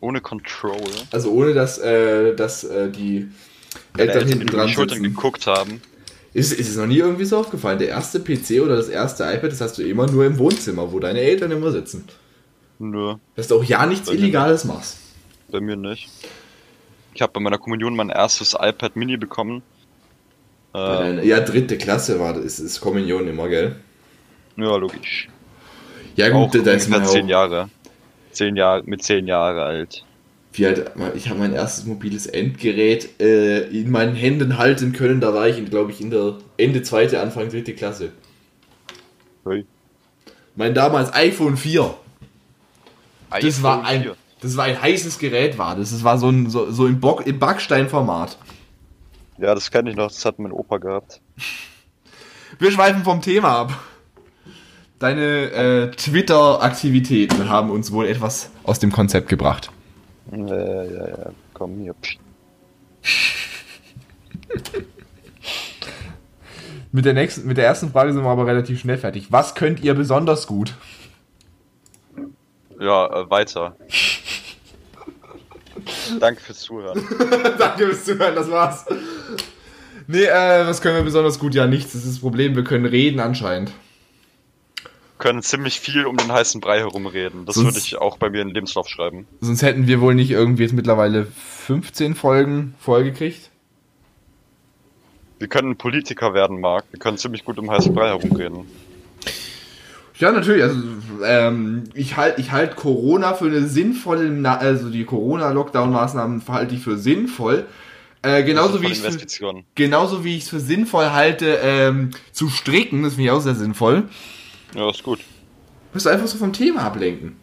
Ohne 0.00 0.22
Control. 0.22 0.80
Also 1.10 1.30
ohne 1.32 1.52
dass, 1.52 1.76
äh, 1.76 2.34
dass 2.34 2.64
äh, 2.64 2.90
die 2.90 3.28
Eltern 3.96 4.26
hinten 4.28 4.46
dran 4.46 4.68
Schultern 4.68 4.98
sitzen. 4.98 5.14
geguckt 5.14 5.46
haben. 5.46 5.80
Ist, 6.32 6.52
ist 6.52 6.68
es 6.68 6.76
noch 6.76 6.86
nie 6.86 6.98
irgendwie 6.98 7.24
so 7.24 7.38
aufgefallen? 7.38 7.78
Der 7.78 7.88
erste 7.88 8.20
PC 8.20 8.60
oder 8.62 8.76
das 8.76 8.88
erste 8.88 9.24
iPad, 9.24 9.50
das 9.50 9.60
hast 9.60 9.78
du 9.78 9.82
immer 9.82 10.06
nur 10.10 10.24
im 10.24 10.38
Wohnzimmer, 10.38 10.92
wo 10.92 11.00
deine 11.00 11.20
Eltern 11.20 11.50
immer 11.50 11.72
sitzen. 11.72 12.04
Nö, 12.78 13.16
Dass 13.36 13.48
du 13.48 13.58
auch 13.58 13.64
ja 13.64 13.84
nichts 13.86 14.06
Bei 14.06 14.14
mir 14.14 14.20
Illegales 14.20 14.64
machst. 14.64 14.98
bei 15.50 15.60
mir 15.60 15.76
nicht. 15.76 16.08
Ich 17.14 17.20
habe 17.22 17.32
bei 17.32 17.40
meiner 17.40 17.58
Kommunion 17.58 17.96
mein 17.96 18.08
erstes 18.10 18.54
iPad 18.58 18.94
Mini 18.96 19.16
bekommen. 19.16 19.62
Äh, 20.72 20.78
Deine- 20.78 21.24
Ja, 21.24 21.40
dritte 21.40 21.76
Klasse 21.76 22.20
war 22.20 22.34
das, 22.34 22.44
ist, 22.44 22.58
ist 22.60 22.80
Kommunion 22.80 23.26
immer, 23.26 23.48
gell? 23.48 23.76
ja, 24.56 24.76
logisch. 24.76 25.28
Ja 26.14 26.32
Auch 26.32 26.50
gut, 26.50 26.64
da 26.66 26.70
ist 26.72 26.88
man 26.88 27.02
auch, 27.02 27.10
zehn 27.10 27.28
Jahre. 27.28 27.68
Zehn 28.30 28.54
Jahre, 28.56 28.82
mit 28.86 29.02
zehn 29.02 29.26
Jahre 29.26 29.64
alt. 29.64 30.04
Wie 30.52 30.66
alt, 30.66 30.90
ich 31.14 31.28
habe 31.28 31.38
mein 31.38 31.52
erstes 31.52 31.86
mobiles 31.86 32.26
Endgerät 32.26 33.20
äh, 33.20 33.68
in 33.68 33.90
meinen 33.90 34.16
Händen 34.16 34.58
halten 34.58 34.92
können, 34.92 35.20
da 35.20 35.32
war 35.32 35.46
ich, 35.48 35.64
glaube 35.66 35.92
ich, 35.92 36.00
in 36.00 36.10
der 36.10 36.38
Ende 36.56 36.82
zweite, 36.82 37.20
Anfang 37.20 37.50
dritte 37.50 37.74
Klasse. 37.74 38.10
Hey. 39.44 39.64
Mein 40.56 40.74
damals 40.74 41.14
iPhone 41.14 41.56
4. 41.56 41.94
Das 43.30 43.62
war 43.62 43.78
iPhone 43.78 43.86
ein, 43.86 44.02
4. 44.02 44.16
das 44.40 44.56
war 44.56 44.64
ein 44.64 44.82
heißes 44.82 45.18
Gerät, 45.20 45.56
war 45.56 45.76
das. 45.76 45.90
Das 45.92 46.02
war 46.02 46.18
so, 46.18 46.28
ein, 46.28 46.50
so, 46.50 46.70
so 46.72 46.86
im, 46.86 46.98
Bock, 46.98 47.26
im 47.26 47.38
Backsteinformat. 47.38 48.36
Ja, 49.38 49.54
das 49.54 49.70
kenne 49.70 49.90
ich 49.90 49.96
noch, 49.96 50.08
das 50.08 50.24
hat 50.24 50.38
mein 50.40 50.52
Opa 50.52 50.78
gehabt. 50.78 51.20
Wir 52.58 52.72
schweifen 52.72 53.04
vom 53.04 53.22
Thema 53.22 53.56
ab. 53.56 53.72
Deine 54.98 55.50
äh, 55.52 55.90
Twitter-Aktivitäten 55.92 57.48
haben 57.48 57.70
uns 57.70 57.90
wohl 57.92 58.06
etwas 58.06 58.50
aus 58.64 58.80
dem 58.80 58.92
Konzept 58.92 59.28
gebracht. 59.28 59.70
Ja, 60.32 60.82
ja, 60.84 61.08
ja, 61.08 61.32
komm 61.54 61.78
hier. 61.80 61.94
Mit 66.92 67.04
der, 67.04 67.14
nächsten, 67.14 67.46
mit 67.46 67.56
der 67.56 67.66
ersten 67.66 67.92
Frage 67.92 68.12
sind 68.12 68.24
wir 68.24 68.30
aber 68.30 68.46
relativ 68.46 68.80
schnell 68.80 68.98
fertig. 68.98 69.30
Was 69.30 69.54
könnt 69.54 69.80
ihr 69.80 69.94
besonders 69.94 70.48
gut? 70.48 70.74
Ja, 72.80 73.06
äh, 73.06 73.30
weiter. 73.30 73.76
Danke 76.20 76.40
fürs 76.40 76.58
Zuhören. 76.58 77.06
Danke 77.58 77.86
fürs 77.86 78.04
Zuhören, 78.04 78.34
das 78.34 78.50
war's. 78.50 78.86
Nee, 80.08 80.24
äh, 80.24 80.66
was 80.66 80.80
können 80.80 80.96
wir 80.96 81.04
besonders 81.04 81.38
gut? 81.38 81.54
Ja, 81.54 81.68
nichts, 81.68 81.92
das 81.92 82.02
ist 82.02 82.14
das 82.14 82.20
Problem. 82.20 82.56
Wir 82.56 82.64
können 82.64 82.86
reden 82.86 83.20
anscheinend. 83.20 83.70
Können 85.20 85.42
ziemlich 85.42 85.78
viel 85.80 86.06
um 86.06 86.16
den 86.16 86.32
heißen 86.32 86.62
Brei 86.62 86.78
herumreden. 86.78 87.44
Das 87.44 87.54
Sonst- 87.54 87.66
würde 87.66 87.78
ich 87.78 87.98
auch 87.98 88.16
bei 88.16 88.30
mir 88.30 88.40
in 88.40 88.48
den 88.48 88.54
Lebenslauf 88.54 88.88
schreiben. 88.88 89.26
Sonst 89.42 89.60
hätten 89.60 89.86
wir 89.86 90.00
wohl 90.00 90.14
nicht 90.14 90.30
irgendwie 90.30 90.62
jetzt 90.62 90.72
mittlerweile 90.72 91.26
15 91.66 92.14
Folgen 92.14 92.74
vollgekriegt. 92.80 93.50
Wir 95.38 95.48
können 95.48 95.76
Politiker 95.76 96.32
werden, 96.32 96.60
Marc. 96.60 96.86
Wir 96.90 96.98
können 96.98 97.18
ziemlich 97.18 97.44
gut 97.44 97.58
um 97.58 97.70
heißen 97.70 97.94
Brei 97.94 98.08
herumreden. 98.08 98.64
Ja, 100.18 100.32
natürlich. 100.32 100.62
Also, 100.62 100.78
ähm, 101.22 101.84
ich 101.94 102.16
halte 102.16 102.40
ich 102.40 102.50
halt 102.50 102.76
Corona 102.76 103.34
für 103.34 103.46
eine 103.46 103.66
sinnvolle, 103.66 104.48
also 104.48 104.88
die 104.88 105.04
Corona-Lockdown-Maßnahmen 105.04 106.42
halte 106.48 106.74
ich 106.74 106.82
für 106.82 106.96
sinnvoll. 106.96 107.66
Äh, 108.22 108.42
genauso, 108.44 108.80
wie 108.82 108.86
ich 108.88 109.02
genauso 109.74 110.24
wie 110.24 110.36
ich 110.36 110.44
es 110.44 110.48
für 110.50 110.60
sinnvoll 110.60 111.10
halte, 111.10 111.58
ähm, 111.62 112.10
zu 112.32 112.48
stricken, 112.48 113.02
das 113.02 113.14
finde 113.14 113.24
ich 113.24 113.30
auch 113.30 113.40
sehr 113.40 113.54
sinnvoll. 113.54 114.08
Ja, 114.74 114.90
ist 114.90 115.02
gut. 115.02 115.20
Musst 115.92 116.06
du 116.06 116.10
einfach 116.10 116.26
so 116.26 116.38
vom 116.38 116.52
Thema 116.52 116.82
ablenken. 116.82 117.36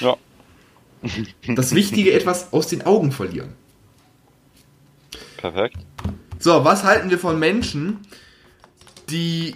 Ja. 0.00 0.16
Das 1.54 1.74
Wichtige 1.74 2.12
etwas 2.12 2.52
aus 2.52 2.66
den 2.66 2.84
Augen 2.84 3.12
verlieren. 3.12 3.54
Perfekt. 5.36 5.76
So, 6.40 6.64
was 6.64 6.82
halten 6.82 7.10
wir 7.10 7.18
von 7.18 7.38
Menschen, 7.38 8.00
die 9.08 9.54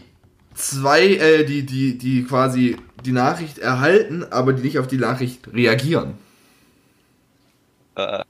zwei, 0.55 1.07
äh, 1.07 1.45
die, 1.45 1.65
die, 1.65 1.99
die 1.99 2.25
quasi 2.25 2.77
die 3.05 3.13
Nachricht 3.13 3.59
erhalten, 3.59 4.25
aber 4.25 4.53
die 4.53 4.63
nicht 4.63 4.79
auf 4.79 4.87
die 4.87 4.99
Nachricht 4.99 5.53
reagieren? 5.53 6.15
Äh. 7.97 8.23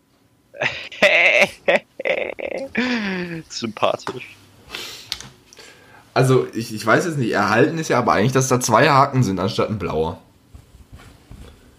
Sympathisch. 3.49 4.37
Also, 6.21 6.47
ich, 6.53 6.75
ich 6.75 6.85
weiß 6.85 7.07
jetzt 7.07 7.17
nicht, 7.17 7.33
erhalten 7.33 7.79
ist 7.79 7.89
ja 7.89 7.99
aber 7.99 8.13
eigentlich, 8.13 8.33
dass 8.33 8.47
da 8.47 8.61
zwei 8.61 8.91
Haken 8.91 9.23
sind 9.23 9.41
anstatt 9.41 9.71
ein 9.71 9.79
blauer. 9.79 10.21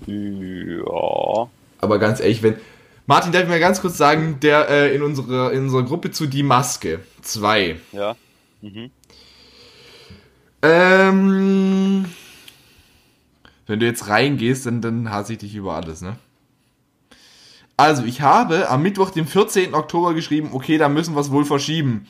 Ja. 0.08 1.48
Aber 1.80 2.00
ganz 2.00 2.20
ehrlich, 2.20 2.42
wenn. 2.42 2.56
Martin, 3.06 3.32
darf 3.32 3.44
ich 3.44 3.50
mal 3.50 3.60
ganz 3.60 3.82
kurz 3.82 3.98
sagen, 3.98 4.40
der 4.40 4.68
äh, 4.68 4.96
in, 4.96 5.04
unserer, 5.04 5.52
in 5.52 5.66
unserer 5.66 5.84
Gruppe 5.84 6.10
zu 6.10 6.26
Die 6.26 6.42
Maske. 6.42 7.02
Zwei. 7.22 7.76
Ja. 7.92 8.16
Mhm. 8.62 8.90
Ähm. 10.64 12.06
Wenn 13.68 13.80
du 13.80 13.86
jetzt 13.86 14.08
reingehst, 14.08 14.66
dann, 14.66 14.82
dann 14.82 15.12
hasse 15.12 15.34
ich 15.34 15.38
dich 15.38 15.54
über 15.54 15.76
alles, 15.76 16.02
ne? 16.02 16.16
Also, 17.78 18.06
ich 18.06 18.22
habe 18.22 18.72
am 18.72 18.82
Mittwoch, 18.82 19.12
dem 19.12 19.28
14. 19.28 19.76
Oktober 19.76 20.16
geschrieben, 20.16 20.50
okay, 20.52 20.80
da 20.80 20.90
müssen 20.90 21.14
wir 21.14 21.22
es 21.22 21.30
wohl 21.30 21.46
verschieben. 21.46 22.08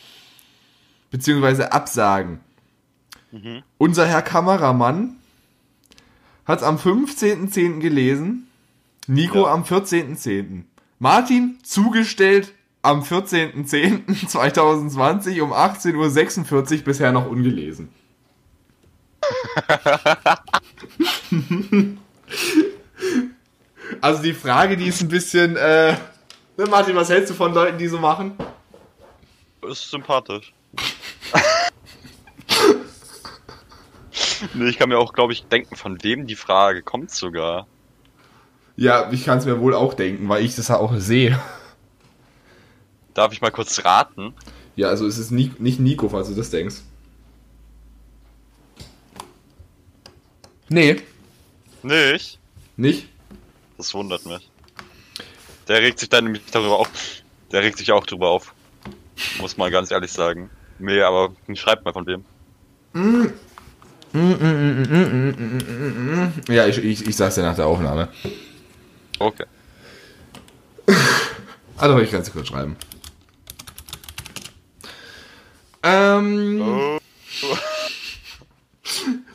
Beziehungsweise 1.12 1.72
absagen. 1.72 2.40
Mhm. 3.32 3.62
Unser 3.78 4.08
Herr 4.08 4.22
Kameramann 4.24 5.16
hat 6.46 6.60
es 6.60 6.64
am 6.66 6.78
15.10. 6.78 7.80
gelesen. 7.80 8.48
Nico 9.08 9.46
Ja. 9.46 9.54
am 9.54 9.64
14.10. 9.64 10.64
Martin 11.00 11.58
zugestellt 11.64 12.52
am 12.82 13.02
14.10.2020 13.02 15.42
um 15.42 15.54
18.46 15.54 16.78
Uhr 16.80 16.84
bisher 16.84 17.12
noch 17.12 17.28
ungelesen. 17.28 17.90
also 24.02 24.24
die 24.24 24.34
Frage, 24.34 24.78
die 24.78 24.88
ist 24.88 25.02
ein 25.02 25.10
bisschen, 25.10 25.56
äh, 25.58 25.94
ne, 26.58 26.66
Martin, 26.70 26.96
was 26.96 27.10
hältst 27.10 27.30
du 27.32 27.36
von 27.36 27.54
Leuten, 27.54 27.78
die 27.78 27.88
so 27.88 28.00
machen? 28.00 28.34
Ist 29.68 29.90
sympathisch. 29.92 30.54
nee, 34.54 34.70
ich 34.70 34.78
kann 34.78 34.90
mir 34.90 34.98
auch, 34.98 35.14
glaube 35.14 35.34
ich, 35.34 35.46
denken, 35.46 35.76
von 35.76 36.02
wem 36.04 36.28
die 36.28 36.36
Frage 36.36 36.82
kommt 36.82 37.12
sogar. 37.12 37.68
Ja, 38.76 39.12
ich 39.12 39.26
kann 39.26 39.38
es 39.38 39.46
mir 39.46 39.60
wohl 39.60 39.76
auch 39.76 39.94
denken, 39.94 40.28
weil 40.30 40.44
ich 40.44 40.56
das 40.56 40.70
ja 40.70 40.78
auch 40.78 40.96
sehe. 40.96 41.40
Darf 43.14 43.34
ich 43.34 43.42
mal 43.42 43.52
kurz 43.52 43.84
raten? 43.84 44.34
Ja, 44.76 44.88
also 44.88 45.06
es 45.06 45.18
ist 45.18 45.32
Ni 45.32 45.52
nicht 45.60 45.80
Nico, 45.80 46.10
falls 46.10 46.30
du 46.30 46.36
das 46.36 46.50
denkst. 46.50 46.78
Nee, 50.70 51.02
Nicht? 51.84 52.40
nicht? 52.78 53.10
Das 53.78 53.94
wundert 53.94 54.26
mich. 54.26 54.50
Der 55.68 55.82
regt 55.82 56.00
sich 56.00 56.08
dann 56.08 56.24
nämlich 56.24 56.44
darüber 56.50 56.80
auf. 56.80 56.90
Der 57.52 57.62
regt 57.62 57.78
sich 57.78 57.92
auch 57.92 58.06
drüber 58.06 58.30
auf. 58.30 58.54
Muss 59.40 59.58
man 59.58 59.72
ganz 59.72 59.92
ehrlich 59.92 60.14
sagen. 60.14 60.50
Nee, 60.82 61.02
aber 61.02 61.34
schreibt 61.54 61.86
mal 61.86 61.94
von 61.94 62.08
wem. 62.08 62.26
Ja, 66.50 66.68
ich, 66.68 66.84
ich, 66.84 67.08
ich 67.08 67.16
sag's 67.16 67.36
dir 67.36 67.44
nach 67.44 67.56
der 67.56 67.68
Aufnahme. 67.68 68.10
Okay. 69.20 69.46
Also 71.78 72.00
ich 72.00 72.12
kann 72.12 72.22
es 72.22 72.32
kurz 72.32 72.48
schreiben. 72.48 72.76
Ähm, 75.84 76.62
Oh. 76.62 77.00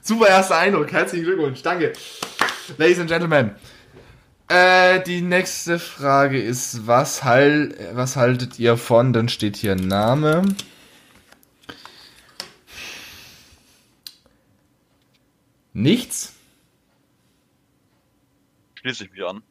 super 0.02 0.28
erster 0.28 0.58
Eindruck, 0.58 0.92
herzlichen 0.92 1.24
Glückwunsch, 1.24 1.62
danke. 1.62 1.92
Ladies 2.76 2.98
and 2.98 3.08
Gentlemen. 3.08 3.52
Äh, 4.48 5.00
die 5.02 5.22
nächste 5.22 5.78
Frage 5.78 6.40
ist, 6.40 6.86
was, 6.86 7.24
halt, 7.24 7.76
was 7.94 8.16
haltet 8.16 8.58
ihr 8.58 8.76
von, 8.76 9.12
dann 9.12 9.28
steht 9.28 9.56
hier 9.56 9.74
Name. 9.74 10.42
Nichts? 15.76 16.32
Schließe 18.76 19.04
ich 19.04 19.12
mich 19.12 19.22
an. 19.26 19.42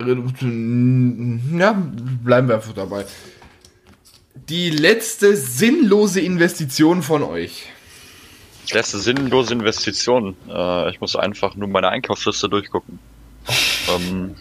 Ja, 0.00 1.72
bleiben 2.24 2.48
wir 2.48 2.56
einfach 2.56 2.72
dabei. 2.72 3.06
die 4.34 4.70
letzte 4.70 5.36
sinnlose 5.36 6.20
Investition 6.20 7.02
von 7.02 7.22
euch. 7.22 7.66
Die 8.68 8.74
letzte 8.74 8.98
sinnlose 8.98 9.54
Investition. 9.54 10.34
Äh, 10.48 10.90
ich 10.90 11.00
muss 11.00 11.14
einfach 11.14 11.54
nur 11.54 11.68
meine 11.68 11.88
Einkaufsliste 11.90 12.48
durchgucken. 12.48 12.98
ähm, 13.94 14.34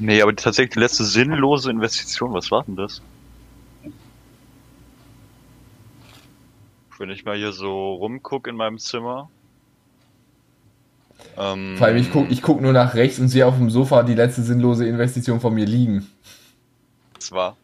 nee, 0.00 0.20
aber 0.20 0.34
tatsächlich 0.34 0.74
die 0.74 0.80
letzte 0.80 1.04
sinnlose 1.04 1.70
Investition, 1.70 2.32
was 2.32 2.50
war 2.50 2.64
denn 2.64 2.74
das? 2.74 3.00
Wenn 6.98 7.10
ich 7.10 7.24
mal 7.24 7.36
hier 7.36 7.52
so 7.52 7.94
rumgucke 7.94 8.50
in 8.50 8.56
meinem 8.56 8.78
Zimmer. 8.78 9.30
Ähm, 11.36 11.76
Vor 11.76 11.86
allem, 11.86 11.96
ich 11.96 12.10
gucke 12.10 12.32
ich 12.32 12.42
guck 12.42 12.60
nur 12.60 12.72
nach 12.72 12.94
rechts 12.94 13.18
und 13.18 13.28
sehe 13.28 13.46
auf 13.46 13.56
dem 13.56 13.70
Sofa 13.70 14.02
die 14.02 14.14
letzte 14.14 14.42
sinnlose 14.42 14.86
Investition 14.86 15.40
von 15.40 15.54
mir 15.54 15.66
liegen. 15.66 16.06
Was 17.14 17.32
war? 17.32 17.56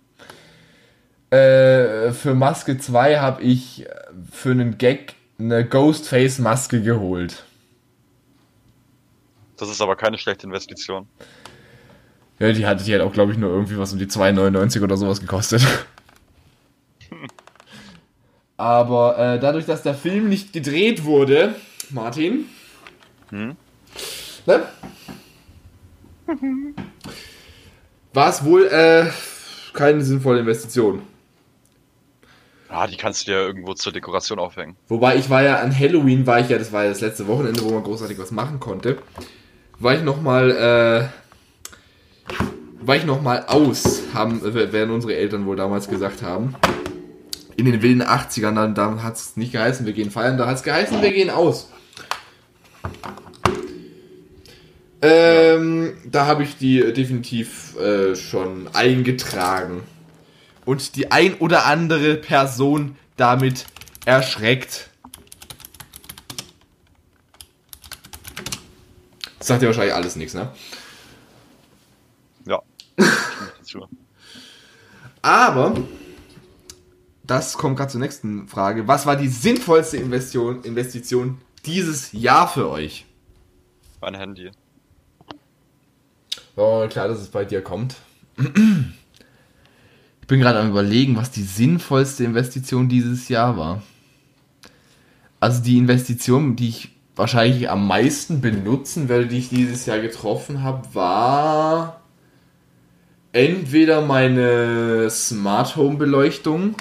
Äh, 1.31 2.13
für 2.13 2.35
Maske 2.35 2.79
2 2.79 3.19
habe 3.19 3.43
ich 3.43 3.87
für 4.31 4.51
einen 4.51 4.77
Gag 4.77 5.15
eine 5.39 5.67
Ghostface-Maske 5.67 6.83
geholt. 6.83 7.45
Das 9.57 9.71
ist 9.71 9.81
aber 9.81 9.97
keine 9.97 10.19
schlechte 10.19 10.47
Investition. 10.47 11.07
Ja, 12.39 12.53
die 12.53 12.67
hatte 12.67 12.85
die 12.85 12.93
halt 12.93 13.03
auch, 13.03 13.13
glaube 13.13 13.33
ich, 13.33 13.39
nur 13.39 13.51
irgendwie 13.51 13.79
was 13.79 13.93
um 13.93 13.99
die 13.99 14.07
2,99 14.07 14.83
oder 14.83 14.97
sowas 14.97 15.21
gekostet. 15.21 15.67
Aber 18.63 19.19
äh, 19.19 19.41
dadurch, 19.41 19.67
dass 19.67 19.83
der 19.83 19.93
Film 19.93 20.29
nicht 20.29 20.53
gedreht 20.53 21.03
wurde, 21.03 21.57
Martin, 21.91 22.45
hm? 23.31 23.57
ne? 24.47 24.63
war 28.13 28.31
es 28.31 28.45
wohl 28.45 28.67
äh, 28.67 29.07
keine 29.73 30.01
sinnvolle 30.03 30.39
Investition. 30.39 31.03
Ah, 32.69 32.87
die 32.87 32.97
kannst 32.97 33.27
du 33.27 33.33
ja 33.33 33.39
irgendwo 33.39 33.75
zur 33.75 33.91
Dekoration 33.91 34.39
aufhängen. 34.39 34.77
Wobei 34.87 35.17
ich 35.17 35.29
war 35.29 35.43
ja 35.43 35.57
an 35.57 35.77
Halloween, 35.77 36.25
war 36.29 36.39
ich 36.39 36.49
ja, 36.49 36.57
das 36.57 36.71
war 36.71 36.85
ja 36.85 36.91
das 36.91 37.01
letzte 37.01 37.27
Wochenende, 37.27 37.65
wo 37.65 37.71
man 37.71 37.83
großartig 37.83 38.17
was 38.21 38.31
machen 38.31 38.61
konnte. 38.61 38.99
War 39.81 39.97
ich 39.97 40.05
nochmal, 40.05 41.11
äh, 42.31 42.37
war 42.81 42.95
ich 42.95 43.07
nochmal 43.07 43.45
aus, 43.49 44.03
haben, 44.15 44.41
werden 44.55 44.93
unsere 44.93 45.17
Eltern 45.17 45.47
wohl 45.47 45.57
damals 45.57 45.89
gesagt 45.89 46.23
haben. 46.23 46.55
In 47.57 47.67
den 47.67 47.83
wilden 47.83 48.03
80ern, 48.03 48.55
dann, 48.55 48.75
dann 48.75 49.03
hat 49.03 49.17
es 49.17 49.37
nicht 49.37 49.53
geheißen, 49.53 49.85
wir 49.87 49.93
gehen 49.93 50.11
feiern, 50.11 50.39
da 50.39 50.47
hat 50.47 50.57
es 50.57 50.63
geheißen, 50.63 51.03
wir 51.03 51.13
gehen 51.13 51.31
aus. 51.31 51.69
Ähm, 55.03 55.95
da 56.05 56.27
habe 56.27 56.45
ich 56.45 56.57
die 56.57 56.93
definitiv 56.93 57.77
äh, 57.77 58.15
schon 58.15 58.69
eingetragen 58.73 59.83
und 60.65 60.95
die 60.95 61.11
ein 61.11 61.35
oder 61.35 61.67
andere 61.67 62.15
Person 62.15 62.97
damit 63.17 63.67
erschreckt. 64.05 64.89
Das 69.39 69.49
sagt 69.49 69.63
ja 69.63 69.69
wahrscheinlich 69.69 69.95
alles 69.95 70.15
nichts, 70.15 70.35
ne? 70.35 70.53
Ja. 72.47 72.63
Aber 75.23 75.75
das 77.33 77.57
kommt 77.57 77.79
gerade 77.79 77.91
zur 77.91 78.01
nächsten 78.01 78.47
Frage. 78.47 78.87
Was 78.89 79.07
war 79.07 79.17
die 79.17 79.29
sinnvollste 79.29 79.97
Investition, 79.97 80.63
Investition 80.65 81.39
dieses 81.65 82.13
Jahr 82.13 82.47
für 82.47 82.69
euch? 82.69 83.07
Mein 84.03 84.15
Handy. 84.15 84.51
Oh, 86.57 86.87
klar, 86.89 87.09
dass 87.09 87.21
es 87.21 87.29
bei 87.29 87.47
dir 87.47 87.63
kommt. 87.63 87.97
Ich 88.37 90.27
bin 90.27 90.41
gerade 90.41 90.59
am 90.59 90.69
überlegen, 90.71 91.17
was 91.17 91.31
die 91.31 91.43
sinnvollste 91.43 92.25
Investition 92.25 92.91
dieses 92.91 93.31
Jahr 93.31 93.57
war. 93.57 93.83
Also 95.41 95.63
die 95.63 95.79
Investition, 95.79 96.55
die 96.55 96.69
ich 96.69 96.91
wahrscheinlich 97.17 97.71
am 97.71 97.87
meisten 97.87 98.43
benutzen 98.43 99.09
werde, 99.09 99.27
die 99.27 99.39
ich 99.39 99.49
dieses 99.49 99.87
Jahr 99.87 100.01
getroffen 100.01 100.63
habe, 100.63 100.95
war 100.95 102.03
entweder 103.33 104.03
meine 104.03 105.09
Smart 105.09 105.77
Home 105.77 105.97
Beleuchtung, 105.97 106.75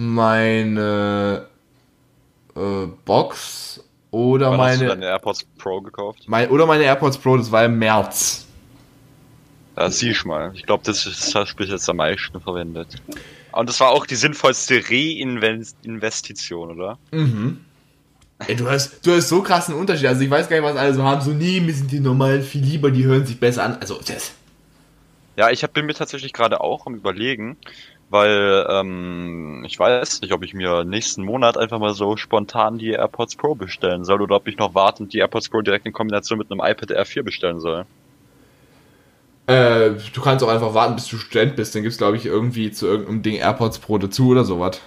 meine 0.00 1.46
äh, 2.56 2.86
Box 3.04 3.84
oder 4.10 4.50
Wann 4.50 4.56
meine. 4.56 4.72
Hast 4.72 4.80
du 4.82 4.86
deine 4.88 5.06
AirPods 5.06 5.44
Pro 5.58 5.80
gekauft? 5.80 6.22
Mein, 6.26 6.48
oder 6.48 6.66
meine 6.66 6.84
AirPods 6.84 7.18
Pro, 7.18 7.36
das 7.36 7.52
war 7.52 7.66
im 7.66 7.78
März. 7.78 8.46
Ja, 9.76 9.90
sieh 9.90 10.10
ich 10.10 10.24
mal. 10.24 10.52
Ich 10.54 10.64
glaube, 10.64 10.82
das 10.84 11.06
ist 11.06 11.34
das 11.34 11.48
Spiel 11.48 11.68
jetzt 11.68 11.88
am 11.88 11.96
meisten 11.96 12.40
verwendet. 12.40 12.96
Und 13.52 13.68
das 13.68 13.78
war 13.80 13.90
auch 13.90 14.06
die 14.06 14.16
sinnvollste 14.16 14.82
Reinvestition, 14.88 16.70
oder? 16.70 16.98
Mhm. 17.10 17.64
Ey, 18.46 18.56
du 18.56 18.70
hast, 18.70 19.06
du 19.06 19.12
hast 19.12 19.28
so 19.28 19.42
krassen 19.42 19.74
Unterschied. 19.74 20.06
Also 20.06 20.22
ich 20.22 20.30
weiß 20.30 20.48
gar 20.48 20.56
nicht, 20.58 20.64
was 20.64 20.76
alle 20.76 20.94
so 20.94 21.02
haben. 21.02 21.20
So, 21.20 21.32
nee, 21.32 21.60
mir 21.60 21.74
sind 21.74 21.92
die 21.92 22.00
normal 22.00 22.40
viel 22.40 22.62
lieber, 22.62 22.90
die 22.90 23.04
hören 23.04 23.26
sich 23.26 23.38
besser 23.38 23.64
an. 23.64 23.76
Also, 23.80 24.00
das. 24.06 24.32
Ja, 25.36 25.50
ich 25.50 25.62
hab, 25.62 25.74
bin 25.74 25.84
mir 25.86 25.94
tatsächlich 25.94 26.32
gerade 26.32 26.60
auch 26.60 26.86
am 26.86 26.94
überlegen, 26.94 27.58
weil 28.10 28.66
ähm, 28.68 29.64
ich 29.64 29.78
weiß 29.78 30.20
nicht, 30.20 30.32
ob 30.32 30.42
ich 30.42 30.52
mir 30.52 30.84
nächsten 30.84 31.24
Monat 31.24 31.56
einfach 31.56 31.78
mal 31.78 31.94
so 31.94 32.16
spontan 32.16 32.76
die 32.76 32.90
AirPods 32.90 33.36
Pro 33.36 33.54
bestellen 33.54 34.04
soll 34.04 34.20
oder 34.20 34.36
ob 34.36 34.48
ich 34.48 34.58
noch 34.58 34.74
wartend 34.74 35.12
die 35.12 35.18
AirPods 35.18 35.48
Pro 35.48 35.62
direkt 35.62 35.86
in 35.86 35.92
Kombination 35.92 36.38
mit 36.38 36.50
einem 36.50 36.60
iPad 36.60 36.90
R4 36.90 37.22
bestellen 37.22 37.60
soll. 37.60 37.86
Äh, 39.46 39.92
du 40.12 40.20
kannst 40.20 40.44
auch 40.44 40.48
einfach 40.48 40.74
warten, 40.74 40.96
bis 40.96 41.06
du 41.08 41.16
Student 41.16 41.54
bist. 41.54 41.74
Dann 41.74 41.82
gibt's 41.82 41.98
glaube 41.98 42.16
ich 42.16 42.26
irgendwie 42.26 42.72
zu 42.72 42.86
irgendeinem 42.86 43.22
Ding 43.22 43.36
AirPods 43.36 43.78
Pro 43.78 43.96
dazu 43.98 44.28
oder 44.28 44.44
sowas. 44.44 44.80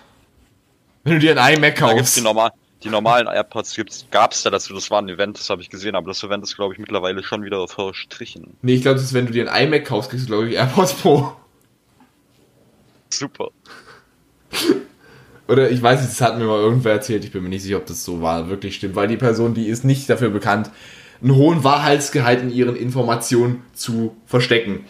Wenn 1.05 1.13
du 1.13 1.19
dir 1.19 1.41
ein 1.41 1.55
iMac 1.55 1.77
kaufst. 1.77 1.93
Da 1.93 1.97
gibt's 1.97 2.15
die, 2.15 2.21
normal, 2.21 2.51
die 2.83 2.89
normalen 2.89 3.27
AirPods 3.27 3.73
gibt's, 3.73 4.05
gab's 4.11 4.43
da 4.43 4.49
dazu. 4.49 4.73
Das 4.73 4.91
war 4.91 5.01
ein 5.01 5.07
Event, 5.07 5.39
das 5.39 5.49
habe 5.49 5.61
ich 5.61 5.69
gesehen, 5.69 5.95
aber 5.95 6.07
das 6.07 6.21
Event 6.23 6.43
ist 6.43 6.57
glaube 6.57 6.73
ich 6.73 6.79
mittlerweile 6.79 7.23
schon 7.23 7.45
wieder 7.45 7.65
verstrichen. 7.69 8.57
Nee, 8.61 8.73
ich 8.73 8.81
glaube, 8.81 8.95
das 8.95 9.05
ist, 9.05 9.13
wenn 9.13 9.27
du 9.27 9.31
dir 9.31 9.49
ein 9.49 9.67
iMac 9.67 9.85
kaufst, 9.85 10.09
kriegst 10.09 10.25
du 10.25 10.31
glaube 10.33 10.49
ich 10.49 10.55
AirPods 10.55 10.95
Pro. 10.95 11.33
Super. 13.18 13.52
Oder 15.48 15.69
ich 15.69 15.81
weiß 15.81 16.02
nicht, 16.02 16.14
das 16.14 16.22
hat 16.22 16.38
mir 16.38 16.45
mal 16.45 16.60
irgendwer 16.60 16.94
erzählt, 16.94 17.26
ich 17.26 17.31
bin 17.31 17.44
mir 17.44 17.49
nicht 17.49 17.64
sicher, 17.64 17.77
ob 17.77 17.85
das 17.85 18.03
so 18.03 18.22
war, 18.22 18.49
wirklich 18.49 18.76
stimmt, 18.76 18.95
weil 18.95 19.07
die 19.07 19.18
Person, 19.18 19.53
die 19.53 19.68
ist 19.68 19.84
nicht 19.84 20.10
dafür 20.10 20.30
bekannt, 20.30 20.72
einen 21.22 21.35
hohen 21.35 21.64
Wahrheitsgehalt 21.64 22.41
in 22.41 22.49
ihren 22.49 22.76
Informationen 22.76 23.64
zu 23.73 24.15
verstecken. 24.26 24.85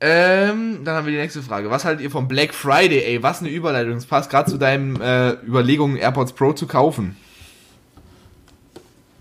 Ähm, 0.00 0.80
dann 0.84 0.96
haben 0.96 1.06
wir 1.06 1.12
die 1.12 1.18
nächste 1.18 1.42
Frage. 1.42 1.70
Was 1.70 1.84
haltet 1.84 2.02
ihr 2.02 2.10
vom 2.10 2.28
Black 2.28 2.52
Friday, 2.52 3.02
ey? 3.04 3.22
Was 3.22 3.40
eine 3.40 3.48
Überleitung. 3.48 3.94
Das 3.94 4.04
passt 4.04 4.28
gerade 4.28 4.50
zu 4.50 4.58
deinen 4.58 5.00
äh, 5.00 5.32
Überlegungen, 5.46 5.96
AirPods 5.96 6.34
Pro 6.34 6.52
zu 6.52 6.66
kaufen. 6.66 7.16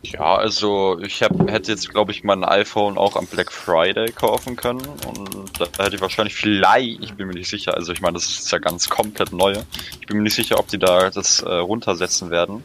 Ja, 0.06 0.36
also 0.36 1.00
ich 1.00 1.24
hab, 1.24 1.50
hätte 1.50 1.72
jetzt, 1.72 1.90
glaube 1.90 2.12
ich, 2.12 2.26
mein 2.26 2.44
iPhone 2.44 2.98
auch 2.98 3.16
am 3.16 3.26
Black 3.26 3.52
Friday 3.52 4.12
kaufen 4.12 4.58
können 4.58 4.82
und 5.08 5.60
da 5.60 5.84
hätte 5.84 5.96
ich 5.96 6.02
wahrscheinlich 6.02 6.36
vielleicht, 6.36 7.02
ich 7.02 7.14
bin 7.14 7.28
mir 7.28 7.34
nicht 7.34 7.50
sicher, 7.50 7.74
also 7.76 7.94
ich 7.94 8.02
meine, 8.02 8.16
das 8.16 8.26
ist 8.26 8.52
ja 8.52 8.58
ganz 8.60 8.90
komplett 8.90 9.32
neu. 9.32 9.56
Ich 10.02 10.08
bin 10.08 10.18
mir 10.18 10.24
nicht 10.24 10.36
sicher, 10.36 10.60
ob 10.60 10.68
die 10.68 10.78
da 10.78 11.10
das 11.10 11.42
äh, 11.42 11.50
runtersetzen 11.50 12.32
werden. 12.32 12.64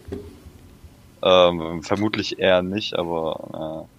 Ähm, 1.22 1.82
vermutlich 1.84 2.40
eher 2.40 2.62
nicht, 2.62 2.94
aber 2.94 3.86
äh, 3.86 3.94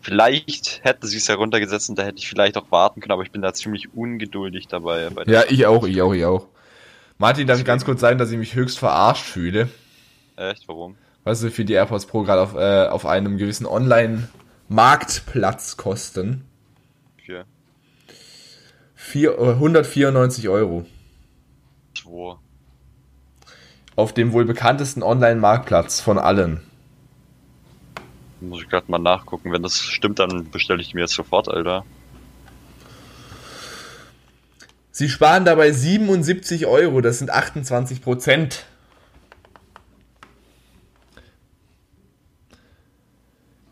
vielleicht 0.00 0.82
hätte 0.82 1.06
sie 1.06 1.18
es 1.18 1.28
heruntergesetzt 1.28 1.90
und 1.90 1.98
da 1.98 2.02
hätte 2.02 2.18
ich 2.18 2.28
vielleicht 2.28 2.56
auch 2.56 2.70
warten 2.70 3.02
können, 3.02 3.12
aber 3.12 3.22
ich 3.22 3.30
bin 3.30 3.42
da 3.42 3.52
ziemlich 3.52 3.92
ungeduldig 3.94 4.68
dabei. 4.68 5.10
ja, 5.26 5.44
ich 5.48 5.66
auch, 5.66 5.86
ich 5.86 6.00
auch, 6.00 6.14
ich 6.14 6.24
auch. 6.24 6.46
Martin, 7.18 7.46
darf 7.46 7.58
ich 7.58 7.66
ganz 7.66 7.84
kurz 7.84 8.00
sagen, 8.00 8.16
dass 8.16 8.30
ich 8.30 8.38
mich 8.38 8.54
höchst 8.54 8.78
verarscht 8.78 9.24
fühle? 9.24 9.68
Echt, 10.36 10.66
warum? 10.66 10.96
Weißt 11.24 11.42
du, 11.42 11.50
für 11.50 11.64
die 11.64 11.72
AirPods 11.74 12.06
Pro 12.06 12.22
gerade 12.22 12.42
auf, 12.42 12.54
äh, 12.54 12.86
auf 12.88 13.06
einem 13.06 13.36
gewissen 13.36 13.66
Online-Marktplatz 13.66 15.76
kosten. 15.76 16.44
Für? 17.24 17.44
Vier, 18.94 19.38
äh, 19.38 19.52
194 19.52 20.48
Euro. 20.48 20.86
Wo? 22.04 22.38
auf 24.00 24.12
dem 24.12 24.32
wohl 24.32 24.44
bekanntesten 24.44 25.02
Online-Marktplatz 25.02 26.00
von 26.00 26.18
allen. 26.18 26.60
Muss 28.40 28.62
ich 28.62 28.68
gerade 28.68 28.90
mal 28.90 28.98
nachgucken. 28.98 29.52
Wenn 29.52 29.62
das 29.62 29.78
stimmt, 29.78 30.18
dann 30.18 30.50
bestelle 30.50 30.80
ich 30.80 30.94
mir 30.94 31.02
jetzt 31.02 31.14
sofort, 31.14 31.48
Alter. 31.48 31.84
Sie 34.90 35.08
sparen 35.08 35.44
dabei 35.44 35.70
77 35.70 36.66
Euro, 36.66 37.00
das 37.00 37.18
sind 37.18 37.30
28 37.30 38.02
Prozent. 38.02 38.64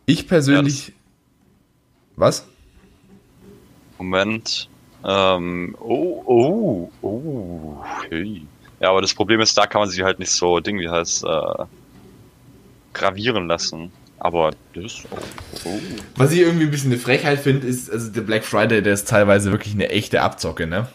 Ich 0.08 0.26
persönlich. 0.26 0.88
Ja, 0.88 0.94
was? 2.16 2.48
Moment. 3.98 4.70
Ähm, 5.04 5.76
oh, 5.80 6.22
oh, 6.24 6.90
oh, 7.02 7.84
hey. 8.08 8.46
Ja, 8.80 8.88
aber 8.88 9.02
das 9.02 9.12
Problem 9.12 9.42
ist, 9.42 9.58
da 9.58 9.66
kann 9.66 9.82
man 9.82 9.90
sie 9.90 10.02
halt 10.02 10.18
nicht 10.18 10.30
so, 10.30 10.60
Ding, 10.60 10.78
wie 10.78 10.88
heißt, 10.88 11.24
äh, 11.24 11.64
gravieren 12.94 13.48
lassen. 13.48 13.92
Aber 14.18 14.52
das. 14.72 15.04
Oh, 15.10 15.18
oh. 15.66 15.78
Was 16.16 16.32
ich 16.32 16.38
irgendwie 16.38 16.64
ein 16.64 16.70
bisschen 16.70 16.90
eine 16.90 17.00
Frechheit 17.00 17.40
finde, 17.40 17.66
ist, 17.66 17.90
also 17.90 18.10
der 18.10 18.22
Black 18.22 18.46
Friday, 18.46 18.82
der 18.82 18.94
ist 18.94 19.08
teilweise 19.08 19.52
wirklich 19.52 19.74
eine 19.74 19.90
echte 19.90 20.22
Abzocke, 20.22 20.66
ne? 20.66 20.88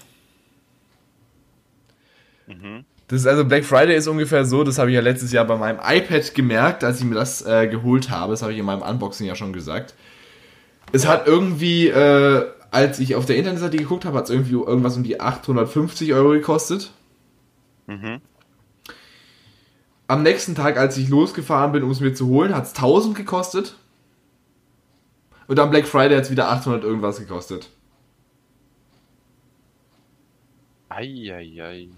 Mhm. 2.48 2.84
Das 3.14 3.22
ist 3.22 3.27
also 3.27 3.45
Black 3.45 3.64
Friday 3.64 3.95
ist 3.95 4.07
ungefähr 4.07 4.44
so, 4.44 4.64
das 4.64 4.80
habe 4.80 4.90
ich 4.90 4.95
ja 4.95 5.02
letztes 5.02 5.31
Jahr 5.31 5.45
bei 5.45 5.56
meinem 5.56 5.77
iPad 5.77 6.34
gemerkt, 6.34 6.84
als 6.84 6.98
ich 6.98 7.06
mir 7.06 7.14
das 7.14 7.45
äh, 7.45 7.68
geholt 7.68 8.10
habe. 8.10 8.31
Das 8.31 8.41
habe 8.41 8.53
ich 8.53 8.57
in 8.57 8.65
meinem 8.65 8.81
Unboxing 8.81 9.27
ja 9.27 9.35
schon 9.35 9.53
gesagt. 9.53 9.94
Es 10.94 11.06
hat 11.07 11.27
irgendwie, 11.27 11.90
äh, 11.90 12.44
als 12.72 12.98
ich 12.98 13.14
auf 13.14 13.27
der 13.27 13.35
Internetseite 13.35 13.77
geguckt 13.77 14.06
habe, 14.06 14.18
hat 14.18 14.23
es 14.23 14.30
irgendwie 14.31 14.53
irgendwas 14.53 14.98
um 14.98 15.03
die 15.03 15.22
850 15.22 16.11
Euro 16.11 16.31
gekostet. 16.31 16.90
Mhm. 17.85 18.19
Am 20.07 20.23
nächsten 20.23 20.56
Tag, 20.56 20.77
als 20.77 20.98
ich 20.98 21.07
losgefahren 21.07 21.72
bin, 21.72 21.84
um 21.84 21.91
es 21.91 21.99
mir 21.99 22.15
zu 22.15 22.26
holen, 22.30 22.56
hat 22.56 22.64
es 22.64 22.73
1000 22.73 23.15
gekostet. 23.15 23.76
Und 25.45 25.60
am 25.60 25.69
Black 25.69 25.85
Friday 25.85 26.18
hat 26.18 26.23
es 26.23 26.31
wieder 26.31 26.49
800 26.49 26.84
irgendwas 26.84 27.19
gekostet. 27.19 27.69
Eieiei. 30.90 31.61
Ei, 31.61 31.61
ei. 31.61 31.90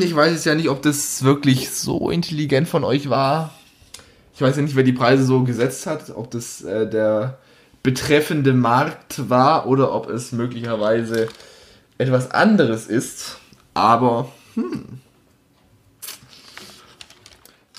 Ich 0.00 0.14
weiß 0.14 0.32
jetzt 0.32 0.44
ja 0.44 0.54
nicht, 0.54 0.68
ob 0.68 0.82
das 0.82 1.22
wirklich 1.22 1.70
so 1.70 2.10
intelligent 2.10 2.68
von 2.68 2.84
euch 2.84 3.08
war. 3.08 3.54
Ich 4.34 4.42
weiß 4.42 4.56
ja 4.56 4.62
nicht, 4.62 4.76
wer 4.76 4.84
die 4.84 4.92
Preise 4.92 5.24
so 5.24 5.42
gesetzt 5.42 5.86
hat, 5.86 6.10
ob 6.10 6.30
das 6.30 6.62
äh, 6.62 6.88
der 6.88 7.38
betreffende 7.82 8.52
Markt 8.52 9.30
war 9.30 9.66
oder 9.66 9.94
ob 9.94 10.10
es 10.10 10.32
möglicherweise 10.32 11.28
etwas 11.96 12.30
anderes 12.30 12.86
ist. 12.86 13.38
Aber, 13.72 14.30
hm. 14.54 15.00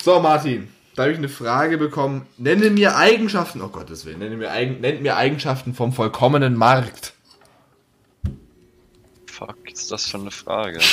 So, 0.02 0.18
Martin, 0.18 0.68
da 0.96 1.02
habe 1.02 1.12
ich 1.12 1.18
eine 1.18 1.28
Frage 1.28 1.78
bekommen. 1.78 2.26
Nenne 2.36 2.70
mir 2.70 2.96
Eigenschaften, 2.96 3.62
oh 3.62 3.68
Gottes 3.68 4.06
Willen, 4.06 4.18
nenne 4.18 4.36
mir, 4.36 4.50
nennt 4.50 5.02
mir 5.02 5.16
Eigenschaften 5.16 5.74
vom 5.74 5.92
vollkommenen 5.92 6.56
Markt. 6.56 7.12
Ist 9.80 9.90
das 9.90 10.08
schon 10.08 10.22
eine 10.22 10.30
Frage? 10.30 10.78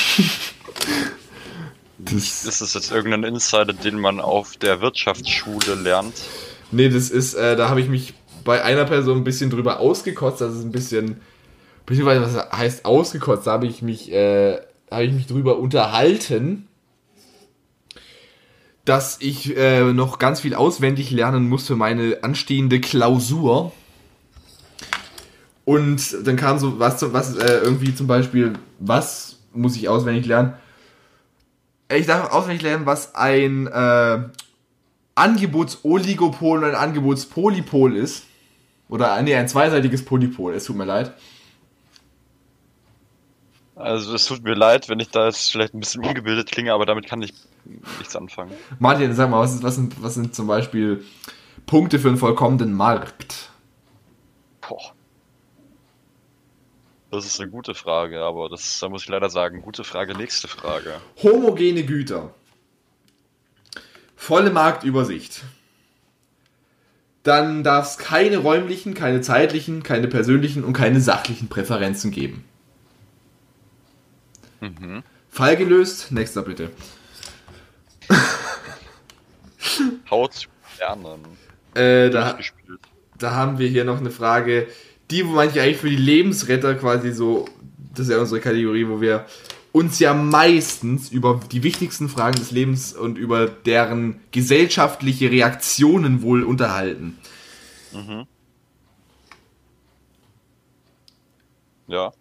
Das 2.00 2.46
ist 2.46 2.62
das 2.62 2.76
jetzt 2.76 2.92
irgendein 2.92 3.24
Insider, 3.24 3.74
den 3.74 4.00
man 4.00 4.20
auf 4.20 4.56
der 4.58 4.82
Wirtschaftsschule 4.82 5.74
lernt? 5.74 6.14
Nee, 6.72 6.90
das 6.90 7.10
ist, 7.10 7.34
äh, 7.34 7.56
da 7.56 7.70
habe 7.70 7.82
ich 7.82 7.90
mich 7.90 8.14
bei 8.44 8.64
einer 8.64 8.86
Person 8.86 9.18
ein 9.18 9.24
bisschen 9.24 9.50
drüber 9.50 9.80
ausgekotzt. 9.80 10.40
Das 10.40 10.54
ist 10.54 10.64
ein 10.64 10.72
bisschen, 10.72 11.20
beziehungsweise 11.88 12.22
was 12.22 12.52
heißt 12.52 12.86
ausgekotzt? 12.86 13.48
Da 13.48 13.54
habe 13.54 13.66
ich 13.66 13.82
mich, 13.82 14.12
äh, 14.12 14.60
habe 14.92 15.06
ich 15.06 15.12
mich 15.12 15.26
drüber 15.26 15.58
unterhalten, 15.58 16.68
dass 18.86 19.18
ich 19.20 19.58
äh, 19.58 19.92
noch 19.92 20.20
ganz 20.20 20.42
viel 20.42 20.54
auswendig 20.54 21.10
lernen 21.10 21.50
muss 21.50 21.66
für 21.66 21.76
meine 21.76 22.20
anstehende 22.22 22.80
Klausur. 22.80 23.72
Und 25.68 26.26
dann 26.26 26.38
kam 26.38 26.60
so 26.60 26.80
was, 26.80 27.12
was 27.12 27.36
äh, 27.36 27.58
irgendwie 27.58 27.94
zum 27.94 28.08
Beispiel, 28.08 28.54
was 28.80 29.40
muss 29.52 29.76
ich 29.76 29.90
auswendig 29.90 30.26
lernen? 30.26 30.54
ich 31.94 32.06
darf 32.06 32.32
auswendig 32.32 32.62
lernen, 32.62 32.86
was 32.86 33.16
ein 33.16 33.68
äh, 33.68 34.20
Angebotsoligopol 35.16 36.60
und 36.60 36.70
ein 36.70 36.76
Angebotspolypol 36.76 37.98
ist. 37.98 38.28
Oder 38.88 39.22
nee, 39.22 39.36
ein 39.36 39.50
zweiseitiges 39.50 40.06
Polypol, 40.06 40.54
es 40.54 40.64
tut 40.64 40.78
mir 40.78 40.86
leid. 40.86 41.12
Also 43.76 44.16
es 44.16 44.26
tut 44.26 44.46
mir 44.46 44.54
leid, 44.54 44.88
wenn 44.88 45.02
ich 45.02 45.10
da 45.10 45.26
jetzt 45.26 45.52
vielleicht 45.52 45.74
ein 45.74 45.82
bisschen 45.82 46.02
ungebildet 46.02 46.50
klinge, 46.50 46.72
aber 46.72 46.86
damit 46.86 47.08
kann 47.08 47.22
ich 47.22 47.34
nichts 48.00 48.16
anfangen. 48.16 48.54
Martin, 48.80 49.14
sag 49.14 49.30
mal, 49.30 49.42
was, 49.42 49.56
ist, 49.56 49.64
was, 49.64 49.76
sind, 49.76 50.02
was 50.02 50.14
sind 50.14 50.34
zum 50.34 50.48
Beispiel 50.48 51.04
Punkte 51.66 52.00
für 52.00 52.08
einen 52.08 52.18
vollkommenen 52.18 52.74
Markt? 52.74 53.50
Boah. 54.62 54.94
Das 57.10 57.26
ist 57.26 57.40
eine 57.40 57.50
gute 57.50 57.74
Frage, 57.74 58.22
aber 58.22 58.50
das, 58.50 58.80
da 58.80 58.90
muss 58.90 59.04
ich 59.04 59.10
leider 59.10 59.30
sagen, 59.30 59.62
gute 59.62 59.84
Frage, 59.84 60.16
nächste 60.16 60.48
Frage. 60.48 61.00
Homogene 61.24 61.86
Güter. 61.86 62.34
Volle 64.16 64.52
Marktübersicht. 64.52 65.44
Dann 67.24 67.64
darf 67.64 67.92
es 67.92 67.98
keine 67.98 68.38
räumlichen, 68.38 68.94
keine 68.94 69.22
zeitlichen, 69.22 69.84
keine 69.84 70.08
persönlichen 70.08 70.64
und 70.64 70.74
keine 70.74 71.00
sachlichen 71.00 71.48
Präferenzen 71.48 72.12
geben. 72.12 72.44
Mhm. 74.60 75.04
Fall 75.30 75.56
gelöst. 75.56 76.12
Nächster 76.12 76.42
bitte. 76.42 76.72
Haut 80.10 80.48
lernen. 80.80 81.26
Äh, 81.74 82.10
da, 82.10 82.38
da 83.18 83.32
haben 83.32 83.60
wir 83.60 83.70
hier 83.70 83.84
noch 83.84 84.00
eine 84.00 84.12
Frage 84.12 84.68
die, 85.12 85.26
wo 85.26 85.32
manche 85.32 85.62
eigentlich 85.62 85.78
für 85.78 85.90
die 85.90 85.96
Lebensretter 85.96 86.76
quasi 86.76 87.12
so, 87.12 87.46
das 87.94 88.08
ist 88.08 88.12
ja 88.12 88.20
unsere 88.20 88.42
Kategorie, 88.42 88.88
wo 88.88 89.02
wir 89.02 89.26
uns 89.72 90.00
ja 90.00 90.14
meistens 90.14 91.12
über 91.12 91.40
die 91.52 91.64
wichtigsten 91.64 92.10
Fragen 92.10 92.38
des 92.38 92.52
Lebens 92.52 92.94
und 92.94 93.18
über 93.18 93.48
deren 93.48 94.20
gesellschaftliche 94.32 95.30
Reaktionen 95.32 96.22
wohl 96.22 96.44
unterhalten. 96.44 97.18
Mhm. 97.94 98.26
Ja. 101.88 102.12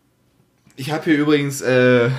Ich 0.76 0.92
habe 0.92 1.04
hier 1.04 1.16
übrigens, 1.16 1.62
äh, 1.62 2.10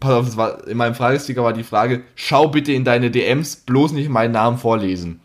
pass 0.00 0.12
auf, 0.12 0.36
war, 0.36 0.66
in 0.66 0.76
meinem 0.76 0.94
Fragesticker 0.94 1.44
war 1.44 1.52
die 1.52 1.62
Frage, 1.62 2.02
schau 2.16 2.48
bitte 2.48 2.72
in 2.72 2.84
deine 2.84 3.10
DMs, 3.10 3.56
bloß 3.56 3.92
nicht 3.92 4.10
meinen 4.10 4.32
Namen 4.32 4.58
vorlesen 4.58 5.20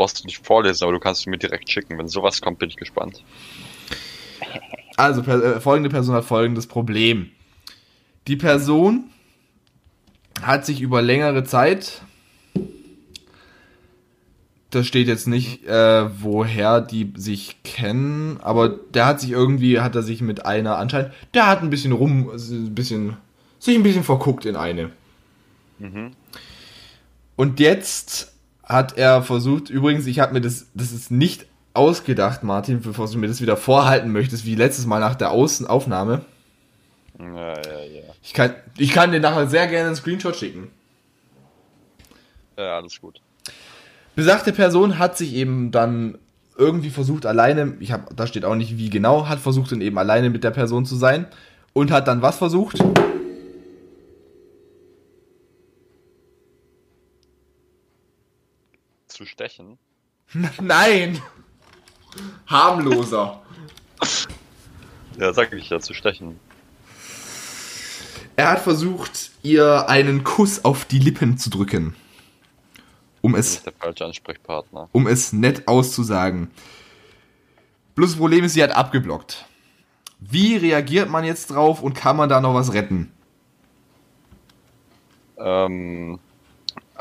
brauchst 0.00 0.22
du 0.22 0.26
nicht 0.26 0.38
vorlesen, 0.38 0.84
aber 0.84 0.94
du 0.94 0.98
kannst 0.98 1.26
mir 1.26 1.36
direkt 1.36 1.70
schicken. 1.70 1.98
Wenn 1.98 2.08
sowas 2.08 2.40
kommt, 2.40 2.58
bin 2.58 2.70
ich 2.70 2.76
gespannt. 2.76 3.22
Also, 4.96 5.20
äh, 5.20 5.60
folgende 5.60 5.90
Person 5.90 6.14
hat 6.14 6.24
folgendes 6.24 6.66
Problem. 6.66 7.30
Die 8.26 8.36
Person 8.36 9.10
hat 10.40 10.64
sich 10.64 10.80
über 10.80 11.02
längere 11.02 11.44
Zeit, 11.44 12.00
das 14.70 14.86
steht 14.86 15.06
jetzt 15.06 15.28
nicht, 15.28 15.66
äh, 15.66 16.08
woher 16.22 16.80
die 16.80 17.12
sich 17.16 17.62
kennen, 17.62 18.38
aber 18.40 18.70
der 18.70 19.04
hat 19.04 19.20
sich 19.20 19.32
irgendwie, 19.32 19.80
hat 19.80 19.96
er 19.96 20.02
sich 20.02 20.22
mit 20.22 20.46
einer 20.46 20.78
anscheinend, 20.78 21.12
der 21.34 21.46
hat 21.46 21.60
ein 21.60 21.68
bisschen 21.68 21.92
rum, 21.92 22.30
ein 22.30 22.74
bisschen, 22.74 23.18
sich 23.58 23.74
ein 23.74 23.82
bisschen 23.82 24.04
verguckt 24.04 24.46
in 24.46 24.56
eine. 24.56 24.92
Mhm. 25.78 26.12
Und 27.36 27.60
jetzt 27.60 28.32
hat 28.70 28.96
er 28.96 29.22
versucht, 29.22 29.68
übrigens, 29.68 30.06
ich 30.06 30.20
habe 30.20 30.32
mir 30.32 30.40
das, 30.40 30.68
das 30.74 30.92
ist 30.92 31.10
nicht 31.10 31.46
ausgedacht, 31.74 32.44
Martin, 32.44 32.80
bevor 32.80 33.08
du 33.08 33.18
mir 33.18 33.26
das 33.26 33.40
wieder 33.40 33.56
vorhalten 33.56 34.12
möchtest, 34.12 34.46
wie 34.46 34.54
letztes 34.54 34.86
Mal 34.86 35.00
nach 35.00 35.16
der 35.16 35.32
Außenaufnahme. 35.32 36.24
Ja, 37.18 37.54
ja, 37.54 37.84
ja. 37.84 38.02
Ich 38.22 38.32
kann, 38.32 38.54
ich 38.78 38.92
kann 38.92 39.10
dir 39.10 39.20
nachher 39.20 39.48
sehr 39.48 39.66
gerne 39.66 39.88
einen 39.88 39.96
Screenshot 39.96 40.36
schicken. 40.36 40.70
Ja, 42.56 42.76
alles 42.76 43.00
gut. 43.00 43.20
Besagte 44.14 44.52
Person 44.52 44.98
hat 44.98 45.16
sich 45.16 45.34
eben 45.34 45.70
dann 45.70 46.18
irgendwie 46.56 46.90
versucht, 46.90 47.26
alleine, 47.26 47.74
ich 47.80 47.90
habe, 47.90 48.14
da 48.14 48.26
steht 48.26 48.44
auch 48.44 48.54
nicht 48.54 48.78
wie 48.78 48.90
genau, 48.90 49.28
hat 49.28 49.38
versucht 49.38 49.72
dann 49.72 49.80
eben 49.80 49.98
alleine 49.98 50.30
mit 50.30 50.44
der 50.44 50.50
Person 50.50 50.84
zu 50.86 50.94
sein 50.94 51.26
und 51.72 51.90
hat 51.90 52.06
dann 52.06 52.22
was 52.22 52.38
versucht? 52.38 52.78
Zu 59.20 59.26
stechen? 59.26 59.76
Nein! 60.62 61.20
Harmloser. 62.46 63.42
ja, 65.18 65.32
sag 65.34 65.52
ich 65.52 65.68
ja, 65.68 65.78
zu 65.78 65.92
stechen. 65.92 66.40
Er 68.36 68.52
hat 68.52 68.60
versucht, 68.60 69.32
ihr 69.42 69.90
einen 69.90 70.24
Kuss 70.24 70.64
auf 70.64 70.86
die 70.86 70.98
Lippen 70.98 71.36
zu 71.36 71.50
drücken. 71.50 71.94
Um 73.20 73.34
es, 73.34 73.62
der 73.62 73.74
falsche 73.74 74.06
Ansprechpartner. 74.06 74.88
um 74.92 75.06
es 75.06 75.34
nett 75.34 75.68
auszusagen. 75.68 76.50
Bloß 77.96 78.12
das 78.12 78.18
Problem 78.18 78.44
ist, 78.44 78.54
sie 78.54 78.62
hat 78.62 78.70
abgeblockt. 78.70 79.44
Wie 80.18 80.56
reagiert 80.56 81.10
man 81.10 81.24
jetzt 81.24 81.50
drauf 81.50 81.82
und 81.82 81.92
kann 81.92 82.16
man 82.16 82.30
da 82.30 82.40
noch 82.40 82.54
was 82.54 82.72
retten? 82.72 83.12
Ähm, 85.36 86.18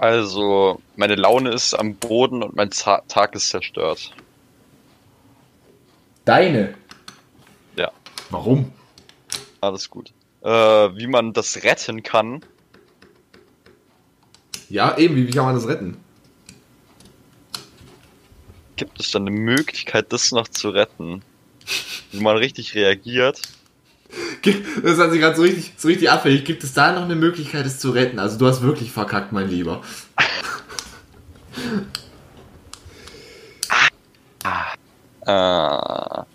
also, 0.02 0.82
meine 0.96 1.16
Laune 1.16 1.52
ist 1.52 1.74
am 1.74 1.96
Boden 1.96 2.42
und 2.42 2.56
mein 2.56 2.72
Z 2.72 3.10
Tag 3.10 3.36
ist 3.36 3.50
zerstört. 3.50 4.14
Deine? 6.24 6.76
Ja. 7.76 7.92
Warum? 8.30 8.72
Alles 9.60 9.90
gut. 9.90 10.14
Äh, 10.42 10.50
wie 10.50 11.08
man 11.08 11.34
das 11.34 11.64
retten 11.64 12.02
kann. 12.02 12.46
Ja, 14.70 14.98
eben, 14.98 15.18
wie, 15.18 15.28
wie 15.28 15.32
kann 15.32 15.46
man 15.46 15.56
das 15.56 15.68
retten? 15.68 15.98
Gibt 18.78 19.02
es 19.02 19.12
dann 19.12 19.24
eine 19.24 19.32
Möglichkeit, 19.32 20.14
das 20.14 20.32
noch 20.32 20.48
zu 20.48 20.70
retten? 20.70 21.24
Wie 22.14 22.22
man 22.22 22.38
richtig 22.38 22.74
reagiert? 22.74 23.42
Das 24.84 24.98
hat 24.98 25.12
sich 25.12 25.20
gerade 25.20 25.36
so 25.36 25.44
richtig, 25.44 25.74
so 25.78 25.88
richtig 25.88 26.10
abfällig. 26.10 26.46
Gibt 26.46 26.64
es 26.64 26.74
da 26.74 26.94
noch 26.94 27.04
eine 27.04 27.16
Möglichkeit, 27.16 27.66
es 27.66 27.80
zu 27.80 27.92
retten? 27.92 28.20
Also 28.20 28.38
du 28.38 28.48
hast 28.48 28.62
wirklich 28.62 28.92
verkackt, 28.92 29.32
mein 29.32 29.50
Lieber. 29.50 29.82
Ah. 35.26 36.26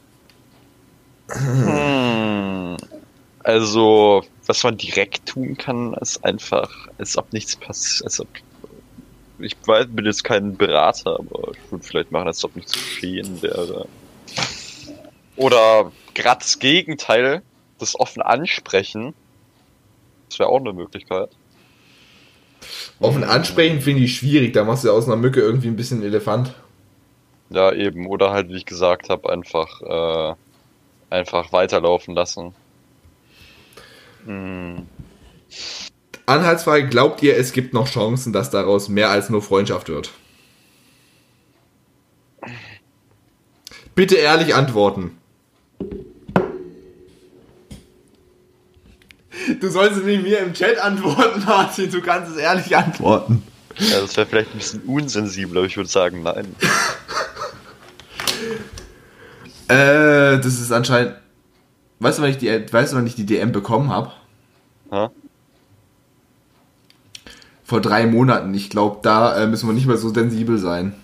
Hm. 1.31 2.77
Also, 3.43 4.25
was 4.47 4.63
man 4.63 4.77
direkt 4.77 5.27
tun 5.27 5.57
kann, 5.57 5.95
ist 5.95 6.25
einfach, 6.25 6.71
als 6.99 7.19
ob 7.19 7.33
nichts 7.33 7.57
passiert, 7.57 8.13
ich 9.39 9.57
weiß, 9.67 9.87
bin 9.91 10.07
jetzt 10.07 10.23
kein 10.23 10.57
Berater, 10.57 11.19
aber 11.19 11.53
ich 11.53 11.73
würde 11.73 11.85
vielleicht 11.85 12.13
machen, 12.13 12.29
als 12.29 12.45
ob 12.45 12.55
nichts 12.55 12.73
geschehen 12.73 13.43
wäre. 13.43 13.89
Oder 15.37 15.91
gerade 16.15 16.41
das 16.41 16.59
Gegenteil, 16.59 17.43
das 17.85 17.99
offen 17.99 18.23
ansprechen. 18.23 19.15
Das 20.29 20.39
wäre 20.39 20.49
auch 20.49 20.61
eine 20.61 20.73
Möglichkeit. 20.73 21.31
Offen 22.99 23.25
ansprechen 23.25 23.81
finde 23.81 24.03
ich 24.03 24.17
schwierig, 24.17 24.53
da 24.55 24.65
machst 24.65 24.85
du 24.85 24.91
aus 24.91 25.07
einer 25.07 25.17
Mücke 25.17 25.41
irgendwie 25.41 25.69
ein 25.69 25.77
bisschen 25.77 26.03
Elefant. 26.03 26.55
Ja, 27.51 27.73
eben. 27.73 28.07
Oder 28.07 28.31
halt, 28.31 28.49
wie 28.49 28.57
ich 28.57 28.65
gesagt 28.65 29.11
habe, 29.11 29.31
einfach, 29.31 29.83
äh, 29.83 30.35
einfach 31.11 31.53
weiterlaufen 31.53 32.15
lassen. 32.15 32.55
Hm. 34.25 34.87
Anhaltsfrage, 36.27 36.89
glaubt 36.89 37.23
ihr, 37.23 37.37
es 37.37 37.53
gibt 37.53 37.75
noch 37.75 37.87
Chancen, 37.87 38.33
dass 38.33 38.49
daraus 38.49 38.89
mehr 38.89 39.11
als 39.11 39.29
nur 39.29 39.43
Freundschaft 39.43 39.89
wird? 39.89 40.11
Bitte 43.95 44.17
ehrlich 44.17 44.55
antworten. 44.55 45.19
Du 49.61 49.69
sollst 49.71 50.05
nicht 50.05 50.23
mir 50.23 50.41
im 50.41 50.53
Chat 50.55 50.79
antworten, 50.79 51.45
Martin. 51.47 51.91
Du 51.91 52.01
kannst 52.01 52.33
es 52.33 52.37
ehrlich 52.37 52.77
antworten. 52.77 53.43
Ja, 53.79 54.01
das 54.01 54.17
wäre 54.17 54.27
vielleicht 54.27 54.55
ein 54.55 54.59
bisschen 54.59 54.83
unsensibel, 54.83 55.59
aber 55.59 55.67
ich 55.67 55.77
würde 55.77 55.91
sagen, 55.91 56.23
nein. 56.23 56.55
äh, 59.69 60.39
das 60.39 60.47
ist 60.61 60.73
anscheinend. 60.73 61.17
Weißt 61.99 62.19
du, 62.19 62.23
wann 62.23 62.31
ich 62.31 62.39
die, 62.39 62.49
weißt 62.49 62.93
du, 62.93 62.97
wann 62.97 63.07
ich 63.07 63.15
die 63.15 63.27
DM 63.27 63.53
bekommen 63.53 63.91
habe? 63.91 64.13
Ha? 64.91 65.11
Vor 67.65 67.81
drei 67.81 68.07
Monaten. 68.07 68.53
Ich 68.55 68.71
glaube, 68.71 68.99
da 69.03 69.37
äh, 69.37 69.47
müssen 69.47 69.69
wir 69.69 69.73
nicht 69.75 69.87
mehr 69.87 69.97
so 69.97 70.13
sensibel 70.13 70.59
sein. 70.59 70.95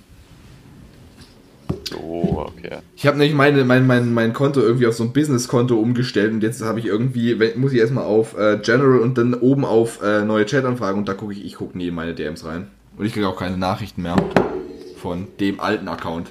Oh, 1.94 2.46
okay. 2.46 2.78
Ich 2.96 3.06
habe 3.06 3.18
nämlich 3.18 3.34
meine, 3.34 3.64
mein, 3.64 3.86
mein, 3.86 4.12
mein 4.12 4.32
Konto 4.32 4.60
irgendwie 4.60 4.86
auf 4.86 4.94
so 4.94 5.04
ein 5.04 5.12
Business-Konto 5.12 5.76
umgestellt 5.76 6.32
und 6.32 6.42
jetzt 6.42 6.62
habe 6.62 6.78
ich 6.78 6.86
irgendwie, 6.86 7.34
muss 7.56 7.72
ich 7.72 7.78
erstmal 7.78 8.04
auf 8.04 8.36
äh, 8.36 8.58
General 8.62 9.00
und 9.00 9.18
dann 9.18 9.34
oben 9.34 9.64
auf 9.64 10.02
äh, 10.02 10.24
neue 10.24 10.46
Chat-Anfragen 10.46 10.98
und 10.98 11.08
da 11.08 11.14
gucke 11.14 11.32
ich, 11.32 11.44
ich 11.44 11.56
gucke 11.56 11.76
nie 11.76 11.88
in 11.88 11.94
meine 11.94 12.14
DMs 12.14 12.44
rein. 12.44 12.68
Und 12.96 13.06
ich 13.06 13.12
kriege 13.12 13.28
auch 13.28 13.38
keine 13.38 13.56
Nachrichten 13.56 14.02
mehr 14.02 14.16
von 15.00 15.28
dem 15.40 15.60
alten 15.60 15.88
Account. 15.88 16.30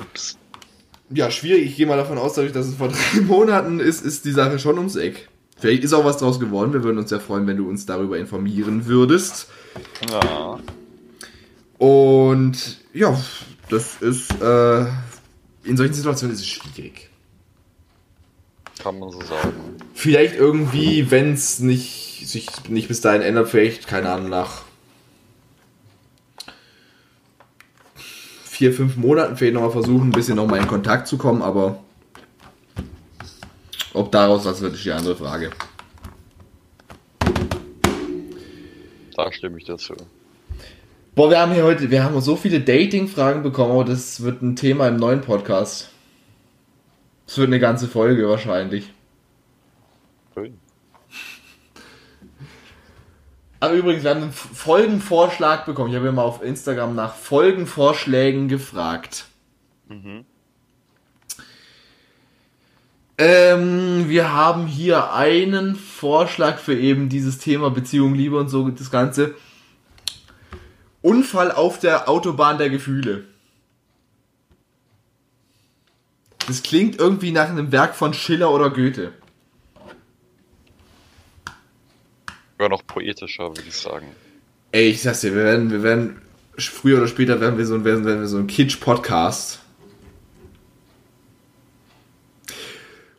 Ups. 0.00 0.38
Ja, 1.10 1.30
schwierig. 1.30 1.64
Ich 1.64 1.76
gehe 1.76 1.86
mal 1.86 1.96
davon 1.96 2.18
aus, 2.18 2.34
dadurch, 2.34 2.52
dass 2.52 2.66
es 2.66 2.74
vor 2.74 2.88
drei 3.12 3.20
Monaten 3.22 3.80
ist, 3.80 4.04
ist 4.04 4.24
die 4.24 4.32
Sache 4.32 4.58
schon 4.58 4.78
ums 4.78 4.96
Eck. 4.96 5.28
Vielleicht 5.56 5.82
ist 5.82 5.92
auch 5.92 6.04
was 6.04 6.18
draus 6.18 6.38
geworden. 6.38 6.72
Wir 6.72 6.84
würden 6.84 6.98
uns 6.98 7.08
sehr 7.08 7.20
freuen, 7.20 7.46
wenn 7.46 7.56
du 7.56 7.68
uns 7.68 7.84
darüber 7.84 8.18
informieren 8.18 8.86
würdest. 8.86 9.48
Ja. 10.08 10.60
Und 11.78 12.78
ja, 12.92 13.18
das 13.70 13.96
ist 14.02 14.30
äh, 14.42 14.86
in 15.64 15.76
solchen 15.76 15.94
Situationen 15.94 16.34
ist 16.34 16.40
es 16.40 16.48
schwierig. 16.48 17.08
Kann 18.82 18.98
man 18.98 19.10
so 19.10 19.20
sagen. 19.20 19.76
Vielleicht 19.94 20.34
irgendwie, 20.34 21.10
wenn 21.10 21.32
es 21.32 21.60
nicht 21.60 22.26
sich 22.26 22.68
nicht 22.68 22.88
bis 22.88 23.00
dahin 23.00 23.22
ändert, 23.22 23.48
vielleicht 23.48 23.86
keine 23.86 24.10
Ahnung 24.10 24.28
nach 24.28 24.62
vier 28.44 28.72
fünf 28.72 28.96
Monaten 28.96 29.36
vielleicht 29.36 29.54
nochmal 29.54 29.70
versuchen, 29.70 30.08
ein 30.08 30.12
bisschen 30.12 30.36
nochmal 30.36 30.58
in 30.58 30.66
Kontakt 30.66 31.06
zu 31.06 31.16
kommen, 31.16 31.42
aber 31.42 31.78
ob 33.94 34.10
daraus 34.10 34.44
was 34.44 34.60
wird, 34.60 34.74
ist 34.74 34.84
die 34.84 34.90
andere 34.90 35.14
Frage. 35.14 35.50
Da 39.16 39.32
stimme 39.32 39.58
ich 39.58 39.64
dazu. 39.64 39.94
Boah, 41.18 41.30
wir 41.30 41.40
haben 41.40 41.52
hier 41.52 41.64
heute, 41.64 41.90
wir 41.90 42.04
haben 42.04 42.20
so 42.20 42.36
viele 42.36 42.60
Dating-Fragen 42.60 43.42
bekommen, 43.42 43.72
aber 43.72 43.84
das 43.84 44.22
wird 44.22 44.40
ein 44.40 44.54
Thema 44.54 44.86
im 44.86 44.98
neuen 44.98 45.20
Podcast. 45.20 45.90
Das 47.26 47.38
wird 47.38 47.48
eine 47.48 47.58
ganze 47.58 47.88
Folge 47.88 48.28
wahrscheinlich. 48.28 48.92
Schön. 50.32 50.60
Aber 53.58 53.74
übrigens, 53.74 54.04
wir 54.04 54.10
haben 54.10 54.22
einen 54.22 54.30
Folgenvorschlag 54.30 55.66
bekommen. 55.66 55.90
Ich 55.90 55.96
habe 55.96 56.06
ja 56.06 56.12
mal 56.12 56.22
auf 56.22 56.40
Instagram 56.40 56.94
nach 56.94 57.16
Folgenvorschlägen 57.16 58.46
gefragt. 58.46 59.26
Mhm. 59.88 60.24
Ähm, 63.18 64.08
wir 64.08 64.32
haben 64.32 64.68
hier 64.68 65.12
einen 65.12 65.74
Vorschlag 65.74 66.58
für 66.58 66.78
eben 66.78 67.08
dieses 67.08 67.38
Thema 67.38 67.72
Beziehung, 67.72 68.14
Liebe 68.14 68.38
und 68.38 68.50
so, 68.50 68.68
das 68.68 68.92
Ganze. 68.92 69.34
Unfall 71.02 71.52
auf 71.52 71.78
der 71.78 72.08
Autobahn 72.08 72.58
der 72.58 72.70
Gefühle. 72.70 73.24
Das 76.46 76.62
klingt 76.62 76.98
irgendwie 76.98 77.30
nach 77.30 77.48
einem 77.48 77.72
Werk 77.72 77.94
von 77.94 78.14
Schiller 78.14 78.50
oder 78.50 78.70
Goethe. 78.70 79.12
Wäre 82.56 82.70
noch 82.70 82.86
poetischer, 82.86 83.48
würde 83.48 83.68
ich 83.68 83.76
sagen. 83.76 84.06
Ey, 84.72 84.88
ich 84.88 85.02
sag's 85.02 85.20
dir, 85.20 85.34
wir 85.34 85.44
werden, 85.44 85.70
wir 85.70 85.82
werden, 85.82 86.22
früher 86.56 86.98
oder 86.98 87.06
später 87.06 87.40
werden 87.40 87.58
wir 87.58 87.66
so, 87.66 87.84
werden, 87.84 88.04
werden 88.04 88.20
wir 88.20 88.28
so 88.28 88.38
ein 88.38 88.46
Kitsch-Podcast. 88.46 89.60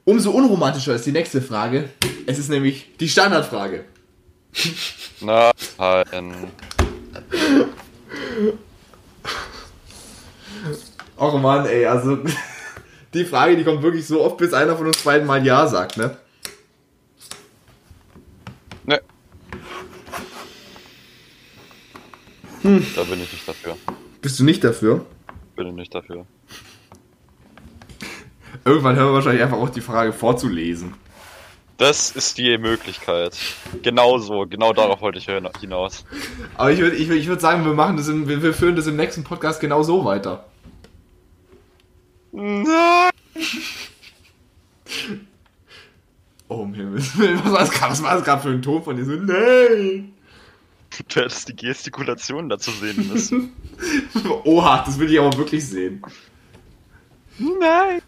Umso 0.03 0.31
unromantischer 0.31 0.95
ist 0.95 1.05
die 1.05 1.11
nächste 1.11 1.41
Frage. 1.41 1.89
Es 2.25 2.39
ist 2.39 2.49
nämlich 2.49 2.97
die 2.99 3.07
Standardfrage. 3.07 3.85
Nein. 5.21 5.51
Och 11.15 11.39
Mann, 11.39 11.65
ey, 11.65 11.85
also 11.85 12.17
die 13.13 13.25
Frage, 13.25 13.57
die 13.57 13.63
kommt 13.63 13.83
wirklich 13.83 14.07
so 14.07 14.23
oft, 14.23 14.37
bis 14.37 14.53
einer 14.53 14.77
von 14.77 14.87
uns 14.87 15.01
beiden 15.03 15.27
mal 15.27 15.45
Ja 15.45 15.67
sagt, 15.67 15.97
ne? 15.97 16.17
ne. 18.85 19.01
Hm. 22.61 22.85
Da 22.95 23.03
bin 23.03 23.21
ich 23.21 23.33
nicht 23.33 23.47
dafür. 23.47 23.75
Bist 24.21 24.39
du 24.39 24.43
nicht 24.45 24.63
dafür? 24.63 25.05
Bin 25.55 25.67
ich 25.67 25.73
nicht 25.73 25.93
dafür. 25.93 26.25
Irgendwann 28.65 28.95
hören 28.95 29.07
wir 29.07 29.13
wahrscheinlich 29.13 29.43
einfach 29.43 29.57
auch 29.57 29.69
die 29.69 29.81
Frage 29.81 30.13
vorzulesen. 30.13 30.93
Das 31.79 32.11
ist 32.11 32.37
die 32.37 32.57
Möglichkeit. 32.57 33.37
Genau 33.81 34.17
so, 34.17 34.45
genau 34.45 34.73
darauf 34.73 34.99
wollte 35.01 35.17
ich 35.17 35.25
hinaus. 35.61 36.03
Aber 36.55 36.71
ich 36.71 36.79
würde 36.79 36.97
ich 36.97 37.07
würd, 37.07 37.19
ich 37.19 37.27
würd 37.27 37.39
sagen, 37.39 37.63
wir 37.63 37.73
machen 37.73 37.95
das 37.95 38.09
im, 38.09 38.27
wir, 38.27 38.43
wir 38.43 38.53
führen 38.53 38.75
das 38.75 38.85
im 38.85 38.97
nächsten 38.97 39.23
Podcast 39.23 39.61
genau 39.61 39.81
so 39.81 40.03
weiter. 40.03 40.45
Nein. 42.33 43.11
Oh, 46.49 46.55
um 46.55 46.73
Himmels 46.73 47.17
Willen, 47.17 47.39
was 47.45 47.51
war 47.51 47.59
das 47.59 47.71
gerade- 47.71 47.91
was 47.91 48.03
war 48.03 48.15
das 48.15 48.23
gerade 48.25 48.41
für 48.41 48.49
ein 48.49 48.61
Ton 48.61 48.83
von 48.83 48.97
dir? 48.97 49.05
So, 49.05 49.11
nein! 49.13 50.13
Du 51.07 51.21
hättest 51.21 51.47
die 51.47 51.55
Gestikulation 51.55 52.49
dazu 52.49 52.71
sehen 52.71 53.07
müssen. 53.07 53.53
Oha, 54.43 54.83
das 54.85 54.99
will 54.99 55.11
ich 55.13 55.19
aber 55.19 55.37
wirklich 55.37 55.65
sehen. 55.65 56.01
Nein. 57.37 58.01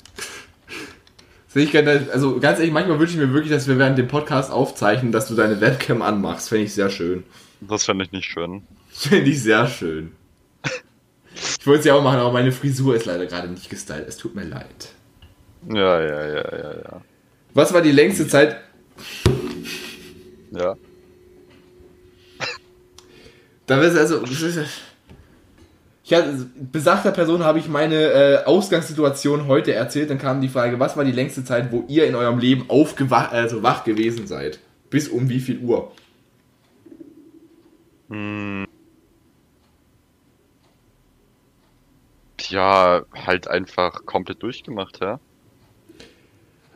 Sehe 1.53 1.65
ich 1.65 1.72
gerne, 1.72 2.07
also 2.14 2.40
ganz 2.40 2.60
ehrlich, 2.60 2.73
manchmal 2.73 2.98
wünsche 2.98 3.14
ich 3.14 3.19
mir 3.19 3.34
wirklich, 3.34 3.52
dass 3.52 3.68
wir 3.68 3.78
während 3.78 3.98
dem 3.98 4.07
Podcast 4.07 4.52
aufzeichnen, 4.52 5.11
dass 5.11 5.28
du 5.28 5.36
deine 5.36 5.60
Webcam 5.60 6.02
anmachst. 6.02 6.48
Fände 6.48 6.64
ich 6.64 6.73
sehr 6.73 6.90
schön. 6.90 7.26
Das 7.60 7.84
fände 7.84 8.06
ich 8.06 8.11
nicht 8.14 8.26
schön. 8.26 8.64
Fände 8.90 9.30
ich 9.30 9.44
sehr 9.44 9.68
schön. 9.68 10.14
Ich 11.34 11.68
wollte 11.68 11.80
es 11.80 11.86
ja 11.86 11.95
auch 11.95 12.03
machen, 12.03 12.19
aber 12.19 12.32
meine 12.32 12.53
Frisur 12.53 12.95
ist 12.95 13.06
leider 13.06 13.26
gerade 13.26 13.49
nicht 13.49 13.69
gestylt. 13.69 14.07
Es 14.07 14.15
tut 14.15 14.34
mir 14.34 14.45
leid. 14.45 14.94
Ja, 15.68 16.02
ja, 16.02 16.26
ja, 16.26 16.57
ja, 16.57 16.73
ja. 16.84 17.02
Was 17.53 17.73
war 17.73 17.82
die 17.82 17.91
längste 17.91 18.28
Zeit? 18.28 18.57
Ja. 20.52 20.76
Da 23.65 23.82
ist 23.82 23.98
also. 23.98 24.23
Ich 26.12 26.18
hatte, 26.18 26.46
besagter 26.74 27.12
Person 27.12 27.46
habe 27.46 27.60
ich 27.60 27.70
meine 27.70 27.96
äh, 27.96 28.44
Ausgangssituation 28.44 29.48
heute 29.48 29.74
erzählt. 29.74 30.10
Dann 30.10 30.18
kam 30.18 30.42
die 30.42 30.50
Frage, 30.50 30.78
was 30.78 30.98
war 30.98 31.06
die 31.06 31.14
längste 31.14 31.46
Zeit, 31.46 31.72
wo 31.72 31.86
ihr 31.88 32.06
in 32.06 32.16
eurem 32.16 32.38
Leben 32.38 32.66
aufgewacht, 32.68 33.32
also 33.32 33.64
wach 33.64 33.86
gewesen 33.86 34.28
seid? 34.28 34.60
Bis 34.90 35.08
um 35.08 35.30
wie 35.30 35.40
viel 35.40 35.60
Uhr? 35.60 35.94
Hm. 38.10 38.68
Ja, 42.50 43.04
halt 43.26 43.48
einfach 43.48 44.06
komplett 44.06 44.44
durchgemacht, 44.44 45.00
ja. 45.00 45.22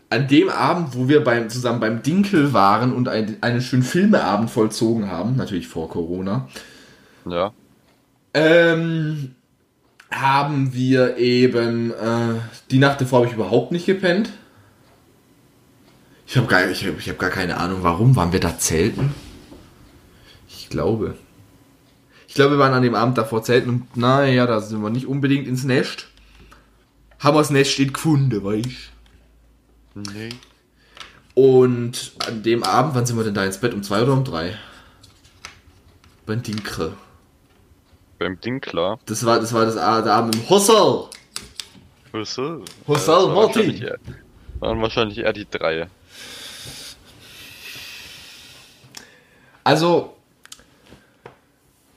An 0.09 0.29
dem 0.29 0.47
Abend, 0.47 0.95
wo 0.95 1.09
wir 1.09 1.21
beim, 1.25 1.49
zusammen 1.49 1.81
beim 1.81 2.01
Dinkel 2.01 2.53
waren 2.53 2.93
und 2.93 3.09
ein, 3.09 3.35
einen 3.41 3.59
schönen 3.59 3.83
Filmeabend 3.83 4.49
vollzogen 4.49 5.11
haben, 5.11 5.35
natürlich 5.35 5.67
vor 5.67 5.89
Corona, 5.89 6.47
Ja. 7.25 7.51
Ähm, 8.35 9.33
haben 10.11 10.73
wir 10.73 11.17
eben 11.17 11.91
äh, 11.91 12.35
die 12.69 12.79
Nacht 12.79 12.99
davor 12.99 13.19
habe 13.19 13.27
ich 13.27 13.33
überhaupt 13.33 13.71
nicht 13.71 13.85
gepennt. 13.85 14.29
Ich 16.27 16.35
habe 16.35 16.47
gar, 16.47 16.69
ich 16.69 16.85
hab, 16.85 16.99
ich 16.99 17.09
hab 17.09 17.17
gar 17.17 17.29
keine 17.29 17.57
Ahnung, 17.57 17.79
warum. 17.81 18.15
Waren 18.15 18.33
wir 18.33 18.41
da 18.41 18.57
zelten? 18.57 19.13
Ich 20.49 20.69
glaube. 20.69 21.15
Ich 22.27 22.33
glaube, 22.33 22.55
wir 22.55 22.59
waren 22.59 22.73
an 22.73 22.83
dem 22.83 22.95
Abend 22.95 23.17
davor 23.17 23.41
zelten 23.41 23.69
und 23.69 23.95
naja, 23.95 24.45
da 24.45 24.59
sind 24.59 24.81
wir 24.81 24.89
nicht 24.89 25.07
unbedingt 25.07 25.47
ins 25.47 25.63
Nest. 25.63 26.07
Haben 27.19 27.37
wir 27.37 27.41
das 27.41 27.51
Nest 27.51 27.71
steht 27.71 27.93
gefunden, 27.93 28.43
weißt 28.43 28.91
Nee. 30.13 30.29
Und 31.35 32.11
an 32.27 32.43
dem 32.43 32.63
Abend, 32.63 32.95
wann 32.95 33.05
sind 33.05 33.15
wir 33.15 33.23
denn 33.23 33.33
da 33.33 33.45
ins 33.45 33.59
Bett? 33.59 33.73
Um 33.73 33.81
zwei 33.81 34.01
oder 34.01 34.13
um 34.13 34.25
drei? 34.25 34.57
Beim 36.25 36.43
Dinkre. 36.43 36.97
Beim 38.17 38.39
Dinkler. 38.39 38.99
Das 39.05 39.25
war, 39.25 39.39
das 39.39 39.53
war 39.53 39.65
das 39.65 39.75
der 39.75 39.83
Abend 40.13 40.35
im. 40.35 40.49
Husserl. 40.49 41.09
Husserl, 42.87 43.35
wahrscheinlich 43.35 43.81
eher- 43.81 43.99
Waren 44.59 44.81
wahrscheinlich 44.81 45.17
eher 45.17 45.33
die 45.33 45.47
drei. 45.49 45.87
Also, 49.65 50.15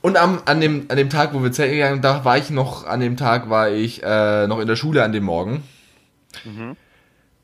und 0.00 0.16
am, 0.16 0.42
an, 0.46 0.60
dem, 0.60 0.86
an 0.88 0.96
dem 0.96 1.10
Tag, 1.10 1.34
wo 1.34 1.42
wir 1.42 1.52
zelten 1.52 1.74
gegangen 1.74 2.02
da 2.02 2.24
war 2.24 2.38
ich 2.38 2.50
noch, 2.50 2.86
an 2.86 3.00
dem 3.00 3.16
Tag 3.16 3.50
war 3.50 3.70
ich 3.70 4.02
äh, 4.02 4.46
noch 4.46 4.58
in 4.58 4.66
der 4.66 4.76
Schule 4.76 5.04
an 5.04 5.12
dem 5.12 5.24
Morgen. 5.24 5.62
Mhm. 6.44 6.76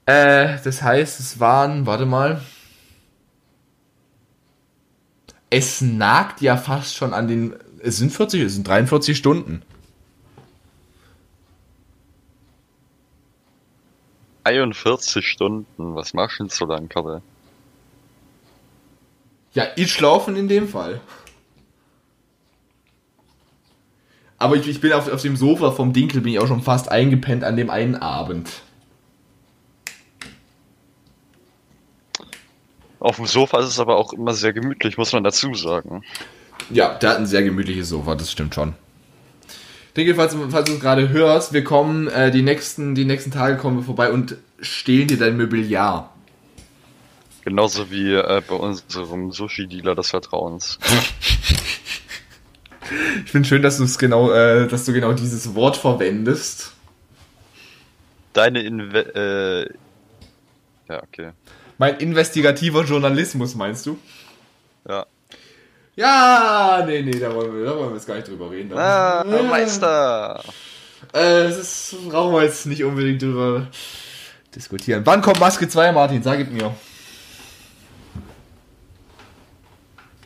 Äh, 0.06 0.58
das 0.64 0.82
heißt, 0.82 1.20
es 1.20 1.40
waren, 1.40 1.86
warte 1.86 2.06
mal. 2.06 2.40
Es 5.50 5.80
nagt 5.80 6.40
ja 6.40 6.56
fast 6.56 6.96
schon 6.96 7.12
an 7.14 7.28
den. 7.28 7.54
Es 7.84 7.98
sind 7.98 8.10
40, 8.10 8.40
es 8.40 8.54
sind 8.54 8.66
43 8.66 9.14
Stunden. 9.14 9.62
41 14.44 15.26
Stunden. 15.26 15.94
Was 15.94 16.14
machst 16.14 16.38
du 16.38 16.44
denn 16.44 16.50
so 16.50 16.64
lang, 16.64 16.88
Kabel? 16.88 17.20
Ja, 19.52 19.66
ich 19.76 19.92
schlafen 19.92 20.34
in 20.36 20.48
dem 20.48 20.66
Fall. 20.66 21.00
Aber 24.38 24.56
ich, 24.56 24.66
ich 24.66 24.80
bin 24.80 24.92
auf, 24.94 25.12
auf 25.12 25.20
dem 25.20 25.36
Sofa 25.36 25.70
vom 25.70 25.92
Dinkel, 25.92 26.22
bin 26.22 26.32
ich 26.32 26.38
auch 26.38 26.48
schon 26.48 26.62
fast 26.62 26.90
eingepennt 26.90 27.44
an 27.44 27.56
dem 27.56 27.68
einen 27.68 27.96
Abend. 27.96 28.50
Auf 32.98 33.16
dem 33.16 33.26
Sofa 33.26 33.60
ist 33.60 33.68
es 33.68 33.78
aber 33.78 33.96
auch 33.96 34.14
immer 34.14 34.32
sehr 34.32 34.54
gemütlich, 34.54 34.96
muss 34.96 35.12
man 35.12 35.22
dazu 35.22 35.52
sagen. 35.52 36.02
Ja, 36.70 36.94
der 36.94 37.10
hat 37.10 37.16
ein 37.18 37.26
sehr 37.26 37.42
gemütliches 37.42 37.88
Sofa, 37.90 38.14
das 38.14 38.30
stimmt 38.32 38.54
schon. 38.54 38.74
Dinkel, 39.96 40.14
falls, 40.14 40.32
du- 40.32 40.48
falls 40.50 40.68
du 40.68 40.74
es 40.74 40.80
gerade 40.80 41.08
hörst, 41.10 41.52
wir 41.52 41.62
kommen, 41.62 42.08
äh, 42.08 42.30
die, 42.30 42.42
nächsten, 42.42 42.94
die 42.94 43.04
nächsten 43.04 43.30
Tage 43.30 43.56
kommen 43.56 43.76
wir 43.78 43.84
vorbei 43.84 44.10
und 44.10 44.36
stehlen 44.60 45.06
dir 45.06 45.18
dein 45.18 45.36
Mobiliar. 45.36 46.12
Genauso 47.44 47.90
wie 47.90 48.12
äh, 48.14 48.42
bei 48.48 48.54
unserem 48.56 49.30
Sushi-Dealer 49.30 49.94
des 49.94 50.10
Vertrauens. 50.10 50.78
Ich 53.24 53.30
finde 53.30 53.48
schön, 53.48 53.62
dass 53.62 53.78
du 53.78 53.84
es 53.84 53.98
genau, 53.98 54.30
äh, 54.32 54.66
dass 54.66 54.84
du 54.84 54.92
genau 54.92 55.12
dieses 55.12 55.54
Wort 55.54 55.76
verwendest. 55.76 56.72
Deine 58.32 58.62
Inve 58.62 59.14
äh, 59.14 60.92
Ja, 60.92 61.02
okay. 61.02 61.30
Mein 61.78 61.96
investigativer 61.98 62.84
Journalismus, 62.84 63.54
meinst 63.54 63.86
du? 63.86 63.98
Ja. 64.88 65.06
Ja, 65.96 66.82
nee, 66.86 67.02
nee, 67.02 67.18
da 67.18 67.32
wollen 67.34 67.54
wir, 67.54 67.64
da 67.64 67.76
wollen 67.76 67.90
wir 67.90 67.96
jetzt 67.96 68.06
gar 68.06 68.16
nicht 68.16 68.28
drüber 68.28 68.50
reden. 68.50 68.76
Ah, 68.76 69.24
Meister! 69.24 70.42
Äh, 71.12 71.44
das 71.44 71.58
ist, 71.58 72.08
brauchen 72.08 72.34
wir 72.34 72.42
jetzt 72.42 72.66
nicht 72.66 72.82
unbedingt 72.82 73.22
drüber 73.22 73.68
diskutieren. 74.54 75.02
Wann 75.06 75.22
kommt 75.22 75.38
Maske 75.38 75.68
2, 75.68 75.92
Martin? 75.92 76.22
Sag 76.22 76.40
es 76.40 76.48
mir. 76.48 76.74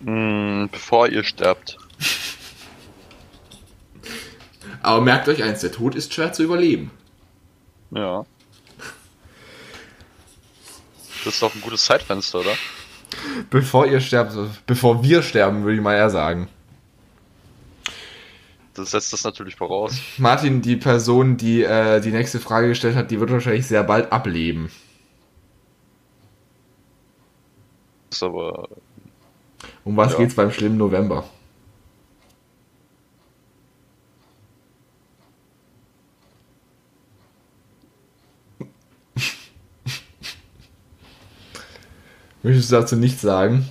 Hm, 0.04 0.68
bevor 0.70 1.08
ihr 1.08 1.24
sterbt. 1.24 1.76
Aber 4.82 5.00
merkt 5.00 5.28
euch 5.28 5.42
eins, 5.42 5.60
der 5.60 5.72
Tod 5.72 5.94
ist 5.94 6.14
schwer 6.14 6.32
zu 6.32 6.44
überleben. 6.44 6.90
Ja. 7.90 8.24
Das 11.24 11.34
ist 11.34 11.42
doch 11.42 11.54
ein 11.54 11.60
gutes 11.60 11.84
Zeitfenster, 11.84 12.40
oder? 12.40 12.54
Bevor 13.50 13.86
ihr 13.86 14.00
sterbt, 14.00 14.32
bevor 14.66 15.02
wir 15.02 15.22
sterben, 15.22 15.62
würde 15.64 15.76
ich 15.76 15.82
mal 15.82 15.94
eher 15.94 16.10
sagen. 16.10 16.48
Das 18.74 18.92
setzt 18.92 19.12
das 19.12 19.24
natürlich 19.24 19.56
voraus. 19.56 19.98
Martin, 20.18 20.62
die 20.62 20.76
Person, 20.76 21.36
die 21.36 21.62
äh, 21.64 22.00
die 22.00 22.12
nächste 22.12 22.38
Frage 22.38 22.68
gestellt 22.68 22.94
hat, 22.94 23.10
die 23.10 23.18
wird 23.18 23.30
wahrscheinlich 23.32 23.66
sehr 23.66 23.82
bald 23.82 24.12
ableben. 24.12 24.70
Ist 28.10 28.22
aber. 28.22 28.68
Um 29.84 29.96
was 29.96 30.12
Ja. 30.12 30.18
geht's 30.18 30.34
beim 30.34 30.52
schlimmen 30.52 30.76
November? 30.78 31.24
Möchtest 42.42 42.70
du 42.70 42.76
dazu 42.76 42.96
nichts 42.96 43.20
sagen? 43.20 43.68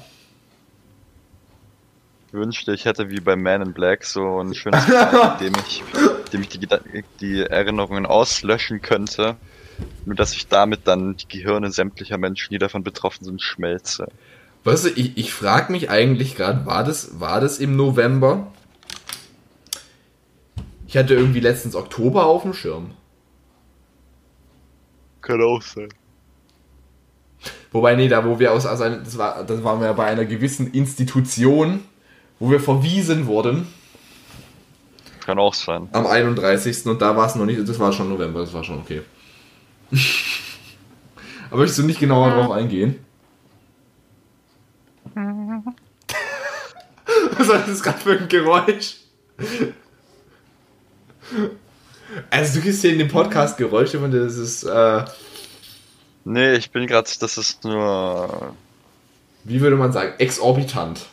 Ich 2.27 2.33
wünschte, 2.33 2.73
ich 2.73 2.85
hätte 2.85 3.09
wie 3.09 3.21
bei 3.21 3.35
Man 3.35 3.61
in 3.61 3.73
Black 3.73 4.03
so 4.03 4.41
ein 4.41 4.53
schönes 4.53 4.85
in 4.85 4.93
dem 5.39 5.53
ich, 5.65 5.83
dem 6.33 6.41
ich 6.41 6.49
die, 6.49 6.67
die 7.21 7.41
Erinnerungen 7.41 8.05
auslöschen 8.05 8.81
könnte. 8.81 9.37
Nur 10.05 10.15
dass 10.15 10.33
ich 10.33 10.47
damit 10.47 10.87
dann 10.87 11.15
die 11.15 11.27
Gehirne 11.27 11.71
sämtlicher 11.71 12.17
Menschen, 12.17 12.51
die 12.51 12.57
davon 12.57 12.83
betroffen 12.83 13.23
sind, 13.23 13.41
schmelze. 13.41 14.07
Weißt 14.63 14.85
du, 14.85 14.89
ich, 14.89 15.17
ich 15.17 15.33
frage 15.33 15.71
mich 15.71 15.89
eigentlich 15.89 16.35
gerade, 16.35 16.65
war 16.65 16.83
das, 16.83 17.19
war 17.19 17.39
das 17.39 17.59
im 17.59 17.75
November? 17.77 18.51
Ich 20.87 20.97
hatte 20.97 21.13
irgendwie 21.13 21.39
letztens 21.39 21.75
Oktober 21.75 22.25
auf 22.25 22.41
dem 22.41 22.53
Schirm. 22.53 22.91
Kann 25.21 25.41
auch 25.41 25.61
sein. 25.61 25.89
Wobei, 27.71 27.95
nee, 27.95 28.07
da 28.07 28.25
wo 28.25 28.39
wir 28.39 28.53
aus, 28.53 28.65
einer, 28.65 28.97
das 28.97 29.17
war, 29.17 29.43
das 29.43 29.63
waren 29.63 29.81
wir 29.81 29.93
bei 29.93 30.05
einer 30.05 30.25
gewissen 30.25 30.71
Institution, 30.71 31.81
wo 32.39 32.49
wir 32.49 32.59
verwiesen 32.59 33.27
wurden 33.27 33.67
Kann 35.25 35.37
auch 35.39 35.53
sein. 35.53 35.87
am 35.91 36.07
31. 36.07 36.85
und 36.85 37.01
da 37.01 37.15
war 37.15 37.27
es 37.27 37.35
noch 37.35 37.45
nicht, 37.45 37.67
das 37.67 37.79
war 37.79 37.93
schon 37.93 38.09
November, 38.09 38.39
das 38.39 38.53
war 38.53 38.63
schon 38.63 38.79
okay. 38.79 39.01
Aber 41.49 41.59
möchtest 41.59 41.79
du 41.79 41.83
nicht 41.83 41.99
genauer 41.99 42.31
drauf 42.31 42.51
eingehen? 42.51 42.99
Was 47.37 47.47
war 47.47 47.59
das 47.59 47.81
gerade 47.81 47.99
für 47.99 48.19
ein 48.19 48.27
Geräusch? 48.27 48.97
Also 52.29 52.55
du 52.55 52.61
kriegst 52.63 52.81
hier 52.81 52.91
in 52.91 52.99
dem 52.99 53.07
Podcast 53.07 53.57
Geräusche 53.57 53.99
von 53.99 54.11
das 54.11 54.37
ist, 54.37 54.63
äh, 54.63 55.05
Nee, 56.29 56.55
ich 56.55 56.71
bin 56.71 56.87
gerade, 56.87 57.09
das 57.21 57.37
ist 57.37 57.63
nur. 57.63 58.53
wie 59.45 59.61
würde 59.61 59.77
man 59.77 59.93
sagen, 59.93 60.11
exorbitant. 60.17 61.05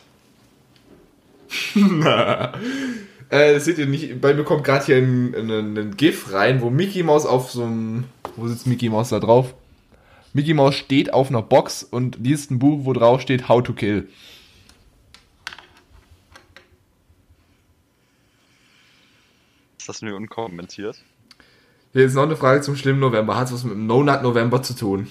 äh, 1.73 3.53
das 3.53 3.63
seht 3.63 3.77
ihr 3.77 3.85
nicht, 3.85 4.19
bei 4.19 4.33
mir 4.33 4.43
kommt 4.43 4.65
gerade 4.65 4.85
hier 4.85 4.97
ein, 4.97 5.33
ein, 5.33 5.77
ein 5.77 5.95
GIF 5.95 6.33
rein, 6.33 6.59
wo 6.59 6.69
Mickey 6.69 7.01
Mouse 7.01 7.25
auf 7.25 7.49
so 7.49 7.63
einem, 7.63 8.03
wo 8.35 8.45
sitzt 8.49 8.67
Mickey 8.67 8.89
Mouse 8.89 9.07
da 9.07 9.21
drauf? 9.21 9.53
Mickey 10.33 10.53
Mouse 10.53 10.75
steht 10.75 11.13
auf 11.13 11.29
einer 11.29 11.41
Box 11.41 11.81
und 11.83 12.17
liest 12.17 12.51
ein 12.51 12.59
Buch, 12.59 12.79
wo 12.83 12.91
drauf 12.91 13.21
steht 13.21 13.47
How 13.47 13.63
to 13.63 13.71
Kill. 13.71 14.09
Ist 19.77 19.87
das 19.87 20.01
nur 20.01 20.17
unkommentiert? 20.17 20.97
Hier 21.95 22.03
ist 22.05 22.13
noch 22.13 22.23
eine 22.23 22.35
Frage 22.35 22.59
zum 22.59 22.75
schlimmen 22.75 22.99
November. 22.99 23.37
Hat 23.37 23.47
es 23.47 23.53
was 23.53 23.63
mit 23.63 23.71
dem 23.71 23.87
No-Nut 23.87 24.21
November 24.21 24.61
zu 24.61 24.75
tun? 24.75 25.07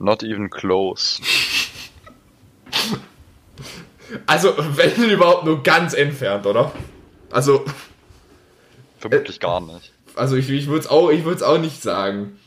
Not 0.00 0.24
even 0.24 0.50
close. 0.50 1.22
Also, 4.26 4.54
wenn 4.76 4.94
denn 4.94 5.10
überhaupt 5.10 5.44
nur 5.44 5.62
ganz 5.62 5.92
entfernt, 5.94 6.46
oder? 6.46 6.70
Also, 7.30 7.64
Vermutlich 8.98 9.40
gar 9.40 9.60
nicht. 9.60 9.92
also 10.14 10.36
ich, 10.36 10.48
ich 10.50 10.66
würde 10.66 10.80
es 10.80 10.86
auch, 10.86 11.10
ich 11.10 11.24
auch 11.42 11.58
nicht 11.58 11.82
sagen. 11.82 12.38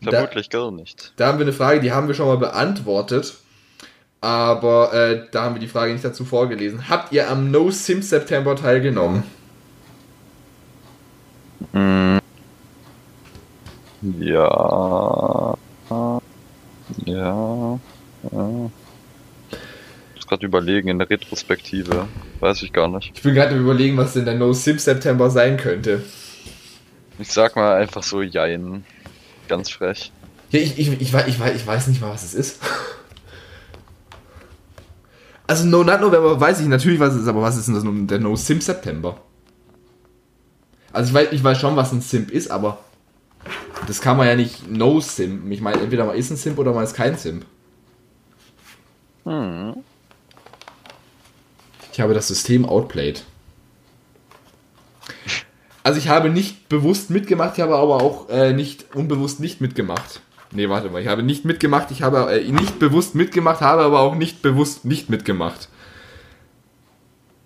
Da- 0.00 0.10
Vermutlich 0.10 0.50
gar 0.50 0.70
nicht. 0.70 1.12
Da 1.16 1.26
haben 1.26 1.38
wir 1.38 1.44
eine 1.46 1.52
Frage, 1.52 1.80
die 1.80 1.92
haben 1.92 2.06
wir 2.08 2.14
schon 2.14 2.26
mal 2.26 2.36
beantwortet. 2.36 3.34
Aber 4.20 4.92
äh, 4.92 5.26
da 5.32 5.44
haben 5.44 5.54
wir 5.56 5.60
die 5.60 5.66
Frage 5.68 5.92
nicht 5.92 6.04
dazu 6.04 6.24
vorgelesen. 6.24 6.88
Habt 6.88 7.12
ihr 7.12 7.28
am 7.30 7.50
No 7.50 7.70
Sim 7.70 8.02
September 8.02 8.54
teilgenommen? 8.54 9.24
Mm. 11.72 12.18
Ja. 14.20 15.54
Ja. 17.04 17.80
ja. 18.30 18.70
Ich 20.10 20.16
muss 20.16 20.26
gerade 20.26 20.46
überlegen 20.46 20.88
in 20.88 20.98
der 20.98 21.08
Retrospektive. 21.08 22.08
Weiß 22.40 22.62
ich 22.62 22.72
gar 22.72 22.88
nicht. 22.88 23.12
Ich 23.14 23.22
bin 23.22 23.34
gerade 23.34 23.56
überlegen, 23.56 23.96
was 23.96 24.14
denn 24.14 24.24
der 24.24 24.34
No 24.34 24.52
Sim 24.52 24.78
September 24.78 25.30
sein 25.30 25.56
könnte. 25.56 26.02
Ich 27.18 27.30
sag 27.30 27.56
mal 27.56 27.76
einfach 27.76 28.02
so 28.02 28.22
Jein. 28.22 28.84
Ganz 29.48 29.70
frech. 29.70 30.12
Ja, 30.50 30.60
ich, 30.60 30.78
ich, 30.78 31.00
ich, 31.00 31.12
weiß, 31.12 31.28
ich, 31.28 31.38
weiß, 31.38 31.56
ich 31.56 31.66
weiß 31.66 31.86
nicht 31.86 32.00
mal, 32.00 32.10
was 32.10 32.24
es 32.24 32.34
ist. 32.34 32.60
Also 35.46 35.66
No 35.66 35.84
Nut 35.84 36.00
November 36.00 36.40
weiß 36.40 36.60
ich 36.60 36.66
natürlich, 36.66 37.00
was 37.00 37.14
es 37.14 37.22
ist, 37.22 37.28
aber 37.28 37.42
was 37.42 37.56
ist 37.56 37.66
denn 37.68 37.74
das, 37.74 37.84
der 38.08 38.18
No 38.18 38.36
Sim 38.36 38.60
September? 38.60 39.20
Also 40.92 41.08
ich 41.08 41.14
weiß, 41.14 41.32
ich 41.32 41.42
weiß 41.42 41.58
schon, 41.58 41.76
was 41.76 41.92
ein 41.92 42.00
Simp 42.00 42.30
ist, 42.30 42.50
aber 42.50 42.78
das 43.86 44.00
kann 44.00 44.16
man 44.16 44.26
ja 44.26 44.36
nicht 44.36 44.70
No 44.70 45.00
Simp. 45.00 45.50
Ich 45.50 45.60
meine, 45.60 45.80
entweder 45.80 46.04
man 46.04 46.16
ist 46.16 46.30
ein 46.30 46.36
Simp 46.36 46.58
oder 46.58 46.72
man 46.72 46.84
ist 46.84 46.94
kein 46.94 47.16
Simp. 47.16 47.44
Hm. 49.24 49.76
Ich 51.92 52.00
habe 52.00 52.14
das 52.14 52.28
System 52.28 52.64
outplayed. 52.64 53.24
Also 55.84 55.98
ich 55.98 56.08
habe 56.08 56.30
nicht 56.30 56.68
bewusst 56.68 57.10
mitgemacht, 57.10 57.54
ich 57.56 57.62
habe 57.62 57.76
aber 57.76 57.96
auch 57.96 58.28
äh, 58.28 58.52
nicht 58.52 58.94
unbewusst 58.94 59.40
nicht 59.40 59.60
mitgemacht. 59.60 60.20
Nee, 60.52 60.68
warte 60.68 60.90
mal, 60.90 61.02
ich 61.02 61.08
habe 61.08 61.22
nicht 61.22 61.44
mitgemacht, 61.44 61.90
ich 61.90 62.02
habe 62.02 62.32
äh, 62.32 62.50
nicht 62.50 62.78
bewusst 62.78 63.14
mitgemacht, 63.14 63.60
habe 63.60 63.82
aber 63.82 64.00
auch 64.00 64.14
nicht 64.14 64.42
bewusst 64.42 64.84
nicht 64.84 65.10
mitgemacht. 65.10 65.68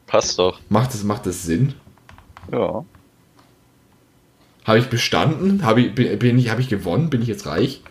Passt 0.07 0.39
doch. 0.39 0.61
Macht 0.69 0.93
das, 0.93 1.03
macht 1.03 1.27
das 1.27 1.45
Sinn? 1.45 1.75
Ja. 2.53 2.85
Habe 4.67 4.81
ich 4.81 4.89
bestanden? 4.89 5.65
Habe 5.65 5.81
ich, 5.81 5.95
bin, 5.95 6.39
ich, 6.39 6.51
habe 6.51 6.61
ich 6.61 6.69
gewonnen? 6.69 7.09
Bin 7.09 7.23
ich 7.23 7.29
jetzt 7.29 7.47
reich? 7.47 7.83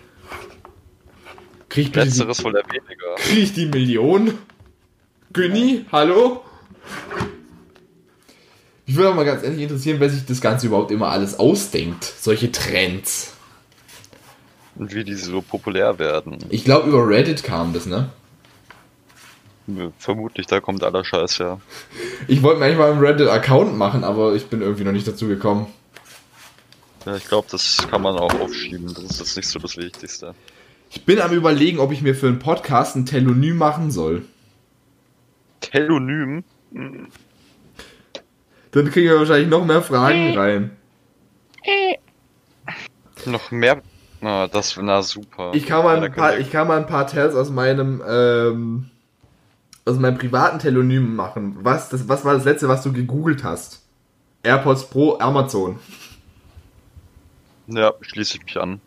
Krieg 1.69 1.87
ich 1.87 1.95
Letzteres 1.95 2.39
die, 2.39 2.43
wohl 2.43 2.53
weniger. 2.53 3.15
krieg 3.15 3.43
ich 3.43 3.53
die 3.53 3.65
Million? 3.65 4.33
Günni, 5.31 5.85
hallo? 5.91 6.43
Ich 8.85 8.95
würde 8.97 9.15
mal 9.15 9.25
ganz 9.25 9.43
ehrlich 9.43 9.61
interessieren, 9.61 9.99
wer 9.99 10.09
sich 10.09 10.25
das 10.25 10.41
Ganze 10.41 10.67
überhaupt 10.67 10.91
immer 10.91 11.07
alles 11.07 11.39
ausdenkt. 11.39 12.03
Solche 12.03 12.51
Trends. 12.51 13.33
Und 14.75 14.93
wie 14.93 15.05
die 15.05 15.15
so 15.15 15.41
populär 15.41 15.97
werden. 15.97 16.39
Ich 16.49 16.65
glaube, 16.65 16.89
über 16.89 17.07
Reddit 17.07 17.43
kam 17.43 17.71
das, 17.73 17.85
ne? 17.85 18.09
Vermutlich, 19.97 20.45
da 20.45 20.59
kommt 20.59 20.83
aller 20.83 21.03
Scheiß 21.05 21.39
her. 21.39 21.59
Ich 22.27 22.43
wollte 22.43 22.59
mir 22.59 22.65
eigentlich 22.65 22.77
mal 22.77 22.91
einen 22.91 22.99
Reddit-Account 22.99 23.77
machen, 23.77 24.03
aber 24.03 24.35
ich 24.35 24.47
bin 24.47 24.61
irgendwie 24.61 24.83
noch 24.83 24.91
nicht 24.91 25.07
dazu 25.07 25.27
gekommen. 25.27 25.67
Ja, 27.05 27.15
ich 27.15 27.27
glaube, 27.27 27.47
das 27.51 27.87
kann 27.89 28.01
man 28.01 28.15
auch 28.15 28.33
aufschieben. 28.39 28.93
Das 28.93 29.03
ist 29.03 29.19
jetzt 29.19 29.37
nicht 29.37 29.47
so 29.47 29.59
das 29.59 29.77
Wichtigste. 29.77 30.33
Ich 30.89 31.05
bin 31.05 31.19
am 31.19 31.31
überlegen, 31.31 31.79
ob 31.79 31.91
ich 31.91 32.01
mir 32.01 32.15
für 32.15 32.27
einen 32.27 32.39
Podcast 32.39 32.95
ein 32.95 33.05
Telonym 33.05 33.57
machen 33.57 33.91
soll. 33.91 34.23
Telonym? 35.61 36.43
Dann 36.71 37.09
kriegen 38.91 39.09
wir 39.09 39.19
wahrscheinlich 39.19 39.49
noch 39.49 39.65
mehr 39.65 39.81
Fragen 39.81 40.37
rein. 40.37 40.77
Noch 43.25 43.51
mehr? 43.51 43.81
Na, 44.21 44.47
das 44.47 44.77
na 44.81 45.01
super. 45.01 45.51
Ich 45.53 45.65
kann 45.65 45.83
mal 45.83 46.03
ein 46.03 46.11
paar, 46.11 46.39
ich 46.39 46.51
kann 46.51 46.67
mal 46.67 46.77
ein 46.77 46.87
paar 46.87 47.07
Tells 47.07 47.35
aus 47.35 47.49
meinem, 47.49 48.01
ähm, 48.07 48.89
aus 49.85 49.97
meinem 49.97 50.17
privaten 50.17 50.59
Telonym 50.59 51.15
machen. 51.15 51.57
Was, 51.61 51.89
das, 51.89 52.07
was 52.07 52.25
war 52.25 52.33
das 52.33 52.45
letzte, 52.45 52.67
was 52.67 52.83
du 52.83 52.91
gegoogelt 52.91 53.43
hast? 53.43 53.83
AirPods 54.43 54.89
Pro, 54.89 55.17
Amazon. 55.19 55.79
Ja, 57.67 57.93
schließe 58.01 58.37
ich 58.37 58.43
mich 58.45 58.57
an. 58.57 58.81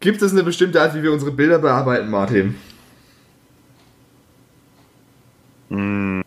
Gibt 0.00 0.20
es 0.22 0.32
eine 0.32 0.42
bestimmte 0.42 0.80
Art, 0.82 0.94
wie 0.94 1.02
wir 1.02 1.12
unsere 1.12 1.32
Bilder 1.32 1.58
bearbeiten, 1.58 2.10
Martin? 2.10 2.56
Hm, 5.70 6.22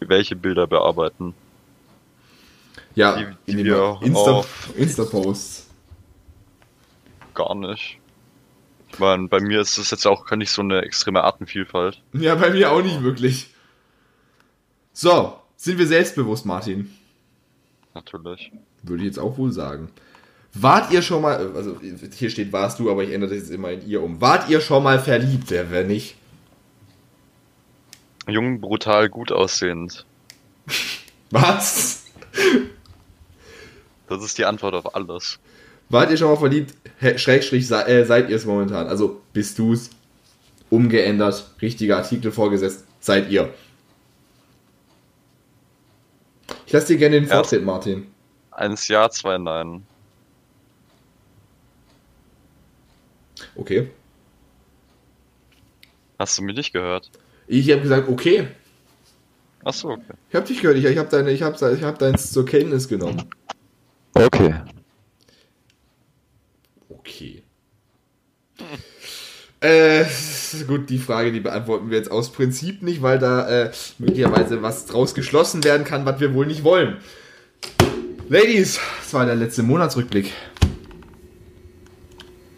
welche 0.00 0.36
Bilder 0.36 0.66
bearbeiten? 0.66 1.34
Ja, 2.94 3.16
Die- 3.16 3.52
die 3.52 3.58
in 3.60 3.64
wir 3.66 3.98
Insta, 4.02 4.44
Insta-Posts. 4.76 5.68
Gar 7.34 7.54
nicht. 7.56 7.98
Ich 8.92 8.98
meine, 9.00 9.26
bei 9.26 9.40
mir 9.40 9.60
ist 9.60 9.76
das 9.78 9.90
jetzt 9.90 10.06
auch 10.06 10.30
nicht 10.32 10.50
so 10.52 10.62
eine 10.62 10.82
extreme 10.82 11.24
Artenvielfalt. 11.24 12.00
Ja, 12.12 12.36
bei 12.36 12.50
mir 12.50 12.70
auch 12.70 12.82
nicht 12.82 13.02
wirklich. 13.02 13.52
So, 14.92 15.40
sind 15.56 15.78
wir 15.78 15.86
selbstbewusst, 15.88 16.46
Martin? 16.46 16.92
Natürlich. 17.94 18.52
Würde 18.84 19.02
ich 19.02 19.08
jetzt 19.08 19.18
auch 19.18 19.38
wohl 19.38 19.52
sagen. 19.52 19.88
Wart 20.52 20.92
ihr 20.92 21.02
schon 21.02 21.22
mal, 21.22 21.52
also 21.56 21.80
hier 21.80 22.30
steht 22.30 22.52
warst 22.52 22.78
du, 22.78 22.90
aber 22.90 23.02
ich 23.02 23.12
ändere 23.12 23.30
das 23.30 23.40
jetzt 23.40 23.50
immer 23.50 23.72
in 23.72 23.86
ihr 23.88 24.02
um. 24.02 24.20
Wart 24.20 24.48
ihr 24.48 24.60
schon 24.60 24.84
mal 24.84 25.00
verliebt? 25.00 25.50
Wer 25.50 25.84
nicht? 25.84 26.16
Jung, 28.28 28.60
brutal, 28.60 29.08
gut 29.08 29.32
aussehend. 29.32 30.06
Was? 31.30 32.04
Das 34.08 34.22
ist 34.22 34.38
die 34.38 34.44
Antwort 34.44 34.74
auf 34.74 34.94
alles. 34.94 35.38
Wart 35.88 36.10
ihr 36.10 36.16
schon 36.16 36.28
mal 36.28 36.36
verliebt? 36.36 36.74
Schrägstrich, 37.16 37.70
äh, 37.70 38.04
seid 38.04 38.30
ihr 38.30 38.36
es 38.36 38.44
momentan? 38.44 38.86
Also, 38.86 39.20
bist 39.32 39.58
du's? 39.58 39.90
Umgeändert, 40.70 41.50
richtiger 41.60 41.98
Artikel 41.98 42.32
vorgesetzt, 42.32 42.84
seid 43.00 43.30
ihr. 43.30 43.52
Ich 46.66 46.72
lasse 46.72 46.88
dir 46.88 46.98
gerne 46.98 47.20
den 47.20 47.28
Vortritt, 47.28 47.64
Martin. 47.64 48.06
Eins 48.54 48.88
Ja, 48.88 49.10
zwei 49.10 49.38
Nein. 49.38 49.84
Okay. 53.56 53.90
Hast 56.18 56.38
du 56.38 56.42
mich 56.42 56.56
nicht 56.56 56.72
gehört? 56.72 57.10
Ich 57.46 57.70
habe 57.70 57.82
gesagt, 57.82 58.08
okay. 58.08 58.48
Achso, 59.64 59.90
okay. 59.90 60.14
Ich 60.30 60.36
habe 60.36 60.46
dich 60.46 60.60
gehört, 60.60 60.78
ich, 60.78 60.84
ich 60.84 60.98
habe 60.98 61.08
deine, 61.08 61.32
ich 61.32 61.42
habe 61.42 61.74
ich 61.74 61.82
hab 61.82 61.98
deins 61.98 62.32
zur 62.32 62.46
Kenntnis 62.46 62.88
genommen. 62.88 63.28
Okay. 64.14 64.54
Okay. 66.88 67.42
Äh, 69.60 70.04
gut, 70.66 70.90
die 70.90 70.98
Frage, 70.98 71.32
die 71.32 71.40
beantworten 71.40 71.90
wir 71.90 71.96
jetzt 71.96 72.10
aus 72.10 72.30
Prinzip 72.30 72.82
nicht, 72.82 73.02
weil 73.02 73.18
da 73.18 73.48
äh, 73.48 73.72
möglicherweise 73.98 74.62
was 74.62 74.86
draus 74.86 75.14
geschlossen 75.14 75.64
werden 75.64 75.84
kann, 75.84 76.04
was 76.04 76.20
wir 76.20 76.34
wohl 76.34 76.46
nicht 76.46 76.64
wollen. 76.64 76.98
Ladies, 78.28 78.80
das 79.00 79.12
war 79.12 79.26
der 79.26 79.34
letzte 79.34 79.62
Monatsrückblick. 79.62 80.32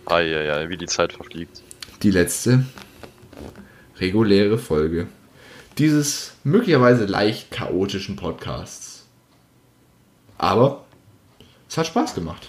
Eieiei, 0.07 0.69
wie 0.69 0.77
die 0.77 0.87
Zeit 0.87 1.13
verfliegt. 1.13 1.63
Die 2.03 2.13
letzte 2.13 2.65
reguläre 3.99 4.59
Folge 4.59 5.09
dieses 5.79 6.35
möglicherweise 6.45 7.05
leicht 7.05 7.51
chaotischen 7.51 8.17
Podcasts. 8.17 9.07
Aber 10.39 10.85
es 11.69 11.77
hat 11.77 11.87
Spaß 11.89 12.15
gemacht. 12.15 12.47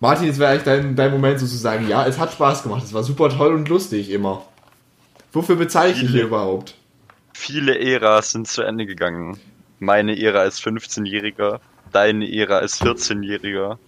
Martin, 0.00 0.26
jetzt 0.26 0.38
wäre 0.38 0.52
eigentlich 0.52 0.64
dein, 0.64 0.96
dein 0.96 1.10
Moment 1.12 1.40
sozusagen. 1.40 1.88
Ja, 1.88 2.06
es 2.06 2.18
hat 2.18 2.32
Spaß 2.32 2.62
gemacht. 2.62 2.84
Es 2.84 2.92
war 2.92 3.02
super 3.02 3.28
toll 3.28 3.54
und 3.54 3.68
lustig 3.68 4.10
immer. 4.10 4.46
Wofür 5.32 5.56
bezahle 5.56 5.92
ich 5.92 6.00
dich 6.00 6.10
hier 6.10 6.24
überhaupt? 6.24 6.75
Viele 7.38 7.78
Äras 7.78 8.32
sind 8.32 8.48
zu 8.48 8.62
Ende 8.62 8.86
gegangen. 8.86 9.38
Meine 9.78 10.18
Ära 10.20 10.40
als 10.40 10.60
15-Jähriger, 10.60 11.60
deine 11.92 12.26
Ära 12.34 12.58
als 12.58 12.80
14-Jähriger. 12.80 13.78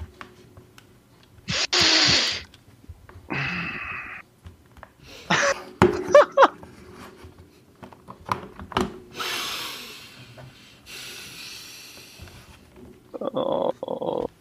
Oh. 13.19 14.27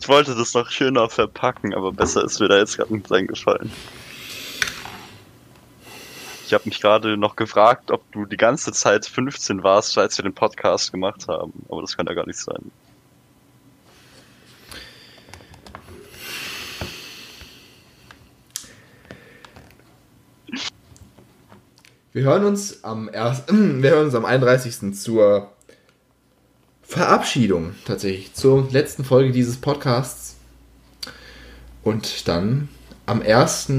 Ich 0.00 0.08
wollte 0.08 0.34
das 0.34 0.54
noch 0.54 0.70
schöner 0.70 1.08
verpacken, 1.08 1.74
aber 1.74 1.92
besser 1.92 2.24
ist 2.24 2.40
mir 2.40 2.48
da 2.48 2.58
jetzt 2.58 2.76
gerade 2.76 2.92
nichts 2.92 3.12
eingefallen. 3.12 3.70
Ich 6.50 6.54
habe 6.54 6.64
mich 6.68 6.80
gerade 6.80 7.16
noch 7.16 7.36
gefragt, 7.36 7.92
ob 7.92 8.10
du 8.10 8.26
die 8.26 8.36
ganze 8.36 8.72
Zeit 8.72 9.06
15 9.06 9.62
warst, 9.62 9.96
als 9.96 10.18
wir 10.18 10.24
den 10.24 10.34
Podcast 10.34 10.90
gemacht 10.90 11.28
haben. 11.28 11.52
Aber 11.68 11.80
das 11.80 11.96
kann 11.96 12.06
ja 12.08 12.12
gar 12.12 12.26
nicht 12.26 12.40
sein. 12.40 12.72
Wir 22.12 22.24
hören 22.24 22.44
uns 22.44 22.82
am 22.82 23.08
erst, 23.12 23.48
wir 23.52 23.90
hören 23.90 24.06
uns 24.06 24.16
am 24.16 24.24
31. 24.24 25.00
zur 25.00 25.52
Verabschiedung 26.82 27.76
tatsächlich, 27.84 28.34
zur 28.34 28.68
letzten 28.72 29.04
Folge 29.04 29.30
dieses 29.30 29.56
Podcasts. 29.56 30.36
Und 31.84 32.26
dann 32.26 32.68
am 33.06 33.22
1. 33.22 33.72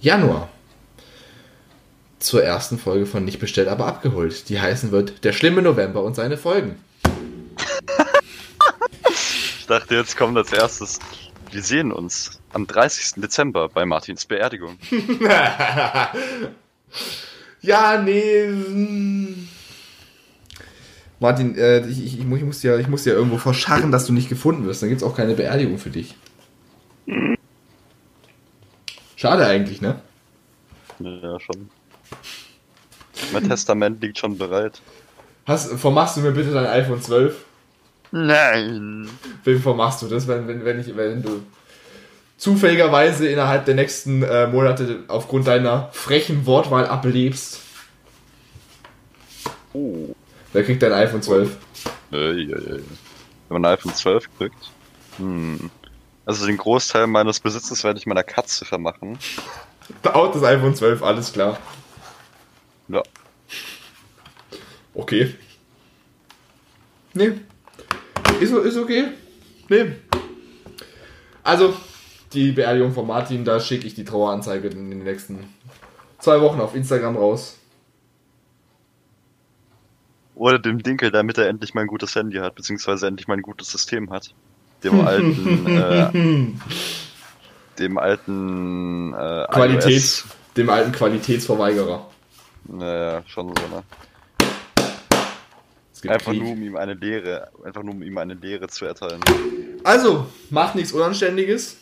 Januar 0.00 0.53
zur 2.24 2.42
ersten 2.42 2.78
Folge 2.78 3.06
von 3.06 3.24
Nicht 3.24 3.38
bestellt, 3.38 3.68
aber 3.68 3.86
abgeholt. 3.86 4.48
Die 4.48 4.60
heißen 4.60 4.90
wird 4.90 5.24
Der 5.24 5.32
schlimme 5.32 5.62
November 5.62 6.02
und 6.02 6.16
seine 6.16 6.36
Folgen. 6.36 6.76
ich 9.58 9.66
dachte, 9.66 9.94
jetzt 9.94 10.16
kommt 10.16 10.36
als 10.36 10.52
erstes. 10.52 10.98
Wir 11.50 11.62
sehen 11.62 11.92
uns 11.92 12.40
am 12.52 12.66
30. 12.66 13.20
Dezember 13.22 13.68
bei 13.68 13.84
Martins 13.84 14.24
Beerdigung. 14.24 14.78
ja, 17.60 18.02
nee. 18.02 18.46
Hm. 18.46 19.48
Martin, 21.20 21.56
äh, 21.56 21.86
ich, 21.86 22.04
ich, 22.04 22.18
ich, 22.18 22.24
muss 22.26 22.62
ja, 22.62 22.76
ich 22.78 22.88
muss 22.88 23.04
ja 23.04 23.12
irgendwo 23.12 23.38
verscharren, 23.38 23.92
dass 23.92 24.06
du 24.06 24.12
nicht 24.12 24.28
gefunden 24.28 24.66
wirst. 24.66 24.82
Dann 24.82 24.88
gibt 24.88 25.00
es 25.00 25.06
auch 25.06 25.16
keine 25.16 25.34
Beerdigung 25.34 25.78
für 25.78 25.90
dich. 25.90 26.16
Schade 29.16 29.46
eigentlich, 29.46 29.80
ne? 29.80 30.00
Ja, 30.98 31.38
schon. 31.38 31.70
Mein 33.32 33.48
Testament 33.48 34.02
liegt 34.02 34.18
schon 34.18 34.38
bereit. 34.38 34.80
Hast, 35.46 35.72
vermachst 35.78 36.16
du 36.16 36.20
mir 36.20 36.32
bitte 36.32 36.52
dein 36.52 36.66
iPhone 36.66 37.02
12? 37.02 37.36
Nein. 38.12 39.08
Wem 39.44 39.60
vermachst 39.60 40.02
du 40.02 40.06
das, 40.06 40.26
wenn, 40.28 40.46
wenn, 40.46 40.64
wenn, 40.64 40.80
ich, 40.80 40.96
wenn 40.96 41.22
du 41.22 41.42
zufälligerweise 42.36 43.28
innerhalb 43.28 43.64
der 43.64 43.74
nächsten 43.74 44.22
äh, 44.22 44.46
Monate 44.46 45.00
aufgrund 45.08 45.46
deiner 45.46 45.88
frechen 45.92 46.46
Wortwahl 46.46 46.86
ablebst? 46.86 47.60
Oh. 49.72 50.14
Wer 50.52 50.64
kriegt 50.64 50.82
dein 50.82 50.92
iPhone 50.92 51.22
12? 51.22 51.56
Äh, 52.12 52.32
ja. 52.42 52.56
Wenn 52.56 52.82
man 53.48 53.64
ein 53.64 53.74
iPhone 53.74 53.94
12 53.94 54.28
kriegt. 54.38 54.70
Hm. 55.18 55.70
Also 56.24 56.46
den 56.46 56.56
Großteil 56.56 57.06
meines 57.06 57.40
Besitzes 57.40 57.84
werde 57.84 57.98
ich 57.98 58.06
meiner 58.06 58.22
Katze 58.22 58.64
vermachen. 58.64 59.18
Auch 60.04 60.32
das 60.32 60.42
iPhone 60.42 60.74
12, 60.74 61.02
alles 61.02 61.32
klar. 61.32 61.58
Ja. 62.88 63.02
Okay. 64.94 65.34
Nee. 67.14 67.32
Ist, 68.40 68.52
ist 68.52 68.76
okay. 68.76 69.08
Nee. 69.68 69.92
Also, 71.42 71.74
die 72.32 72.52
Beerdigung 72.52 72.92
von 72.92 73.06
Martin, 73.06 73.44
da 73.44 73.60
schicke 73.60 73.86
ich 73.86 73.94
die 73.94 74.04
Traueranzeige 74.04 74.68
in 74.68 74.90
den 74.90 75.04
nächsten 75.04 75.48
zwei 76.18 76.40
Wochen 76.40 76.60
auf 76.60 76.74
Instagram 76.74 77.16
raus. 77.16 77.58
Oder 80.34 80.58
dem 80.58 80.82
Dinkel, 80.82 81.10
damit 81.10 81.38
er 81.38 81.48
endlich 81.48 81.74
mal 81.74 81.82
ein 81.82 81.86
gutes 81.86 82.14
Handy 82.16 82.38
hat, 82.38 82.54
beziehungsweise 82.56 83.06
endlich 83.06 83.28
mal 83.28 83.34
ein 83.34 83.42
gutes 83.42 83.70
System 83.70 84.10
hat. 84.10 84.34
Dem 84.82 85.00
alten, 85.06 85.66
äh, 85.66 86.10
dem 87.78 87.98
alten 87.98 89.14
äh, 89.14 89.46
Qualitäts, 89.50 90.24
iOS. 90.24 90.26
dem 90.56 90.70
alten 90.70 90.92
Qualitätsverweigerer. 90.92 92.10
Naja, 92.64 93.22
schon 93.26 93.48
so, 93.48 93.68
ne? 93.68 93.82
Einfach 96.08 96.32
Krieg. 96.32 96.42
nur 96.42 96.52
um 96.52 96.62
ihm 96.62 96.76
eine 96.76 96.94
Lehre, 96.94 97.50
einfach 97.64 97.82
nur 97.82 97.94
um 97.94 98.02
ihm 98.02 98.18
eine 98.18 98.34
Lehre 98.34 98.68
zu 98.68 98.84
erteilen. 98.84 99.20
Also, 99.84 100.26
macht 100.50 100.74
nichts 100.74 100.92
Unanständiges. 100.92 101.76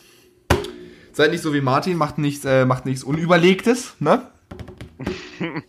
Seid 1.11 1.31
nicht 1.31 1.41
so 1.41 1.53
wie 1.53 1.61
Martin, 1.61 1.97
macht 1.97 2.17
nichts, 2.17 2.43
äh, 2.45 2.65
macht 2.65 2.85
nichts 2.85 3.03
Unüberlegtes, 3.03 3.93
ne? 3.99 4.27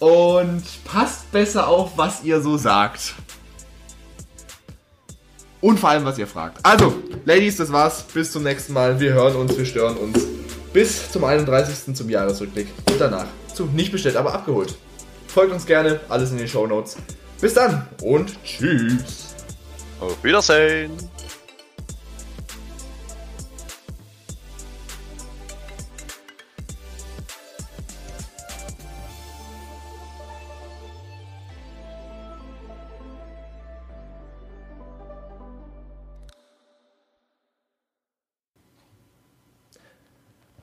Und 0.00 0.62
passt 0.84 1.30
besser 1.30 1.68
auf, 1.68 1.96
was 1.96 2.24
ihr 2.24 2.40
so 2.40 2.56
sagt. 2.56 3.14
Und 5.60 5.80
vor 5.80 5.90
allem, 5.90 6.04
was 6.04 6.18
ihr 6.18 6.26
fragt. 6.26 6.58
Also, 6.62 6.94
Ladies, 7.24 7.56
das 7.56 7.72
war's. 7.72 8.02
Bis 8.12 8.32
zum 8.32 8.42
nächsten 8.42 8.74
Mal. 8.74 9.00
Wir 9.00 9.14
hören 9.14 9.36
uns, 9.36 9.56
wir 9.56 9.64
stören 9.64 9.96
uns. 9.96 10.26
Bis 10.74 11.10
zum 11.10 11.24
31. 11.24 11.94
zum 11.94 12.10
Jahresrückblick. 12.10 12.66
Und 12.90 13.00
danach 13.00 13.26
zu 13.54 13.64
nicht 13.66 13.92
bestellt, 13.92 14.16
aber 14.16 14.34
abgeholt. 14.34 14.76
Folgt 15.34 15.52
uns 15.52 15.66
gerne, 15.66 15.98
alles 16.08 16.30
in 16.30 16.38
den 16.38 16.46
Show 16.46 16.64
Notes. 16.64 16.96
Bis 17.40 17.54
dann 17.54 17.88
und 18.04 18.40
tschüss. 18.44 19.34
Auf 19.98 20.22
Wiedersehen. 20.22 20.92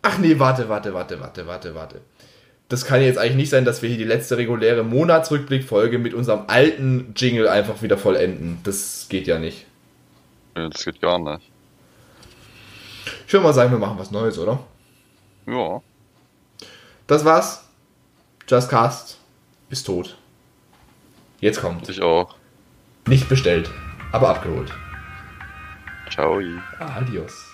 Ach 0.02 0.18
nee, 0.18 0.40
warte, 0.40 0.70
warte, 0.70 0.94
warte, 0.94 1.20
warte, 1.20 1.46
warte, 1.46 1.76
warte. 1.76 2.02
Das 2.72 2.86
kann 2.86 3.02
jetzt 3.02 3.18
eigentlich 3.18 3.36
nicht 3.36 3.50
sein, 3.50 3.66
dass 3.66 3.82
wir 3.82 3.90
hier 3.90 3.98
die 3.98 4.06
letzte 4.06 4.38
reguläre 4.38 4.86
Monatsrückblickfolge 4.86 6.00
mit 6.00 6.14
unserem 6.14 6.46
alten 6.48 7.14
Jingle 7.18 7.50
einfach 7.50 7.82
wieder 7.82 7.98
vollenden. 7.98 8.60
Das 8.64 9.08
geht 9.10 9.28
ja 9.28 9.40
nicht. 9.40 9.66
Das 10.54 10.86
geht 10.86 11.02
gar 11.02 11.20
nicht. 11.20 11.52
Ich 13.28 13.34
würde 13.34 13.44
mal 13.44 13.54
sagen, 13.54 13.72
wir 13.72 13.78
machen 13.78 14.00
was 14.00 14.12
Neues, 14.12 14.40
oder? 14.40 14.64
Ja. 15.48 15.82
Das 17.08 17.26
war's. 17.26 17.66
Just 18.48 18.70
Cast 18.70 19.18
ist 19.70 19.84
tot. 19.84 20.16
Jetzt 21.42 21.60
kommt. 21.60 21.90
Ich 21.90 22.02
auch. 22.02 22.36
Nicht 23.06 23.28
bestellt, 23.28 23.70
aber 24.14 24.30
abgeholt. 24.30 24.72
Ciao. 26.10 26.40
Adios. 26.80 27.51